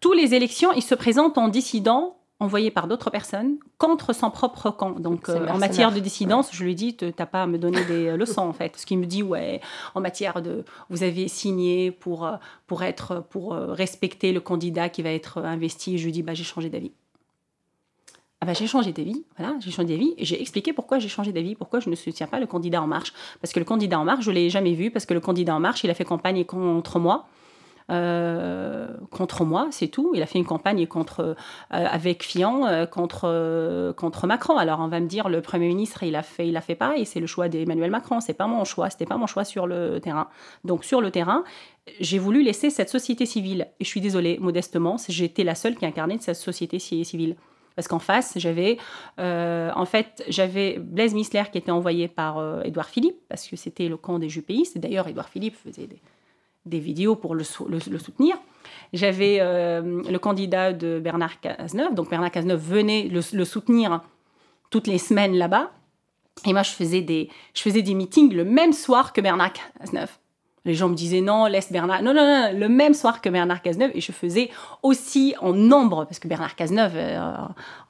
tous 0.01 0.13
les 0.13 0.35
élections, 0.35 0.73
il 0.73 0.83
se 0.83 0.95
présente 0.95 1.39
en 1.39 1.49
dissident 1.49 2.17
envoyé 2.41 2.71
par 2.71 2.89
d'autres 2.89 3.11
personnes 3.11 3.59
contre 3.77 4.15
son 4.15 4.31
propre 4.31 4.71
camp. 4.71 4.99
Donc, 4.99 5.29
euh, 5.29 5.47
en 5.49 5.59
matière 5.59 5.93
de 5.93 6.01
dissidence, 6.01 6.49
je 6.53 6.65
lui 6.65 6.75
dis, 6.75 6.97
t'as 6.97 7.27
pas 7.27 7.43
à 7.43 7.47
me 7.47 7.59
donner 7.59 7.85
des 7.85 8.09
euh, 8.09 8.17
leçons, 8.17 8.41
en 8.41 8.55
fait. 8.55 8.77
Ce 8.79 8.87
qu'il 8.87 8.99
me 8.99 9.05
dit, 9.05 9.23
ouais, 9.23 9.61
en 9.95 10.01
matière 10.01 10.41
de, 10.41 10.65
vous 10.89 11.03
avez 11.03 11.29
signé 11.29 11.91
pour, 11.91 12.27
euh, 12.27 12.37
pour 12.67 12.83
être, 12.83 13.23
pour 13.29 13.53
respecter 13.53 14.33
le 14.33 14.41
candidat 14.41 14.89
qui 14.89 15.03
va 15.03 15.11
être 15.11 15.39
investi. 15.39 15.99
Je 15.99 16.07
lui 16.07 16.13
dis, 16.13 16.23
bah, 16.23 16.33
j'ai 16.33 16.45
changé 16.45 16.71
d'avis. 16.71 16.93
Ah 18.43 18.47
bah, 18.47 18.55
j'ai 18.55 18.67
changé 18.67 18.93
d'avis, 18.93 19.23
voilà, 19.37 19.55
j'ai 19.61 19.71
changé 19.71 19.89
d'avis 19.89 20.15
et 20.17 20.25
j'ai 20.25 20.41
expliqué 20.41 20.73
pourquoi 20.73 20.99
j'ai 20.99 21.09
changé 21.09 21.31
d'avis, 21.31 21.55
pourquoi 21.55 21.79
je 21.81 21.91
ne 21.91 21.95
soutiens 21.95 22.27
pas 22.27 22.41
le 22.41 22.47
candidat 22.47 22.81
En 22.81 22.87
Marche. 22.87 23.13
Parce 23.43 23.53
que 23.53 23.59
le 23.59 23.67
candidat 23.67 24.01
En 24.01 24.05
Marche, 24.05 24.25
je 24.25 24.31
ne 24.31 24.37
l'ai 24.37 24.49
jamais 24.49 24.73
vu, 24.73 24.91
parce 24.91 25.05
que 25.05 25.13
le 25.13 25.21
candidat 25.21 25.55
En 25.55 25.61
Marche, 25.61 25.85
il 25.85 25.91
a 25.91 25.95
fait 25.95 26.07
campagne 26.07 26.45
contre 26.47 26.99
moi. 26.99 27.27
Euh, 27.91 28.87
contre 29.11 29.45
moi, 29.45 29.69
c'est 29.73 29.89
tout. 29.89 30.13
Il 30.15 30.23
a 30.23 30.27
fait 30.27 30.39
une 30.39 30.47
campagne 30.47 30.87
contre, 30.87 31.21
euh, 31.21 31.35
avec 31.71 32.23
Fillon 32.23 32.65
euh, 32.67 32.87
contre, 32.87 33.93
contre 33.97 34.27
Macron. 34.27 34.57
Alors 34.57 34.81
on 34.81 34.89
va 34.89 35.01
me 35.01 35.07
dire, 35.07 35.29
le 35.29 35.43
Premier 35.43 35.69
ministre, 35.69 36.03
il 36.05 36.15
a 36.17 36.23
fait, 36.23 36.49
il 36.49 36.57
a 36.57 36.61
fait 36.61 36.77
pareil, 36.77 37.05
c'est 37.05 37.21
le 37.21 37.27
choix 37.27 37.49
d'Emmanuel 37.49 37.91
Macron, 37.91 38.21
c'est 38.21 38.33
pas 38.33 38.47
mon 38.47 38.65
choix, 38.65 38.91
c'était 38.91 39.07
pas 39.07 39.17
mon 39.17 39.27
choix 39.27 39.45
sur 39.45 39.67
le 39.67 40.01
terrain. 40.01 40.29
Donc 40.65 40.85
sur 40.85 41.01
le 41.01 41.11
terrain, 41.11 41.45
j'ai 41.99 42.19
voulu 42.19 42.43
laisser 42.43 42.71
cette 42.71 42.89
société 42.89 43.27
civile. 43.27 43.67
Et 43.81 43.85
je 43.85 43.89
suis 43.89 44.01
désolée, 44.01 44.39
modestement, 44.41 44.97
j'étais 45.09 45.45
la 45.45 45.57
seule 45.57 45.75
qui 45.75 45.85
incarnait 45.85 46.19
cette 46.21 46.37
société 46.37 46.79
ci- 46.79 47.05
civile. 47.05 47.37
Parce 47.81 47.89
qu'en 47.89 47.99
face, 47.99 48.35
j'avais, 48.37 48.77
euh, 49.19 49.71
en 49.75 49.87
fait, 49.87 50.23
j'avais 50.29 50.79
Blaise 50.79 51.15
Missler 51.15 51.45
qui 51.51 51.57
était 51.57 51.71
envoyé 51.71 52.09
par 52.09 52.37
euh, 52.37 52.61
Édouard 52.63 52.91
Philippe, 52.91 53.17
parce 53.27 53.49
que 53.49 53.57
c'était 53.57 53.89
le 53.89 53.97
camp 53.97 54.19
des 54.19 54.29
jupéistes. 54.29 54.77
D'ailleurs, 54.77 55.09
Édouard 55.09 55.31
Philippe 55.31 55.57
faisait 55.57 55.89
des, 56.67 56.79
vidéos 56.79 57.17
pour 57.17 57.35
le 57.35 57.43
soutenir. 57.43 58.37
J'avais 58.93 59.39
euh, 59.41 60.03
le 60.03 60.19
candidat 60.19 60.75
de 60.75 61.01
Bernard 61.03 61.41
Cazeneuve. 61.41 61.95
Donc 61.95 62.11
Bernard 62.11 62.31
Cazeneuve 62.31 62.61
venait 62.61 63.05
le, 63.05 63.23
le 63.33 63.45
soutenir 63.47 64.03
toutes 64.69 64.87
les 64.87 64.99
semaines 64.99 65.35
là-bas. 65.35 65.71
Et 66.45 66.53
moi, 66.53 66.63
je 66.63 66.73
faisais, 66.73 67.01
des, 67.01 67.31
je 67.55 67.63
faisais 67.63 67.81
des 67.81 67.95
meetings 67.95 68.35
le 68.35 68.45
même 68.45 68.75
soir 68.75 69.15
que 69.15 69.23
Bernard 69.23 69.55
Cazeneuve. 69.55 70.20
Les 70.65 70.75
gens 70.75 70.89
me 70.89 70.95
disaient 70.95 71.21
non, 71.23 71.47
laisse 71.47 71.73
Bernard. 71.73 72.03
Non, 72.03 72.13
non, 72.13 72.25
non, 72.27 72.59
le 72.59 72.69
même 72.69 72.93
soir 72.95 73.21
que 73.23 73.29
Bernard 73.31 73.63
Cazeneuve. 73.63 73.93
Et 73.95 74.01
je 74.01 74.13
faisais 74.13 74.51
aussi 74.83 75.35
en 75.41 75.53
nombre, 75.53 76.05
parce 76.05 76.19
que 76.19 76.29
Bernard 76.29 76.55
Cazeneuve, 76.55 76.93
euh, 76.97 77.33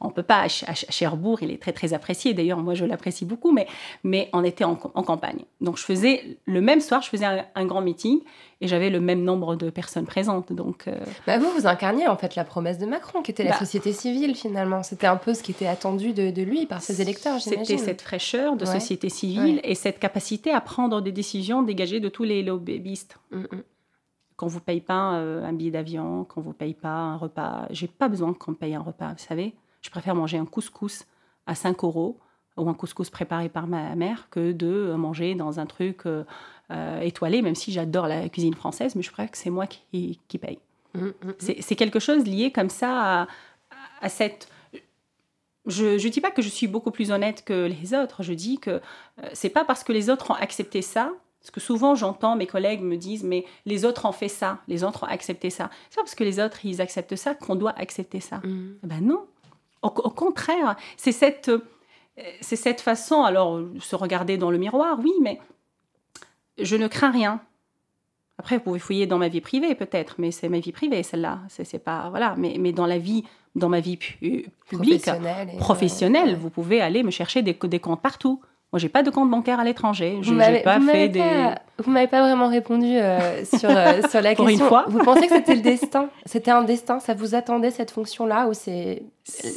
on 0.00 0.10
peut 0.10 0.22
pas, 0.22 0.40
à, 0.40 0.48
Ch- 0.48 0.64
à 0.68 0.74
Ch- 0.74 0.86
à 0.88 0.92
Cherbourg, 0.92 1.38
il 1.42 1.50
est 1.50 1.60
très, 1.60 1.72
très 1.72 1.92
apprécié. 1.94 2.32
D'ailleurs, 2.32 2.58
moi, 2.58 2.74
je 2.74 2.84
l'apprécie 2.84 3.24
beaucoup, 3.24 3.50
mais, 3.52 3.66
mais 4.04 4.30
on 4.32 4.44
était 4.44 4.64
en, 4.64 4.76
campagne. 4.76 5.40
Donc, 5.60 5.78
je 5.78 5.84
faisais 5.84 6.38
le 6.46 6.60
même 6.60 6.80
soir, 6.80 7.02
je 7.02 7.08
faisais 7.08 7.26
un 7.54 7.66
grand 7.66 7.80
meeting 7.80 8.20
et 8.62 8.68
j'avais 8.68 8.90
le 8.90 9.00
même 9.00 9.22
nombre 9.22 9.56
de 9.56 9.70
personnes 9.70 10.04
présentes. 10.06 10.52
Donc, 10.52 10.86
euh, 10.86 10.98
Bah 11.26 11.38
vous, 11.38 11.50
vous 11.50 11.66
incarniez 11.66 12.08
en 12.08 12.16
fait 12.16 12.34
la 12.36 12.44
promesse 12.44 12.78
de 12.78 12.86
Macron, 12.86 13.22
qui 13.22 13.30
était 13.30 13.44
la 13.44 13.52
Bah. 13.52 13.58
société 13.58 13.92
civile 13.92 14.34
finalement. 14.34 14.82
C'était 14.82 15.06
un 15.06 15.16
peu 15.16 15.32
ce 15.34 15.42
qui 15.42 15.50
était 15.52 15.66
attendu 15.66 16.12
de, 16.12 16.30
de 16.30 16.42
lui 16.42 16.66
par 16.66 16.82
ses 16.82 17.00
électeurs, 17.00 17.38
j'imagine. 17.38 17.64
C'était 17.64 17.78
cette 17.82 18.02
fraîcheur 18.02 18.56
de 18.56 18.64
Ouais. 18.66 18.72
société 18.72 19.08
civile 19.08 19.56
Ouais. 19.56 19.60
et 19.70 19.74
cette 19.74 19.98
capacité 19.98 20.50
à 20.52 20.60
prendre 20.60 21.00
des 21.00 21.12
décisions 21.12 21.62
dégagées 21.62 22.00
de 22.00 22.08
tous 22.08 22.24
les 22.24 22.42
lobbyistes. 22.42 23.18
Mm, 23.30 23.38
mm. 23.40 23.46
Qu'on 24.36 24.46
vous 24.46 24.60
paye 24.60 24.80
pas 24.80 25.14
euh, 25.16 25.44
un 25.44 25.52
billet 25.52 25.70
d'avion, 25.70 26.24
qu'on 26.24 26.40
vous 26.40 26.52
paye 26.54 26.74
pas 26.74 26.88
un 26.88 27.16
repas. 27.16 27.66
J'ai 27.70 27.88
pas 27.88 28.08
besoin 28.08 28.32
qu'on 28.34 28.52
me 28.52 28.56
paye 28.56 28.74
un 28.74 28.80
repas, 28.80 29.08
vous 29.12 29.18
savez. 29.24 29.54
Je 29.82 29.90
préfère 29.90 30.14
manger 30.14 30.38
un 30.38 30.46
couscous 30.46 31.04
à 31.46 31.54
5 31.54 31.82
euros 31.84 32.18
ou 32.56 32.68
un 32.68 32.74
couscous 32.74 33.08
préparé 33.10 33.48
par 33.48 33.66
ma 33.66 33.94
mère 33.96 34.28
que 34.30 34.52
de 34.52 34.94
manger 34.96 35.34
dans 35.34 35.60
un 35.60 35.66
truc 35.66 36.04
euh, 36.06 36.24
euh, 36.70 37.00
étoilé, 37.00 37.42
même 37.42 37.54
si 37.54 37.72
j'adore 37.72 38.06
la 38.06 38.28
cuisine 38.28 38.54
française, 38.54 38.94
mais 38.94 39.02
je 39.02 39.10
préfère 39.10 39.30
que 39.30 39.38
c'est 39.38 39.50
moi 39.50 39.66
qui, 39.66 40.20
qui 40.28 40.38
paye. 40.38 40.58
Mm, 40.94 41.00
mm, 41.00 41.12
mm. 41.24 41.34
C'est 41.60 41.74
quelque 41.74 41.98
chose 41.98 42.24
lié 42.24 42.50
comme 42.52 42.70
ça 42.70 43.22
à, 43.22 43.26
à 44.00 44.08
cette... 44.08 44.48
je 45.66 46.02
ne 46.02 46.08
dis 46.08 46.20
pas 46.20 46.30
que 46.30 46.42
je 46.42 46.48
suis 46.48 46.66
beaucoup 46.66 46.90
plus 46.90 47.10
honnête 47.10 47.44
que 47.44 47.66
les 47.66 47.94
autres. 47.94 48.22
Je 48.22 48.32
dis 48.32 48.58
que 48.58 48.70
euh, 48.70 48.80
c'est 49.32 49.50
pas 49.50 49.64
parce 49.64 49.84
que 49.84 49.92
les 49.92 50.10
autres 50.10 50.30
ont 50.30 50.34
accepté 50.34 50.82
ça. 50.82 51.12
Parce 51.40 51.52
que 51.52 51.60
souvent, 51.60 51.94
j'entends 51.94 52.36
mes 52.36 52.46
collègues 52.46 52.82
me 52.82 52.96
disent, 52.96 53.24
mais 53.24 53.46
les 53.64 53.86
autres 53.86 54.04
ont 54.04 54.12
fait 54.12 54.28
ça, 54.28 54.58
les 54.68 54.84
autres 54.84 55.04
ont 55.04 55.06
accepté 55.06 55.48
ça. 55.48 55.70
C'est 55.88 55.96
pas 55.96 56.02
parce 56.02 56.14
que 56.14 56.22
les 56.22 56.38
autres, 56.38 56.66
ils 56.66 56.82
acceptent 56.82 57.16
ça 57.16 57.34
qu'on 57.34 57.54
doit 57.54 57.72
accepter 57.78 58.20
ça. 58.20 58.42
Eh 58.44 58.86
Ben 58.86 59.00
non. 59.00 59.24
Au, 59.80 59.86
au 59.86 60.10
contraire, 60.10 60.76
c'est 60.98 61.12
cette, 61.12 61.48
euh, 61.48 61.62
c'est 62.42 62.56
cette 62.56 62.82
façon, 62.82 63.22
alors, 63.22 63.58
se 63.80 63.96
regarder 63.96 64.36
dans 64.36 64.50
le 64.50 64.58
miroir, 64.58 64.98
oui, 65.02 65.12
mais 65.22 65.40
je 66.62 66.76
ne 66.76 66.86
crains 66.88 67.10
rien. 67.10 67.40
Après, 68.38 68.56
vous 68.56 68.62
pouvez 68.62 68.78
fouiller 68.78 69.06
dans 69.06 69.18
ma 69.18 69.28
vie 69.28 69.40
privée, 69.42 69.74
peut-être, 69.74 70.14
mais 70.18 70.30
c'est 70.30 70.48
ma 70.48 70.60
vie 70.60 70.72
privée, 70.72 71.02
celle-là. 71.02 71.40
C'est, 71.48 71.78
pas, 71.78 72.08
voilà. 72.08 72.34
Mais, 72.38 72.56
mais 72.58 72.72
dans 72.72 72.86
la 72.86 72.98
vie, 72.98 73.24
dans 73.54 73.68
ma 73.68 73.80
vie 73.80 73.96
pu- 73.98 74.46
publique, 74.66 75.04
Professionnelle 75.58 76.28
ouais. 76.30 76.34
vous 76.34 76.48
pouvez 76.50 76.80
aller 76.80 77.02
me 77.02 77.10
chercher 77.10 77.42
des, 77.42 77.52
des 77.52 77.80
comptes 77.80 78.00
partout. 78.00 78.40
Moi, 78.72 78.78
j'ai 78.78 78.88
pas 78.88 79.02
de 79.02 79.10
compte 79.10 79.28
bancaire 79.28 79.58
à 79.58 79.64
l'étranger. 79.64 80.18
Je 80.22 80.32
n'ai 80.32 80.62
pas 80.62 80.80
fait 80.80 81.08
des. 81.08 81.18
pas- 81.18 81.56
vous 81.78 81.90
m'avez 81.90 82.06
pas 82.06 82.20
vraiment 82.20 82.48
répondu 82.48 82.86
euh, 82.96 83.44
sur, 83.58 83.68
euh, 83.68 84.00
sur 84.08 84.20
la 84.20 84.34
Pour 84.36 84.44
une 84.48 84.50
question. 84.50 84.68
fois. 84.68 84.84
Vous 84.86 85.00
pensez 85.00 85.26
que 85.26 85.34
c'était 85.34 85.56
le 85.56 85.60
destin? 85.72 86.08
C'était 86.24 86.52
un 86.52 86.62
destin? 86.62 87.00
Ça 87.00 87.14
vous 87.14 87.34
attendait 87.34 87.70
cette 87.72 87.90
fonction-là 87.90 88.46
ou 88.48 88.54
c'est 88.54 89.02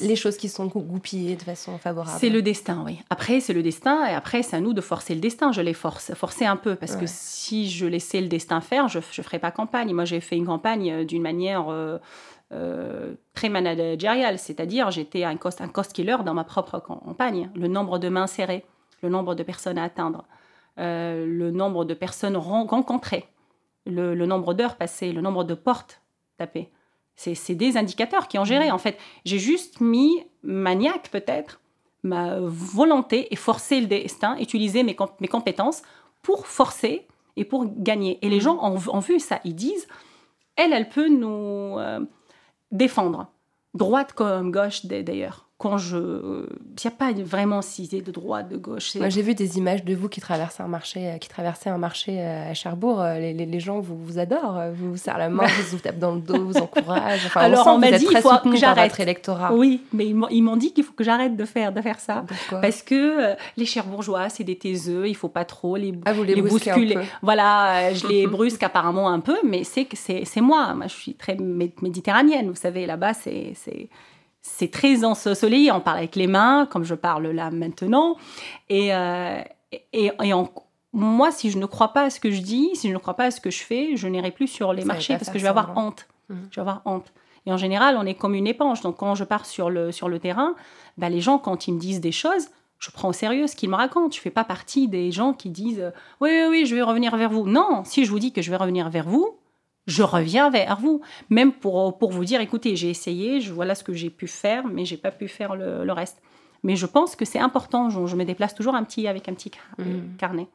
les 0.01 0.16
choses 0.16 0.38
qui 0.38 0.49
sont 0.49 0.66
gou- 0.66 0.80
goupillées 0.82 1.36
de 1.36 1.43
façon 1.43 1.78
favorable? 1.78 2.18
C'est 2.20 2.30
le 2.30 2.41
destin, 2.41 2.82
oui. 2.86 3.01
Après, 3.11 3.39
c'est 3.39 3.53
le 3.53 3.61
destin, 3.61 4.03
et 4.07 4.14
après, 4.16 4.41
c'est 4.41 4.55
à 4.55 4.61
nous 4.61 4.74
de 4.74 4.82
forcer 4.82 5.14
le 5.14 5.20
destin. 5.22 5.51
Je 5.51 5.61
les 5.61 5.74
force, 5.74 6.11
forcer 6.16 6.45
un 6.45 6.55
peu, 6.55 6.76
parce 6.76 6.93
Ouais. 6.93 7.01
que 7.01 7.05
si 7.07 7.70
je 7.70 7.86
laissais 7.86 8.20
le 8.22 8.28
destin 8.30 8.61
faire, 8.61 8.88
je 8.88 8.97
ne 8.97 9.01
ferais 9.03 9.39
pas 9.39 9.51
campagne. 9.51 9.93
Moi, 9.93 10.05
j'ai 10.05 10.22
fait 10.22 10.38
une 10.38 10.47
campagne 10.47 10.91
euh, 10.91 11.03
d'une 11.05 11.22
manière 11.22 11.66
euh, 11.70 11.99
euh, 12.51 13.14
très 13.34 13.49
managériale, 13.49 14.38
c'est-à-dire 14.39 14.91
j'étais 14.91 15.24
un 15.24 15.36
cost, 15.38 15.61
un 15.61 15.68
cost 15.68 15.93
killer 15.93 16.18
dans 16.26 16.34
ma 16.34 16.43
propre 16.43 16.80
campagne. 16.80 17.49
Le 17.55 17.68
nombre 17.68 17.99
de 17.99 18.09
mains 18.09 18.28
serrées, 18.28 18.64
le 19.03 19.09
nombre 19.09 19.35
de 19.35 19.43
personnes 19.43 19.77
à 19.77 19.83
atteindre, 19.83 20.25
euh, 20.79 21.25
le 21.27 21.51
nombre 21.51 21.85
de 21.85 21.93
personnes 21.93 22.37
ren- 22.37 22.65
rencontrées, 22.65 23.27
le, 23.85 24.15
le 24.15 24.25
nombre 24.25 24.53
d'heures 24.55 24.77
passées, 24.77 25.11
le 25.11 25.21
nombre 25.21 25.43
de 25.43 25.53
portes 25.53 26.01
tapées. 26.37 26.69
C'est 27.15 27.53
des 27.53 27.77
indicateurs 27.77 28.27
qui 28.27 28.39
ont 28.39 28.45
géré. 28.45 28.71
En 28.71 28.79
fait, 28.79 28.97
j'ai 29.23 29.37
juste 29.37 29.81
mis 29.81 30.25
maniaque 30.41 31.11
peut-être 31.11 31.59
ma 32.01 32.39
volonté 32.39 33.31
et 33.31 33.35
forcer 33.35 33.79
le 33.81 33.85
destin, 33.87 34.35
utiliser 34.39 34.81
mes, 34.81 34.95
comp- 34.95 35.19
mes 35.21 35.27
compétences 35.27 35.83
pour 36.23 36.47
forcer 36.47 37.05
et 37.35 37.45
pour 37.45 37.65
gagner. 37.77 38.17
Et 38.25 38.29
les 38.29 38.39
gens 38.39 38.57
ont, 38.63 38.79
ont 38.91 38.99
vu 38.99 39.19
ça. 39.19 39.39
Ils 39.43 39.53
disent, 39.55 39.87
elle, 40.55 40.73
elle 40.73 40.89
peut 40.89 41.07
nous 41.07 41.77
euh, 41.77 41.99
défendre, 42.71 43.27
droite 43.75 44.13
comme 44.13 44.51
gauche 44.51 44.85
d'ailleurs. 44.87 45.47
Quand 45.64 45.78
je, 45.78 45.97
il 45.97 46.82
n'y 46.84 46.88
a 46.88 46.91
pas 46.91 47.11
vraiment 47.24 47.61
cisé 47.61 48.01
de 48.01 48.11
droite, 48.11 48.49
de 48.49 48.57
gauche. 48.57 48.95
Moi, 48.95 49.07
j'ai 49.07 49.22
vu 49.22 49.34
des 49.34 49.57
images 49.57 49.86
de 49.86 49.95
vous 49.95 50.09
qui 50.09 50.20
traversez 50.20 50.61
un 50.61 50.68
marché, 50.68 51.07
euh, 51.11 51.18
qui 51.18 51.30
traversez 51.30 51.70
un 51.70 51.78
marché 51.78 52.20
euh, 52.20 52.51
à 52.51 52.53
Cherbourg. 52.53 53.01
Euh, 53.01 53.18
Les, 53.20 53.34
les- 53.34 53.45
les 53.45 53.59
gens 53.61 53.80
vous, 53.80 53.97
vous 53.97 54.20
adorent, 54.20 54.59
vous 54.76 54.91
vous 54.91 54.97
serrent 54.97 55.18
la 55.18 55.30
main, 55.30 55.45
vous 55.47 55.78
vous 55.78 55.80
tapent 55.80 55.99
dans 55.99 56.16
le 56.16 56.20
dos, 56.22 56.43
vous 56.43 56.57
encouragent. 56.57 57.26
Enfin, 57.28 57.39
Alors, 57.41 57.66
on, 57.68 57.72
on 57.76 57.78
m'a 57.80 57.91
dit, 57.91 58.03
très 58.05 58.20
il 58.20 58.22
faut 58.22 58.30
que 58.49 58.55
j'arrête. 58.57 58.99
électorat. 58.99 59.53
Oui, 59.53 59.82
mais 59.93 60.05
ils 60.07 60.14
m'ont- 60.43 60.57
dit 60.57 60.74
qu'il 60.74 60.84
faut 60.84 60.93
que 60.93 61.03
j'arrête 61.03 61.36
de 61.38 61.45
faire, 61.45 61.72
de 61.72 61.82
faire 61.82 61.99
ça. 61.99 62.26
Pourquoi 62.28 62.59
Parce 62.61 62.82
que 62.84 63.32
euh, 63.32 63.36
les 63.55 63.66
Cherbourgeois, 63.66 64.28
c'est 64.30 64.43
des 64.43 64.57
taiseux, 64.57 65.07
il 65.07 65.16
faut 65.16 65.30
pas 65.30 65.45
trop 65.45 65.78
les, 65.78 65.93
Ah, 66.05 66.11
vous 66.14 66.24
les, 66.24 66.38
un 66.38 66.43
bousculer. 66.43 66.97
Voilà, 67.22 67.89
euh, 67.89 67.93
je 67.95 68.05
les 68.07 68.28
brusque 68.28 68.64
apparemment 68.64 69.09
un 69.09 69.20
peu, 69.22 69.38
mais 69.45 69.64
c'est 69.64 69.86
que 69.86 69.95
c'est 69.95 70.26
c'est 70.26 70.41
moi. 70.41 70.74
Moi, 70.74 70.88
je 70.88 70.93
suis 70.93 71.14
très 71.14 71.36
mé- 71.36 71.72
méditerranéenne. 71.82 72.49
Vous 72.49 72.55
savez, 72.55 72.86
là-bas, 72.86 73.14
c'est 73.14 73.53
c'est 74.43 74.69
très 74.69 75.03
ensoleillé. 75.03 75.71
On 75.71 75.79
parle 75.79 75.97
avec 75.97 76.15
les 76.15 76.27
mains, 76.27 76.67
comme 76.69 76.83
je 76.83 76.93
parle 76.93 77.27
là 77.29 77.49
maintenant. 77.49 78.17
Et 78.69 78.93
euh, 78.93 79.41
et, 79.91 80.11
et 80.21 80.33
en- 80.33 80.51
moi, 80.95 81.31
si 81.31 81.49
je 81.49 81.57
ne 81.57 81.65
crois 81.65 81.93
pas 81.93 82.03
à 82.03 82.09
ce 82.11 82.19
que 82.19 82.29
je 82.29 82.41
dis, 82.41 82.69
si 82.75 82.87
je 82.89 82.93
ne 82.93 82.99
crois 82.99 83.15
pas 83.15 83.23
à 83.25 83.31
ce 83.31 83.41
que 83.41 83.49
je 83.49 83.63
fais, 83.63 83.95
je 83.95 84.07
n'irai 84.07 84.29
plus 84.29 84.47
sur 84.47 84.71
les 84.73 84.83
marchés 84.85 85.13
parce 85.17 85.31
que 85.31 85.39
je 85.39 85.43
vais 85.43 85.49
avoir 85.49 85.67
semblant. 85.69 85.87
honte. 85.87 86.05
Mhm. 86.29 86.47
Je 86.51 86.55
vais 86.55 86.61
avoir 86.61 86.81
honte. 86.85 87.11
Et 87.47 87.51
en 87.51 87.57
général, 87.57 87.97
on 87.97 88.05
est 88.05 88.13
comme 88.13 88.35
une 88.35 88.45
éponge. 88.45 88.81
Donc, 88.81 88.97
quand 88.97 89.15
je 89.15 89.23
pars 89.23 89.45
sur 89.47 89.69
le, 89.71 89.91
sur 89.91 90.07
le 90.07 90.19
terrain, 90.19 90.53
bah, 90.99 91.09
les 91.09 91.19
gens, 91.19 91.39
quand 91.39 91.67
ils 91.67 91.73
me 91.73 91.79
disent 91.79 91.99
des 91.99 92.11
choses, 92.11 92.49
je 92.79 92.91
prends 92.91 93.09
au 93.09 93.13
sérieux 93.13 93.47
ce 93.47 93.55
qu'ils 93.55 93.69
me 93.69 93.75
racontent. 93.75 94.11
Je 94.11 94.19
ne 94.19 94.21
fais 94.21 94.29
pas 94.29 94.43
partie 94.43 94.87
des 94.87 95.11
gens 95.11 95.33
qui 95.33 95.49
disent 95.49 95.79
euh, 95.81 95.89
Oui, 96.21 96.29
oui, 96.31 96.47
oui, 96.49 96.65
je 96.67 96.75
vais 96.75 96.81
revenir 96.83 97.15
vers 97.17 97.29
vous. 97.31 97.47
Non, 97.47 97.81
si 97.85 98.05
je 98.05 98.11
vous 98.11 98.19
dis 98.19 98.31
que 98.31 98.41
je 98.43 98.51
vais 98.51 98.57
revenir 98.57 98.89
vers 98.89 99.07
vous, 99.09 99.35
je 99.88 100.03
reviens 100.03 100.49
vers 100.49 100.77
vous. 100.79 101.01
Même 101.29 101.51
pour, 101.53 101.97
pour 101.97 102.11
vous 102.11 102.25
dire 102.25 102.39
Écoutez, 102.41 102.75
j'ai 102.75 102.89
essayé, 102.89 103.41
je, 103.41 103.51
voilà 103.53 103.75
ce 103.75 103.84
que 103.84 103.93
j'ai 103.93 104.09
pu 104.09 104.27
faire, 104.27 104.65
mais 104.67 104.86
j'ai 104.86 104.97
pas 104.97 105.11
pu 105.11 105.27
faire 105.27 105.55
le, 105.55 105.84
le 105.86 105.91
reste. 105.93 106.19
Mais 106.63 106.75
je 106.77 106.86
pense 106.86 107.15
que 107.15 107.25
c'est 107.25 107.39
important. 107.39 107.89
Je, 107.89 108.05
je 108.05 108.15
me 108.15 108.23
déplace 108.23 108.55
toujours 108.55 108.75
un 108.75 108.84
petit, 108.84 109.07
avec 109.07 109.27
un 109.29 109.34
petit 109.34 109.51
Mhm. 109.77 110.15
carnet. 110.17 110.47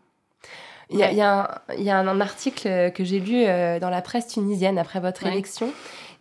Il 0.91 0.97
y 0.99 1.03
Ouais. 1.03 1.15
y 1.17 1.21
a 1.21 1.43
un, 1.69 1.75
il 1.77 1.83
y 1.85 1.91
a 1.91 1.99
un- 1.99 2.09
un 2.09 2.21
article 2.23 2.91
que 2.93 3.05
j'ai 3.05 3.21
lu 3.21 3.45
euh, 3.45 3.79
dans 3.79 3.91
la 3.91 4.01
presse 4.01 4.27
tunisienne 4.29 4.79
après 4.79 5.01
votre 5.01 5.25
Ouais. 5.25 5.33
élection. 5.33 5.71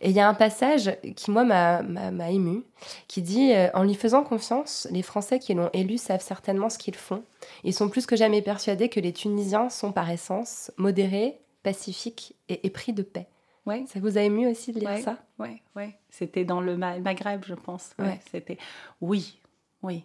Et 0.02 0.10
il 0.10 0.14
y 0.14 0.20
a 0.20 0.28
un 0.28 0.34
passage 0.34 0.94
qui, 1.16 1.30
moi, 1.30 1.42
m'a 1.42 2.30
ému, 2.30 2.62
qui 3.08 3.22
dit 3.22 3.52
euh, 3.54 3.68
En 3.72 3.82
lui 3.82 3.94
faisant 3.94 4.22
confiance, 4.22 4.86
les 4.92 5.02
Français 5.02 5.38
qui 5.38 5.54
l'ont 5.54 5.70
élu 5.72 5.96
savent 5.96 6.20
certainement 6.22 6.68
ce 6.68 6.76
qu'ils 6.76 6.94
font. 6.96 7.22
Ils 7.64 7.72
sont 7.72 7.88
plus 7.88 8.04
que 8.04 8.14
jamais 8.14 8.42
persuadés 8.42 8.90
que 8.90 9.00
les 9.00 9.12
Tunisiens 9.14 9.70
sont 9.70 9.90
par 9.90 10.10
essence 10.10 10.70
modérés, 10.76 11.38
pacifiques 11.72 12.34
et 12.48 12.66
épris 12.66 12.92
de 12.94 13.02
paix. 13.02 13.26
Ouais. 13.66 13.84
Ça 13.92 14.00
vous 14.00 14.16
a 14.16 14.22
ému 14.22 14.46
aussi 14.50 14.72
de 14.72 14.80
lire 14.80 14.88
Ouais. 14.90 15.02
ça? 15.02 15.18
Ouais, 15.38 15.60
ouais. 15.76 15.98
C'était 16.08 16.44
dans 16.46 16.60
le 16.62 16.76
Ma- 16.78 16.98
Maghreb, 16.98 17.42
je 17.46 17.54
pense. 17.54 17.90
Ouais. 17.98 18.18
C'était. 18.30 18.56
Oui, 19.02 19.38
oui, 19.82 20.04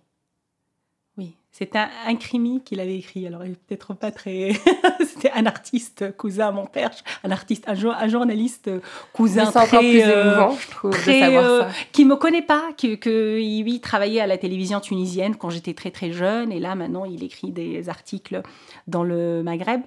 oui. 1.18 1.34
C'était 1.52 1.78
un, 1.78 1.90
un 2.08 2.16
crimi 2.16 2.62
qu'il 2.66 2.80
avait 2.82 2.98
écrit. 2.98 3.26
Alors, 3.26 3.46
il 3.46 3.56
peut-être 3.56 3.94
pas 3.94 4.12
très. 4.12 4.52
C'était 5.08 5.32
un 5.32 5.46
artiste 5.46 6.12
cousin 6.18 6.48
à 6.50 6.52
mon 6.52 6.66
père, 6.66 6.92
un 7.24 7.32
artiste, 7.32 7.64
un, 7.70 7.76
un 7.90 8.08
journaliste 8.10 8.70
cousin 9.14 9.44
C'est 9.46 9.60
encore 9.60 9.68
très, 9.68 9.80
plus 9.80 10.02
euh, 10.02 10.24
émouvant, 10.36 10.58
je 10.58 10.70
trouve, 10.72 10.92
très, 10.92 11.14
de 11.22 11.26
savoir 11.26 11.44
euh, 11.46 11.62
ça. 11.62 11.70
qui 11.94 12.04
me 12.04 12.16
connaît 12.18 12.42
pas, 12.42 12.64
qui 12.76 13.00
que 13.00 13.40
il- 13.40 13.64
lui 13.64 13.80
travaillait 13.80 14.20
à 14.20 14.28
la 14.28 14.38
télévision 14.38 14.82
tunisienne 14.82 15.36
quand 15.38 15.50
j'étais 15.52 15.74
très 15.76 15.92
très 15.92 16.12
jeune, 16.12 16.52
et 16.52 16.60
là 16.60 16.76
maintenant 16.76 17.06
il 17.06 17.24
écrit 17.24 17.52
des 17.52 17.88
articles 17.88 18.42
dans 18.88 19.04
le 19.04 19.42
Maghreb. 19.44 19.82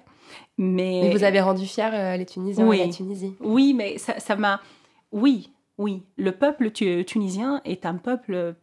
Mais, 0.57 1.11
vous 1.15 1.23
avez 1.23 1.41
rendu 1.41 1.65
fiers 1.65 1.89
euh, 1.93 2.17
les 2.17 2.25
Tunisiens 2.25 2.67
Oui. 2.67 2.79
et 2.79 2.85
la 2.87 2.93
Tunisie. 2.93 3.33
oui, 3.41 3.73
mais 3.73 3.97
ça 3.97 4.19
ça 4.19 4.35
m'a. 4.35 4.59
Oui, 5.11 5.51
oui. 5.77 6.01
Le 6.17 6.31
peuple 6.31 6.71
tu- 6.71 7.03
tunisien 7.05 7.61
est 7.65 7.85
un 7.85 7.95
peuple 7.95 8.55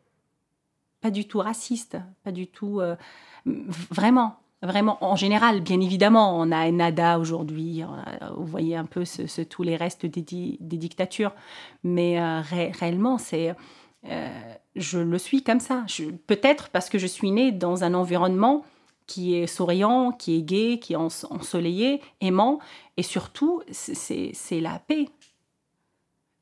pas 1.01 1.11
du 1.11 1.27
tout 1.27 1.39
raciste, 1.39 1.97
pas 2.25 2.33
du 2.33 2.47
tout. 2.47 2.81
euh, 2.81 2.97
vraiment, 3.91 4.37
vraiment. 4.63 4.97
En 5.03 5.17
général, 5.17 5.61
bien 5.61 5.81
évidemment, 5.81 6.39
on 6.41 6.51
a 6.51 6.71
Nada 6.71 7.19
aujourd'hui. 7.19 7.83
a- 7.83 8.33
Vous 8.37 8.47
voyez 8.47 8.75
un 8.77 8.87
peu 8.87 9.05
ce, 9.05 9.27
ce- 9.27 9.43
tous 9.43 9.63
les 9.63 9.77
restes 9.77 10.07
des, 10.07 10.23
di- 10.23 10.57
des 10.61 10.77
dictatures. 10.79 11.33
Mais 11.83 12.21
euh, 12.21 12.41
ré- 12.41 12.73
réellement, 12.73 13.19
c'est. 13.19 13.55
euh, 14.09 14.29
je 14.77 14.99
le 14.99 15.19
suis 15.19 15.43
comme 15.43 15.61
ça. 15.61 15.85
Peut-être 16.27 16.71
parce 16.71 16.89
que 16.89 16.99
je 16.99 17.07
suis 17.07 17.31
née 17.31 17.53
dans 17.53 17.85
un 17.85 17.95
environnement 17.95 18.65
qui 19.07 19.35
est 19.35 19.47
souriant, 19.47 20.13
qui 20.13 20.37
est 20.39 20.43
gai, 20.43 20.79
qui 20.81 20.95
est 20.95 20.97
ens- 20.97 21.25
ensoleillé, 21.31 22.01
aimant, 22.21 22.59
et 22.97 23.03
surtout, 23.03 23.63
c'est- 23.71 24.61
la 24.61 24.79
paix. 24.79 25.09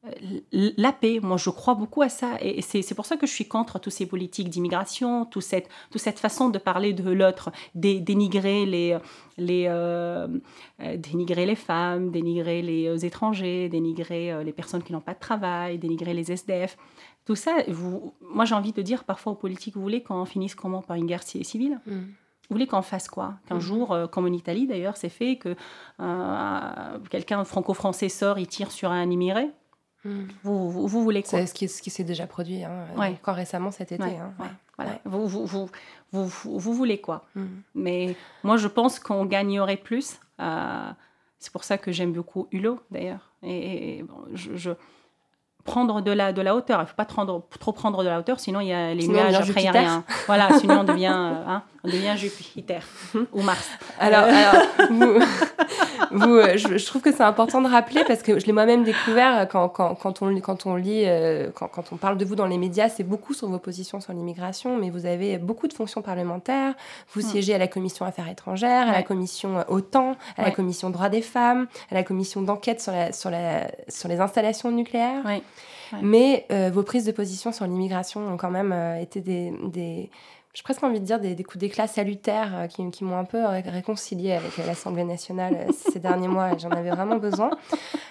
Euh, 0.05 0.41
La 0.77 0.93
paix, 0.93 1.21
moi 1.23 1.37
je 1.37 1.49
crois 1.51 1.75
beaucoup 1.77 2.03
à 2.03 2.09
ça, 2.09 2.37
et 2.41 2.61
c'est 2.61 2.95
pour 2.97 3.07
ça 3.07 3.17
que 3.17 3.25
je 3.25 3.33
suis 3.33 3.47
contre 3.47 3.79
toutes 3.79 3.93
ces 3.93 4.07
politiques 4.07 4.49
d'immigration, 4.49 5.25
toute 5.27 5.45
cette, 5.45 5.69
toute 5.93 6.01
cette 6.01 6.19
façon 6.19 6.49
de 6.51 6.59
parler 6.59 6.93
de 6.93 7.09
l'autre, 7.09 7.53
dé- 7.77 8.01
dénigrer 8.01 8.67
les, 8.67 8.99
les, 9.39 9.67
euh, 9.69 10.27
euh, 10.81 10.97
dénigrer 10.97 11.47
les 11.47 11.55
femmes, 11.55 12.11
dénigrer 12.11 12.63
les 12.63 13.07
étrangers, 13.07 13.69
dénigrer 13.69 14.43
les 14.45 14.53
personnes 14.53 14.83
qui 14.83 14.93
n'ont 14.93 15.01
pas 15.01 15.15
de 15.15 15.21
travail, 15.21 15.79
dénigrer 15.79 16.15
les 16.15 16.33
SDF. 16.33 16.77
Tout 17.25 17.37
ça, 17.37 17.55
vous, 17.69 18.13
moi 18.21 18.45
j'ai 18.45 18.57
envie 18.57 18.73
de 18.73 18.83
dire 18.83 19.05
parfois 19.05 19.33
aux 19.35 19.37
politiques, 19.37 19.77
vous 19.77 19.83
voulez 19.83 20.03
qu'on 20.03 20.25
finisse 20.25 20.57
comment? 20.57 20.83
Par 20.83 20.97
une 20.97 21.07
guerre 21.07 21.23
ci- 21.23 21.45
civile? 21.45 21.81
Mm. 21.87 22.01
Vous 22.51 22.55
voulez 22.55 22.67
qu'on 22.67 22.83
fasse 22.83 23.09
quoi? 23.09 23.35
Qu'un 23.47 23.61
jour, 23.61 23.93
euh, 23.93 24.07
comme 24.07 24.25
en 24.27 24.33
Italie 24.33 24.67
d'ailleurs, 24.67 24.97
c'est 24.97 25.09
fait 25.09 25.37
que 25.37 25.57
euh, 26.01 26.99
quelqu'un 27.11 27.45
franco-français 27.45 28.09
sort, 28.09 28.39
il 28.39 28.47
tire 28.47 28.71
sur 28.71 28.91
un 28.91 29.11
immigré. 29.11 29.51
Mm. 30.05 30.25
Vous, 30.43 30.71
vous, 30.71 30.87
vous 30.89 31.03
voulez 31.03 31.23
quoi? 31.23 31.39
C'est 31.39 31.47
ce 31.47 31.55
qui, 31.55 31.69
ce 31.69 31.81
qui 31.81 31.91
s'est 31.91 32.05
déjà 32.05 32.27
produit, 32.27 32.65
hein, 32.65 32.87
Ouais. 32.97 33.09
encore 33.23 33.37
récemment 33.37 33.71
cet 33.71 33.93
été. 33.93 34.03
Ouais, 34.03 34.17
hein. 34.19 34.35
ouais, 34.41 34.47
voilà. 34.77 34.99
Vous, 35.05 35.27
vous, 35.29 35.69
vous, 36.11 36.75
voulez 36.75 37.01
quoi? 37.01 37.25
Mm. 37.37 37.45
Mais 37.77 38.17
moi, 38.43 38.57
je 38.57 38.67
pense 38.69 38.99
qu'on 38.99 39.25
gagnerait 39.25 39.77
plus. 39.77 40.19
euh, 40.41 40.91
c'est 41.39 41.53
pour 41.53 41.65
ça 41.65 41.77
que 41.79 41.91
j'aime 41.91 42.13
beaucoup 42.13 42.47
Hulot, 42.53 42.81
d'ailleurs. 42.91 43.33
Et, 43.43 43.99
et, 43.99 44.03
bon, 44.05 44.25
je, 44.33 44.57
je- 44.57 44.71
prendre 45.65 46.01
de 46.01 46.11
la, 46.11 46.33
de 46.33 46.43
la 46.43 46.55
hauteur. 46.55 46.79
Il 46.81 46.83
ne 46.83 46.87
faut 46.87 46.95
pas 46.97 47.05
prendre, 47.05 47.43
trop 47.61 47.73
prendre 47.73 48.03
de 48.03 48.09
la 48.09 48.19
hauteur, 48.19 48.41
sinon 48.41 48.61
il 48.61 48.69
y 48.69 48.73
a 48.73 48.95
les 48.95 49.03
Sinon, 49.03 49.15
nuages, 49.15 49.37
après 49.37 49.61
il 49.63 49.63
n'y 49.63 49.69
a 49.69 49.73
rien. 49.73 50.05
Voilà, 50.27 50.49
sinon 50.59 50.81
on 50.81 50.85
devient, 50.85 51.15
euh, 51.15 51.35
hein, 51.49 51.63
on 51.85 51.89
devient 51.89 52.15
Jupiter 52.17 52.83
ou 53.33 53.43
Mars. 53.43 53.69
Alors, 54.01 54.25
Euh, 54.25 54.29
alors, 54.33 54.91
vous, 54.91 55.15
vous, 56.11 56.35
euh, 56.37 56.57
je, 56.57 56.77
je 56.79 56.87
trouve 56.87 57.01
que 57.03 57.13
c'est 57.13 57.23
important 57.23 57.61
de 57.63 57.69
rappeler 57.69 58.03
parce 58.07 58.23
que 58.23 58.39
je 58.39 58.47
l'ai 58.47 58.53
moi-même 58.53 58.85
découvert 58.85 59.49
quand, 59.51 59.69
quand, 59.69 59.95
quand, 59.95 60.23
on, 60.23 60.41
quand 60.41 60.67
on 60.67 60.75
lit, 60.77 61.05
quand, 61.55 61.69
quand 61.69 61.85
on 61.93 61.97
parle 61.97 62.19
de 62.19 62.25
vous 62.25 62.35
dans 62.35 62.47
les 62.47 62.59
médias, 62.59 62.89
c'est 62.89 63.05
beaucoup 63.05 63.35
sur 63.35 63.49
vos 63.49 63.59
positions 63.59 64.01
sur 64.01 64.13
l'immigration, 64.13 64.77
mais 64.79 64.91
vous 64.91 65.07
avez 65.07 65.39
beaucoup 65.39 65.69
de 65.69 65.73
fonctions 65.75 66.03
parlementaires. 66.03 66.75
Vous 67.15 67.21
Hmm. 67.23 67.25
siégez 67.25 67.55
à 67.55 67.59
la 67.59 67.69
commission 67.69 68.05
Affaires 68.05 68.29
étrangères, 68.29 68.89
à 68.89 68.93
la 68.93 69.03
commission 69.03 69.65
OTAN, 69.69 70.17
à 70.37 70.43
la 70.43 70.51
commission 70.51 70.91
Droits 70.91 71.09
des 71.09 71.23
femmes, 71.23 71.67
à 71.91 71.95
la 71.95 72.03
commission 72.03 72.43
d'enquête 72.43 72.81
sur, 72.81 72.93
la, 72.93 73.13
sur, 73.13 73.31
la, 73.31 73.69
sur 73.89 74.09
les 74.09 74.21
installations 74.21 74.71
nucléaires. 74.71 75.25
Ouais. 75.25 75.43
Ouais. 75.93 75.99
Mais 76.03 76.47
euh, 76.51 76.71
vos 76.73 76.83
prises 76.83 77.05
de 77.05 77.13
position 77.13 77.53
sur 77.53 77.67
l'immigration 77.67 78.27
ont 78.27 78.37
quand 78.37 78.51
même 78.51 78.73
euh, 78.73 79.01
été 79.01 79.21
des, 79.21 79.53
des 79.65 80.11
j'ai 80.55 80.63
presque 80.65 80.83
envie 80.83 81.01
de 81.01 81.05
dire 81.07 81.19
des, 81.19 81.35
des 81.35 81.45
coups 81.45 81.59
d'éclat 81.61 81.87
salutaires 81.87 82.53
euh, 82.55 82.67
qui, 82.67 82.91
qui 82.91 83.05
m'ont 83.05 83.17
un 83.17 83.25
peu 83.25 83.43
ré- 83.47 83.61
réconcilié 83.67 84.33
avec 84.33 84.55
l'Assemblée 84.59 85.05
nationale 85.05 85.67
ces 85.75 85.99
derniers 85.99 86.29
mois 86.29 86.53
et 86.53 86.59
j'en 86.59 86.69
avais 86.71 86.91
vraiment 86.91 87.17
besoin. 87.17 87.51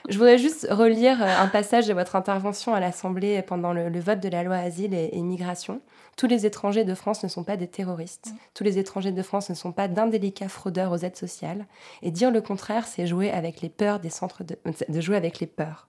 Je 0.10 0.18
voudrais 0.18 0.40
juste 0.40 0.68
relire 0.72 1.22
un 1.22 1.48
passage 1.48 1.86
de 1.88 1.94
votre 1.94 2.16
intervention 2.16 2.74
à 2.74 2.80
l'Assemblée 2.80 3.42
pendant 3.44 3.74
le, 3.74 3.90
le 3.90 4.00
vote 4.00 4.20
de 4.20 4.30
la 4.30 4.42
loi 4.44 4.56
Asile 4.56 4.94
et, 4.96 5.06
et 5.06 5.18
Immigration. 5.18 5.82
Tous 6.18 6.26
les 6.28 6.46
étrangers 6.48 6.84
de 6.84 6.96
France 6.96 7.24
ne 7.24 7.30
sont 7.30 7.44
pas 7.44 7.58
des 7.58 7.68
terroristes. 7.68 8.34
Tous 8.56 8.64
les 8.64 8.80
étrangers 8.80 9.12
de 9.12 9.22
France 9.22 9.50
ne 9.52 9.56
sont 9.56 9.72
pas 9.72 9.88
d'indélicats 9.88 10.50
fraudeurs 10.50 10.92
aux 10.92 10.98
aides 10.98 11.16
sociales. 11.16 11.66
Et 12.02 12.10
dire 12.12 12.32
le 12.32 12.42
contraire, 12.42 12.88
c'est 12.88 13.06
jouer 13.08 13.32
avec 13.32 13.62
les 13.62 13.70
peurs 13.70 14.00
des 14.00 14.10
centres 14.10 14.44
de, 14.44 14.58
de 14.90 15.02
jouer 15.02 15.16
avec 15.16 15.40
les 15.40 15.48
peurs. 15.48 15.88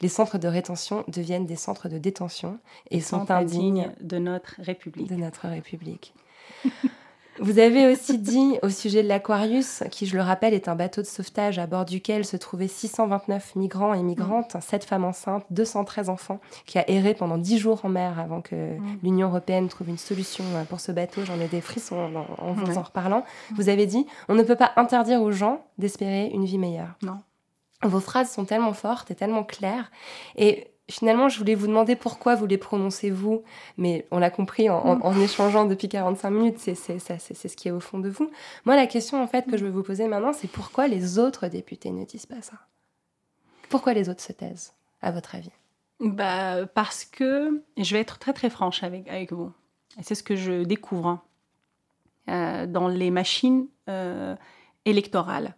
Les 0.00 0.08
centres 0.08 0.38
de 0.38 0.48
rétention 0.48 1.04
deviennent 1.08 1.46
des 1.46 1.56
centres 1.56 1.88
de 1.88 1.98
détention 1.98 2.58
et 2.90 3.00
sont 3.00 3.30
indignes 3.30 3.90
de 4.00 4.18
notre 4.18 4.56
République. 4.58 5.08
de 5.08 5.16
notre 5.16 5.48
République. 5.48 6.14
Vous 7.40 7.60
avez 7.60 7.86
aussi 7.86 8.18
dit 8.18 8.58
au 8.62 8.68
sujet 8.68 9.02
de 9.02 9.08
l'Aquarius, 9.08 9.84
qui 9.92 10.06
je 10.06 10.16
le 10.16 10.22
rappelle 10.22 10.54
est 10.54 10.66
un 10.66 10.74
bateau 10.74 11.02
de 11.02 11.06
sauvetage 11.06 11.58
à 11.60 11.66
bord 11.66 11.84
duquel 11.84 12.24
se 12.24 12.36
trouvaient 12.36 12.66
629 12.66 13.54
migrants 13.54 13.94
et 13.94 14.02
migrantes, 14.02 14.56
7 14.60 14.84
femmes 14.84 15.04
enceintes, 15.04 15.44
213 15.50 16.08
enfants, 16.08 16.40
qui 16.66 16.78
a 16.78 16.90
erré 16.90 17.14
pendant 17.14 17.38
10 17.38 17.58
jours 17.58 17.84
en 17.84 17.90
mer 17.90 18.18
avant 18.18 18.40
que 18.40 18.76
l'Union 19.04 19.28
européenne 19.28 19.68
trouve 19.68 19.88
une 19.88 19.98
solution 19.98 20.44
euh, 20.54 20.64
pour 20.64 20.80
ce 20.80 20.90
bateau. 20.90 21.24
J'en 21.24 21.38
ai 21.38 21.46
des 21.46 21.60
frissons 21.60 21.96
en, 21.96 22.44
en 22.44 22.52
vous 22.54 22.76
en 22.76 22.82
reparlant. 22.82 23.24
Vous 23.54 23.68
avez 23.68 23.86
dit, 23.86 24.04
on 24.28 24.34
ne 24.34 24.42
peut 24.42 24.56
pas 24.56 24.72
interdire 24.76 25.22
aux 25.22 25.32
gens 25.32 25.64
d'espérer 25.78 26.26
une 26.34 26.44
vie 26.44 26.58
meilleure. 26.58 26.96
Non. 27.02 27.20
Vos 27.82 28.00
phrases 28.00 28.30
sont 28.30 28.44
tellement 28.44 28.72
fortes 28.72 29.10
et 29.10 29.14
tellement 29.14 29.44
claires. 29.44 29.90
Et 30.36 30.66
finalement, 30.90 31.28
je 31.28 31.38
voulais 31.38 31.54
vous 31.54 31.66
demander 31.68 31.94
pourquoi 31.96 32.34
vous 32.34 32.46
les 32.46 32.58
prononcez 32.58 33.10
vous, 33.10 33.42
mais 33.76 34.06
on 34.10 34.18
l'a 34.18 34.30
compris 34.30 34.68
en, 34.70 34.78
en- 35.00 35.20
échangeant 35.20 35.64
depuis 35.64 35.88
45 35.88 36.30
minutes, 36.30 36.58
c'est 36.58 36.74
ce 36.74 37.56
qui 37.56 37.68
est 37.68 37.72
au 37.72 37.80
fond 37.80 37.98
de 37.98 38.08
vous. 38.08 38.30
Moi, 38.64 38.74
la 38.74 38.86
question 38.86 39.22
en 39.22 39.26
fait 39.26 39.46
que 39.48 39.56
je 39.56 39.64
veux 39.64 39.70
vous 39.70 39.82
poser 39.82 40.08
maintenant, 40.08 40.32
c'est 40.32 40.48
pourquoi 40.48 40.88
les 40.88 41.18
autres 41.18 41.46
députés 41.48 41.90
ne 41.90 42.04
disent 42.04 42.26
pas 42.26 42.42
ça? 42.42 42.56
Pourquoi 43.68 43.92
les 43.92 44.08
autres 44.08 44.22
se 44.22 44.32
taisent, 44.32 44.72
à 45.02 45.10
votre 45.12 45.34
avis? 45.34 45.52
Bah, 46.00 46.64
parce 46.74 47.04
que 47.04 47.62
je 47.76 47.94
vais 47.94 48.00
être 48.00 48.18
très 48.18 48.32
très 48.32 48.50
franche 48.50 48.82
avec, 48.82 49.06
avec 49.08 49.32
vous. 49.32 49.52
C'est 50.02 50.14
ce 50.14 50.22
que 50.22 50.36
je 50.36 50.62
découvre 50.64 51.06
hein, 51.08 51.22
euh, 52.28 52.66
dans 52.66 52.88
les 52.88 53.10
machines 53.10 53.66
euh, 53.88 54.34
électorales. 54.84 55.54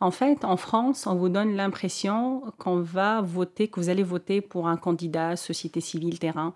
En 0.00 0.10
fait, 0.10 0.44
en 0.44 0.56
France, 0.56 1.06
on 1.06 1.14
vous 1.14 1.28
donne 1.28 1.56
l'impression 1.56 2.42
qu'on 2.58 2.80
va 2.80 3.20
voter, 3.20 3.68
que 3.68 3.80
vous 3.80 3.88
allez 3.88 4.02
voter 4.02 4.40
pour 4.40 4.68
un 4.68 4.76
candidat, 4.76 5.36
société 5.36 5.80
civile, 5.80 6.18
terrain. 6.18 6.54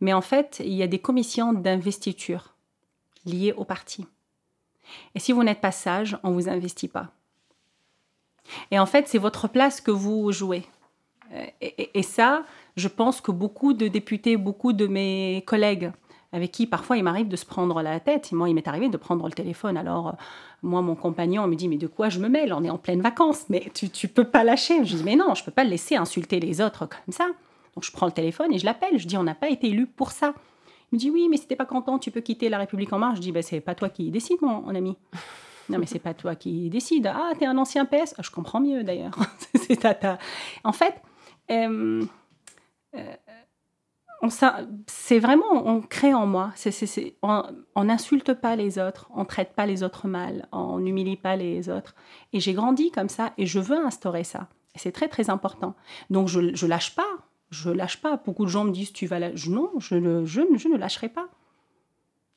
Mais 0.00 0.12
en 0.12 0.20
fait, 0.20 0.60
il 0.64 0.74
y 0.74 0.82
a 0.82 0.86
des 0.86 0.98
commissions 0.98 1.52
d'investiture 1.52 2.54
liées 3.24 3.52
au 3.52 3.64
parti. 3.64 4.06
Et 5.14 5.18
si 5.18 5.32
vous 5.32 5.44
n'êtes 5.44 5.60
pas 5.60 5.72
sage, 5.72 6.18
on 6.22 6.30
ne 6.30 6.34
vous 6.34 6.48
investit 6.48 6.88
pas. 6.88 7.08
Et 8.70 8.78
en 8.78 8.86
fait, 8.86 9.08
c'est 9.08 9.18
votre 9.18 9.48
place 9.48 9.80
que 9.80 9.90
vous 9.90 10.32
jouez. 10.32 10.64
Et- 11.60 11.98
et 11.98 12.02
ça, 12.02 12.44
je 12.76 12.88
pense 12.88 13.20
que 13.20 13.30
beaucoup 13.30 13.74
de 13.74 13.88
députés, 13.88 14.38
beaucoup 14.38 14.72
de 14.72 14.86
mes 14.86 15.42
collègues, 15.46 15.92
avec 16.32 16.52
qui 16.52 16.66
parfois 16.66 16.96
il 16.96 17.04
m'arrive 17.04 17.28
de 17.28 17.36
se 17.36 17.46
prendre 17.46 17.80
la 17.82 18.00
tête, 18.00 18.32
moi 18.32 18.48
il 18.48 18.54
m'est 18.54 18.68
arrivé 18.68 18.88
de 18.88 18.96
prendre 18.96 19.24
le 19.26 19.32
téléphone. 19.32 19.76
Alors, 19.76 20.08
euh, 20.08 20.12
moi, 20.62 20.82
mon 20.82 20.94
compagnon 20.96 21.46
me 21.46 21.54
dit 21.54 21.68
Mais 21.68 21.76
de 21.76 21.86
quoi 21.86 22.08
je 22.08 22.18
me 22.18 22.28
mêle? 22.28 22.52
On 22.52 22.64
est 22.64 22.70
en 22.70 22.78
pleine 22.78 23.00
vacances, 23.00 23.44
mais 23.48 23.70
tu, 23.74 23.88
tu 23.90 24.08
peux 24.08 24.24
pas 24.24 24.44
lâcher. 24.44 24.84
Je 24.84 24.96
dis 24.96 25.04
Mais 25.04 25.16
non, 25.16 25.34
je 25.34 25.44
peux 25.44 25.50
pas 25.52 25.64
le 25.64 25.70
laisser 25.70 25.96
insulter 25.96 26.40
les 26.40 26.60
autres 26.60 26.86
comme 26.86 27.12
ça. 27.14 27.26
Donc, 27.74 27.84
je 27.84 27.92
prends 27.92 28.06
le 28.06 28.12
téléphone 28.12 28.52
et 28.52 28.58
je 28.58 28.64
l'appelle. 28.64 28.98
Je 28.98 29.06
dis 29.06 29.16
On 29.16 29.22
n'a 29.22 29.34
pas 29.36 29.48
été 29.48 29.68
élu 29.68 29.86
pour 29.86 30.10
ça. 30.10 30.34
Il 30.90 30.96
me 30.96 30.98
dit 31.00 31.10
Oui, 31.10 31.28
mais 31.30 31.36
si 31.36 31.46
t'es 31.46 31.56
pas 31.56 31.64
content, 31.66 31.98
tu 31.98 32.10
peux 32.10 32.20
quitter 32.20 32.48
la 32.48 32.58
République 32.58 32.92
en 32.92 32.98
marche. 32.98 33.16
Je 33.18 33.22
dis 33.22 33.32
bah, 33.32 33.42
C'est 33.42 33.60
pas 33.60 33.74
toi 33.74 33.88
qui 33.88 34.10
décide, 34.10 34.38
mon, 34.42 34.68
ami. 34.74 34.96
Non, 35.68 35.78
mais 35.78 35.86
c'est 35.86 35.98
pas 35.98 36.14
toi 36.14 36.34
qui 36.34 36.68
décide. 36.70 37.06
Ah, 37.06 37.32
t'es 37.38 37.46
un 37.46 37.56
ancien 37.56 37.84
PS 37.84 38.14
Ah, 38.18 38.22
Je 38.22 38.30
comprends 38.30 38.60
mieux 38.60 38.82
d'ailleurs. 38.82 39.16
c'est 39.54 39.76
ta, 39.76 39.94
ta- 39.94 40.18
En 40.64 40.72
fait, 40.72 40.94
euh, 41.50 42.02
euh, 42.96 43.14
c'est 44.86 45.18
vraiment, 45.18 45.46
on 45.66 45.80
crée 45.80 46.12
en 46.14 46.26
moi. 46.26 46.52
On 47.22 47.84
n'insulte 47.84 48.34
pas 48.34 48.56
les 48.56 48.78
autres, 48.78 49.08
on 49.14 49.24
traite 49.24 49.52
pas 49.54 49.66
les 49.66 49.82
autres 49.82 50.08
mal, 50.08 50.48
on 50.52 50.78
n'humilie 50.78 51.16
pas 51.16 51.36
les 51.36 51.68
autres. 51.70 51.94
Et 52.32 52.40
j'ai 52.40 52.52
grandi 52.52 52.90
comme 52.90 53.08
ça 53.08 53.32
et 53.38 53.46
je 53.46 53.60
veux 53.60 53.76
instaurer 53.78 54.24
ça. 54.24 54.48
C'est 54.74 54.92
très 54.92 55.08
très 55.08 55.30
important. 55.30 55.74
Donc 56.10 56.28
je, 56.28 56.54
je 56.54 56.66
lâche 56.66 56.94
pas, 56.94 57.06
je 57.50 57.70
lâche 57.70 58.00
pas. 58.00 58.16
Beaucoup 58.24 58.44
de 58.44 58.50
gens 58.50 58.64
me 58.64 58.72
disent 58.72 58.92
tu 58.92 59.06
vas 59.06 59.34
je- 59.34 59.50
non, 59.50 59.70
je 59.78 59.94
ne, 59.94 60.24
je, 60.24 60.40
ne- 60.40 60.58
je 60.58 60.68
ne 60.68 60.76
lâcherai 60.76 61.08
pas. 61.08 61.28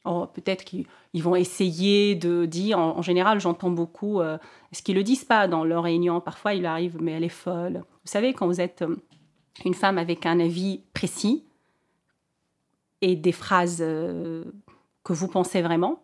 Oh, 0.06 0.26
peut-être 0.34 0.64
qu'ils 0.64 0.88
ils 1.14 1.22
vont 1.22 1.36
essayer 1.36 2.16
de 2.16 2.46
dire. 2.46 2.80
En, 2.80 3.02
général, 3.04 3.40
j'entends 3.40 3.70
beaucoup. 3.70 4.20
euh, 4.20 4.38
ce 4.72 4.82
qu'ils 4.82 4.96
le 4.96 5.04
disent 5.04 5.26
pas 5.26 5.48
dans 5.48 5.64
leurs 5.64 5.84
réunions. 5.84 6.22
Parfois, 6.22 6.56
il 6.56 6.66
arrive, 6.66 6.98
mais 7.00 7.12
elle 7.12 7.24
est 7.24 7.30
folle. 7.30 7.84
Vous 8.04 8.10
savez, 8.12 8.34
quand 8.34 8.48
vous 8.48 8.62
êtes 8.62 8.82
euh, 8.82 8.96
une 9.64 9.76
femme 9.76 10.00
avec 10.00 10.26
un 10.26 10.40
avis 10.40 10.82
précis 10.96 11.46
et 13.02 13.16
des 13.16 13.32
phrases 13.32 13.80
euh, 13.82 14.44
que 15.04 15.14
vous 15.14 15.28
pensez 15.28 15.62
vraiment, 15.62 16.02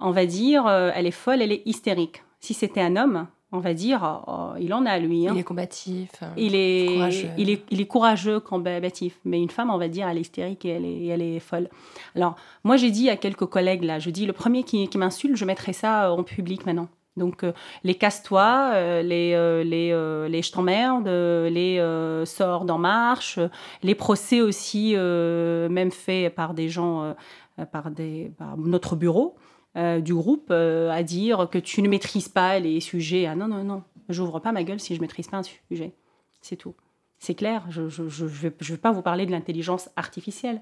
on 0.00 0.10
va 0.10 0.26
dire 0.26 0.66
euh, 0.66 0.90
elle 0.94 1.06
est 1.06 1.10
folle, 1.10 1.42
elle 1.42 1.52
est 1.52 1.62
hystérique. 1.66 2.22
Si 2.40 2.54
c'était 2.54 2.80
un 2.80 2.96
homme, 2.96 3.26
on 3.52 3.58
va 3.60 3.72
dire 3.74 4.00
oh, 4.26 4.30
oh, 4.54 4.56
il 4.60 4.74
en 4.74 4.84
a 4.84 4.98
lui. 4.98 5.28
hein. 5.28 5.32
Il 5.34 5.40
est 5.40 5.44
combatif. 5.44 6.10
euh, 6.22 6.26
Il 6.36 6.54
est, 6.54 6.86
courageux. 6.94 7.28
il 7.38 7.50
est, 7.50 7.62
il 7.70 7.80
est 7.80 7.86
courageux, 7.86 8.40
combatif. 8.40 9.18
Mais 9.24 9.40
une 9.40 9.50
femme, 9.50 9.70
on 9.70 9.78
va 9.78 9.88
dire, 9.88 10.08
elle 10.08 10.18
est 10.18 10.22
hystérique 10.22 10.64
et 10.64 10.70
elle 10.70 10.84
est, 10.84 11.06
elle 11.06 11.22
est 11.22 11.38
folle. 11.40 11.68
Alors, 12.16 12.34
moi, 12.64 12.76
j'ai 12.76 12.90
dit 12.90 13.08
à 13.10 13.16
quelques 13.16 13.46
collègues, 13.46 13.84
là, 13.84 13.98
je 14.00 14.10
dis, 14.10 14.26
le 14.26 14.32
premier 14.32 14.64
qui, 14.64 14.88
qui 14.88 14.98
m'insulte, 14.98 15.36
je 15.36 15.44
mettrai 15.44 15.72
ça 15.72 16.12
en 16.12 16.22
public 16.24 16.66
maintenant. 16.66 16.88
Donc, 17.16 17.44
euh, 17.44 17.52
les 17.84 17.94
casse-toi, 17.94 18.72
euh, 18.74 19.02
les, 19.02 19.34
euh, 19.34 19.62
les, 19.62 20.28
les 20.28 20.42
je 20.42 20.52
t'emmerde, 20.52 21.06
les 21.06 22.24
sors 22.26 22.64
d'en 22.64 22.78
marche, 22.78 23.38
les 23.82 23.94
procès 23.94 24.40
aussi, 24.40 24.94
même 24.96 25.90
faits 25.90 26.34
par 26.34 26.54
des 26.54 26.68
gens, 26.68 27.14
par, 27.72 27.90
des, 27.90 28.32
notre 28.56 28.96
bureau 28.96 29.36
du 29.76 30.14
groupe, 30.14 30.50
à 30.50 31.02
dire 31.02 31.48
que 31.50 31.58
tu 31.58 31.82
ne 31.82 31.88
maîtrises 31.88 32.28
pas 32.28 32.58
les 32.58 32.80
sujets. 32.80 33.26
Ah 33.26 33.34
non, 33.34 33.48
non, 33.48 33.64
non, 33.64 33.82
j'ouvre 34.08 34.40
pas 34.40 34.52
ma 34.52 34.64
gueule 34.64 34.80
si 34.80 34.94
je 34.94 35.00
maîtrise 35.00 35.28
pas 35.28 35.38
un 35.38 35.42
sujet. 35.42 35.94
C'est 36.40 36.56
tout. 36.56 36.74
C'est 37.18 37.34
clair, 37.34 37.64
je 37.70 37.82
ne 37.82 37.88
je, 37.88 38.08
je, 38.08 38.26
je 38.26 38.72
vais 38.72 38.78
pas 38.78 38.92
vous 38.92 39.02
parler 39.02 39.24
de 39.24 39.30
l'intelligence 39.30 39.88
artificielle. 39.96 40.60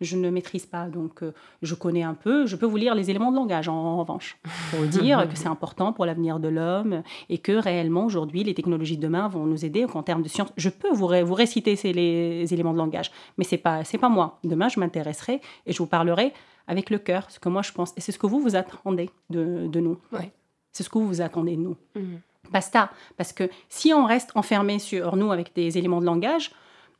Je 0.00 0.16
ne 0.16 0.30
maîtrise 0.30 0.64
pas, 0.66 0.86
donc 0.86 1.22
euh, 1.22 1.32
je 1.62 1.74
connais 1.74 2.02
un 2.04 2.14
peu. 2.14 2.46
Je 2.46 2.54
peux 2.56 2.66
vous 2.66 2.76
lire 2.76 2.94
les 2.94 3.10
éléments 3.10 3.32
de 3.32 3.36
langage, 3.36 3.68
en, 3.68 3.74
en 3.74 3.98
revanche, 3.98 4.38
pour 4.70 4.78
vous 4.80 4.86
dire 5.00 5.28
que 5.28 5.36
c'est 5.36 5.48
important 5.48 5.92
pour 5.92 6.06
l'avenir 6.06 6.38
de 6.38 6.46
l'homme 6.48 7.02
et 7.28 7.38
que 7.38 7.52
réellement, 7.52 8.04
aujourd'hui, 8.04 8.44
les 8.44 8.54
technologies 8.54 8.96
de 8.96 9.02
demain 9.02 9.26
vont 9.28 9.44
nous 9.44 9.64
aider 9.64 9.84
en 9.92 10.02
termes 10.04 10.22
de 10.22 10.28
science. 10.28 10.52
Je 10.56 10.68
peux 10.68 10.92
vous, 10.92 11.06
ré- 11.06 11.22
vous 11.24 11.34
réciter 11.34 11.74
ces 11.74 11.92
les 11.92 12.52
éléments 12.54 12.72
de 12.72 12.78
langage, 12.78 13.10
mais 13.38 13.44
ce 13.44 13.54
n'est 13.56 13.60
pas, 13.60 13.82
c'est 13.82 13.98
pas 13.98 14.08
moi. 14.08 14.38
Demain, 14.44 14.68
je 14.68 14.78
m'intéresserai 14.78 15.40
et 15.66 15.72
je 15.72 15.78
vous 15.78 15.86
parlerai 15.86 16.32
avec 16.68 16.90
le 16.90 16.98
cœur, 16.98 17.28
ce 17.30 17.40
que 17.40 17.48
moi 17.48 17.62
je 17.62 17.72
pense. 17.72 17.92
Et 17.96 18.00
c'est 18.00 18.12
ce 18.12 18.18
que 18.18 18.26
vous, 18.26 18.40
vous 18.40 18.54
attendez 18.54 19.10
de, 19.30 19.66
de 19.66 19.80
nous. 19.80 19.98
Ouais. 20.12 20.30
C'est 20.70 20.82
ce 20.84 20.90
que 20.90 20.98
vous, 20.98 21.08
vous 21.08 21.20
attendez 21.22 21.56
de 21.56 21.62
nous. 21.62 21.76
Mhm. 21.96 22.20
Basta. 22.52 22.90
Parce 23.16 23.32
que 23.32 23.50
si 23.68 23.92
on 23.92 24.04
reste 24.06 24.30
enfermé 24.36 24.78
sur 24.78 25.16
nous 25.16 25.32
avec 25.32 25.54
des 25.54 25.76
éléments 25.76 26.00
de 26.00 26.06
langage, 26.06 26.52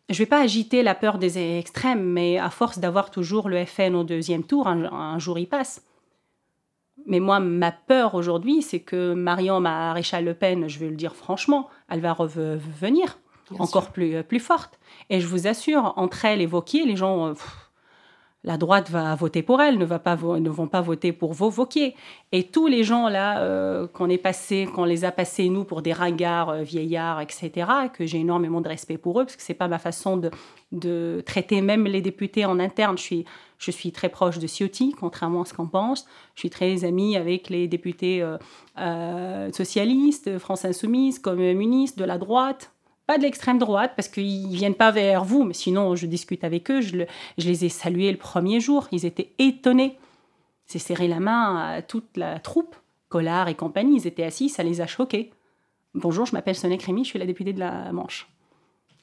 je 0.09 0.14
ne 0.14 0.18
vais 0.18 0.26
pas 0.26 0.40
agiter 0.40 0.82
la 0.82 0.94
peur 0.94 1.18
des 1.18 1.59
extrêmes, 1.59 2.02
mais 2.02 2.38
à 2.38 2.50
force 2.50 2.78
d'avoir 2.78 3.11
toujours 3.11 3.48
le 3.48 3.64
FN 3.64 3.94
au 3.94 4.04
deuxième 4.04 4.44
tour, 4.44 4.66
un, 4.66 4.84
un 4.84 5.18
jour 5.18 5.38
il 5.38 5.46
passe. 5.46 5.82
Mais 7.06 7.20
moi, 7.20 7.40
ma 7.40 7.72
peur 7.72 8.14
aujourd'hui, 8.14 8.62
c'est 8.62 8.80
que 8.80 9.14
Marion 9.14 9.61
Maréchal 9.61 10.24
Le 10.24 10.34
Pen, 10.34 10.68
je 10.68 10.78
vais 10.78 10.88
le 10.90 10.96
dire 10.96 11.14
franchement, 11.14 11.68
elle 11.88 12.00
va 12.00 12.12
revenir 12.12 13.18
Bien 13.50 13.61
encore 13.61 13.92
plus, 13.92 14.22
plus 14.24 14.40
forte. 14.40 14.78
Et 15.09 15.20
je 15.20 15.26
vous 15.26 15.46
assure, 15.46 15.94
entre 15.96 16.24
elle 16.24 16.42
et 16.42 16.46
Vauquier, 16.46 16.84
les 16.84 16.96
gens, 16.96 17.28
euh, 17.28 17.32
pff, 17.32 17.67
la 18.49 18.57
droite 18.57 18.88
va 18.90 19.14
voter 19.14 19.42
pour 19.42 19.61
elle, 19.61 19.76
ne, 19.76 19.84
va 19.84 19.99
pas 19.99 20.14
vont 20.14 20.68
pas 20.68 20.80
voter 20.80 21.12
pour 21.12 21.34
vos 21.34 21.51
Vauquier. 21.51 21.94
Et 22.32 22.44
tous 22.44 22.66
les 22.66 22.82
gens 22.82 23.07
là 23.07 23.42
euh, 23.42 23.86
qu'on 23.86 24.09
est 24.09 24.16
passé, 24.16 24.66
qu'on 24.74 24.86
les 24.86 25.05
a 25.05 25.12
passés 25.12 25.51
nous 25.51 25.64
pour 25.64 25.82
des 25.82 25.92
ringards, 25.92 26.49
euh, 26.49 26.62
vieillards, 26.62 27.20
etc., 27.20 27.66
que 27.92 28.07
j'ai 28.07 28.20
énormément 28.20 28.62
de 28.62 28.68
respect 28.68 28.96
pour 28.96 29.20
eux, 29.20 29.24
parce 29.24 29.36
que 29.36 29.42
c'est 29.42 29.53
pas 29.53 29.68
ma 29.68 29.78
façon 29.78 30.16
de, 30.72 31.22
traiter 31.26 31.61
même 31.61 31.84
les 31.84 32.01
députés 32.01 32.46
en 32.46 32.59
interne. 32.59 32.96
Je 32.96 33.70
suis, 33.70 33.92
très 33.92 34.09
proche 34.09 34.38
de 34.38 34.46
Ciotti, 34.46 34.94
contrairement 34.99 35.42
à 35.42 35.44
ce 35.44 35.53
qu'on 35.53 35.68
pense. 35.68 36.07
Je 36.34 36.40
suis 36.40 36.51
très 36.51 36.86
amie 36.86 37.18
avec 37.18 37.51
les 37.51 37.68
députés 37.68 38.26
euh, 38.78 39.53
socialistes, 39.53 40.38
France 40.38 40.64
Insoumise, 40.64 41.18
communistes, 41.18 41.99
de 41.99 42.05
la 42.05 42.16
droite. 42.16 42.72
Pas 43.09 43.16
de 43.16 43.22
l'extrême 43.22 43.59
droite, 43.59 43.94
parce 43.96 44.06
qu'ils 44.09 44.54
viennent 44.54 44.74
pas 44.74 44.90
vers 44.90 45.24
vous, 45.24 45.42
mais 45.42 45.54
sinon 45.54 45.96
je 45.96 46.04
discute 46.04 46.44
avec 46.44 46.70
eux. 46.70 46.82
Je, 46.82 46.94
le- 46.98 47.06
je 47.38 47.48
les 47.48 47.64
ai 47.64 47.70
salués 47.70 48.12
le 48.12 48.18
premier 48.18 48.61
jour. 48.61 48.86
Ils 48.92 49.06
étaient 49.06 49.32
étonnés. 49.38 49.98
C'est 50.66 50.78
serré 50.78 51.09
la 51.09 51.18
main 51.18 51.56
à 51.56 51.80
toute 51.80 52.18
la 52.18 52.38
troupe, 52.38 52.76
Collard 53.09 53.48
et 53.48 53.54
compagnie. 53.54 53.96
Ils 53.96 54.06
étaient 54.06 54.24
assis, 54.24 54.50
ça 54.50 54.62
les 54.62 54.82
a 54.82 54.86
choqués. 54.86 55.32
Bonjour, 55.94 56.26
je 56.26 56.32
m'appelle 56.34 56.54
Sonia 56.54 56.76
Crémy, 56.76 57.02
je 57.04 57.09
suis 57.09 57.18
la 57.18 57.24
députée 57.24 57.54
de 57.54 57.61
la 57.61 57.90
Manche. 57.92 58.28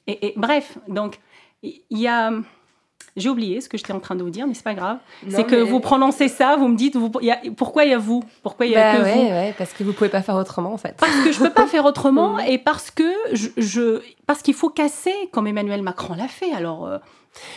Et 0.06 0.34
bref, 0.36 0.78
donc, 0.86 1.18
il 1.64 1.82
y 1.90 2.06
a. 2.06 2.30
J'ai 3.16 3.28
oublié 3.30 3.60
ce 3.60 3.68
que 3.68 3.78
j'étais 3.78 3.92
en 3.92 4.00
train 4.00 4.14
de 4.14 4.22
vous 4.22 4.30
dire, 4.30 4.46
mais 4.46 4.54
c'est 4.54 4.62
pas 4.64 4.74
grave. 4.74 4.98
C'est 5.28 5.44
que 5.44 5.56
mais- 5.56 5.62
vous 5.62 5.80
prononcez 5.80 6.28
ça, 6.28 6.56
vous 6.56 6.68
me 6.68 6.76
dites 6.76 6.96
vous, 6.96 7.10
il 7.22 7.26
y 7.26 7.30
a- 7.30 7.40
pourquoi 7.56 7.84
il 7.84 7.90
y 7.90 7.94
a 7.94 7.98
vous? 7.98 8.22
Pourquoi 8.42 8.66
il 8.66 8.72
y 8.72 8.76
a 8.76 8.92
Bah 8.92 8.98
que 8.98 9.02
ouais, 9.04 9.14
vous? 9.14 9.20
ouais, 9.30 9.54
parce 9.56 9.72
que 9.72 9.84
vous 9.84 9.92
pouvez 9.94 10.10
pas 10.10 10.22
faire 10.22 10.34
autrement 10.36 10.72
en 10.74 10.76
fait. 10.76 10.94
Parce 10.98 11.16
que 11.24 11.32
je 11.32 11.38
peux 11.38 11.50
pas 11.50 11.66
faire 11.66 11.84
autrement 11.86 12.38
et 12.46 12.58
parce 12.58 12.90
que 12.90 13.10
je, 13.32 13.48
je- 13.56 14.00
parce 14.26 14.42
qu'il 14.42 14.54
faut 14.54 14.68
casser 14.68 15.14
comme 15.32 15.46
Emmanuel 15.46 15.82
Macron 15.82 16.14
l'a 16.14 16.28
fait. 16.28 16.52
Alors 16.52 16.86
euh, 16.86 16.98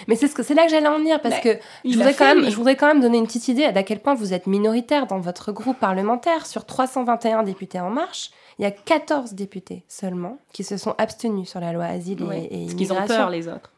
Mais 0.08 0.16
c'est 0.16 0.28
ce 0.28 0.36
que 0.36 0.44
c'est 0.44 0.54
là 0.54 0.64
que 0.66 0.70
j'allais 0.72 0.88
en 0.88 0.98
venir 0.98 1.20
parce 1.22 1.36
Mais 1.44 1.56
que 1.58 1.60
je 1.86 1.94
voudrais, 1.96 2.14
fait, 2.14 2.18
quand 2.26 2.36
même, 2.36 2.50
je 2.50 2.56
voudrais 2.56 2.76
quand 2.76 2.88
même 2.88 3.02
donner 3.02 3.18
une 3.18 3.26
petite 3.28 3.48
idée 3.50 3.70
d'à 3.72 3.84
quel 3.84 4.00
point 4.00 4.14
vous 4.14 4.34
êtes 4.34 4.48
minoritaire 4.48 5.08
dans 5.08 5.20
votre 5.20 5.52
groupe 5.52 5.78
parlementaire. 5.80 6.46
Sur 6.46 6.66
321 6.66 7.44
députés 7.44 7.80
en 7.80 7.90
marche, 7.90 8.32
il 8.60 8.64
y 8.64 8.66
a 8.66 8.72
14 8.72 9.34
députés 9.34 9.84
seulement 9.88 10.38
qui 10.54 10.64
se 10.64 10.78
sont 10.78 10.96
abstenus 10.98 11.50
sur 11.50 11.60
la 11.62 11.72
loi 11.74 11.86
asile 11.86 12.24
ouais, 12.24 12.48
et, 12.52 12.64
et 12.64 12.66
parce 12.66 12.76
qu'ils 12.76 12.92
ont 12.94 12.96
immigration. 12.98 13.16
peur 13.24 13.30
les 13.30 13.48
autres. 13.48 13.72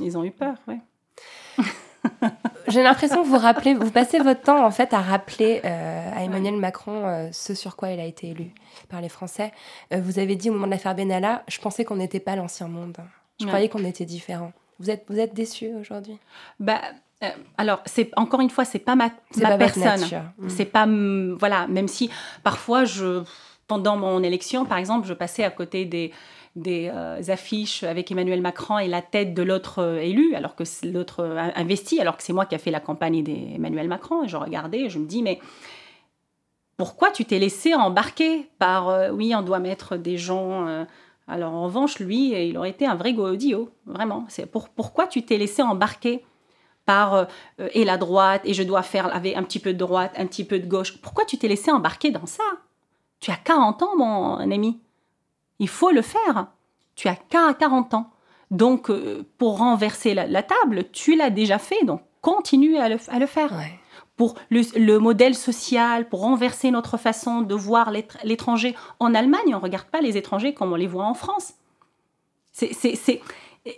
Ils 0.00 0.16
ont 0.16 0.24
eu 0.24 0.30
peur, 0.30 0.54
ouais. 0.68 0.78
J'ai 2.68 2.82
l'impression 2.82 3.22
que 3.22 3.28
vous 3.28 3.38
rappelez, 3.38 3.74
vous 3.74 3.90
passez 3.90 4.18
votre 4.18 4.42
temps 4.42 4.64
en 4.64 4.70
fait 4.70 4.92
à 4.92 5.00
rappeler 5.00 5.60
euh, 5.64 6.10
à 6.14 6.22
Emmanuel 6.22 6.56
Macron 6.56 7.06
euh, 7.06 7.28
ce 7.32 7.54
sur 7.54 7.76
quoi 7.76 7.90
il 7.90 7.98
a 8.00 8.04
été 8.04 8.28
élu 8.28 8.52
par 8.88 9.00
les 9.00 9.08
Français. 9.08 9.52
Euh, 9.92 10.00
vous 10.00 10.18
avez 10.18 10.36
dit 10.36 10.50
au 10.50 10.52
moment 10.52 10.66
de 10.66 10.72
l'affaire 10.72 10.94
Benalla, 10.94 11.42
je 11.48 11.58
pensais 11.60 11.84
qu'on 11.84 11.96
n'était 11.96 12.20
pas 12.20 12.36
l'ancien 12.36 12.68
monde. 12.68 12.96
Je 13.40 13.44
Ouais. 13.44 13.50
croyais 13.50 13.68
qu'on 13.68 13.84
était 13.84 14.04
différent. 14.04 14.52
Vous 14.80 14.90
êtes, 14.90 15.04
vous 15.08 15.18
êtes 15.18 15.34
déçu 15.34 15.70
aujourd'hui? 15.80 16.18
Bah, 16.60 16.80
euh, 17.24 17.28
alors, 17.56 17.80
c'est 17.86 18.10
encore 18.16 18.40
une 18.40 18.50
fois, 18.50 18.64
c'est 18.64 18.78
pas 18.78 18.94
ma, 18.94 19.10
ma 19.36 19.48
pas 19.48 19.58
personne. 19.58 20.04
Mm. 20.38 20.48
C'est 20.48 20.64
pas, 20.66 20.86
voilà, 21.38 21.66
même 21.68 21.88
si 21.88 22.10
parfois 22.44 22.84
je, 22.84 23.22
pendant 23.66 23.96
mon 23.96 24.22
élection, 24.22 24.64
par 24.66 24.78
exemple, 24.78 25.06
je 25.06 25.14
passais 25.14 25.42
à 25.42 25.50
côté 25.50 25.84
des 25.84 26.12
des 26.56 26.90
euh, 26.92 27.20
affiches 27.28 27.82
avec 27.84 28.10
Emmanuel 28.10 28.40
Macron 28.40 28.78
et 28.78 28.88
la 28.88 29.02
tête 29.02 29.34
de 29.34 29.42
l'autre 29.42 29.80
euh, 29.80 30.00
élu, 30.00 30.34
alors 30.34 30.54
que 30.54 30.64
l'autre 30.86 31.20
euh, 31.20 31.50
investi, 31.54 32.00
alors 32.00 32.16
que 32.16 32.22
c'est 32.22 32.32
moi 32.32 32.46
qui 32.46 32.54
a 32.54 32.58
fait 32.58 32.70
la 32.70 32.80
campagne 32.80 33.22
d'Emmanuel 33.22 33.88
Macron. 33.88 34.26
Je 34.26 34.36
regardais 34.36 34.80
et 34.80 34.90
je 34.90 34.98
me 34.98 35.06
dis, 35.06 35.22
mais 35.22 35.38
pourquoi 36.76 37.10
tu 37.10 37.24
t'es 37.24 37.38
laissé 37.38 37.74
embarquer 37.74 38.48
par, 38.58 39.12
oui, 39.12 39.34
on 39.34 39.42
doit 39.42 39.58
mettre 39.58 39.96
des 39.96 40.16
gens... 40.16 40.86
alors 41.26 41.52
en 41.52 41.64
revanche, 41.64 41.98
lui, 41.98 42.30
il 42.48 42.56
aurait 42.56 42.70
été 42.70 42.86
un 42.86 42.94
vrai 42.94 43.14
godillot, 43.14 43.70
vraiment. 43.84 44.24
C'est 44.28 44.46
pour, 44.46 44.68
pourquoi 44.68 45.08
tu 45.08 45.24
t'es 45.24 45.38
laissé 45.38 45.60
embarquer 45.60 46.24
par 46.86 47.26
et 47.58 47.84
la 47.84 47.98
droite 47.98 48.42
et 48.44 48.54
je 48.54 48.62
dois 48.62 48.82
faire 48.82 49.12
avec 49.12 49.36
un 49.36 49.42
petit 49.42 49.58
peu 49.58 49.72
de 49.72 49.78
droite, 49.78 50.12
un 50.16 50.26
petit 50.26 50.44
peu 50.44 50.60
de 50.60 50.66
gauche? 50.68 50.98
Pourquoi 51.02 51.24
tu 51.24 51.36
t'es 51.36 51.48
laissé 51.48 51.72
embarquer 51.72 52.12
dans 52.12 52.26
ça? 52.26 52.44
Tu 53.18 53.32
as 53.32 53.36
40 53.36 53.82
ans, 53.82 53.96
mon 53.96 54.36
ami. 54.38 54.78
Il 55.58 55.68
faut 55.68 55.90
le 55.90 56.02
faire. 56.02 56.46
Tu 56.94 57.08
as 57.08 57.16
qu'à 57.16 57.54
40 57.54 57.94
ans. 57.94 58.10
Donc, 58.50 58.90
euh, 58.90 59.24
pour 59.38 59.58
renverser 59.58 60.14
la, 60.14 60.26
la 60.26 60.42
table, 60.42 60.84
tu 60.92 61.16
l'as 61.16 61.30
déjà 61.30 61.58
fait. 61.58 61.84
Donc, 61.84 62.00
continue 62.20 62.76
à 62.78 62.88
le, 62.88 62.96
à 63.08 63.18
le 63.18 63.26
faire. 63.26 63.52
Ouais. 63.52 63.78
Pour 64.16 64.34
le, 64.50 64.62
le 64.78 64.98
modèle 64.98 65.34
social, 65.34 66.08
pour 66.08 66.20
renverser 66.22 66.70
notre 66.70 66.96
façon 66.96 67.42
de 67.42 67.54
voir 67.54 67.92
l'étr- 67.92 68.18
l'étranger. 68.24 68.74
En 68.98 69.14
Allemagne, 69.14 69.48
on 69.54 69.58
ne 69.58 69.62
regarde 69.62 69.86
pas 69.86 70.00
les 70.00 70.16
étrangers 70.16 70.54
comme 70.54 70.72
on 70.72 70.76
les 70.76 70.86
voit 70.88 71.04
en 71.04 71.14
France. 71.14 71.52
C'est- 72.52 73.20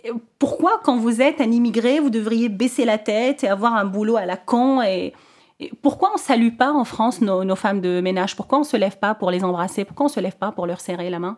euh, 0.05 0.13
Pourquoi, 0.39 0.79
quand 0.83 0.97
vous 0.97 1.21
êtes 1.21 1.41
un 1.41 1.51
immigré, 1.51 1.99
vous 1.99 2.09
devriez 2.09 2.49
baisser 2.49 2.85
la 2.85 2.97
tête 2.97 3.43
et 3.43 3.47
avoir 3.49 3.75
un 3.75 3.85
boulot 3.85 4.15
à 4.15 4.25
la 4.25 4.37
con 4.37 4.81
et, 4.81 5.13
et 5.59 5.71
pourquoi 5.83 6.09
on 6.11 6.15
ne 6.15 6.19
salue 6.19 6.55
pas 6.55 6.71
en 6.71 6.85
France 6.85 7.21
nos, 7.21 7.43
nos 7.43 7.55
femmes 7.55 7.81
de 7.81 8.01
ménage? 8.01 8.35
Pourquoi 8.35 8.57
on 8.57 8.61
ne 8.61 8.65
se 8.65 8.77
lève 8.77 8.97
pas 8.97 9.13
pour 9.13 9.29
les 9.29 9.43
embrasser? 9.43 9.85
Pourquoi 9.85 10.05
on 10.05 10.09
ne 10.09 10.13
se 10.13 10.19
lève 10.19 10.37
pas 10.37 10.51
pour 10.51 10.65
leur 10.65 10.79
serrer 10.79 11.09
la 11.11 11.19
main? 11.19 11.37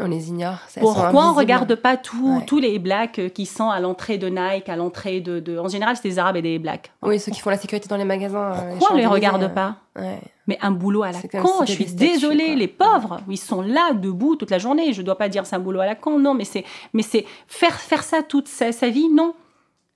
On 0.00 0.08
les 0.08 0.28
ignore. 0.28 0.56
pourquoi 0.80 1.02
on 1.04 1.18
invisibles. 1.18 1.38
regarde 1.38 1.74
pas 1.76 1.96
tout- 1.96 2.38
Ouais. 2.38 2.44
tous 2.46 2.58
les 2.58 2.78
blacks 2.80 3.18
euh, 3.20 3.28
qui 3.28 3.46
sont 3.46 3.70
à 3.70 3.78
l'entrée 3.78 4.18
de 4.18 4.28
Nike, 4.28 4.68
à 4.68 4.74
l'entrée 4.76 5.20
de, 5.20 5.38
de- 5.38 5.56
En 5.58 5.68
général, 5.68 5.96
c'est 5.96 6.08
des 6.08 6.18
Arabes 6.18 6.36
et 6.36 6.42
des 6.42 6.58
blacks. 6.58 6.90
Oui, 7.02 7.20
ceux 7.20 7.30
qui 7.30 7.40
font 7.40 7.50
la 7.50 7.56
sécurité 7.58 7.86
dans 7.88 7.96
les 7.96 8.04
magasins. 8.04 8.52
euh, 8.54 8.70
Pourquoi 8.70 8.92
on 8.92 8.96
les 8.96 9.04
Champs-Élysées, 9.04 9.06
regarde 9.08 9.42
euh, 9.44 9.48
pas 9.48 9.76
ouais. 9.96 10.18
Mais 10.48 10.58
un 10.62 10.72
boulot 10.72 11.04
à 11.04 11.12
la 11.12 11.20
con, 11.40 11.64
si 11.64 11.66
je 11.68 11.72
suis 11.84 11.94
désolée, 11.94 12.46
quoi. 12.48 12.54
les 12.56 12.68
pauvres, 12.68 13.20
ils 13.30 13.36
sont 13.38 13.62
là, 13.62 13.92
debout 13.94 14.34
toute 14.36 14.50
la 14.50 14.58
journée. 14.58 14.92
Je 14.92 15.00
dois 15.02 15.16
pas 15.16 15.28
dire 15.28 15.46
c'est 15.46 15.56
un 15.56 15.60
boulot 15.60 15.80
à 15.80 15.86
la 15.86 15.94
con, 15.94 16.18
non, 16.18 16.34
mais 16.34 16.44
c'est, 16.44 16.64
mais 16.92 17.02
c'est 17.02 17.24
faire, 17.46 17.74
faire 17.80 18.02
ça 18.02 18.22
toute 18.22 18.48
sa, 18.48 18.72
sa 18.72 18.88
vie, 18.88 19.08
non. 19.08 19.34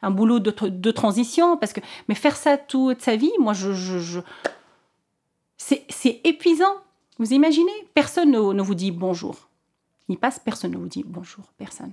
Un 0.00 0.12
boulot 0.12 0.38
de, 0.38 0.54
de 0.68 0.90
transition, 0.92 1.56
parce 1.56 1.72
que, 1.72 1.80
mais 2.08 2.14
faire 2.14 2.36
ça 2.36 2.56
toute 2.56 3.02
sa 3.02 3.16
vie, 3.16 3.32
moi, 3.40 3.52
je, 3.52 3.72
je, 3.72 3.98
je- 3.98 4.20
c'est, 5.56 5.84
c'est 5.88 6.20
épuisant. 6.24 6.72
Vous 7.18 7.32
imaginez? 7.32 7.72
Personne 7.94 8.30
ne, 8.30 8.38
ne 8.52 8.62
vous 8.62 8.76
dit 8.76 8.92
bonjour. 8.92 9.47
Il 10.08 10.16
passe, 10.18 10.38
personne 10.38 10.72
ne 10.72 10.76
vous 10.78 10.88
dit 10.88 11.04
bonjour, 11.06 11.44
personne. 11.58 11.92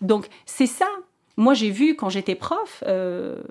Donc, 0.00 0.28
c'est 0.46 0.66
ça. 0.66 0.88
Moi, 1.36 1.54
j'ai 1.54 1.70
vu 1.70 1.94
quand 1.96 2.08
j'étais 2.08 2.34
prof, 2.34 2.82
euh, 2.86 3.42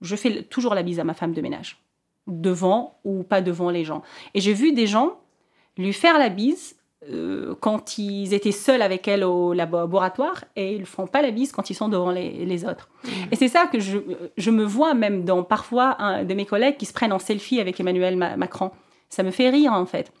je 0.00 0.16
fais 0.16 0.42
toujours 0.42 0.74
la 0.74 0.82
bise 0.82 1.00
à 1.00 1.04
ma 1.04 1.14
femme 1.14 1.32
de 1.32 1.40
ménage, 1.40 1.82
devant 2.26 2.98
ou 3.04 3.22
pas 3.22 3.40
devant 3.40 3.70
les 3.70 3.84
gens. 3.84 4.02
Et 4.34 4.40
j'ai 4.40 4.52
vu 4.52 4.72
des 4.72 4.86
gens 4.86 5.18
lui 5.76 5.92
faire 5.92 6.18
la 6.18 6.28
bise 6.28 6.76
euh, 7.08 7.54
quand 7.60 7.98
ils 7.98 8.34
étaient 8.34 8.52
seuls 8.52 8.82
avec 8.82 9.06
elle 9.06 9.22
au 9.22 9.52
laboratoire 9.52 10.44
et 10.56 10.74
ils 10.74 10.80
ne 10.80 10.84
font 10.84 11.06
pas 11.06 11.22
la 11.22 11.30
bise 11.30 11.52
quand 11.52 11.70
ils 11.70 11.74
sont 11.74 11.88
devant 11.88 12.10
les, 12.10 12.44
les 12.44 12.64
autres. 12.64 12.88
Et 13.30 13.36
c'est 13.36 13.48
ça 13.48 13.66
que 13.66 13.78
je, 13.78 13.98
je 14.36 14.50
me 14.50 14.64
vois 14.64 14.94
même 14.94 15.24
dans 15.24 15.44
parfois 15.44 16.00
un 16.02 16.24
de 16.24 16.34
mes 16.34 16.46
collègues 16.46 16.76
qui 16.76 16.86
se 16.86 16.92
prennent 16.92 17.12
en 17.12 17.20
selfie 17.20 17.60
avec 17.60 17.78
Emmanuel 17.78 18.16
Ma- 18.16 18.36
Macron. 18.36 18.72
Ça 19.08 19.22
me 19.22 19.30
fait 19.30 19.48
rire 19.50 19.72
en 19.72 19.86
fait. 19.86 20.12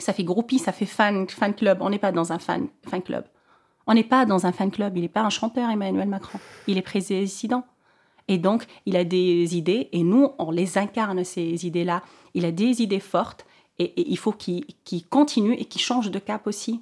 Ça 0.00 0.12
fait 0.12 0.24
groupie, 0.24 0.58
ça 0.58 0.72
fait 0.72 0.86
fan, 0.86 1.28
fan 1.28 1.54
club. 1.54 1.78
On 1.80 1.90
n'est 1.90 1.98
pas 1.98 2.10
dans 2.12 2.32
un 2.32 2.38
fan, 2.38 2.68
fan 2.88 3.02
club. 3.02 3.24
On 3.86 3.94
n'est 3.94 4.04
pas 4.04 4.24
dans 4.26 4.46
un 4.46 4.52
fan 4.52 4.70
club. 4.70 4.96
Il 4.96 5.02
n'est 5.02 5.08
pas 5.08 5.22
un 5.22 5.30
chanteur, 5.30 5.70
Emmanuel 5.70 6.08
Macron. 6.08 6.38
Il 6.66 6.78
est 6.78 6.82
président. 6.82 7.64
Et 8.28 8.38
donc, 8.38 8.64
il 8.86 8.96
a 8.96 9.04
des 9.04 9.56
idées 9.56 9.88
et 9.92 10.02
nous, 10.02 10.30
on 10.38 10.50
les 10.50 10.78
incarne, 10.78 11.24
ces 11.24 11.66
idées-là. 11.66 12.02
Il 12.34 12.44
a 12.44 12.52
des 12.52 12.80
idées 12.82 13.00
fortes 13.00 13.44
et, 13.78 13.84
et 13.84 14.08
il 14.10 14.16
faut 14.18 14.32
qu'il 14.32 14.64
continue 15.08 15.54
et 15.54 15.64
qu'il 15.64 15.80
change 15.80 16.10
de 16.10 16.18
cap 16.18 16.46
aussi. 16.46 16.80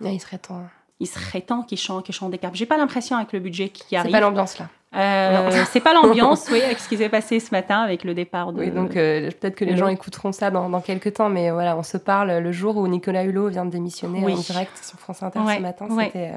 Ouais, 0.00 0.14
il 0.16 0.20
serait 0.20 0.38
temps. 0.38 0.66
Il 0.98 1.06
serait 1.06 1.40
temps 1.42 1.62
qu'il 1.62 1.78
change, 1.78 2.02
qu'il 2.02 2.14
change 2.14 2.32
de 2.32 2.36
cap. 2.36 2.54
J'ai 2.54 2.66
pas 2.66 2.76
l'impression 2.76 3.16
avec 3.16 3.32
le 3.32 3.38
budget 3.40 3.68
qui 3.68 3.84
C'est 3.90 3.96
arrive. 3.96 4.12
pas 4.12 4.20
l'ambiance 4.20 4.58
là. 4.58 4.68
Euh, 4.94 5.50
c'est 5.70 5.80
pas 5.80 5.94
l'ambiance, 5.94 6.48
oui, 6.52 6.60
avec 6.60 6.78
ce 6.78 6.88
qui 6.88 6.96
s'est 6.98 7.08
passé 7.08 7.40
ce 7.40 7.50
matin 7.52 7.80
avec 7.80 8.04
le 8.04 8.14
départ 8.14 8.52
de. 8.52 8.60
Oui, 8.60 8.70
donc 8.70 8.96
euh, 8.96 9.30
peut-être 9.40 9.54
que 9.54 9.64
les 9.64 9.76
gens 9.76 9.88
écouteront 9.88 10.32
ça 10.32 10.50
dans, 10.50 10.68
dans 10.68 10.80
quelques 10.80 11.14
temps, 11.14 11.28
mais 11.30 11.50
voilà, 11.50 11.76
on 11.76 11.82
se 11.82 11.96
parle 11.96 12.30
le 12.38 12.52
jour 12.52 12.76
où 12.76 12.86
Nicolas 12.86 13.24
Hulot 13.24 13.48
vient 13.48 13.64
de 13.64 13.70
démissionner 13.70 14.22
Oui. 14.24 14.34
en 14.34 14.38
direct 14.38 14.72
sur 14.82 14.98
France 14.98 15.22
Inter 15.22 15.40
Ouais, 15.40 15.56
ce 15.56 15.62
matin. 15.62 15.86
ouais. 15.90 16.06
C'était 16.06 16.32
euh, 16.34 16.36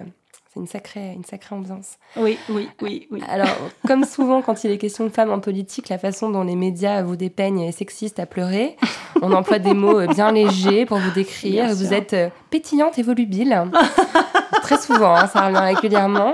c'est 0.53 0.61
une 0.61 0.67
sacrée, 0.67 1.11
une 1.13 1.25
sacrée 1.25 1.53
ambiance. 1.53 1.97
Oui, 2.15 2.37
oui, 2.47 2.69
oui, 2.81 3.07
oui. 3.11 3.21
Alors, 3.29 3.49
comme 3.87 4.05
souvent 4.05 4.41
quand 4.41 4.63
il 4.63 4.71
est 4.71 4.77
question 4.77 5.03
de 5.03 5.09
femmes 5.09 5.31
en 5.31 5.39
politique, 5.41 5.89
la 5.89 5.97
façon 5.97 6.29
dont 6.29 6.43
les 6.43 6.55
médias 6.55 7.01
vous 7.01 7.17
dépeignent 7.17 7.59
est 7.59 7.73
sexiste 7.73 8.21
à 8.21 8.25
pleurer. 8.25 8.77
On 9.21 9.33
emploie 9.33 9.59
des 9.59 9.73
mots 9.73 10.07
bien 10.07 10.31
légers 10.31 10.85
pour 10.85 10.97
vous 10.99 11.11
décrire. 11.11 11.65
Bien 11.65 11.73
vous 11.73 11.87
sûr. 11.87 11.93
êtes 11.93 12.15
pétillante 12.51 12.97
et 12.97 13.01
volubile. 13.03 13.63
Très 14.66 14.78
souvent, 14.78 15.16
hein, 15.16 15.28
ça 15.28 15.41
revient 15.47 15.59
régulièrement. 15.76 16.34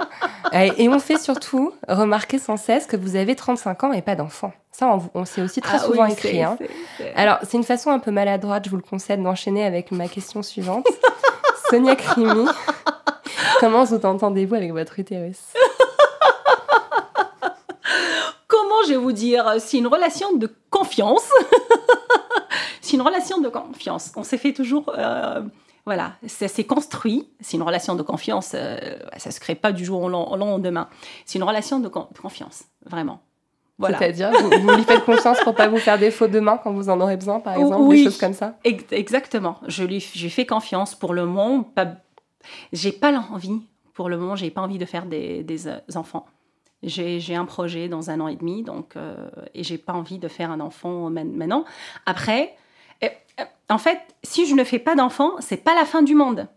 Euh, 0.53 0.69
Et 0.77 0.87
on 0.89 0.99
fait 0.99 1.17
surtout 1.19 1.73
remarquer 1.87 2.39
sans 2.39 2.57
cesse 2.57 2.85
que 2.85 2.95
vous 2.97 3.15
avez 3.15 3.35
35 3.35 3.83
ans 3.85 3.91
et 3.93 4.01
pas 4.01 4.15
d'enfant. 4.15 4.53
Ça, 4.71 4.87
on, 4.87 5.01
on 5.21 5.25
s'est 5.25 5.41
aussi 5.41 5.61
très 5.61 5.77
Ah 5.77 5.79
souvent 5.79 6.05
oui, 6.05 6.13
écrit. 6.13 6.41
hein. 6.41 6.57
Alors, 7.15 7.37
c'est 7.43 7.57
une 7.57 7.63
façon 7.63 7.89
un 7.91 7.99
peu 7.99 8.11
maladroite, 8.11 8.65
je 8.65 8.69
vous 8.69 8.77
le 8.77 8.81
concède, 8.81 9.21
d'enchaîner 9.21 9.65
avec 9.65 9.91
ma 9.91 10.07
question 10.07 10.41
suivante. 10.43 10.87
Sonia 11.69 11.95
Crimi, 11.95 12.47
comment 13.59 13.83
vous 13.83 13.95
entendez-vous 14.05 14.55
avec 14.55 14.71
votre 14.71 14.97
utérus? 14.99 15.37
Comment 18.47 18.83
je 18.85 18.89
vais 18.93 18.97
vous 18.97 19.11
dire? 19.11 19.55
C'est 19.59 19.77
une 19.77 19.87
relation 19.87 20.33
de 20.35 20.53
confiance. 20.69 21.29
c'est 22.81 22.93
une 22.97 23.01
relation 23.01 23.39
de 23.39 23.49
confiance. 23.49 24.11
On 24.15 24.23
s'est 24.23 24.37
fait 24.37 24.53
toujours. 24.53 24.91
euh, 24.97 25.41
voilà, 25.85 26.13
ça 26.27 26.47
s'est 26.47 26.63
construit. 26.65 27.29
C'est 27.39 27.57
une 27.57 27.63
relation 27.63 27.95
de 27.95 28.03
confiance. 28.03 28.51
euh, 28.55 28.77
ça 29.17 29.31
se 29.31 29.39
crée 29.39 29.55
pas 29.55 29.71
du 29.71 29.83
jour 29.85 30.01
au 30.03 30.09
len- 30.09 30.27
au 30.31 30.35
lendemain. 30.37 30.87
C'est 31.25 31.39
une 31.39 31.43
relation 31.43 31.79
de 31.79 31.87
con- 31.87 32.07
confiance, 32.21 32.63
vraiment. 32.85 33.21
Voilà. 33.79 33.97
C'est-à-dire, 33.97 34.31
vous, 34.31 34.49
vous 34.61 34.75
lui 34.75 34.83
faites 34.83 35.03
confiance 35.05 35.39
pour 35.43 35.55
pas 35.55 35.67
vous 35.67 35.77
faire 35.79 35.97
défaut 35.97 36.27
demain 36.27 36.59
quand 36.63 36.71
vous 36.71 36.89
en 36.89 37.01
aurez 37.01 37.17
besoin, 37.17 37.39
par 37.39 37.55
exemple, 37.55 37.81
Oui. 37.81 37.97
des 37.99 38.03
choses 38.03 38.19
comme 38.19 38.33
ça? 38.33 38.57
Ex- 38.63 38.85
Exactement. 38.91 39.57
Je 39.67 39.83
lui, 39.83 39.99
je 39.99 40.21
lui 40.21 40.29
fais 40.29 40.45
confiance 40.45 40.93
pour 40.93 41.13
le 41.15 41.25
moment. 41.25 41.63
Pas, 41.63 41.87
j'ai 42.73 42.91
pas 42.91 43.11
l'envie, 43.11 43.59
pour 43.95 44.07
le 44.07 44.17
moment, 44.17 44.35
j'ai 44.35 44.51
pas 44.51 44.61
envie 44.61 44.77
de 44.77 44.85
faire 44.85 45.07
des, 45.07 45.41
des, 45.43 45.67
euh, 45.67 45.79
enfants. 45.95 46.27
J'ai, 46.83 47.35
un 47.35 47.45
projet 47.45 47.87
dans 47.89 48.09
un 48.09 48.19
an 48.21 48.27
et 48.27 48.35
demi, 48.35 48.63
donc, 48.63 48.95
euh, 48.95 49.29
et 49.53 49.63
j'ai 49.63 49.77
pas 49.77 49.93
envie 49.93 50.17
de 50.17 50.27
faire 50.27 50.49
un 50.51 50.59
enfant 50.59 51.09
maintenant. 51.11 51.63
Après, 52.07 52.55
en 53.71 53.77
fait, 53.77 53.99
si 54.23 54.45
je 54.45 54.53
ne 54.55 54.63
fais 54.63 54.79
pas 54.79 54.95
d'enfant, 54.95 55.31
c'est 55.39 55.63
pas 55.63 55.73
la 55.75 55.85
fin 55.85 56.01
du 56.03 56.13
monde. 56.15 56.47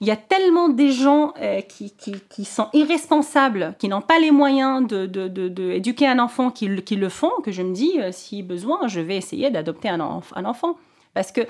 Il 0.00 0.08
y 0.08 0.10
a 0.10 0.16
tellement 0.16 0.68
des 0.68 0.90
gens 0.90 1.34
euh, 1.40 1.60
qui, 1.60 2.44
sont 2.44 2.68
irresponsables, 2.72 3.74
qui 3.78 3.88
n'ont 3.88 4.00
pas 4.00 4.18
les 4.18 4.32
moyens 4.32 4.86
de, 4.86 5.06
de, 5.06 5.28
un 6.04 6.18
enfant, 6.18 6.50
qui, 6.50 6.66
le- 6.66 7.08
font, 7.08 7.30
que 7.44 7.52
je 7.52 7.62
me 7.62 7.72
dis, 7.72 8.00
euh, 8.00 8.10
si 8.12 8.42
besoin, 8.42 8.88
je 8.88 9.00
vais 9.00 9.16
essayer 9.16 9.50
d'adopter 9.50 9.88
un, 9.88 10.00
enf- 10.00 10.32
un 10.34 10.44
enfant. 10.44 10.76
Parce 11.14 11.30
que 11.30 11.42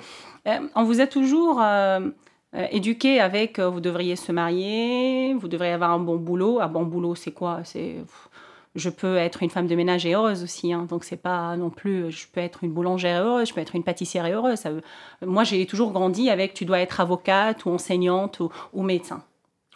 euh, 0.47 0.59
on 0.75 0.85
vous 0.85 1.01
a 1.01 1.07
toujours 1.07 1.63
éduqué 2.71 3.19
avec 3.21 3.59
vous 3.59 3.81
devriez 3.81 4.17
se 4.17 4.31
marier, 4.31 5.35
vous 5.35 5.49
devriez 5.49 5.73
avoir 5.73 5.93
un 5.93 5.99
bon 5.99 6.17
boulot. 6.17 6.61
Un 6.61 6.69
bon 6.69 6.83
boulot, 6.83 7.15
c'est 7.15 7.33
quoi? 7.33 7.61
C'est 7.65 7.97
je 8.75 8.89
peux 8.91 9.17
être 9.17 9.43
une 9.43 9.51
femme 9.51 9.67
de 9.67 9.75
ménage 9.75 10.07
et 10.07 10.15
heureuse 10.15 10.43
aussi, 10.43 10.73
hein, 10.73 10.87
donc 10.89 11.05
c'est 11.05 11.17
pas 11.17 11.57
non 11.57 11.71
plus. 11.71 12.11
Je 12.11 12.27
peux 12.33 12.41
être 12.41 12.65
une 12.65 12.73
boulangère 12.73 13.23
heureuse, 13.25 13.49
je 13.49 13.55
peux 13.55 13.61
être 13.61 13.75
une 13.77 13.85
pâtissière 13.85 14.25
et 14.27 14.33
heureuse. 14.33 14.59
Ça 14.59 14.71
veut- 14.71 14.83
moi, 15.25 15.45
j'ai 15.45 15.67
toujours 15.67 15.93
grandi 15.93 16.31
avec 16.31 16.55
tu 16.55 16.65
dois 16.65 16.79
être 16.81 17.01
avocate 17.01 17.65
ou 17.67 17.71
enseignante 17.71 18.41
ou, 18.41 18.51
ou 18.73 18.83
médecin 18.83 19.23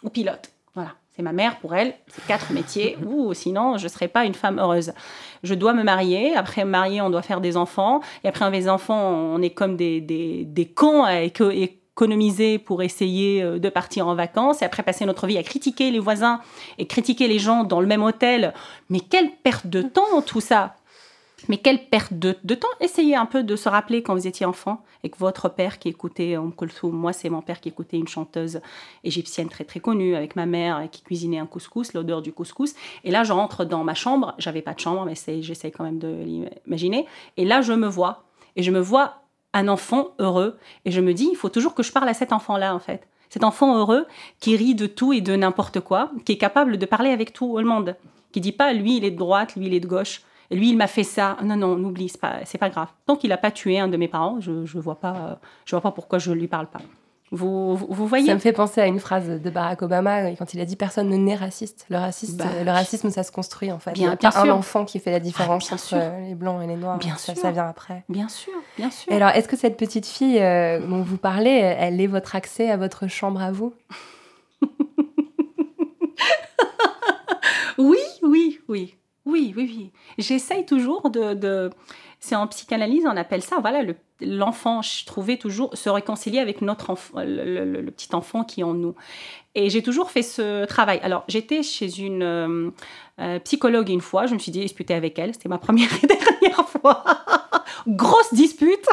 ou 0.03 0.09
pilote. 0.09 0.51
Voilà, 0.75 0.91
c'est 1.15 1.23
ma 1.23 1.31
mère 1.31 1.57
pour 1.59 1.73
elle, 1.75 1.93
c'est 2.07 2.23
quatre 2.27 2.51
métiers. 2.53 2.97
Ou 3.07 3.33
sinon, 3.33 3.77
je 3.79 3.85
ne 3.85 3.89
serais 3.89 4.07
pas 4.07 4.25
une 4.25 4.35
femme 4.35 4.59
heureuse. 4.59 4.93
Je 5.41 5.55
dois 5.55 5.73
me 5.73 5.81
marier. 5.81 6.35
Après 6.35 6.65
me 6.65 6.69
marier, 6.69 7.01
on 7.01 7.09
doit 7.09 7.23
faire 7.23 7.41
des 7.41 7.57
enfants. 7.57 8.01
Et 8.23 8.27
après 8.27 8.47
les 8.51 8.69
enfants, 8.69 9.11
on 9.11 9.41
est 9.41 9.49
comme 9.49 9.75
des, 9.75 10.01
des, 10.01 10.45
des 10.45 10.65
cons 10.67 11.03
à 11.03 11.21
éco- 11.23 11.49
économiser 11.97 12.59
pour 12.59 12.83
essayer 12.83 13.41
euh, 13.41 13.57
de 13.57 13.69
partir 13.69 14.07
en 14.07 14.13
vacances. 14.13 14.61
Et 14.61 14.65
après 14.65 14.83
passer 14.83 15.05
notre 15.05 15.25
vie 15.25 15.37
à 15.37 15.43
critiquer 15.43 15.89
les 15.89 15.99
voisins 15.99 16.39
et 16.77 16.85
critiquer 16.85 17.27
les 17.27 17.39
gens 17.39 17.63
dans 17.63 17.81
le 17.81 17.87
même 17.87 18.03
hôtel. 18.03 18.53
Mais 18.91 18.99
quelle 18.99 19.31
perte 19.31 19.65
de 19.65 19.81
temps 19.81 20.21
tout 20.25 20.41
ça 20.41 20.75
mais 21.49 21.57
quelle 21.57 21.87
perte 21.87 22.13
de, 22.13 22.33
temps 22.55 22.67
Essayez 22.81 23.15
un 23.15 23.27
peu 23.27 23.43
de 23.43 23.55
se 23.55 23.69
rappeler 23.69 24.01
quand 24.01 24.15
vous 24.15 24.25
étiez 24.25 24.47
enfant 24.47 24.83
et 25.03 25.09
que 25.09 25.19
votre 25.19 25.49
père 25.49 25.77
qui 25.77 25.87
écoutait 25.87 26.35
Om 26.35 26.51
Kulthum, 26.51 26.91
moi 26.91 27.13
c'est 27.13 27.29
mon 27.29 27.43
père 27.43 27.61
qui 27.61 27.69
écoutait 27.69 27.97
une 27.97 28.07
chanteuse 28.07 28.59
égyptienne 29.03 29.47
très 29.47 29.63
très 29.63 29.79
connue 29.79 30.15
avec 30.15 30.35
ma 30.35 30.47
mère 30.47 30.87
qui 30.91 31.03
cuisinait 31.03 31.37
un 31.37 31.45
couscous, 31.45 31.93
l'odeur 31.93 32.23
du 32.23 32.33
couscous. 32.33 32.73
Et 33.03 33.11
là 33.11 33.23
je 33.23 33.33
rentre 33.33 33.65
dans 33.65 33.83
ma 33.83 33.93
chambre, 33.93 34.33
j'avais 34.39 34.63
pas 34.63 34.73
de 34.73 34.79
chambre 34.79 35.05
mais 35.05 35.13
j'essaie 35.43 35.69
quand 35.69 35.83
même 35.83 35.99
de 35.99 36.23
l'imaginer. 36.25 37.05
Et 37.37 37.45
là 37.45 37.61
je 37.61 37.73
me 37.73 37.87
vois 37.87 38.23
et 38.55 38.63
je 38.63 38.71
me 38.71 38.79
vois 38.79 39.21
un 39.53 39.67
enfant 39.67 40.09
heureux 40.19 40.57
et 40.85 40.91
je 40.91 41.01
me 41.01 41.13
dis 41.13 41.29
il 41.31 41.37
faut 41.37 41.49
toujours 41.49 41.73
que 41.73 41.83
je 41.83 41.91
parle 41.91 42.09
à 42.09 42.13
cet 42.13 42.31
enfant 42.33 42.57
là 42.57 42.75
en 42.75 42.79
fait. 42.79 43.07
Cet 43.29 43.43
enfant 43.43 43.77
heureux 43.77 44.05
qui 44.39 44.55
rit 44.55 44.75
de 44.75 44.87
tout 44.87 45.11
et 45.11 45.21
de 45.21 45.35
n'importe 45.35 45.81
quoi, 45.81 46.11
qui 46.25 46.33
est 46.33 46.37
capable 46.37 46.77
de 46.77 46.85
parler 46.85 47.09
avec 47.09 47.33
tout 47.33 47.57
le 47.57 47.65
monde, 47.65 47.95
qui 48.31 48.41
dit 48.41 48.51
pas 48.51 48.73
lui 48.73 48.97
il 48.97 49.05
est 49.05 49.11
de 49.11 49.17
droite, 49.17 49.55
lui 49.55 49.67
il 49.67 49.73
est 49.73 49.79
de 49.79 49.87
gauche. 49.87 50.21
Lui, 50.49 50.69
il 50.69 50.77
m'a 50.77 50.87
fait 50.87 51.03
ça. 51.03 51.35
Non, 51.43 51.57
non, 51.57 51.75
n'oublie, 51.75 52.07
c'est 52.07 52.21
pas, 52.21 52.45
c'est 52.45 52.57
pas 52.57 52.69
grave. 52.69 52.87
Tant 53.05 53.17
qu'il 53.17 53.31
n'a 53.31 53.37
pas 53.37 53.51
tué 53.51 53.79
un 53.79 53.89
de 53.89 53.97
mes 53.97 54.07
parents, 54.07 54.39
je, 54.39 54.65
je 54.65 54.79
vois 54.79 54.95
pas, 54.95 55.15
euh, 55.15 55.35
je 55.65 55.75
vois 55.75 55.81
pas 55.81 55.91
pourquoi 55.91 56.19
je 56.19 56.31
lui 56.31 56.47
parle 56.47 56.67
pas. 56.67 56.79
Vous, 57.31 57.75
voyez 57.75 58.27
Ça 58.27 58.33
me 58.35 58.39
fait 58.39 58.53
penser 58.53 58.79
à 58.79 58.85
une 58.87 58.99
phrase 59.01 59.27
de 59.27 59.49
Barack 59.49 59.81
Obama 59.81 60.23
euh, 60.23 60.35
quand 60.39 60.53
il 60.53 60.61
a 60.61 60.65
dit 60.65 60.77
personne 60.77 61.09
ne 61.09 61.17
naît 61.17 61.35
raciste. 61.35 61.85
Le, 61.89 61.97
raciste, 61.97 62.37
Bah, 62.37 62.45
le 62.63 62.71
racisme, 62.71 63.09
ça 63.09 63.23
se 63.23 63.33
construit 63.33 63.69
en 63.71 63.79
fait. 63.79 63.91
bien- 63.91 64.03
Il 64.03 64.07
n'y 64.07 64.13
a 64.13 64.15
bien 64.15 64.31
pas 64.31 64.39
un 64.39 64.43
sûr. 64.45 64.55
enfant 64.55 64.85
qui 64.85 64.99
fait 64.99 65.11
la 65.11 65.19
différence 65.19 65.67
bien 65.67 65.75
entre 65.75 65.83
sûr. 65.83 65.97
les 66.25 66.35
blancs 66.35 66.63
et 66.63 66.67
les 66.67 66.77
noirs. 66.77 66.97
Bien 66.99 67.17
ça, 67.17 67.33
sûr. 67.33 67.41
ça 67.41 67.51
vient 67.51 67.67
après. 67.67 68.05
Bien 68.07 68.29
sûr, 68.29 68.53
bien 68.77 68.89
sûr. 68.89 69.11
Et 69.11 69.15
alors, 69.17 69.29
est-ce 69.31 69.49
que 69.49 69.57
cette 69.57 69.75
petite 69.75 70.05
fille 70.05 70.39
euh, 70.39 70.79
dont 70.79 71.01
vous 71.01 71.17
parlez, 71.17 71.49
elle 71.49 71.99
est 71.99 72.07
votre 72.07 72.35
accès 72.37 72.69
à 72.71 72.77
votre 72.77 73.07
chambre 73.07 73.41
à 73.41 73.51
vous? 73.51 73.73
Oui, 77.77 77.97
oui, 78.23 78.59
oui. 78.67 78.95
Oui, 79.25 79.53
oui, 79.57 79.65
oui. 79.77 79.91
J'essaye 80.17 80.65
toujours 80.65 81.09
de, 81.09 81.33
de- 81.33 81.69
C'est 82.19 82.35
en 82.35 82.47
psychanalyse, 82.47 83.03
on 83.05 83.17
appelle 83.17 83.41
ça, 83.43 83.57
voilà, 83.59 83.83
le- 83.83 83.95
l'enfant, 84.21 84.81
je 84.81 85.05
trouvais 85.05 85.37
toujours 85.37 85.75
se 85.75 85.89
réconcilier 85.89 86.39
avec 86.39 86.61
notre 86.61 86.89
enfant, 86.89 87.21
le, 87.25 87.83
petit 87.91 88.13
enfant 88.13 88.43
qui 88.43 88.61
est 88.61 88.63
en 88.63 88.73
nous. 88.73 88.95
Et 89.55 89.69
j'ai 89.69 89.81
toujours 89.81 90.11
fait 90.11 90.21
ce 90.21 90.65
travail. 90.65 90.99
Alors, 91.03 91.23
j'étais 91.27 91.63
chez 91.63 91.99
une 91.99 92.23
euh, 92.23 92.69
euh, 93.19 93.39
psychologue 93.39 93.89
une 93.89 94.01
fois, 94.01 94.25
je 94.25 94.33
me 94.33 94.39
suis 94.39 94.51
disputée 94.51 94.93
avec 94.93 95.17
elle, 95.19 95.33
c'était 95.33 95.49
ma 95.49 95.57
première 95.57 95.89
et 96.03 96.07
dernière 96.07 96.67
fois. 96.67 97.03
Grosse 97.87 98.33
dispute 98.33 98.85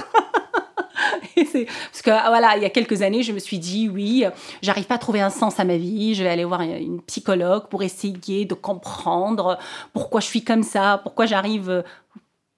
Parce 1.36 2.02
que 2.02 2.10
ah, 2.10 2.26
voilà, 2.28 2.56
il 2.56 2.62
y 2.62 2.66
a 2.66 2.70
quelques 2.70 3.02
années, 3.02 3.22
je 3.22 3.32
me 3.32 3.38
suis 3.38 3.58
dit 3.58 3.88
oui, 3.88 4.24
j'arrive 4.62 4.86
pas 4.86 4.94
à 4.94 4.98
trouver 4.98 5.20
un 5.20 5.30
sens 5.30 5.58
à 5.58 5.64
ma 5.64 5.76
vie, 5.76 6.14
je 6.14 6.22
vais 6.22 6.28
aller 6.28 6.44
voir 6.44 6.60
une- 6.62 7.02
psychologue 7.02 7.66
pour 7.68 7.82
essayer 7.82 8.44
de 8.44 8.54
comprendre 8.54 9.58
pourquoi 9.92 10.20
je 10.20 10.26
suis 10.26 10.44
comme 10.44 10.62
ça, 10.62 11.00
pourquoi 11.02 11.26
j'arrive 11.26 11.82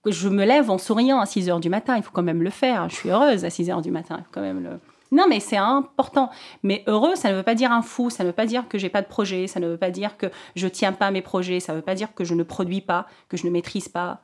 je 0.07 0.29
me 0.29 0.45
lève 0.45 0.71
en 0.71 0.79
souriant 0.79 1.21
à 1.21 1.27
6 1.27 1.49
heures 1.51 1.61
du 1.61 1.69
matin, 1.69 1.97
il 1.97 2.03
faut 2.03 2.11
quand 2.13 2.23
même 2.23 2.43
le 2.43 2.51
faire. 2.51 2.89
Je 2.89 2.95
suis 2.97 3.11
heureuse 3.11 3.45
à 3.45 3.51
6 3.51 3.71
heures 3.71 3.83
du 3.83 3.91
matin, 3.91 4.17
il 4.19 4.25
faut 4.25 4.31
quand 4.33 4.41
même 4.43 4.63
le 4.63 4.79
non, 5.13 5.27
mais 5.29 5.39
c'est 5.39 5.57
important. 5.57 6.31
Mais 6.65 6.83
heureux, 6.89 7.15
ça 7.15 7.31
ne 7.31 7.37
veut 7.37 7.45
pas 7.45 7.55
dire 7.55 7.71
un 7.71 7.83
fou, 7.83 8.11
ça 8.11 8.25
ne 8.25 8.29
veut 8.29 8.35
pas 8.35 8.47
dire 8.47 8.67
que 8.69 8.77
j'ai 8.77 8.89
pas 8.89 9.03
de 9.03 9.07
projet, 9.07 9.47
ça 9.47 9.61
ne 9.61 9.69
veut 9.69 9.77
pas 9.77 9.91
dire 9.91 10.17
que 10.17 10.27
je 10.57 10.67
tiens 10.67 10.93
pas 10.93 11.07
à 11.07 11.11
mes 11.13 11.23
projets, 11.23 11.61
ça 11.61 11.73
ne 11.73 11.79
veut 11.79 11.85
pas 11.85 11.95
dire 11.95 12.13
que 12.15 12.25
je 12.25 12.35
ne 12.35 12.43
produis 12.43 12.81
pas, 12.81 13.07
que 13.29 13.37
je 13.37 13.47
ne 13.47 13.53
maîtrise 13.53 13.89
pas. 13.89 14.21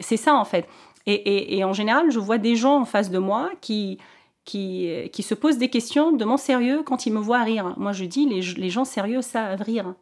C'est 0.00 0.16
ça 0.16 0.34
en 0.34 0.46
fait. 0.46 0.66
Et, 1.06 1.62
en 1.62 1.72
général, 1.72 2.10
je 2.10 2.18
vois 2.18 2.38
des 2.38 2.56
gens 2.56 2.80
en 2.80 2.84
face 2.84 3.10
de 3.10 3.18
moi 3.18 3.50
qui, 3.60 3.98
qui, 4.44 4.88
qui 5.12 5.22
se 5.22 5.34
posent 5.34 5.58
des 5.58 5.68
questions 5.68 6.12
de 6.12 6.24
mon 6.24 6.36
sérieux 6.38 6.82
quand 6.84 7.04
ils 7.04 7.12
me 7.12 7.18
voient 7.18 7.42
rire. 7.42 7.74
Moi, 7.76 7.92
je 7.92 8.04
dis, 8.04 8.26
les, 8.26 8.40
les 8.40 8.70
gens 8.70 8.84
sérieux 8.86 9.20
savent 9.20 9.60
rire. 9.60 9.94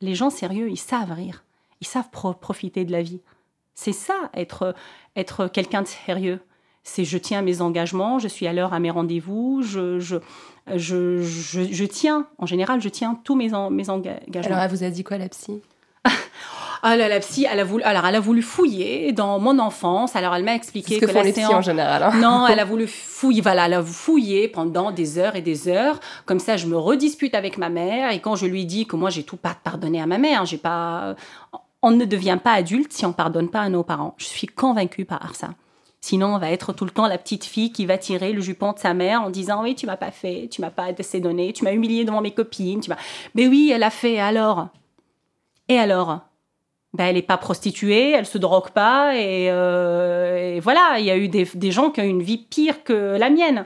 Les 0.00 0.14
gens 0.14 0.30
sérieux, 0.30 0.70
ils 0.70 0.78
savent 0.78 1.12
rire. 1.12 1.44
Ils 1.80 1.86
savent 1.86 2.10
pro- 2.10 2.34
profiter 2.34 2.84
de 2.84 2.90
la 2.90 3.02
vie. 3.02 3.20
C'est 3.74 3.92
ça, 3.92 4.14
être, 4.34 4.74
être 5.16 5.46
quelqu'un 5.48 5.82
de 5.82 5.86
sérieux. 5.88 6.40
C'est 6.82 7.04
je 7.04 7.18
tiens 7.18 7.42
mes 7.42 7.60
engagements, 7.60 8.18
je 8.18 8.28
suis 8.28 8.46
à 8.46 8.52
l'heure 8.52 8.72
à 8.72 8.80
mes 8.80 8.90
rendez-vous, 8.90 9.60
je, 9.62 9.98
je, 10.00 10.16
je, 10.76 11.22
je, 11.22 11.62
je 11.70 11.84
tiens, 11.84 12.26
en 12.38 12.46
général, 12.46 12.80
je 12.80 12.88
tiens 12.88 13.18
tous 13.24 13.36
mes, 13.36 13.52
en- 13.54 13.70
mes 13.70 13.90
engagements. 13.90 14.42
Alors, 14.44 14.58
elle 14.58 14.70
vous 14.70 14.82
a 14.84 14.88
dit 14.90 15.04
quoi, 15.04 15.18
la 15.18 15.28
psy? 15.28 15.60
Ah 16.82 16.96
là, 16.96 17.08
la 17.10 17.20
psy, 17.20 17.46
elle 17.50 17.60
a 17.60 17.64
voulu, 17.64 17.82
alors 17.84 18.06
elle 18.06 18.14
a 18.14 18.20
voulu 18.20 18.40
fouiller 18.40 19.12
dans 19.12 19.38
mon 19.38 19.58
enfance. 19.58 20.16
Alors 20.16 20.34
elle 20.34 20.44
m'a 20.44 20.54
expliqué 20.54 20.94
ce 20.94 21.00
que, 21.00 21.04
que 21.04 21.12
font 21.12 21.18
la 21.18 21.24
les 21.24 21.32
psys 21.32 21.44
en 21.44 21.60
général. 21.60 22.02
hein. 22.02 22.12
Non, 22.14 22.46
elle 22.46 22.58
a 22.58 22.64
voulu 22.72 22.86
fouiller, 22.86 23.42
voilà, 23.42 23.66
elle 23.66 23.74
a 23.74 23.82
fouillé 23.82 24.48
pendant 24.48 24.90
des 24.90 25.18
heures 25.18 25.36
et 25.36 25.42
des 25.42 25.68
heures. 25.68 26.00
Comme 26.24 26.38
ça, 26.38 26.56
je 26.56 26.66
me 26.66 26.78
redispute 26.78 27.34
avec 27.34 27.58
ma 27.58 27.68
mère. 27.68 28.12
Et 28.12 28.20
quand 28.22 28.34
je 28.34 28.46
lui 28.46 28.64
dis 28.64 28.86
que 28.86 28.96
moi, 28.96 29.10
j'ai 29.10 29.24
tout 29.24 29.36
pas 29.36 29.54
pardonné 29.62 30.00
à 30.00 30.06
ma 30.06 30.16
mère, 30.16 30.46
j'ai 30.46 30.56
pas. 30.56 31.16
On 31.82 31.90
ne 31.90 32.04
devient 32.04 32.38
pas 32.42 32.52
adulte 32.52 32.92
si 32.92 33.06
on 33.06 33.12
pardonne 33.12 33.48
pas 33.48 33.62
à 33.62 33.68
nos 33.68 33.82
parents. 33.82 34.14
Je 34.18 34.26
suis 34.26 34.46
convaincue 34.46 35.04
par 35.04 35.34
ça. 35.34 35.50
Sinon, 36.02 36.34
on 36.34 36.38
va 36.38 36.50
être 36.50 36.72
tout 36.72 36.84
le 36.84 36.90
temps 36.90 37.06
la 37.06 37.18
petite 37.18 37.44
fille 37.44 37.72
qui 37.72 37.84
va 37.84 37.98
tirer 37.98 38.32
le 38.32 38.40
jupon 38.40 38.72
de 38.72 38.78
sa 38.78 38.94
mère 38.94 39.22
en 39.22 39.30
disant 39.30 39.62
oui, 39.62 39.74
tu 39.74 39.86
m'as 39.86 39.98
pas 39.98 40.10
fait, 40.10 40.48
tu 40.50 40.62
m'as 40.62 40.70
pas 40.70 40.86
assez 40.98 41.20
donné, 41.20 41.52
tu 41.52 41.64
m'as 41.64 41.72
humilié 41.72 42.04
devant 42.04 42.22
mes 42.22 42.32
copines, 42.32 42.80
tu 42.80 42.88
m'as. 42.88 42.96
Mais 43.34 43.46
oui, 43.48 43.70
elle 43.74 43.82
a 43.82 43.90
fait. 43.90 44.18
Alors? 44.18 44.68
Et 45.68 45.78
alors? 45.78 46.20
Ben, 46.94 47.06
elle 47.06 47.14
n'est 47.14 47.22
pas 47.22 47.38
prostituée, 47.38 48.10
elle 48.10 48.26
se 48.26 48.38
drogue 48.38 48.70
pas, 48.70 49.14
et, 49.14 49.48
euh, 49.48 50.56
et 50.56 50.60
voilà, 50.60 50.96
il 50.98 51.04
y 51.04 51.10
a 51.10 51.16
eu 51.16 51.28
des, 51.28 51.48
des 51.54 51.70
gens 51.70 51.90
qui 51.90 52.00
ont 52.00 52.04
une 52.04 52.22
vie 52.22 52.38
pire 52.38 52.82
que 52.82 53.16
la 53.16 53.30
mienne. 53.30 53.64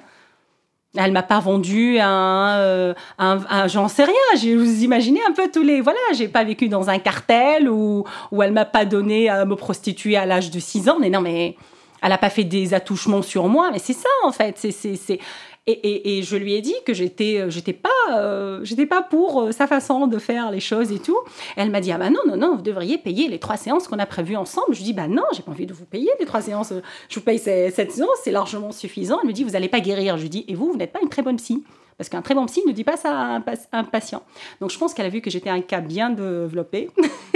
Elle 0.97 1.11
m'a 1.13 1.23
pas 1.25 1.41
vendu 1.41 1.99
un, 1.99 2.57
euh, 2.59 2.95
un, 3.19 3.41
un- 3.51 3.67
j'en 3.69 3.89
sais 3.89 4.05
rien. 4.05 4.15
J'ai- 4.41 4.55
Vous 4.57 4.83
imaginez 4.85 5.21
un 5.29 5.33
peu 5.33 5.51
tous 5.53 5.63
les, 5.63 5.81
voilà, 5.81 5.99
j'ai 6.17 6.29
pas 6.29 6.45
vécu 6.45 6.69
dans 6.69 6.89
un 6.89 6.99
cartel 6.99 7.69
ou 7.69 8.05
où 8.31 8.43
elle 8.43 8.53
m'a 8.53 8.65
pas 8.65 8.85
donné 8.85 9.29
à 9.29 9.45
me 9.45 9.57
prostituer 9.57 10.17
à 10.17 10.25
l'âge 10.25 10.51
de 10.51 10.61
6 10.61 10.89
ans. 10.89 10.99
Mais 11.01 11.11
non, 11.11 11.21
mais 11.21 11.57
elle 12.03 12.13
a 12.13 12.19
pas 12.19 12.31
fait 12.31 12.45
des 12.45 12.75
attouchements 12.75 13.23
sur 13.23 13.49
moi. 13.49 13.71
Mais 13.73 13.81
c'est 13.81 13.93
ça 13.93 14.09
en 14.25 14.31
fait. 14.31 14.57
C'est, 14.57 14.71
c'est, 14.71 14.95
c'est... 14.97 15.19
Et, 15.67 16.21
je 16.23 16.37
lui 16.37 16.53
ai 16.53 16.61
dit 16.61 16.75
que 16.85 16.93
j'étais, 16.93 17.41
euh, 17.41 17.49
j'étais 17.49 17.73
pas, 17.73 17.89
euh, 18.13 18.61
j'étais 18.65 18.85
pas 18.85 19.03
pour 19.03 19.41
euh, 19.41 19.51
sa 19.51 19.67
façon 19.67 20.07
de 20.07 20.19
faire 20.19 20.51
les 20.51 20.61
choses 20.61 20.93
et 20.93 20.99
tout. 20.99 21.17
Elle 21.57 21.71
m'a 21.71 21.81
dit 21.81 21.91
ah 21.91 21.97
bah 21.97 22.11
non 22.11 22.21
non 22.27 22.37
non, 22.37 22.57
vous 22.57 22.63
devriez 22.63 22.99
payer 22.99 23.29
les 23.29 23.39
trois 23.39 23.57
séances 23.57 23.89
qu'on 23.89 23.99
a 23.99 24.05
prévues 24.05 24.37
ensemble. 24.37 24.75
Je 24.75 24.79
lui 24.79 24.85
dis 24.85 24.93
bah 24.93 25.09
non, 25.09 25.23
j'ai 25.33 25.43
pas 25.43 25.53
envie 25.53 25.65
de 25.65 25.73
vous 25.73 25.87
payer 25.87 26.11
les 26.21 26.27
trois 26.27 26.43
séances. 26.43 26.75
Je 27.09 27.15
vous 27.15 27.25
paye 27.25 27.39
cette 27.39 27.93
séance, 27.93 28.19
c'est 28.23 28.31
largement 28.31 28.73
suffisant. 28.73 29.19
Elle 29.23 29.29
me 29.29 29.33
dit 29.33 29.43
vous 29.43 29.57
allez 29.57 29.71
pas 29.71 29.81
guérir. 29.81 30.19
Je 30.19 30.23
lui 30.23 30.29
dis 30.29 30.45
et 30.49 30.55
vous 30.55 30.71
vous 30.71 30.77
n'êtes 30.77 30.93
pas 30.93 31.01
une 31.03 31.09
très 31.09 31.23
bonne 31.23 31.37
psy. 31.37 31.65
Parce 31.97 32.09
qu'un 32.09 32.23
très 32.23 32.35
bon 32.35 32.47
psy 32.47 32.63
ne 32.67 32.73
dit 32.73 32.85
pas 32.85 32.97
ça 32.97 33.17
à 33.17 33.25
un, 33.35 33.41
pas- 33.41 33.85
patient. 33.91 34.23
Donc 34.61 34.71
je 34.71 34.79
pense 34.79 34.95
qu'elle 34.95 35.07
a 35.07 35.11
vu 35.11 35.21
que 35.21 35.31
j'étais 35.31 35.51
un 35.51 35.61
cas 35.61 35.81
bien 35.81 36.11
développé. 36.11 36.91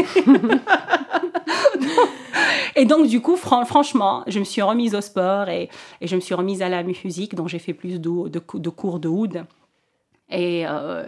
et 2.77 2.85
donc 2.85 3.07
du 3.07 3.21
coup, 3.21 3.37
fran- 3.37 3.65
franchement, 3.65 4.23
je 4.27 4.39
me 4.39 4.45
suis 4.45 4.63
remise 4.63 4.95
au 4.95 5.01
sport 5.01 5.49
et, 5.49 5.69
je 6.03 6.15
me 6.15 6.21
suis 6.21 6.35
remise 6.35 6.63
à 6.63 6.69
la 6.69 6.83
musique, 6.83 7.35
dont 7.35 7.47
j'ai 7.47 7.59
fait 7.59 7.75
plus 7.75 8.01
de, 8.01 8.29
de 8.29 8.39
cou- 8.39 8.59
de 8.59 8.69
cours 8.69 9.01
de 9.01 9.09
oud. 9.09 9.45
Et, 10.31 10.67
euh, 10.67 11.05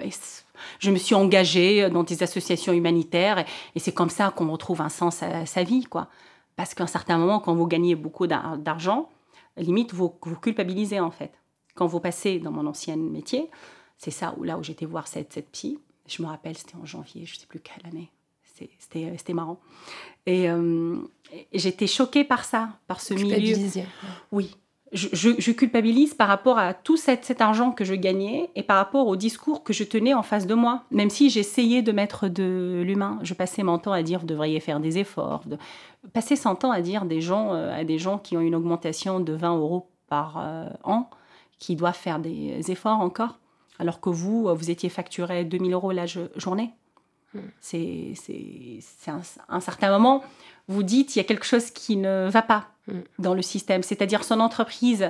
je 0.79 0.91
me 0.91 0.97
suis 0.97 1.15
engagée 1.15 1.89
dans 1.91 2.03
des 2.05 2.23
associations 2.23 2.73
humanitaires 2.73 3.45
et, 3.75 3.81
c'est 3.81 3.93
comme 3.93 4.11
ça 4.11 4.33
qu'on 4.35 4.51
retrouve 4.51 4.81
un 4.81 4.89
sens 4.89 5.23
à, 5.23 5.47
sa 5.47 5.63
vie, 5.63 5.85
quoi. 5.85 6.09
Parce 6.57 6.75
qu'à 6.75 6.85
un 6.85 6.89
certain 6.89 7.19
moment, 7.19 7.41
quand 7.41 7.55
vous 7.55 7.67
gagnez 7.67 7.95
beaucoup 7.95 8.27
d'ar- 8.27 8.59
d'argent, 8.59 9.09
limite, 9.57 9.93
vous, 9.95 10.15
vous 10.23 10.37
culpabilisez, 10.37 11.01
en 11.01 11.11
fait. 11.11 11.33
Quand 11.81 11.87
vous 11.87 11.99
passez 11.99 12.39
dans 12.41 12.51
mon 12.51 12.67
ancien 12.67 12.95
métier, 12.97 13.49
c'est 13.97 14.11
ça 14.11 14.35
où 14.37 14.45
là 14.45 14.59
où 14.59 14.63
j'étais 14.63 14.85
voir 14.85 15.07
cette, 15.09 15.33
cette 15.33 15.49
psy. 15.51 15.79
Je 16.07 16.23
me 16.23 16.29
rappelle, 16.29 16.55
c'était 16.55 16.77
en 16.77 16.85
janvier, 16.85 17.25
je 17.25 17.35
ne 17.37 17.41
sais 17.41 17.47
plus 17.47 17.59
quelle 17.61 17.87
année. 17.91 18.11
C'est- 18.45 18.69
C'était 18.79 19.33
marrant. 19.33 19.59
Et, 20.27 20.51
euh, 20.51 20.97
et 21.33 21.59
j'étais 21.59 21.87
choquée 21.87 22.25
par 22.25 22.45
ça, 22.45 22.69
par 22.87 23.01
ce 23.01 23.15
milieu. 23.15 23.55
Oui. 24.31 24.55
Je, 24.93 25.09
je- 25.15 25.41
je 25.41 25.53
culpabilise 25.53 26.13
par 26.13 26.29
rapport 26.29 26.59
à 26.59 26.75
tout 26.75 26.99
cet, 26.99 27.25
cet 27.25 27.41
argent 27.41 27.71
que 27.71 27.85
je 27.87 27.95
gagnais 27.95 28.51
et 28.57 28.63
par 28.63 28.77
rapport 28.77 29.07
au 29.07 29.17
discours 29.17 29.63
que 29.65 29.73
je 29.73 29.85
tenais 29.85 30.13
en 30.13 30.23
face 30.23 30.47
de 30.47 30.53
moi. 30.55 30.83
Même 30.91 31.09
si 31.09 31.31
j'essayais 31.31 31.81
de 31.81 31.93
mettre 31.93 32.29
de 32.29 32.83
l'humain, 32.85 33.19
je 33.23 33.33
passais 33.33 33.63
mon 33.63 33.79
temps 33.79 33.93
à 33.93 34.03
dire 34.03 34.21
vous 34.21 34.27
devriez 34.27 34.61
faire 34.61 34.81
des 34.81 34.99
efforts. 34.99 35.45
De... 35.47 35.57
Passer 36.13 36.37
son 36.37 36.57
temps 36.57 36.73
à 36.73 36.83
dire 36.83 37.07
des 37.07 37.23
gens, 37.23 37.55
euh, 37.55 37.73
à 37.75 37.85
des 37.85 37.97
gens 37.99 38.19
qui 38.19 38.37
ont 38.37 38.41
une 38.43 38.55
augmentation 38.55 39.19
de 39.21 39.33
20 39.33 39.57
euros 39.57 39.89
par 40.09 40.37
euh, 40.39 40.69
an, 40.85 41.09
qui 41.61 41.77
doivent 41.77 41.95
faire 41.97 42.19
des 42.19 42.69
efforts 42.73 42.99
encore, 43.01 43.39
alors 43.79 44.01
que 44.01 44.11
vous, 44.11 44.53
vous 44.53 44.71
étiez 44.71 44.89
facturé 44.89 45.45
2000 45.45 45.73
euros 45.75 45.93
la 45.93 46.07
jo- 46.07 46.29
journée. 46.37 46.73
C'est 47.61 48.13
c'est- 48.17 48.79
c'est 48.81 49.11
un, 49.13 49.21
un 49.49 49.61
certain 49.61 49.91
moment, 49.91 50.25
vous 50.67 50.83
dites, 50.83 51.15
il 51.15 51.21
y 51.21 51.23
a 51.23 51.25
quelque 51.25 51.47
chose 51.47 51.71
qui 51.71 51.97
ne 51.97 52.29
va 52.29 52.43
pas 52.43 52.67
Mm. 52.89 53.01
dans 53.21 53.35
le 53.35 53.43
système. 53.43 53.83
C'est-à-dire, 53.85 54.25
son 54.25 54.41
entreprise 54.41 55.03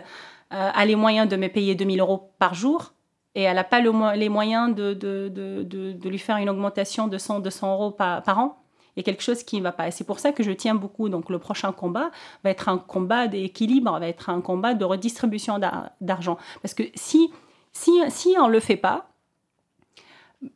euh, 0.52 0.70
a 0.74 0.84
les 0.84 0.96
moyens 0.96 1.28
de 1.28 1.36
me 1.36 1.46
payer 1.48 1.74
2000 1.76 2.00
euros 2.00 2.32
par 2.38 2.52
jour 2.54 2.92
et 3.36 3.42
elle 3.42 3.54
n'a 3.54 3.64
pas 3.64 3.80
le 3.80 3.92
les 4.16 4.28
moyens 4.28 4.74
de, 4.74 4.92
de, 4.92 5.28
de, 5.28 5.62
de- 5.62 5.92
de 5.92 6.08
lui 6.08 6.18
faire 6.18 6.36
une 6.38 6.50
augmentation 6.50 7.06
de 7.06 7.16
100, 7.16 7.38
200 7.40 7.72
euros 7.72 7.90
par, 7.92 8.22
par 8.24 8.38
an. 8.40 8.59
Il 8.96 9.00
y 9.00 9.02
a 9.02 9.04
quelque 9.04 9.22
chose 9.22 9.42
qui 9.42 9.58
ne 9.58 9.62
va 9.62 9.72
pas. 9.72 9.88
Et 9.88 9.90
c'est 9.90 10.04
pour 10.04 10.18
ça 10.18 10.32
que 10.32 10.42
je 10.42 10.50
tiens 10.52 10.74
beaucoup. 10.74 11.08
Donc, 11.08 11.30
le 11.30 11.38
prochain 11.38 11.72
combat 11.72 12.10
va 12.44 12.50
être 12.50 12.68
un 12.68 12.78
combat 12.78 13.28
d'équilibre, 13.28 13.90
va 13.98 14.06
être 14.08 14.30
un 14.30 14.40
combat 14.40 14.74
de 14.74 14.84
redistribution 14.84 15.58
d'ar- 15.58 15.90
d'argent. 16.00 16.36
Parce 16.62 16.74
que 16.74 16.82
si, 16.94 17.30
si, 17.72 17.92
si 18.08 18.34
on 18.40 18.48
ne 18.48 18.52
le 18.52 18.60
fait 18.60 18.76
pas, 18.76 19.06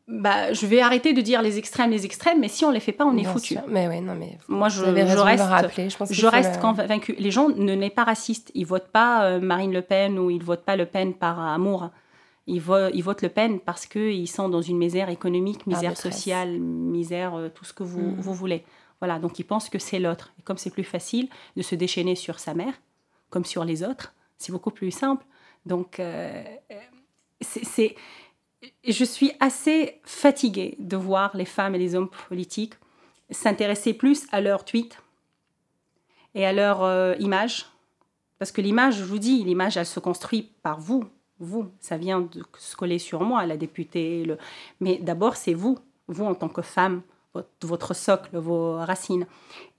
bah, 0.09 0.53
je 0.55 0.67
vais 0.67 0.81
arrêter 0.81 1.13
de 1.13 1.21
dire 1.21 1.43
les 1.43 1.59
extrêmes, 1.59 1.91
les 1.91 2.07
extrêmes, 2.07 2.41
mais 2.41 2.49
si 2.49 2.65
on 2.65 2.71
ne 2.71 2.75
les 2.75 2.81
fait 2.81 2.93
pas, 2.93 3.05
on 3.05 3.17
est 3.19 3.25
foutu. 3.25 3.55
Mais 3.69 4.01
non, 4.01 4.15
mais 4.19 4.39
Moi, 4.49 4.71
je, 4.71 4.83
reste, 4.83 5.43
rappeler. 5.45 5.91
Je, 5.91 5.97
pense 5.99 6.11
reste 6.27 6.57
le- 6.57 6.61
convaincue. 6.63 7.15
Les 7.19 7.31
gens 7.31 7.51
ne 7.51 7.75
n'est 7.75 7.91
pas 7.91 8.05
racistes. 8.05 8.51
Ils 8.55 8.65
votent 8.65 8.89
pas 8.89 9.25
euh, 9.25 9.41
Marine 9.41 9.73
Le 9.75 9.83
Pen 9.83 10.19
ou 10.19 10.31
ils 10.31 10.43
votent 10.43 10.65
pas 10.65 10.77
Le 10.77 10.87
Pen 10.87 11.13
par 11.13 11.39
amour. 11.39 11.91
Ils, 12.47 12.61
vo- 12.61 12.89
ils 12.93 13.03
votent 13.03 13.23
Le 13.23 13.29
Pen 13.31 13.59
parce 13.61 13.87
qu'ils 13.87 14.29
sont 14.29 14.49
dans 14.49 14.61
une 14.63 14.77
misère 14.79 15.09
économique, 15.09 15.67
misère 15.67 15.93
sociale, 15.97 16.59
misère, 16.61 17.35
euh, 17.35 17.49
tout 17.49 17.65
ce 17.65 17.73
que 17.73 17.83
vous, 17.83 18.15
vous 18.17 18.35
voulez. 18.35 18.65
Voilà, 19.01 19.19
donc 19.19 19.39
ils 19.39 19.45
pensent 19.45 19.69
que 19.71 19.79
c'est 19.79 19.99
l'autre. 19.99 20.33
Et 20.39 20.43
comme 20.43 20.59
c'est 20.59 20.71
plus 20.71 20.85
facile 20.85 21.29
de 21.57 21.63
se 21.63 21.75
déchaîner 21.75 22.15
sur 22.17 22.39
sa 22.39 22.55
mère, 22.55 22.75
comme 23.31 23.45
sur 23.45 23.65
les 23.65 23.83
autres, 23.83 24.15
c'est 24.37 24.53
beaucoup 24.53 24.71
plus 24.71 24.91
simple. 24.91 25.25
Donc, 25.67 25.99
euh, 26.01 26.45
euh, 26.71 26.75
c'est-. 27.41 27.97
Je 28.87 29.05
suis 29.05 29.33
assez 29.41 30.01
fatiguée 30.05 30.77
de 30.79 30.97
voir 30.97 31.37
les 31.37 31.45
femmes 31.47 31.75
et 31.75 31.79
les 31.79 31.95
hommes 31.95 32.11
politiques 32.29 32.75
s'intéresser 33.31 33.95
plus 33.95 34.27
à 34.33 34.41
leur 34.41 34.65
tweet 34.65 34.99
et 36.35 36.45
à 36.47 36.53
leur 36.53 36.83
euh, 36.83 37.15
image. 37.19 37.67
Parce 38.39 38.53
que 38.53 38.61
l'image, 38.61 38.97
je 38.97 39.05
vous 39.05 39.19
dis, 39.19 39.43
l'image, 39.45 39.77
elle 39.77 39.87
se 39.87 40.01
construit 40.01 40.51
par 40.63 40.79
vous. 40.81 41.05
Vous, 41.41 41.67
ça 41.81 41.97
vient 41.97 42.21
de 42.21 42.45
se 42.59 42.77
coller 42.77 42.99
sur 42.99 43.23
moi, 43.23 43.45
la 43.47 43.57
députée. 43.57 44.25
Le... 44.25 44.39
Mais 44.81 44.99
d'abord, 44.99 45.37
c'est 45.37 45.55
vous, 45.55 45.79
vous 46.09 46.25
en 46.25 46.35
tant 46.35 46.49
que 46.49 46.63
femme, 46.63 47.03
votre, 47.35 47.49
votre 47.63 47.95
socle, 47.95 48.37
vos 48.39 48.77
racines. 48.77 49.27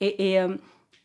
Et, 0.02 0.32
et, 0.32 0.40
euh, 0.40 0.56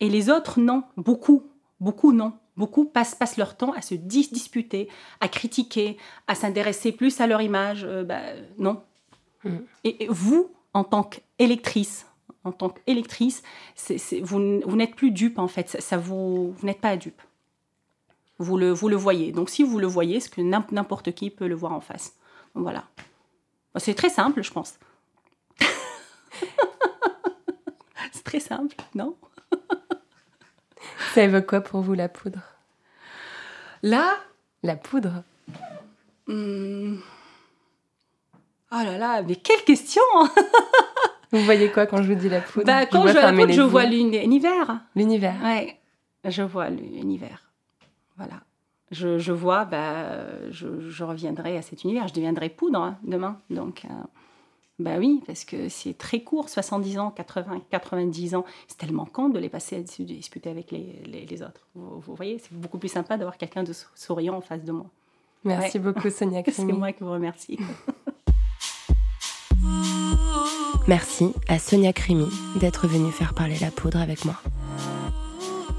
et 0.01 0.09
les 0.09 0.29
autres, 0.29 0.61
non. 0.61 0.83
Beaucoup, 0.97 1.45
beaucoup, 1.79 2.13
non. 2.13 2.33
Beaucoup 2.57 2.85
passent, 2.85 3.15
passent 3.15 3.37
leur 3.37 3.57
temps 3.57 3.73
à 3.73 3.81
se 3.81 3.95
dis- 3.95 4.29
disputer, 4.33 4.89
à 5.21 5.29
critiquer, 5.29 5.97
à 6.27 6.35
s'intéresser 6.35 6.93
plus 6.93 7.21
à 7.21 7.27
leur 7.27 7.41
image. 7.41 7.85
Euh, 7.85 8.03
bah, 8.03 8.21
non. 8.59 8.83
Mm. 9.45 9.57
Et, 9.85 10.05
et 10.05 10.09
vous, 10.09 10.51
en 10.75 10.85
tant 10.85 11.05
qu'électrice, 11.05 12.07
en 12.45 12.53
tant 12.53 12.71
qu'électrice, 12.71 13.43
vous, 14.23 14.61
vous 14.65 14.77
n'êtes 14.77 14.95
plus 14.95 15.11
dupe 15.11 15.39
en 15.39 15.49
fait. 15.49 15.69
Ça, 15.69 15.81
ça 15.81 15.97
vous, 15.97 16.53
vous 16.53 16.67
n'êtes 16.67 16.81
pas 16.81 16.97
dupe. 16.97 17.23
Vous 18.43 18.57
le, 18.57 18.71
vous 18.73 18.89
le 18.89 18.97
voyez. 18.97 19.33
Donc 19.33 19.51
si 19.51 19.63
vous 19.63 19.79
le 19.79 19.87
voyez, 19.87 20.19
ce 20.19 20.29
que 20.31 20.41
n'im- 20.41 20.67
n'importe 20.73 21.13
qui 21.13 21.31
peut 21.31 21.47
le 21.47 21.55
voir 21.55 21.73
en 21.73 21.81
face. 21.81 22.15
Donc, 22.55 22.63
Voilà. 22.65 22.85
C'est 23.77 23.95
très 23.95 24.09
simple, 24.09 24.43
je 24.43 24.51
pense. 24.51 24.79
c'est 28.13 28.25
très 28.25 28.41
simple, 28.41 28.75
non? 28.95 29.15
Ça 31.15 31.23
évoque 31.23 31.47
quoi 31.47 31.61
pour 31.61 31.81
vous 31.83 31.95
la 31.95 32.09
poudre? 32.09 32.41
Là, 33.83 34.17
La 34.63 34.77
poudre 34.77 35.23
oh 36.29 36.33
là 38.71 38.99
là, 38.99 39.23
mais 39.23 39.37
quelle 39.37 39.65
question 39.65 40.03
Vous 41.33 41.41
voyez 41.45 41.71
quoi 41.71 41.87
quand 41.87 42.03
je 42.03 42.13
vous 42.13 42.19
dis 42.19 42.29
la 42.29 42.41
poudre? 42.41 42.67
Bah, 42.67 42.87
Quand 42.87 43.07
je, 43.07 43.13
vois 43.13 43.21
vois 43.23 43.31
la 43.33 43.37
poudre, 43.39 43.53
je 43.53 43.63
vois 43.63 43.85
l'uni- 43.85 44.21
l'univers. 44.21 44.81
l'univers. 44.97 45.37
Ouais, 45.43 45.79
je 46.25 46.43
vois 46.43 46.69
l'univers. 46.71 47.50
Voilà. 48.21 48.43
Je, 48.91 49.19
je 49.19 49.33
vois, 49.33 49.65
bah, 49.65 50.51
je, 50.51 50.81
je 50.91 51.05
reviendrai 51.05 51.57
à 51.57 51.63
cet 51.63 51.85
univers. 51.85 52.09
Je 52.09 52.15
deviendrai 52.15 52.49
poudre 52.49 52.79
hein, 52.81 52.99
demain. 53.05 53.39
Donc, 53.49 53.85
euh, 53.85 53.89
bah 54.81 54.97
oui, 54.99 55.23
parce 55.27 55.45
que 55.45 55.69
c'est 55.69 55.97
très 55.97 56.23
court, 56.23 56.49
70 56.49 56.99
ans, 56.99 57.11
80, 57.11 57.63
90 57.71 58.35
ans. 58.35 58.45
C'est 58.67 58.79
tellement 58.79 59.05
con 59.05 59.29
de 59.29 59.39
les 59.39 59.49
passer 59.49 59.77
à 59.77 59.81
dis- 59.81 60.05
discuter 60.05 60.51
avec 60.51 60.71
les, 60.73 61.03
les, 61.07 61.25
les 61.25 61.43
autres. 61.43 61.69
Vous, 61.75 62.01
vous 62.01 62.15
voyez, 62.17 62.39
c'est 62.39 62.53
beaucoup 62.53 62.79
plus 62.79 62.89
sympa 62.89 63.17
d'avoir 63.17 63.37
quelqu'un 63.37 63.63
de 63.63 63.73
sou- 63.73 63.87
souriant 63.95 64.35
en 64.37 64.41
face 64.41 64.65
de 64.65 64.73
moi. 64.73 64.87
Merci 65.45 65.79
Ouais. 65.79 65.85
beaucoup 65.85 66.11
Sonia 66.11 66.43
C'est 66.53 66.65
moi 66.65 66.93
qui 66.93 67.03
vous 67.05 67.13
remercie. 67.13 67.59
Merci 70.89 71.33
à 71.49 71.59
Sonia 71.59 71.93
Crimi 71.93 72.27
d'être 72.57 72.89
venue 72.89 73.13
faire 73.13 73.35
parler 73.35 73.57
la 73.61 73.71
poudre 73.71 73.99
avec 74.01 74.25
moi. 74.25 74.35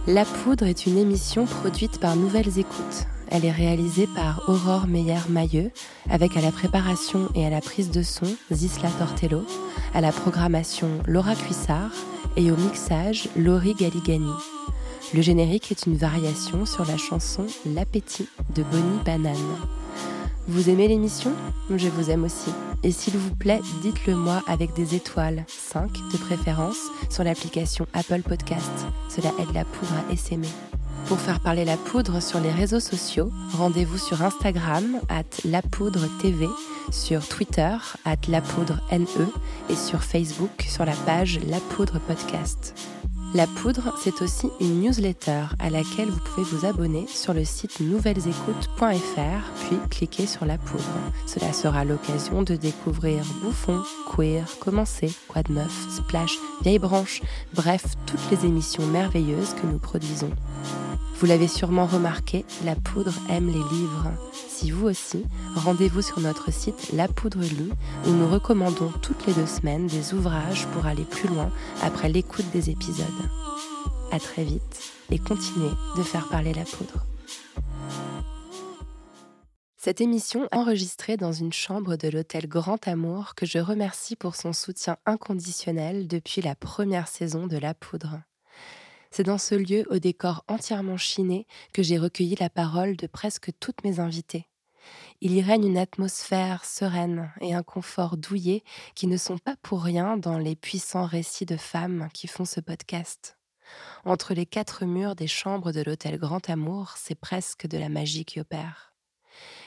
La 0.08 0.26
poudre 0.26 0.66
est 0.66 0.88
une 0.88 0.98
émission 0.98 1.46
produite 1.46 2.00
par 2.00 2.16
Nouvelles 2.16 2.58
Écoutes. 2.58 3.06
Elle 3.30 3.46
est 3.46 3.52
réalisée 3.52 4.08
par 4.08 4.42
Aurore 4.50 4.88
Meyer-Mailleux, 4.88 5.70
avec 6.10 6.36
à 6.36 6.42
la 6.42 6.52
préparation 6.52 7.30
et 7.36 7.46
à 7.46 7.52
la 7.52 7.62
prise 7.62 7.92
de 7.92 8.02
son 8.02 8.26
Zisla 8.52 8.90
Tortello, 8.98 9.46
à 9.94 10.02
la 10.02 10.12
programmation 10.12 10.90
Laura 11.06 11.36
Cuissard 11.36 11.92
et 12.36 12.52
au 12.52 12.58
mixage 12.58 13.30
Laurie 13.38 13.76
Galigani. 13.76 14.34
Le 15.14 15.22
générique 15.22 15.72
est 15.72 15.86
une 15.86 15.98
variation 15.98 16.66
sur 16.66 16.84
la 16.84 16.98
chanson 16.98 17.46
L'appétit 17.68 18.28
de 18.56 18.64
Bonnie 18.64 19.04
Banane. 19.06 19.36
Vous 20.48 20.70
aimez 20.70 20.88
l'émission? 20.88 21.32
Je 21.70 21.88
vous 21.88 22.10
aime 22.10 22.24
aussi. 22.24 22.52
Et 22.84 22.92
s'il 22.92 23.16
vous 23.18 23.36
plaît, 23.36 23.62
dites-le 23.82 24.16
moi 24.16 24.42
avec 24.48 24.74
des 24.74 24.96
étoiles, 24.96 25.46
5 25.48 25.92
de 26.12 26.18
préférence, 26.18 26.80
sur 27.10 27.24
l'application 27.24 27.86
Apple 27.94 28.22
Podcast. 28.22 28.72
Cela 29.10 29.30
aide 29.40 29.54
la 29.54 29.66
poudre 29.66 29.94
à 29.94 30.12
essaimer. 30.12 30.50
Pour 31.08 31.20
faire 31.20 31.40
parler 31.42 31.66
la 31.66 31.78
poudre 31.78 32.22
sur 32.22 32.40
les 32.40 32.52
réseaux 32.52 32.80
sociaux, 32.80 33.32
rendez-vous 33.54 33.98
sur 33.98 34.22
Instagram, 34.22 35.00
at 35.10 35.24
lapoudre.tv, 35.46 36.48
sur 36.92 37.28
Twitter, 37.28 37.76
at 38.06 38.28
lapoudre.ne, 38.28 39.26
et 39.70 39.76
sur 39.76 40.04
Facebook, 40.04 40.66
sur 40.68 40.86
la 40.86 40.96
page 41.06 41.40
La 41.48 41.60
Poudre 41.60 42.00
Podcast. 42.00 42.74
La 43.34 43.48
Poudre, 43.48 43.94
c'est 43.98 44.22
aussi 44.22 44.50
une 44.60 44.82
newsletter 44.82 45.44
à 45.60 45.70
laquelle 45.70 46.10
vous 46.10 46.20
pouvez 46.20 46.44
vous 46.44 46.66
abonner 46.66 47.08
sur 47.08 47.34
le 47.34 47.46
site 47.46 47.80
nouvellesécoutes.fr, 47.80 49.52
puis 49.56 49.78
cliquer 49.90 50.28
sur 50.28 50.46
La 50.46 50.58
Poudre. 50.58 50.84
Cela 51.26 51.54
sera 51.54 51.86
l'occasion 51.86 52.44
de 52.44 52.58
découvrir 52.58 53.24
Bouffon, 53.42 53.84
Queer, 54.14 54.46
Commencer, 54.60 55.14
Quoi 55.30 55.44
de 55.44 55.54
Meuf, 55.54 55.88
Splash, 55.90 56.38
Vieille 56.62 56.80
Branche, 56.80 57.22
bref, 57.54 57.96
toutes 58.06 58.32
les 58.32 58.46
émissions 58.46 58.86
merveilleuses 58.88 59.54
que 59.54 59.66
nous 59.66 59.80
produisons. 59.80 60.32
Vous 61.22 61.28
l'avez 61.28 61.48
sûrement 61.48 61.86
remarqué, 61.86 62.46
La 62.66 62.76
Poudre 62.76 63.14
aime 63.30 63.48
les 63.48 63.54
livres. 63.54 64.12
Si 64.34 64.72
vous 64.72 64.88
aussi, 64.88 65.24
rendez-vous 65.56 66.02
sur 66.02 66.20
notre 66.20 66.52
site 66.52 66.92
La 66.94 67.08
Poudre 67.08 67.42
Lit, 67.42 67.72
où 68.08 68.10
nous 68.10 68.28
recommandons 68.28 68.92
toutes 69.02 69.28
les 69.28 69.34
deux 69.34 69.46
semaines 69.46 69.88
des 69.88 70.14
ouvrages 70.16 70.66
pour 70.74 70.88
aller 70.88 71.04
plus 71.04 71.28
loin 71.28 71.52
après 71.84 72.10
l'écoute 72.10 72.50
des 72.52 72.72
épisodes. 72.72 73.06
À 74.12 74.20
très 74.20 74.44
vite 74.44 74.92
et 75.12 75.20
continuez 75.20 75.70
de 75.96 76.04
faire 76.04 76.28
parler 76.28 76.54
la 76.54 76.64
poudre. 76.64 77.06
Cette 79.78 80.02
émission 80.02 80.46
est 80.46 80.56
enregistrée 80.56 81.18
dans 81.18 81.32
une 81.32 81.54
chambre 81.54 81.96
de 81.96 82.08
l'hôtel 82.08 82.48
Grand 82.48 82.88
Amour 82.88 83.34
que 83.36 83.46
je 83.46 83.58
remercie 83.58 84.16
pour 84.16 84.36
son 84.36 84.54
soutien 84.54 84.98
inconditionnel 85.06 86.08
depuis 86.08 86.42
la 86.42 86.56
première 86.56 87.08
saison 87.08 87.48
de 87.48 87.58
La 87.58 87.74
Poudre. 87.74 88.22
C'est 89.12 89.24
dans 89.24 89.38
ce 89.38 89.56
lieu 89.56 89.86
au 89.90 90.00
décor 90.00 90.46
entièrement 90.48 90.96
chiné 90.96 91.46
que 91.74 91.84
j'ai 91.84 91.98
recueilli 91.98 92.36
la 92.40 92.50
parole 92.50 92.96
de 92.96 93.08
presque 93.08 93.52
toutes 93.60 93.84
mes 93.84 94.00
invitées. 94.00 94.48
Il 95.20 95.34
y 95.34 95.42
règne 95.42 95.68
une 95.68 95.78
atmosphère 95.78 96.64
sereine 96.64 97.32
et 97.42 97.54
un 97.54 97.62
confort 97.62 98.16
douillet 98.16 98.64
qui 98.96 99.08
ne 99.08 99.18
sont 99.18 99.38
pas 99.38 99.58
pour 99.62 99.84
rien 99.84 100.16
dans 100.16 100.38
les 100.38 100.56
puissants 100.56 101.06
récits 101.06 101.46
de 101.46 101.58
femmes 101.58 102.08
qui 102.14 102.28
font 102.28 102.46
ce 102.46 102.62
podcast. 102.62 103.38
Entre 104.06 104.34
les 104.34 104.46
quatre 104.46 104.86
murs 104.86 105.16
des 105.16 105.28
chambres 105.28 105.74
de 105.74 105.82
l'hôtel 105.82 106.18
Grand 106.18 106.50
Amour, 106.50 106.94
c'est 106.98 107.16
presque 107.16 107.68
de 107.68 107.78
la 107.78 107.90
magie 107.90 108.26
qui 108.26 108.40
opère. 108.40 108.94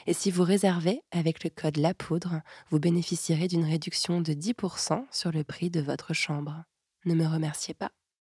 Et 0.07 0.13
si 0.13 0.31
vous 0.31 0.43
réservez 0.43 1.01
avec 1.11 1.43
le 1.43 1.49
code 1.49 1.77
La 1.77 1.93
Poudre, 1.93 2.41
vous 2.69 2.79
bénéficierez 2.79 3.47
d'une 3.47 3.63
réduction 3.63 4.21
de 4.21 4.33
10% 4.33 5.05
sur 5.11 5.31
le 5.31 5.43
prix 5.43 5.69
de 5.69 5.81
votre 5.81 6.13
chambre. 6.13 6.63
Ne 7.05 7.15
me 7.15 7.25
remerciez 7.25 7.73
pas. 7.73 7.91